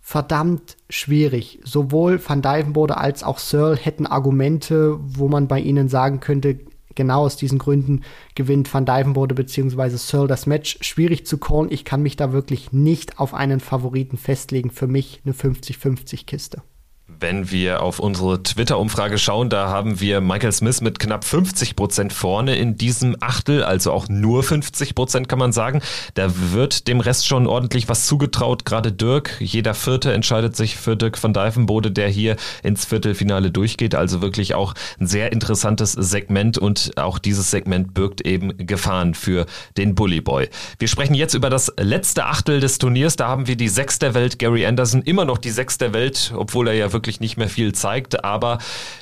verdammt 0.00 0.76
schwierig. 0.90 1.60
Sowohl 1.62 2.20
Van 2.24 2.42
Dijvenbode 2.42 2.96
als 2.96 3.22
auch 3.22 3.38
Searle 3.38 3.76
hätten 3.76 4.06
Argumente, 4.06 4.98
wo 5.00 5.28
man 5.28 5.46
bei 5.46 5.60
ihnen 5.60 5.88
sagen 5.88 6.18
könnte, 6.18 6.58
genau 6.96 7.24
aus 7.24 7.36
diesen 7.36 7.58
Gründen 7.58 8.02
gewinnt 8.34 8.72
Van 8.72 8.84
Dijvenbode 8.84 9.34
bzw. 9.36 9.96
Searle 9.96 10.26
das 10.26 10.46
Match. 10.46 10.78
Schwierig 10.80 11.26
zu 11.26 11.38
callen. 11.38 11.70
Ich 11.70 11.84
kann 11.84 12.02
mich 12.02 12.16
da 12.16 12.32
wirklich 12.32 12.72
nicht 12.72 13.20
auf 13.20 13.34
einen 13.34 13.60
Favoriten 13.60 14.16
festlegen. 14.16 14.70
Für 14.70 14.88
mich 14.88 15.20
eine 15.24 15.34
50-50 15.34 16.26
Kiste. 16.26 16.62
Wenn 17.08 17.52
wir 17.52 17.84
auf 17.84 18.00
unsere 18.00 18.42
Twitter-Umfrage 18.42 19.16
schauen, 19.16 19.48
da 19.48 19.68
haben 19.68 20.00
wir 20.00 20.20
Michael 20.20 20.50
Smith 20.50 20.80
mit 20.80 20.98
knapp 20.98 21.24
50 21.24 21.76
Prozent 21.76 22.12
vorne 22.12 22.56
in 22.56 22.76
diesem 22.76 23.16
Achtel, 23.20 23.62
also 23.62 23.92
auch 23.92 24.08
nur 24.08 24.42
50 24.42 24.96
Prozent 24.96 25.28
kann 25.28 25.38
man 25.38 25.52
sagen. 25.52 25.82
Da 26.14 26.32
wird 26.52 26.88
dem 26.88 26.98
Rest 26.98 27.28
schon 27.28 27.46
ordentlich 27.46 27.88
was 27.88 28.08
zugetraut, 28.08 28.64
gerade 28.64 28.90
Dirk. 28.90 29.36
Jeder 29.38 29.74
Vierte 29.74 30.12
entscheidet 30.12 30.56
sich 30.56 30.76
für 30.76 30.96
Dirk 30.96 31.22
van 31.22 31.32
Dijvenbode, 31.32 31.92
der 31.92 32.08
hier 32.08 32.34
ins 32.64 32.86
Viertelfinale 32.86 33.52
durchgeht. 33.52 33.94
Also 33.94 34.20
wirklich 34.20 34.56
auch 34.56 34.74
ein 34.98 35.06
sehr 35.06 35.30
interessantes 35.30 35.92
Segment 35.92 36.58
und 36.58 36.98
auch 36.98 37.20
dieses 37.20 37.52
Segment 37.52 37.94
birgt 37.94 38.22
eben 38.22 38.66
Gefahren 38.66 39.14
für 39.14 39.46
den 39.76 39.94
Bully 39.94 40.20
Boy. 40.20 40.48
Wir 40.80 40.88
sprechen 40.88 41.14
jetzt 41.14 41.34
über 41.34 41.50
das 41.50 41.72
letzte 41.78 42.24
Achtel 42.26 42.58
des 42.58 42.78
Turniers. 42.78 43.14
Da 43.14 43.28
haben 43.28 43.46
wir 43.46 43.54
die 43.54 43.68
Sechs 43.68 44.00
der 44.00 44.14
Welt, 44.14 44.40
Gary 44.40 44.66
Anderson, 44.66 45.02
immer 45.02 45.24
noch 45.24 45.38
die 45.38 45.50
Sechs 45.50 45.78
der 45.78 45.92
Welt, 45.92 46.32
obwohl 46.34 46.66
er 46.66 46.74
ja 46.74 46.92
wirklich 46.96 47.20
nicht 47.20 47.36
mehr 47.36 47.48
viel 47.48 47.72
zeigt. 47.72 48.24
Aber 48.24 48.58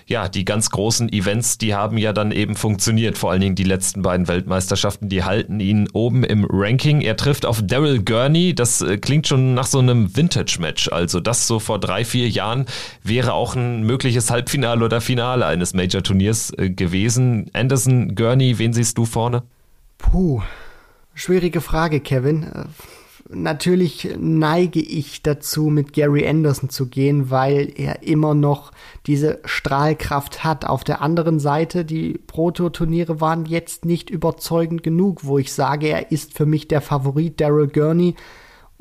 ja, 0.07 0.29
die 0.29 0.45
ganz 0.45 0.71
großen 0.71 1.13
Events, 1.13 1.59
die 1.59 1.75
haben 1.75 1.97
ja 1.97 2.13
dann 2.13 2.33
eben 2.33 2.57
funktioniert. 2.57 3.17
Vor 3.17 3.31
allen 3.31 3.41
Dingen 3.41 3.55
die 3.55 3.65
letzten 3.65 4.03
beiden 4.03 4.27
Weltmeisterschaften, 4.27 5.09
die 5.09 5.23
halten 5.23 5.61
ihn 5.61 5.89
oben 5.93 6.25
im 6.25 6.45
Ranking. 6.51 7.01
Er 7.01 7.17
trifft 7.17 7.47
auf 7.47 7.63
Daryl 7.63 8.03
Gurney. 8.03 8.55
Das 8.55 8.83
äh, 8.83 8.99
klingt 8.99 9.29
schon 9.29 9.55
nach 9.55 9.67
so 9.67 9.79
einem 9.79 10.17
Vintage-Match. 10.17 10.89
Also 10.89 11.21
das 11.21 11.47
so 11.47 11.61
vor 11.61 11.79
drei, 11.79 12.05
vier 12.05 12.29
Jahren 12.29 12.67
wäre 13.05 13.33
auch 13.33 13.55
ein 13.55 13.85
mögliches 13.85 14.31
Halbfinale 14.31 14.85
oder 14.85 15.01
Finale 15.01 15.47
eines 15.47 15.73
Major-Turniers 15.73 16.53
äh, 16.59 16.71
gewesen. 16.71 17.49
Anderson, 17.53 18.17
Gurney, 18.17 18.59
wen 18.59 18.73
siehst 18.73 18.99
du 18.99 19.05
vorne? 19.05 19.45
Puh, 19.99 20.43
schwierige 21.15 21.61
Frage, 21.61 22.01
Kevin. 22.01 22.51
Natürlich 23.31 24.09
neige 24.19 24.81
ich 24.81 25.23
dazu, 25.23 25.71
mit 25.71 25.95
Gary 25.95 26.29
Anderson 26.29 26.69
zu 26.69 26.89
gehen, 26.89 27.31
weil 27.31 27.73
er 27.75 28.03
immer 28.03 28.35
noch 28.35 28.71
diese 29.07 29.41
Strahlkraft 29.47 30.45
hat. 30.45 30.67
Auf 30.67 30.85
der 30.85 31.01
anderen 31.01 31.41
Seite, 31.41 31.87
die 31.87 32.19
Proto-Turniere 32.27 33.23
waren 33.23 33.47
jetzt 33.47 33.87
nicht 33.87 34.11
überzeugend 34.11 34.83
genug, 34.83 35.25
wo 35.25 35.39
ich 35.39 35.55
sage, 35.55 35.89
er 35.89 36.13
ist 36.13 36.37
für 36.37 36.45
mich 36.45 36.69
der 36.69 36.83
Favorit 36.83 37.41
Daryl 37.41 37.69
Gurney 37.69 38.15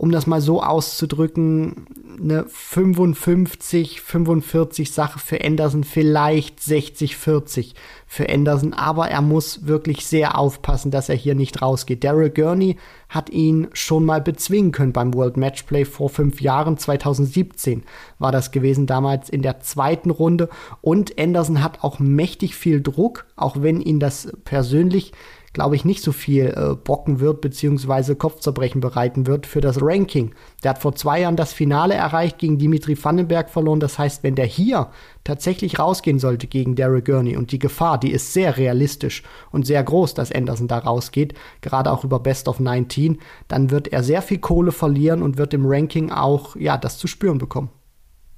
um 0.03 0.11
das 0.11 0.27
mal 0.27 0.41
so 0.41 0.61
auszudrücken, 0.61 1.87
eine 2.21 2.43
55, 2.49 4.01
45 4.01 4.91
Sache 4.91 5.17
für 5.17 5.41
Anderson, 5.41 5.85
vielleicht 5.85 6.59
60, 6.59 7.15
40 7.15 7.73
für 8.05 8.27
Anderson, 8.27 8.73
aber 8.73 9.07
er 9.07 9.21
muss 9.21 9.65
wirklich 9.65 10.05
sehr 10.05 10.37
aufpassen, 10.37 10.91
dass 10.91 11.07
er 11.07 11.15
hier 11.15 11.35
nicht 11.35 11.61
rausgeht. 11.61 12.03
Daryl 12.03 12.31
Gurney 12.31 12.75
hat 13.07 13.29
ihn 13.29 13.69
schon 13.71 14.03
mal 14.03 14.19
bezwingen 14.19 14.73
können 14.73 14.91
beim 14.91 15.13
World 15.13 15.37
Matchplay 15.37 15.85
vor 15.85 16.09
fünf 16.09 16.41
Jahren, 16.41 16.77
2017 16.77 17.83
war 18.19 18.33
das 18.33 18.51
gewesen, 18.51 18.87
damals 18.87 19.29
in 19.29 19.41
der 19.41 19.61
zweiten 19.61 20.09
Runde 20.09 20.49
und 20.81 21.17
Anderson 21.17 21.63
hat 21.63 21.81
auch 21.81 21.99
mächtig 21.99 22.55
viel 22.55 22.81
Druck, 22.81 23.25
auch 23.37 23.61
wenn 23.61 23.79
ihn 23.79 24.01
das 24.01 24.27
persönlich 24.43 25.13
glaube 25.53 25.75
ich, 25.75 25.85
nicht 25.85 26.03
so 26.03 26.11
viel 26.11 26.47
äh, 26.47 26.75
bocken 26.75 27.19
wird, 27.19 27.41
beziehungsweise 27.41 28.15
Kopfzerbrechen 28.15 28.81
bereiten 28.81 29.27
wird 29.27 29.45
für 29.45 29.61
das 29.61 29.77
Ranking. 29.81 30.33
Der 30.63 30.71
hat 30.71 30.79
vor 30.79 30.95
zwei 30.95 31.21
Jahren 31.21 31.35
das 31.35 31.53
Finale 31.53 31.93
erreicht, 31.93 32.39
gegen 32.39 32.57
Dimitri 32.57 33.01
Vandenberg 33.01 33.49
verloren. 33.49 33.79
Das 33.79 33.99
heißt, 33.99 34.23
wenn 34.23 34.35
der 34.35 34.47
hier 34.47 34.89
tatsächlich 35.23 35.79
rausgehen 35.79 36.19
sollte 36.19 36.47
gegen 36.47 36.75
Derek 36.75 37.05
Gurney 37.05 37.37
und 37.37 37.51
die 37.51 37.59
Gefahr, 37.59 37.99
die 37.99 38.11
ist 38.11 38.33
sehr 38.33 38.57
realistisch 38.57 39.23
und 39.51 39.67
sehr 39.67 39.83
groß, 39.83 40.15
dass 40.15 40.31
Anderson 40.31 40.67
da 40.67 40.79
rausgeht, 40.79 41.35
gerade 41.61 41.91
auch 41.91 42.03
über 42.03 42.19
Best 42.19 42.47
of 42.47 42.59
19, 42.59 43.19
dann 43.47 43.69
wird 43.69 43.87
er 43.89 44.03
sehr 44.03 44.23
viel 44.23 44.39
Kohle 44.39 44.71
verlieren 44.71 45.21
und 45.21 45.37
wird 45.37 45.53
im 45.53 45.65
Ranking 45.65 46.11
auch, 46.11 46.55
ja, 46.55 46.77
das 46.77 46.97
zu 46.97 47.07
spüren 47.07 47.37
bekommen. 47.37 47.69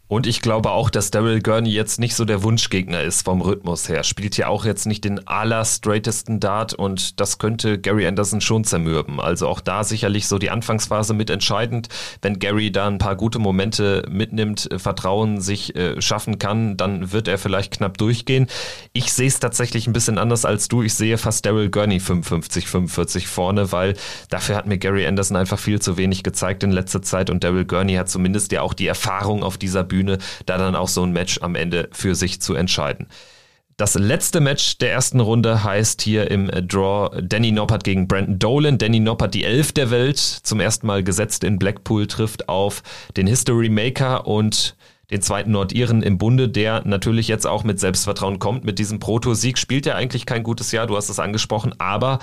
Und 0.07 0.27
ich 0.27 0.41
glaube 0.41 0.69
auch, 0.69 0.91
dass 0.91 1.09
Daryl 1.09 1.41
Gurney 1.41 1.71
jetzt 1.71 1.99
nicht 1.99 2.13
so 2.13 2.25
der 2.25 2.43
Wunschgegner 2.43 3.01
ist 3.01 3.25
vom 3.25 3.41
Rhythmus 3.41 3.89
her. 3.89 4.03
Spielt 4.03 4.37
ja 4.37 4.47
auch 4.47 4.63
jetzt 4.63 4.85
nicht 4.85 5.03
den 5.03 5.27
allerstraightesten 5.27 6.39
Dart 6.39 6.75
und 6.75 7.19
das 7.19 7.39
könnte 7.39 7.79
Gary 7.79 8.05
Anderson 8.05 8.39
schon 8.39 8.63
zermürben. 8.65 9.19
Also 9.19 9.47
auch 9.47 9.61
da 9.61 9.83
sicherlich 9.83 10.27
so 10.27 10.37
die 10.37 10.51
Anfangsphase 10.51 11.15
mit 11.15 11.31
entscheidend. 11.31 11.89
Wenn 12.21 12.37
Gary 12.37 12.71
da 12.71 12.85
ein 12.87 12.99
paar 12.99 13.15
gute 13.15 13.39
Momente 13.39 14.05
mitnimmt, 14.07 14.71
äh, 14.71 14.77
Vertrauen 14.77 15.41
sich 15.41 15.75
äh, 15.75 15.99
schaffen 16.03 16.37
kann, 16.37 16.77
dann 16.77 17.11
wird 17.11 17.27
er 17.27 17.39
vielleicht 17.39 17.73
knapp 17.73 17.97
durchgehen. 17.97 18.45
Ich 18.93 19.11
sehe 19.11 19.27
es 19.27 19.39
tatsächlich 19.39 19.87
ein 19.87 19.93
bisschen 19.93 20.19
anders 20.19 20.45
als 20.45 20.67
du. 20.67 20.83
Ich 20.83 20.93
sehe 20.93 21.17
fast 21.17 21.47
Daryl 21.47 21.71
Gurney 21.71 21.99
55, 21.99 22.67
45 22.67 23.27
vorne, 23.27 23.71
weil 23.71 23.95
dafür 24.29 24.55
hat 24.55 24.67
mir 24.67 24.77
Gary 24.77 25.07
Anderson 25.07 25.35
einfach 25.35 25.57
viel 25.57 25.81
zu 25.81 25.97
wenig 25.97 26.21
gezeigt 26.21 26.61
in 26.61 26.71
letzter 26.71 27.01
Zeit 27.01 27.31
und 27.31 27.43
Daryl 27.43 27.65
Gurney 27.65 27.95
hat 27.95 28.07
zumindest 28.07 28.51
ja 28.51 28.61
auch 28.61 28.75
die 28.75 28.85
Erfahrung 28.85 29.41
auf 29.41 29.57
dieser 29.57 29.83
Bühne 29.83 29.94
Bühne, 29.95 30.17
da 30.45 30.57
dann 30.57 30.75
auch 30.75 30.89
so 30.89 31.03
ein 31.03 31.13
Match 31.13 31.39
am 31.41 31.55
Ende 31.55 31.87
für 31.93 32.15
sich 32.15 32.41
zu 32.41 32.53
entscheiden. 32.53 33.07
Das 33.77 33.95
letzte 33.95 34.39
Match 34.39 34.77
der 34.77 34.93
ersten 34.93 35.19
Runde 35.19 35.63
heißt 35.63 36.01
hier 36.01 36.31
im 36.31 36.47
Draw 36.47 37.21
Danny 37.21 37.51
Noppert 37.51 37.83
gegen 37.83 38.07
Brandon 38.07 38.39
Dolan. 38.39 38.77
Danny 38.77 39.01
Noppert, 39.01 39.33
die 39.33 39.43
Elf 39.43 39.73
der 39.73 39.91
Welt, 39.91 40.17
zum 40.17 40.61
ersten 40.61 40.87
Mal 40.87 41.03
gesetzt 41.03 41.43
in 41.43 41.59
Blackpool, 41.59 42.07
trifft 42.07 42.47
auf 42.47 42.83
den 43.17 43.27
History 43.27 43.67
Maker 43.67 44.27
und 44.27 44.77
den 45.11 45.21
zweiten 45.21 45.51
Nordiren 45.51 46.03
im 46.03 46.17
Bunde, 46.17 46.47
der 46.49 46.83
natürlich 46.85 47.27
jetzt 47.27 47.45
auch 47.45 47.63
mit 47.63 47.79
Selbstvertrauen 47.79 48.39
kommt. 48.39 48.63
Mit 48.63 48.79
diesem 48.79 48.99
Proto-Sieg 48.99 49.57
spielt 49.57 49.85
er 49.85 49.95
eigentlich 49.95 50.25
kein 50.25 50.43
gutes 50.43 50.71
Jahr, 50.71 50.87
du 50.87 50.95
hast 50.95 51.09
es 51.09 51.19
angesprochen, 51.19 51.75
aber 51.77 52.19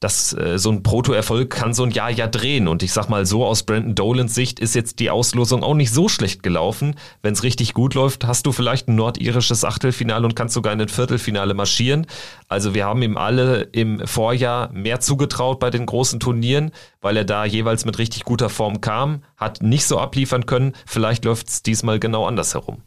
das, 0.00 0.32
äh, 0.34 0.58
so 0.58 0.70
ein 0.70 0.82
Proto-Erfolg 0.82 1.50
kann 1.50 1.74
so 1.74 1.82
ein 1.82 1.90
Jahr 1.90 2.10
ja 2.10 2.26
drehen. 2.26 2.68
Und 2.68 2.82
ich 2.82 2.92
sag 2.92 3.08
mal 3.08 3.26
so, 3.26 3.44
aus 3.44 3.62
Brandon 3.62 3.94
Dolans 3.94 4.34
Sicht 4.34 4.60
ist 4.60 4.74
jetzt 4.74 4.98
die 4.98 5.10
Auslosung 5.10 5.62
auch 5.62 5.74
nicht 5.74 5.92
so 5.92 6.08
schlecht 6.08 6.42
gelaufen. 6.42 6.96
Wenn 7.22 7.32
es 7.32 7.42
richtig 7.42 7.74
gut 7.74 7.94
läuft, 7.94 8.26
hast 8.26 8.46
du 8.46 8.52
vielleicht 8.52 8.88
ein 8.88 8.96
nordirisches 8.96 9.64
Achtelfinale 9.64 10.26
und 10.26 10.36
kannst 10.36 10.54
sogar 10.54 10.72
in 10.72 10.80
ein 10.80 10.88
Viertelfinale 10.88 11.54
marschieren. 11.54 12.06
Also 12.48 12.74
wir 12.74 12.84
haben 12.84 13.02
ihm 13.02 13.16
alle 13.16 13.62
im 13.72 14.06
Vorjahr 14.06 14.70
mehr 14.72 15.00
zugetraut 15.00 15.58
bei 15.58 15.70
den 15.70 15.86
großen 15.86 16.20
Turnieren, 16.20 16.72
weil 17.00 17.16
er 17.16 17.24
da 17.24 17.44
jeweils 17.44 17.84
mit 17.84 17.98
richtig 17.98 18.24
guter 18.24 18.48
Form 18.48 18.80
kam, 18.80 19.22
hat 19.36 19.62
nicht 19.62 19.86
so 19.86 19.98
abliefern 19.98 20.46
können. 20.46 20.72
Vielleicht 20.86 21.24
läuft 21.24 21.48
es 21.48 21.62
diesmal 21.62 21.98
genau 21.98 22.26
andersherum. 22.26 22.82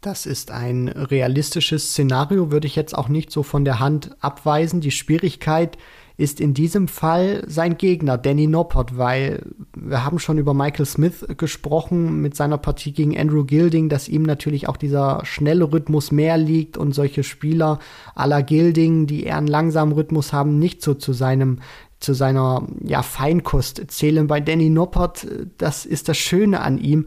Das 0.00 0.24
ist 0.24 0.50
ein 0.50 0.88
realistisches 0.88 1.90
Szenario, 1.90 2.50
würde 2.50 2.66
ich 2.66 2.74
jetzt 2.74 2.96
auch 2.96 3.08
nicht 3.08 3.30
so 3.30 3.42
von 3.42 3.66
der 3.66 3.80
Hand 3.80 4.16
abweisen. 4.20 4.80
Die 4.80 4.90
Schwierigkeit 4.90 5.76
ist 6.20 6.38
in 6.40 6.52
diesem 6.52 6.86
Fall 6.86 7.42
sein 7.46 7.78
Gegner, 7.78 8.18
Danny 8.18 8.46
Noppert, 8.46 8.98
weil 8.98 9.42
wir 9.74 10.04
haben 10.04 10.18
schon 10.18 10.36
über 10.36 10.52
Michael 10.52 10.84
Smith 10.84 11.26
gesprochen 11.38 12.20
mit 12.20 12.36
seiner 12.36 12.58
Partie 12.58 12.92
gegen 12.92 13.18
Andrew 13.18 13.44
Gilding, 13.44 13.88
dass 13.88 14.06
ihm 14.06 14.22
natürlich 14.24 14.68
auch 14.68 14.76
dieser 14.76 15.24
schnelle 15.24 15.72
Rhythmus 15.72 16.12
mehr 16.12 16.36
liegt 16.36 16.76
und 16.76 16.94
solche 16.94 17.22
Spieler 17.22 17.78
la 18.14 18.42
Gilding, 18.42 19.06
die 19.06 19.24
eher 19.24 19.38
einen 19.38 19.46
langsamen 19.46 19.94
Rhythmus 19.94 20.32
haben, 20.32 20.58
nicht 20.58 20.82
so 20.82 20.94
zu 20.94 21.14
seinem 21.14 21.60
zu 22.00 22.14
seiner 22.14 22.66
ja, 22.82 23.02
Feinkost 23.02 23.82
zählen. 23.88 24.26
Bei 24.26 24.40
Danny 24.40 24.70
Noppert, 24.70 25.26
das 25.58 25.84
ist 25.84 26.08
das 26.08 26.16
Schöne 26.16 26.60
an 26.60 26.78
ihm, 26.78 27.06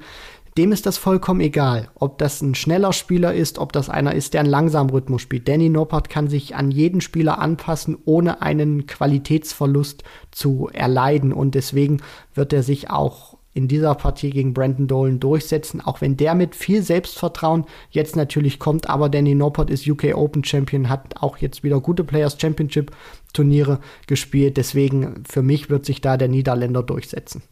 dem 0.58 0.72
ist 0.72 0.86
das 0.86 0.98
vollkommen 0.98 1.42
egal, 1.42 1.90
ob 1.96 2.20
das 2.20 2.42
ein 2.42 2.54
schneller 2.54 2.94
Spieler 2.94 3.34
ist, 3.34 3.58
ob 3.58 3.74
das 3.74 3.90
einer 3.90 4.14
ist, 4.14 4.34
der 4.34 4.42
einen 4.42 4.50
langsamen 4.50 4.92
Rhythmus 4.92 5.22
spielt. 5.22 5.48
Danny 5.48 5.70
Noppert 5.70 6.10
kann 6.10 6.28
sich 6.28 6.56
an 6.56 6.70
jeden 6.70 7.02
Spieler 7.02 7.40
anpassen, 7.40 7.98
ohne 8.06 8.42
einen 8.42 8.86
Qualitätsverlust 8.86 10.04
zu 10.32 10.70
erleiden. 10.72 11.34
Und 11.34 11.56
deswegen 11.56 12.02
wird 12.36 12.54
er 12.54 12.62
sich 12.62 12.92
auch 12.92 13.38
in 13.54 13.68
dieser 13.68 13.94
Partie 13.96 14.32
gegen 14.32 14.54
Brandon 14.54 14.88
Dolan 14.88 15.20
durchsetzen, 15.20 15.82
auch 15.82 16.02
wenn 16.02 16.18
der 16.18 16.36
mit 16.36 16.56
viel 16.56 16.82
Selbstvertrauen 16.82 17.66
jetzt 17.92 18.16
natürlich 18.16 18.60
kommt. 18.60 18.90
Aber 18.90 19.10
Danny 19.10 19.36
Noppert 19.36 19.70
ist 19.70 19.88
UK 19.88 20.16
Open 20.16 20.44
Champion, 20.44 20.90
hat 20.90 21.22
auch 21.22 21.38
jetzt 21.38 21.64
wieder 21.64 21.80
gute 21.80 22.04
Players 22.04 22.38
Championship 22.40 22.92
Turniere 23.34 23.80
gespielt. 24.08 24.58
Deswegen 24.58 25.24
für 25.28 25.42
mich 25.42 25.70
wird 25.70 25.86
sich 25.86 26.02
da 26.02 26.18
der 26.18 26.28
Niederländer 26.28 26.84
durchsetzen. 26.84 27.44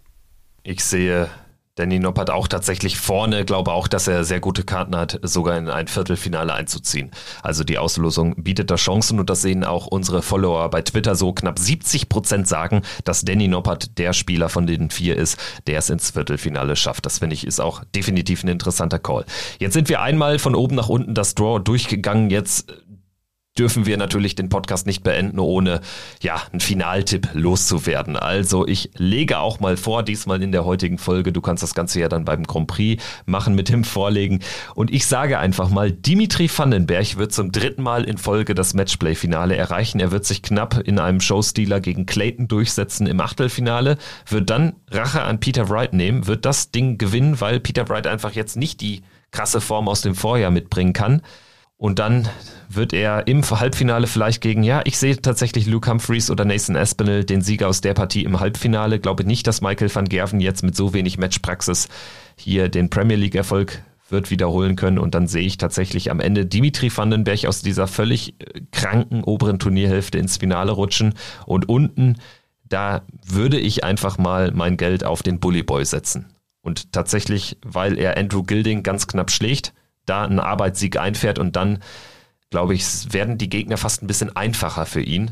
Ich 0.63 0.83
sehe 0.83 1.29
Danny 1.75 1.99
Noppert 1.99 2.29
auch 2.29 2.49
tatsächlich 2.49 2.97
vorne, 2.97 3.45
glaube 3.45 3.71
auch, 3.71 3.87
dass 3.87 4.07
er 4.07 4.25
sehr 4.25 4.41
gute 4.41 4.63
Karten 4.63 4.95
hat, 4.95 5.19
sogar 5.23 5.57
in 5.57 5.69
ein 5.69 5.87
Viertelfinale 5.87 6.53
einzuziehen. 6.53 7.11
Also 7.43 7.63
die 7.63 7.77
Auslosung 7.77 8.35
bietet 8.43 8.69
da 8.69 8.75
Chancen 8.75 9.19
und 9.19 9.29
das 9.29 9.41
sehen 9.41 9.63
auch 9.63 9.87
unsere 9.87 10.21
Follower 10.21 10.69
bei 10.69 10.81
Twitter 10.81 11.15
so. 11.15 11.31
Knapp 11.31 11.57
70 11.57 12.09
Prozent 12.09 12.47
sagen, 12.47 12.81
dass 13.05 13.21
Danny 13.21 13.47
Noppert 13.47 13.97
der 13.97 14.11
Spieler 14.11 14.49
von 14.49 14.67
den 14.67 14.89
vier 14.89 15.15
ist, 15.15 15.39
der 15.65 15.79
es 15.79 15.89
ins 15.89 16.11
Viertelfinale 16.11 16.75
schafft. 16.75 17.05
Das 17.05 17.19
finde 17.19 17.35
ich 17.35 17.47
ist 17.47 17.61
auch 17.61 17.83
definitiv 17.95 18.43
ein 18.43 18.49
interessanter 18.49 18.99
Call. 18.99 19.23
Jetzt 19.59 19.73
sind 19.73 19.87
wir 19.87 20.01
einmal 20.01 20.39
von 20.39 20.55
oben 20.55 20.75
nach 20.75 20.89
unten 20.89 21.13
das 21.13 21.35
Draw 21.35 21.59
durchgegangen. 21.59 22.29
Jetzt 22.29 22.73
dürfen 23.57 23.85
wir 23.85 23.97
natürlich 23.97 24.35
den 24.35 24.47
Podcast 24.47 24.87
nicht 24.87 25.03
beenden, 25.03 25.37
ohne 25.37 25.81
ja, 26.21 26.41
einen 26.51 26.61
Finaltipp 26.61 27.29
loszuwerden. 27.33 28.15
Also 28.15 28.65
ich 28.65 28.91
lege 28.95 29.39
auch 29.39 29.59
mal 29.59 29.75
vor, 29.75 30.03
diesmal 30.03 30.41
in 30.41 30.53
der 30.53 30.63
heutigen 30.63 30.97
Folge, 30.97 31.33
du 31.33 31.41
kannst 31.41 31.61
das 31.61 31.73
Ganze 31.73 31.99
ja 31.99 32.07
dann 32.07 32.23
beim 32.23 32.43
Grand 32.43 32.67
Prix 32.67 33.03
machen 33.25 33.53
mit 33.53 33.67
dem 33.67 33.83
Vorlegen. 33.83 34.39
Und 34.73 34.89
ich 34.89 35.05
sage 35.05 35.37
einfach 35.37 35.69
mal, 35.69 35.91
Dimitri 35.91 36.49
Vandenberg 36.49 37.17
wird 37.17 37.33
zum 37.33 37.51
dritten 37.51 37.83
Mal 37.83 38.05
in 38.05 38.17
Folge 38.17 38.55
das 38.55 38.73
Matchplay-Finale 38.73 39.55
erreichen. 39.57 39.99
Er 39.99 40.11
wird 40.11 40.25
sich 40.25 40.41
knapp 40.41 40.79
in 40.87 40.97
einem 40.97 41.19
Showstealer 41.19 41.81
gegen 41.81 42.05
Clayton 42.05 42.47
durchsetzen 42.47 43.05
im 43.05 43.19
Achtelfinale, 43.19 43.97
wird 44.29 44.49
dann 44.49 44.75
Rache 44.89 45.23
an 45.23 45.41
Peter 45.41 45.69
Wright 45.69 45.93
nehmen, 45.93 46.25
wird 46.25 46.45
das 46.45 46.71
Ding 46.71 46.97
gewinnen, 46.97 47.41
weil 47.41 47.59
Peter 47.59 47.89
Wright 47.89 48.07
einfach 48.07 48.31
jetzt 48.31 48.55
nicht 48.55 48.79
die 48.79 49.01
krasse 49.31 49.59
Form 49.59 49.89
aus 49.89 50.01
dem 50.01 50.15
Vorjahr 50.15 50.51
mitbringen 50.51 50.93
kann. 50.93 51.21
Und 51.81 51.97
dann 51.97 52.29
wird 52.69 52.93
er 52.93 53.25
im 53.25 53.41
Halbfinale 53.41 54.05
vielleicht 54.05 54.39
gegen, 54.41 54.61
ja, 54.61 54.81
ich 54.85 54.99
sehe 54.99 55.19
tatsächlich 55.19 55.65
Luke 55.65 55.89
Humphreys 55.89 56.29
oder 56.29 56.45
Nathan 56.45 56.75
Aspinall, 56.75 57.23
den 57.23 57.41
Sieger 57.41 57.67
aus 57.67 57.81
der 57.81 57.95
Partie 57.95 58.23
im 58.23 58.39
Halbfinale. 58.39 58.99
Glaube 58.99 59.23
nicht, 59.23 59.47
dass 59.47 59.61
Michael 59.61 59.93
van 59.93 60.07
Gerven 60.07 60.41
jetzt 60.41 60.61
mit 60.61 60.75
so 60.75 60.93
wenig 60.93 61.17
Matchpraxis 61.17 61.89
hier 62.35 62.69
den 62.69 62.91
Premier 62.91 63.17
League 63.17 63.33
Erfolg 63.33 63.81
wird 64.09 64.29
wiederholen 64.29 64.75
können. 64.75 64.99
Und 64.99 65.15
dann 65.15 65.25
sehe 65.25 65.41
ich 65.41 65.57
tatsächlich 65.57 66.11
am 66.11 66.19
Ende 66.19 66.45
Dimitri 66.45 66.95
Vandenberg 66.95 67.45
aus 67.47 67.63
dieser 67.63 67.87
völlig 67.87 68.35
äh, 68.39 68.61
kranken 68.71 69.23
oberen 69.23 69.57
Turnierhälfte 69.57 70.19
ins 70.19 70.37
Finale 70.37 70.73
rutschen. 70.73 71.15
Und 71.47 71.67
unten, 71.67 72.17
da 72.63 73.01
würde 73.25 73.59
ich 73.59 73.83
einfach 73.83 74.19
mal 74.19 74.51
mein 74.51 74.77
Geld 74.77 75.03
auf 75.03 75.23
den 75.23 75.39
Bully 75.39 75.63
Boy 75.63 75.83
setzen. 75.83 76.27
Und 76.61 76.91
tatsächlich, 76.91 77.57
weil 77.65 77.97
er 77.97 78.17
Andrew 78.17 78.43
Gilding 78.43 78.83
ganz 78.83 79.07
knapp 79.07 79.31
schlägt, 79.31 79.73
da 80.11 80.23
einen 80.23 80.39
Arbeitssieg 80.39 80.97
einfährt 80.97 81.39
und 81.39 81.55
dann, 81.55 81.79
glaube 82.49 82.73
ich, 82.73 83.13
werden 83.13 83.37
die 83.37 83.49
Gegner 83.49 83.77
fast 83.77 84.03
ein 84.03 84.07
bisschen 84.07 84.35
einfacher 84.35 84.85
für 84.85 85.01
ihn. 85.01 85.31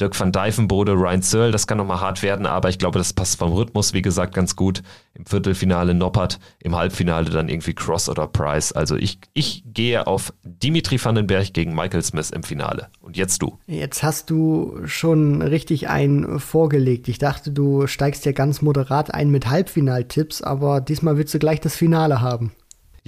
Dirk 0.00 0.18
van 0.18 0.32
Dijvenbode, 0.32 0.92
Ryan 0.92 1.20
Searle, 1.20 1.50
das 1.52 1.66
kann 1.66 1.76
nochmal 1.76 2.00
hart 2.00 2.22
werden, 2.22 2.46
aber 2.46 2.70
ich 2.70 2.78
glaube, 2.78 2.98
das 2.98 3.12
passt 3.12 3.38
vom 3.38 3.52
Rhythmus, 3.52 3.92
wie 3.92 4.00
gesagt, 4.00 4.34
ganz 4.34 4.56
gut. 4.56 4.82
Im 5.12 5.26
Viertelfinale 5.26 5.92
Noppert, 5.92 6.38
im 6.58 6.74
Halbfinale 6.74 7.28
dann 7.28 7.50
irgendwie 7.50 7.74
Cross 7.74 8.08
oder 8.08 8.26
Price. 8.26 8.72
Also 8.72 8.96
ich, 8.96 9.18
ich 9.34 9.62
gehe 9.66 10.06
auf 10.06 10.32
Dimitri 10.42 11.02
Vandenberg 11.04 11.52
gegen 11.52 11.74
Michael 11.74 12.02
Smith 12.02 12.30
im 12.30 12.42
Finale. 12.42 12.88
Und 13.02 13.18
jetzt 13.18 13.42
du. 13.42 13.58
Jetzt 13.66 14.02
hast 14.02 14.30
du 14.30 14.78
schon 14.86 15.42
richtig 15.42 15.90
einen 15.90 16.40
vorgelegt. 16.40 17.08
Ich 17.08 17.18
dachte, 17.18 17.50
du 17.50 17.86
steigst 17.86 18.24
ja 18.24 18.32
ganz 18.32 18.62
moderat 18.62 19.12
ein 19.12 19.30
mit 19.30 19.50
Halbfinaltipps, 19.50 20.40
aber 20.40 20.80
diesmal 20.80 21.18
willst 21.18 21.34
du 21.34 21.38
gleich 21.38 21.60
das 21.60 21.76
Finale 21.76 22.22
haben 22.22 22.52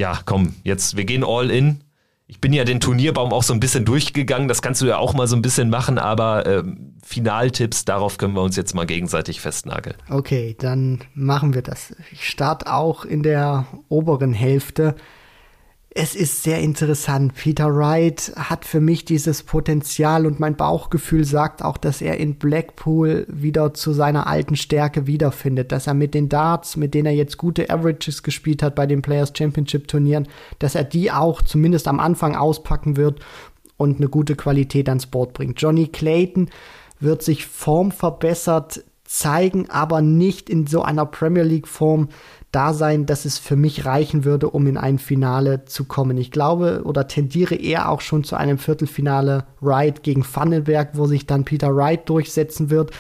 ja, 0.03 0.19
komm, 0.25 0.57
jetzt, 0.65 0.97
wir 0.97 1.05
gehen 1.05 1.23
all 1.25 1.49
in. 1.49 1.81
Ich 2.27 2.41
bin 2.41 2.53
ja 2.53 2.65
den 2.65 2.81
Turnierbaum 2.81 3.33
auch 3.33 3.45
so 3.45 3.55
ein 3.55 3.61
bisschen 3.61 3.85
durchgegangen, 3.85 4.49
das 4.49 4.61
kannst 4.61 4.83
du 4.83 4.87
ja 4.87 4.99
auch 4.99 5.15
mal 5.15 5.29
so 5.29 5.37
ein 5.37 5.43
bisschen 5.43 5.71
machen, 5.71 5.97
aber 5.97 6.45
äh, 6.45 6.65
Finaltipps, 7.05 7.85
darauf 7.85 8.19
können 8.19 8.35
wir 8.35 8.43
uns 8.43 8.57
jetzt 8.57 8.75
mal 8.75 8.85
gegenseitig 8.85 9.41
festnageln. 9.41 9.95
Okay, 10.11 10.57
dann 10.59 11.03
machen 11.15 11.55
wir 11.55 11.63
das. 11.63 11.95
Ich 12.11 12.29
starte 12.29 12.73
auch 12.73 13.05
in 13.05 13.23
der 13.23 13.67
oberen 13.89 14.33
Hälfte 14.33 14.97
es 15.95 16.15
ist 16.15 16.43
sehr 16.43 16.61
interessant. 16.61 17.35
Peter 17.35 17.75
Wright 17.75 18.33
hat 18.37 18.65
für 18.65 18.81
mich 18.81 19.05
dieses 19.05 19.43
Potenzial 19.43 20.25
und 20.25 20.41
mein 20.41 20.57
Bauchgefühl 20.57 21.25
sagt 21.25 21.63
auch, 21.63 21.77
dass 21.77 22.01
er 22.01 22.17
in 22.19 22.37
Blackpool 22.37 23.27
wieder 23.29 23.75
zu 23.75 23.93
seiner 23.93 24.27
alten 24.27 24.57
Stärke 24.57 25.07
wiederfindet, 25.07 25.71
dass 25.71 25.87
er 25.87 25.95
mit 25.95 26.15
den 26.15 26.31
Darts, 26.31 26.77
mit 26.77 26.95
denen 26.95 27.07
er 27.07 27.13
jetzt 27.13 27.37
gute 27.37 27.69
Averages 27.69 28.23
gespielt 28.23 28.63
hat 28.63 28.75
bei 28.75 28.87
den 28.87 29.03
Players 29.03 29.33
Championship 29.37 29.87
Turnieren, 29.87 30.29
dass 30.61 30.75
er 30.75 30.85
die 30.85 31.11
auch 31.11 31.43
zumindest 31.43 31.87
am 31.89 32.01
Anfang 32.01 32.37
auspacken 32.37 32.97
wird 32.97 33.21
und 33.77 33.99
eine 33.99 34.09
gute 34.09 34.35
Qualität 34.35 34.89
ans 34.89 35.07
Board 35.07 35.35
bringt. 35.35 35.61
Johnny 35.61 35.89
Clayton 35.89 36.49
wird 37.01 37.23
sich 37.23 37.45
formverbessert 37.45 38.83
zeigen, 39.05 39.69
aber 39.69 40.01
nicht 40.01 40.49
in 40.49 40.67
so 40.67 40.83
einer 40.83 41.05
Premier 41.05 41.43
League 41.43 41.69
Form, 41.69 42.09
da 42.53 42.75
sein, 42.75 43.07
dass 43.07 43.25
es 43.25 43.39
für 43.39 43.57
mich 43.57 43.87
reichen 43.87 44.25
würde, 44.25 44.51
um 44.51 44.67
in 44.67 44.77
ein 44.77 44.99
Finale 44.99 45.65
zu 45.65 45.85
kommen. 45.85 46.19
Ich 46.19 46.31
glaube 46.31 46.83
oder 46.85 47.09
tendiere 47.09 47.55
eher 47.55 47.89
auch 47.89 48.03
schon 48.03 48.25
zu 48.25 48.37
einem 48.37 48.59
Viertelfinale 48.59 49.47
Wright 49.61 50.03
gegen 50.03 50.25
Vandenberg, 50.25 50.91
wo 50.93 51.07
sich 51.07 51.27
dann 51.27 51.45
Peter 51.45 51.75
Wright 51.75 52.09
durchsetzen 52.09 52.71
wird. 52.71 52.91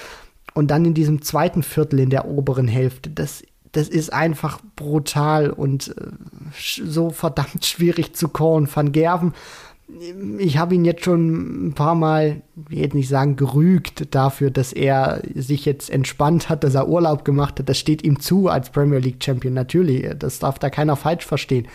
Und 0.54 0.70
dann 0.70 0.84
in 0.84 0.94
diesem 0.94 1.22
zweiten 1.22 1.62
Viertel 1.62 2.00
in 2.00 2.10
der 2.10 2.26
oberen 2.26 2.66
Hälfte. 2.66 3.10
Das, 3.10 3.42
das 3.72 3.88
ist 3.88 4.12
einfach 4.12 4.58
brutal 4.76 5.50
und 5.50 5.94
äh, 5.96 6.10
so 6.84 7.10
verdammt 7.10 7.64
schwierig 7.64 8.14
zu 8.14 8.28
callen. 8.28 8.68
Van 8.74 8.92
Gerven 8.92 9.34
ich 10.38 10.58
habe 10.58 10.74
ihn 10.74 10.84
jetzt 10.84 11.04
schon 11.04 11.68
ein 11.68 11.72
paar 11.74 11.94
Mal, 11.94 12.42
ich 12.70 12.78
will 12.78 12.90
nicht 12.94 13.08
sagen, 13.08 13.36
gerügt 13.36 14.14
dafür, 14.14 14.50
dass 14.50 14.72
er 14.72 15.22
sich 15.34 15.64
jetzt 15.64 15.90
entspannt 15.90 16.48
hat, 16.48 16.64
dass 16.64 16.74
er 16.74 16.88
Urlaub 16.88 17.24
gemacht 17.24 17.58
hat. 17.58 17.68
Das 17.68 17.78
steht 17.78 18.02
ihm 18.02 18.20
zu 18.20 18.48
als 18.48 18.70
Premier 18.70 18.98
League 18.98 19.22
Champion. 19.22 19.54
Natürlich, 19.54 20.08
das 20.18 20.38
darf 20.38 20.58
da 20.58 20.70
keiner 20.70 20.96
falsch 20.96 21.26
verstehen. 21.26 21.68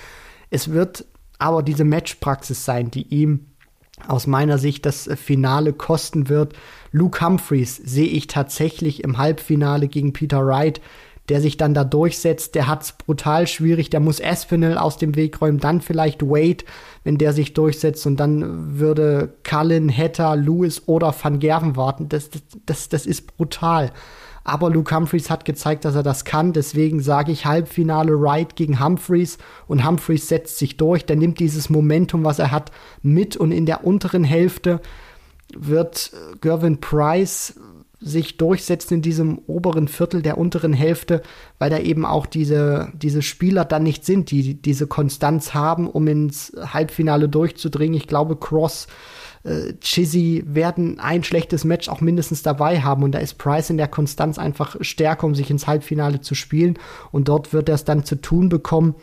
Es 0.50 0.72
wird 0.72 1.06
aber 1.40 1.62
diese 1.64 1.84
Matchpraxis 1.84 2.66
sein, 2.66 2.90
die 2.92 3.08
ihm 3.08 3.46
aus 4.08 4.28
meiner 4.28 4.58
Sicht 4.58 4.86
das 4.86 5.10
Finale 5.16 5.74
kosten 5.74 6.30
wird. 6.30 6.54
Luke 6.92 7.24
Humphreys 7.24 7.76
sehe 7.78 8.08
ich 8.08 8.28
tatsächlich 8.28 9.04
im 9.04 9.18
Halbfinale 9.18 9.88
gegen 9.88 10.14
Peter 10.14 10.46
Wright 10.46 10.82
der 11.30 11.42
sich 11.42 11.58
dann 11.58 11.74
da 11.74 11.84
durchsetzt, 11.84 12.56
der 12.56 12.68
hat's 12.68 12.94
brutal 12.94 13.48
schwierig, 13.48 13.90
der 13.90 14.00
muss 14.00 14.22
Aspinall 14.22 14.78
aus 14.78 14.98
dem 14.98 15.16
Weg 15.16 15.42
räumen, 15.42 15.60
dann 15.60 15.82
vielleicht 15.82 16.24
Wade, 16.24 16.64
wenn 17.04 17.18
der 17.18 17.34
sich 17.34 17.54
durchsetzt 17.54 18.06
und 18.08 18.18
dann 18.18 18.80
würde 18.80 19.34
Cullen, 19.44 19.96
Hatter, 19.96 20.36
Lewis 20.36 20.84
oder 20.86 21.14
Van 21.22 21.40
Gerven 21.40 21.76
warten. 21.76 22.08
Das, 22.10 22.30
das, 22.30 22.42
das, 22.66 22.90
das 22.90 23.06
ist 23.06 23.36
brutal. 23.36 23.92
Aber 24.48 24.70
Luke 24.70 24.96
Humphreys 24.96 25.30
hat 25.30 25.44
gezeigt, 25.44 25.84
dass 25.84 25.96
er 25.96 26.04
das 26.04 26.24
kann. 26.24 26.54
Deswegen 26.54 27.02
sage 27.02 27.34
ich 27.34 27.46
Halbfinale 27.46 28.14
Wright 28.14 28.56
gegen 28.56 28.82
Humphreys 28.82 29.38
und 29.68 29.86
Humphreys 29.86 30.30
setzt 30.30 30.58
sich 30.58 30.78
durch. 30.78 31.06
Der 31.06 31.18
nimmt 31.18 31.42
dieses 31.42 31.70
Momentum, 31.70 32.24
was 32.24 32.40
er 32.40 32.52
hat, 32.52 32.72
mit 33.02 33.36
und 33.36 33.52
in 33.52 33.66
der 33.66 33.84
unteren 33.84 34.24
Hälfte 34.24 34.80
wird 35.54 36.14
Gervin 36.40 36.80
Price 36.80 37.56
sich 38.00 38.38
durchsetzen 38.38 38.96
in 38.96 39.02
diesem 39.02 39.40
oberen 39.48 39.88
Viertel 39.88 40.22
der 40.22 40.38
unteren 40.38 40.74
Hälfte, 40.74 41.24
weil 41.58 41.70
da 41.70 41.80
eben 41.80 42.06
auch 42.06 42.26
diese, 42.26 42.92
diese 42.94 43.22
Spieler 43.22 43.66
dann 43.66 43.84
nicht 43.84 44.06
sind, 44.06 44.30
die 44.30 44.62
diese 44.62 44.86
Konstanz 44.88 45.54
haben, 45.54 45.90
um 45.90 46.08
ins 46.08 46.54
Halbfinale 46.58 47.28
durchzudringen. 47.28 47.98
Ich 47.98 48.08
glaube, 48.08 48.36
Cross, 48.36 48.88
äh, 49.44 49.74
Chizzy 49.82 50.44
werden 50.46 51.00
ein 51.00 51.24
schlechtes 51.24 51.64
Match 51.64 51.90
auch 51.90 52.02
mindestens 52.02 52.44
dabei 52.44 52.82
haben 52.82 53.04
und 53.04 53.14
da 53.14 53.20
ist 53.20 53.40
Price 53.40 53.72
in 53.72 53.78
der 53.78 53.88
Konstanz 53.88 54.38
einfach 54.38 54.76
stärker, 54.82 55.26
um 55.26 55.34
sich 55.34 55.50
ins 55.50 55.66
Halbfinale 55.66 56.22
zu 56.22 56.36
spielen 56.36 56.78
und 57.12 57.28
dort 57.28 57.52
wird 57.52 57.68
er 57.70 57.76
es 57.76 57.84
dann 57.84 58.06
zu 58.06 58.16
tun 58.16 58.50
bekommen 58.50 58.94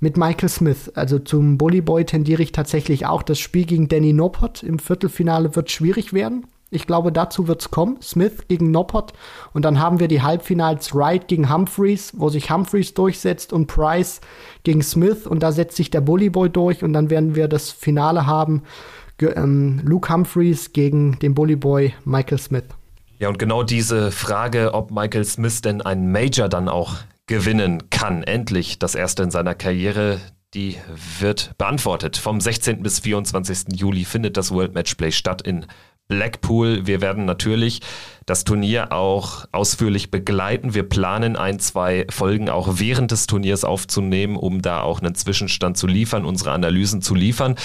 mit 0.00 0.16
Michael 0.16 0.48
Smith. 0.48 0.90
Also 0.96 1.20
zum 1.20 1.58
Bully 1.58 1.80
Boy 1.80 2.04
tendiere 2.04 2.42
ich 2.42 2.50
tatsächlich 2.50 3.06
auch. 3.06 3.22
Das 3.22 3.38
Spiel 3.38 3.66
gegen 3.66 3.86
Danny 3.86 4.12
Noppert 4.12 4.64
im 4.64 4.80
Viertelfinale 4.80 5.54
wird 5.54 5.70
schwierig 5.70 6.12
werden. 6.12 6.44
Ich 6.72 6.86
glaube, 6.86 7.12
dazu 7.12 7.48
wird's 7.48 7.70
kommen. 7.70 8.00
Smith 8.02 8.48
gegen 8.48 8.70
Noppert. 8.70 9.12
Und 9.52 9.64
dann 9.64 9.78
haben 9.78 10.00
wir 10.00 10.08
die 10.08 10.22
Halbfinals 10.22 10.94
Wright 10.94 11.28
gegen 11.28 11.52
Humphreys, 11.52 12.12
wo 12.16 12.30
sich 12.30 12.50
Humphreys 12.50 12.94
durchsetzt 12.94 13.52
und 13.52 13.66
Price 13.66 14.20
gegen 14.62 14.82
Smith. 14.82 15.26
Und 15.26 15.42
da 15.42 15.52
setzt 15.52 15.76
sich 15.76 15.90
der 15.90 16.00
Bully 16.00 16.30
Boy 16.30 16.48
durch. 16.48 16.82
Und 16.82 16.94
dann 16.94 17.10
werden 17.10 17.34
wir 17.34 17.46
das 17.46 17.70
Finale 17.70 18.26
haben. 18.26 18.62
Ähm, 19.20 19.80
Luke 19.84 20.12
Humphreys 20.12 20.72
gegen 20.72 21.18
den 21.18 21.34
Bully 21.34 21.56
Boy 21.56 21.94
Michael 22.04 22.38
Smith. 22.38 22.64
Ja, 23.18 23.28
und 23.28 23.38
genau 23.38 23.62
diese 23.62 24.10
Frage, 24.10 24.74
ob 24.74 24.90
Michael 24.90 25.24
Smith 25.24 25.60
denn 25.60 25.82
einen 25.82 26.10
Major 26.10 26.48
dann 26.48 26.68
auch 26.68 26.96
gewinnen 27.26 27.90
kann, 27.90 28.22
endlich 28.22 28.78
das 28.78 28.94
erste 28.94 29.22
in 29.22 29.30
seiner 29.30 29.54
Karriere, 29.54 30.18
die 30.54 30.76
wird 31.18 31.52
beantwortet. 31.56 32.16
Vom 32.16 32.40
16. 32.40 32.82
bis 32.82 33.00
24. 33.00 33.78
Juli 33.78 34.04
findet 34.04 34.36
das 34.36 34.50
World 34.50 34.74
Matchplay 34.74 35.12
statt 35.12 35.42
in 35.42 35.66
Blackpool. 36.12 36.86
Wir 36.86 37.00
werden 37.00 37.24
natürlich 37.24 37.80
das 38.26 38.44
Turnier 38.44 38.92
auch 38.92 39.46
ausführlich 39.52 40.10
begleiten. 40.10 40.74
Wir 40.74 40.82
planen 40.84 41.36
ein, 41.36 41.58
zwei 41.58 42.06
Folgen 42.10 42.48
auch 42.48 42.68
während 42.78 43.10
des 43.10 43.26
Turniers 43.26 43.64
aufzunehmen, 43.64 44.36
um 44.36 44.62
da 44.62 44.82
auch 44.82 45.00
einen 45.00 45.14
Zwischenstand 45.14 45.76
zu 45.76 45.86
liefern, 45.86 46.24
unsere 46.24 46.52
Analysen 46.52 47.02
zu 47.02 47.14
liefern. 47.14 47.56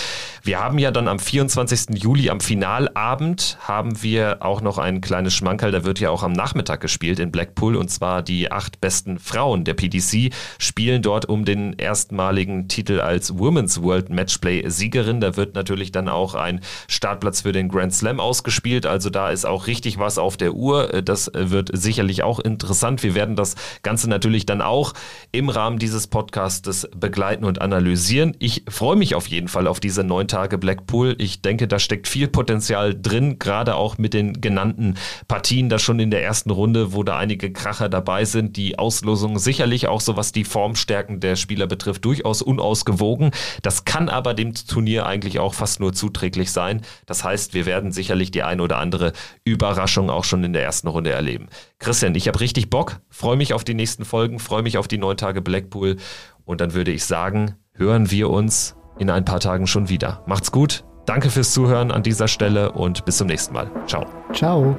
Wir 0.43 0.59
haben 0.59 0.79
ja 0.79 0.91
dann 0.91 1.07
am 1.07 1.19
24. 1.19 2.01
Juli, 2.01 2.29
am 2.29 2.39
Finalabend, 2.39 3.57
haben 3.61 4.01
wir 4.01 4.37
auch 4.41 4.61
noch 4.61 4.77
ein 4.77 5.01
kleines 5.01 5.33
Schmankerl, 5.33 5.71
da 5.71 5.83
wird 5.83 5.99
ja 5.99 6.09
auch 6.09 6.23
am 6.23 6.33
Nachmittag 6.33 6.81
gespielt 6.81 7.19
in 7.19 7.31
Blackpool 7.31 7.75
und 7.75 7.89
zwar 7.89 8.21
die 8.21 8.51
acht 8.51 8.81
besten 8.81 9.19
Frauen 9.19 9.63
der 9.63 9.73
PDC 9.73 10.33
spielen 10.57 11.01
dort 11.01 11.25
um 11.25 11.45
den 11.45 11.73
erstmaligen 11.73 12.67
Titel 12.67 12.99
als 12.99 13.37
Women's 13.37 13.81
World 13.81 14.09
Matchplay 14.09 14.67
Siegerin. 14.69 15.21
Da 15.21 15.35
wird 15.35 15.55
natürlich 15.55 15.91
dann 15.91 16.09
auch 16.09 16.35
ein 16.35 16.61
Startplatz 16.87 17.41
für 17.41 17.51
den 17.51 17.69
Grand 17.69 17.93
Slam 17.93 18.19
ausgespielt, 18.19 18.85
also 18.85 19.09
da 19.09 19.29
ist 19.29 19.45
auch 19.45 19.67
richtig 19.67 19.99
was 19.99 20.17
auf 20.17 20.37
der 20.37 20.46
der 20.47 20.53
Uhr. 20.53 20.93
Äh, 20.93 21.03
das 21.03 21.27
äh, 21.27 21.51
wird 21.51 21.69
sicherlich 21.73 22.23
auch 22.23 22.39
interessant. 22.39 23.03
Wir 23.03 23.15
werden 23.15 23.35
das 23.35 23.55
Ganze 23.83 24.09
natürlich 24.09 24.45
dann 24.45 24.61
auch 24.61 24.93
im 25.31 25.49
Rahmen 25.49 25.77
dieses 25.77 26.07
Podcasts 26.07 26.87
begleiten 26.95 27.43
und 27.43 27.61
analysieren. 27.61 28.35
Ich 28.39 28.63
freue 28.69 28.95
mich 28.95 29.13
auf 29.15 29.27
jeden 29.27 29.49
Fall 29.49 29.67
auf 29.67 29.79
diese 29.79 30.03
neun 30.03 30.27
Tage 30.27 30.57
Blackpool. 30.57 31.15
Ich 31.17 31.41
denke, 31.41 31.67
da 31.67 31.79
steckt 31.79 32.07
viel 32.07 32.27
Potenzial 32.27 32.95
drin, 32.99 33.39
gerade 33.39 33.75
auch 33.75 33.97
mit 33.97 34.13
den 34.13 34.39
genannten 34.39 34.95
Partien, 35.27 35.69
da 35.69 35.79
schon 35.79 35.99
in 35.99 36.11
der 36.11 36.23
ersten 36.23 36.49
Runde, 36.49 36.93
wo 36.93 37.03
da 37.03 37.17
einige 37.17 37.51
Kracher 37.51 37.89
dabei 37.89 38.23
sind. 38.23 38.55
Die 38.55 38.79
Auslosung 38.79 39.39
sicherlich 39.39 39.87
auch 39.87 40.01
so, 40.01 40.15
was 40.15 40.31
die 40.31 40.45
Formstärken 40.45 41.19
der 41.19 41.35
Spieler 41.35 41.67
betrifft, 41.67 42.05
durchaus 42.05 42.41
unausgewogen. 42.41 43.31
Das 43.61 43.83
kann 43.83 44.07
aber 44.07 44.33
dem 44.33 44.53
Turnier 44.53 45.05
eigentlich 45.05 45.39
auch 45.39 45.53
fast 45.53 45.81
nur 45.81 45.91
zuträglich 45.93 46.51
sein. 46.51 46.81
Das 47.05 47.23
heißt, 47.23 47.53
wir 47.53 47.65
werden 47.65 47.91
sicherlich 47.91 48.31
die 48.31 48.43
ein 48.43 48.61
oder 48.61 48.77
andere 48.77 49.11
Überraschung 49.43 50.09
auch 50.09 50.23
schon 50.23 50.36
schon 50.37 50.43
in 50.43 50.53
der 50.53 50.63
ersten 50.63 50.87
Runde 50.87 51.11
erleben. 51.11 51.47
Christian, 51.79 52.15
ich 52.15 52.27
habe 52.27 52.39
richtig 52.39 52.69
Bock, 52.69 53.01
freue 53.09 53.37
mich 53.37 53.53
auf 53.53 53.63
die 53.63 53.73
nächsten 53.73 54.05
Folgen, 54.05 54.39
freue 54.39 54.61
mich 54.61 54.77
auf 54.77 54.87
die 54.87 54.97
neun 54.97 55.17
Tage 55.17 55.41
Blackpool 55.41 55.97
und 56.45 56.61
dann 56.61 56.73
würde 56.73 56.91
ich 56.91 57.05
sagen, 57.05 57.55
hören 57.73 58.11
wir 58.11 58.29
uns 58.29 58.75
in 58.99 59.09
ein 59.09 59.25
paar 59.25 59.39
Tagen 59.39 59.67
schon 59.67 59.89
wieder. 59.89 60.23
Macht's 60.27 60.51
gut, 60.51 60.83
danke 61.05 61.29
fürs 61.29 61.53
Zuhören 61.53 61.91
an 61.91 62.03
dieser 62.03 62.27
Stelle 62.27 62.71
und 62.71 63.05
bis 63.05 63.17
zum 63.17 63.27
nächsten 63.27 63.53
Mal. 63.53 63.69
Ciao. 63.87 64.05
Ciao. 64.33 64.77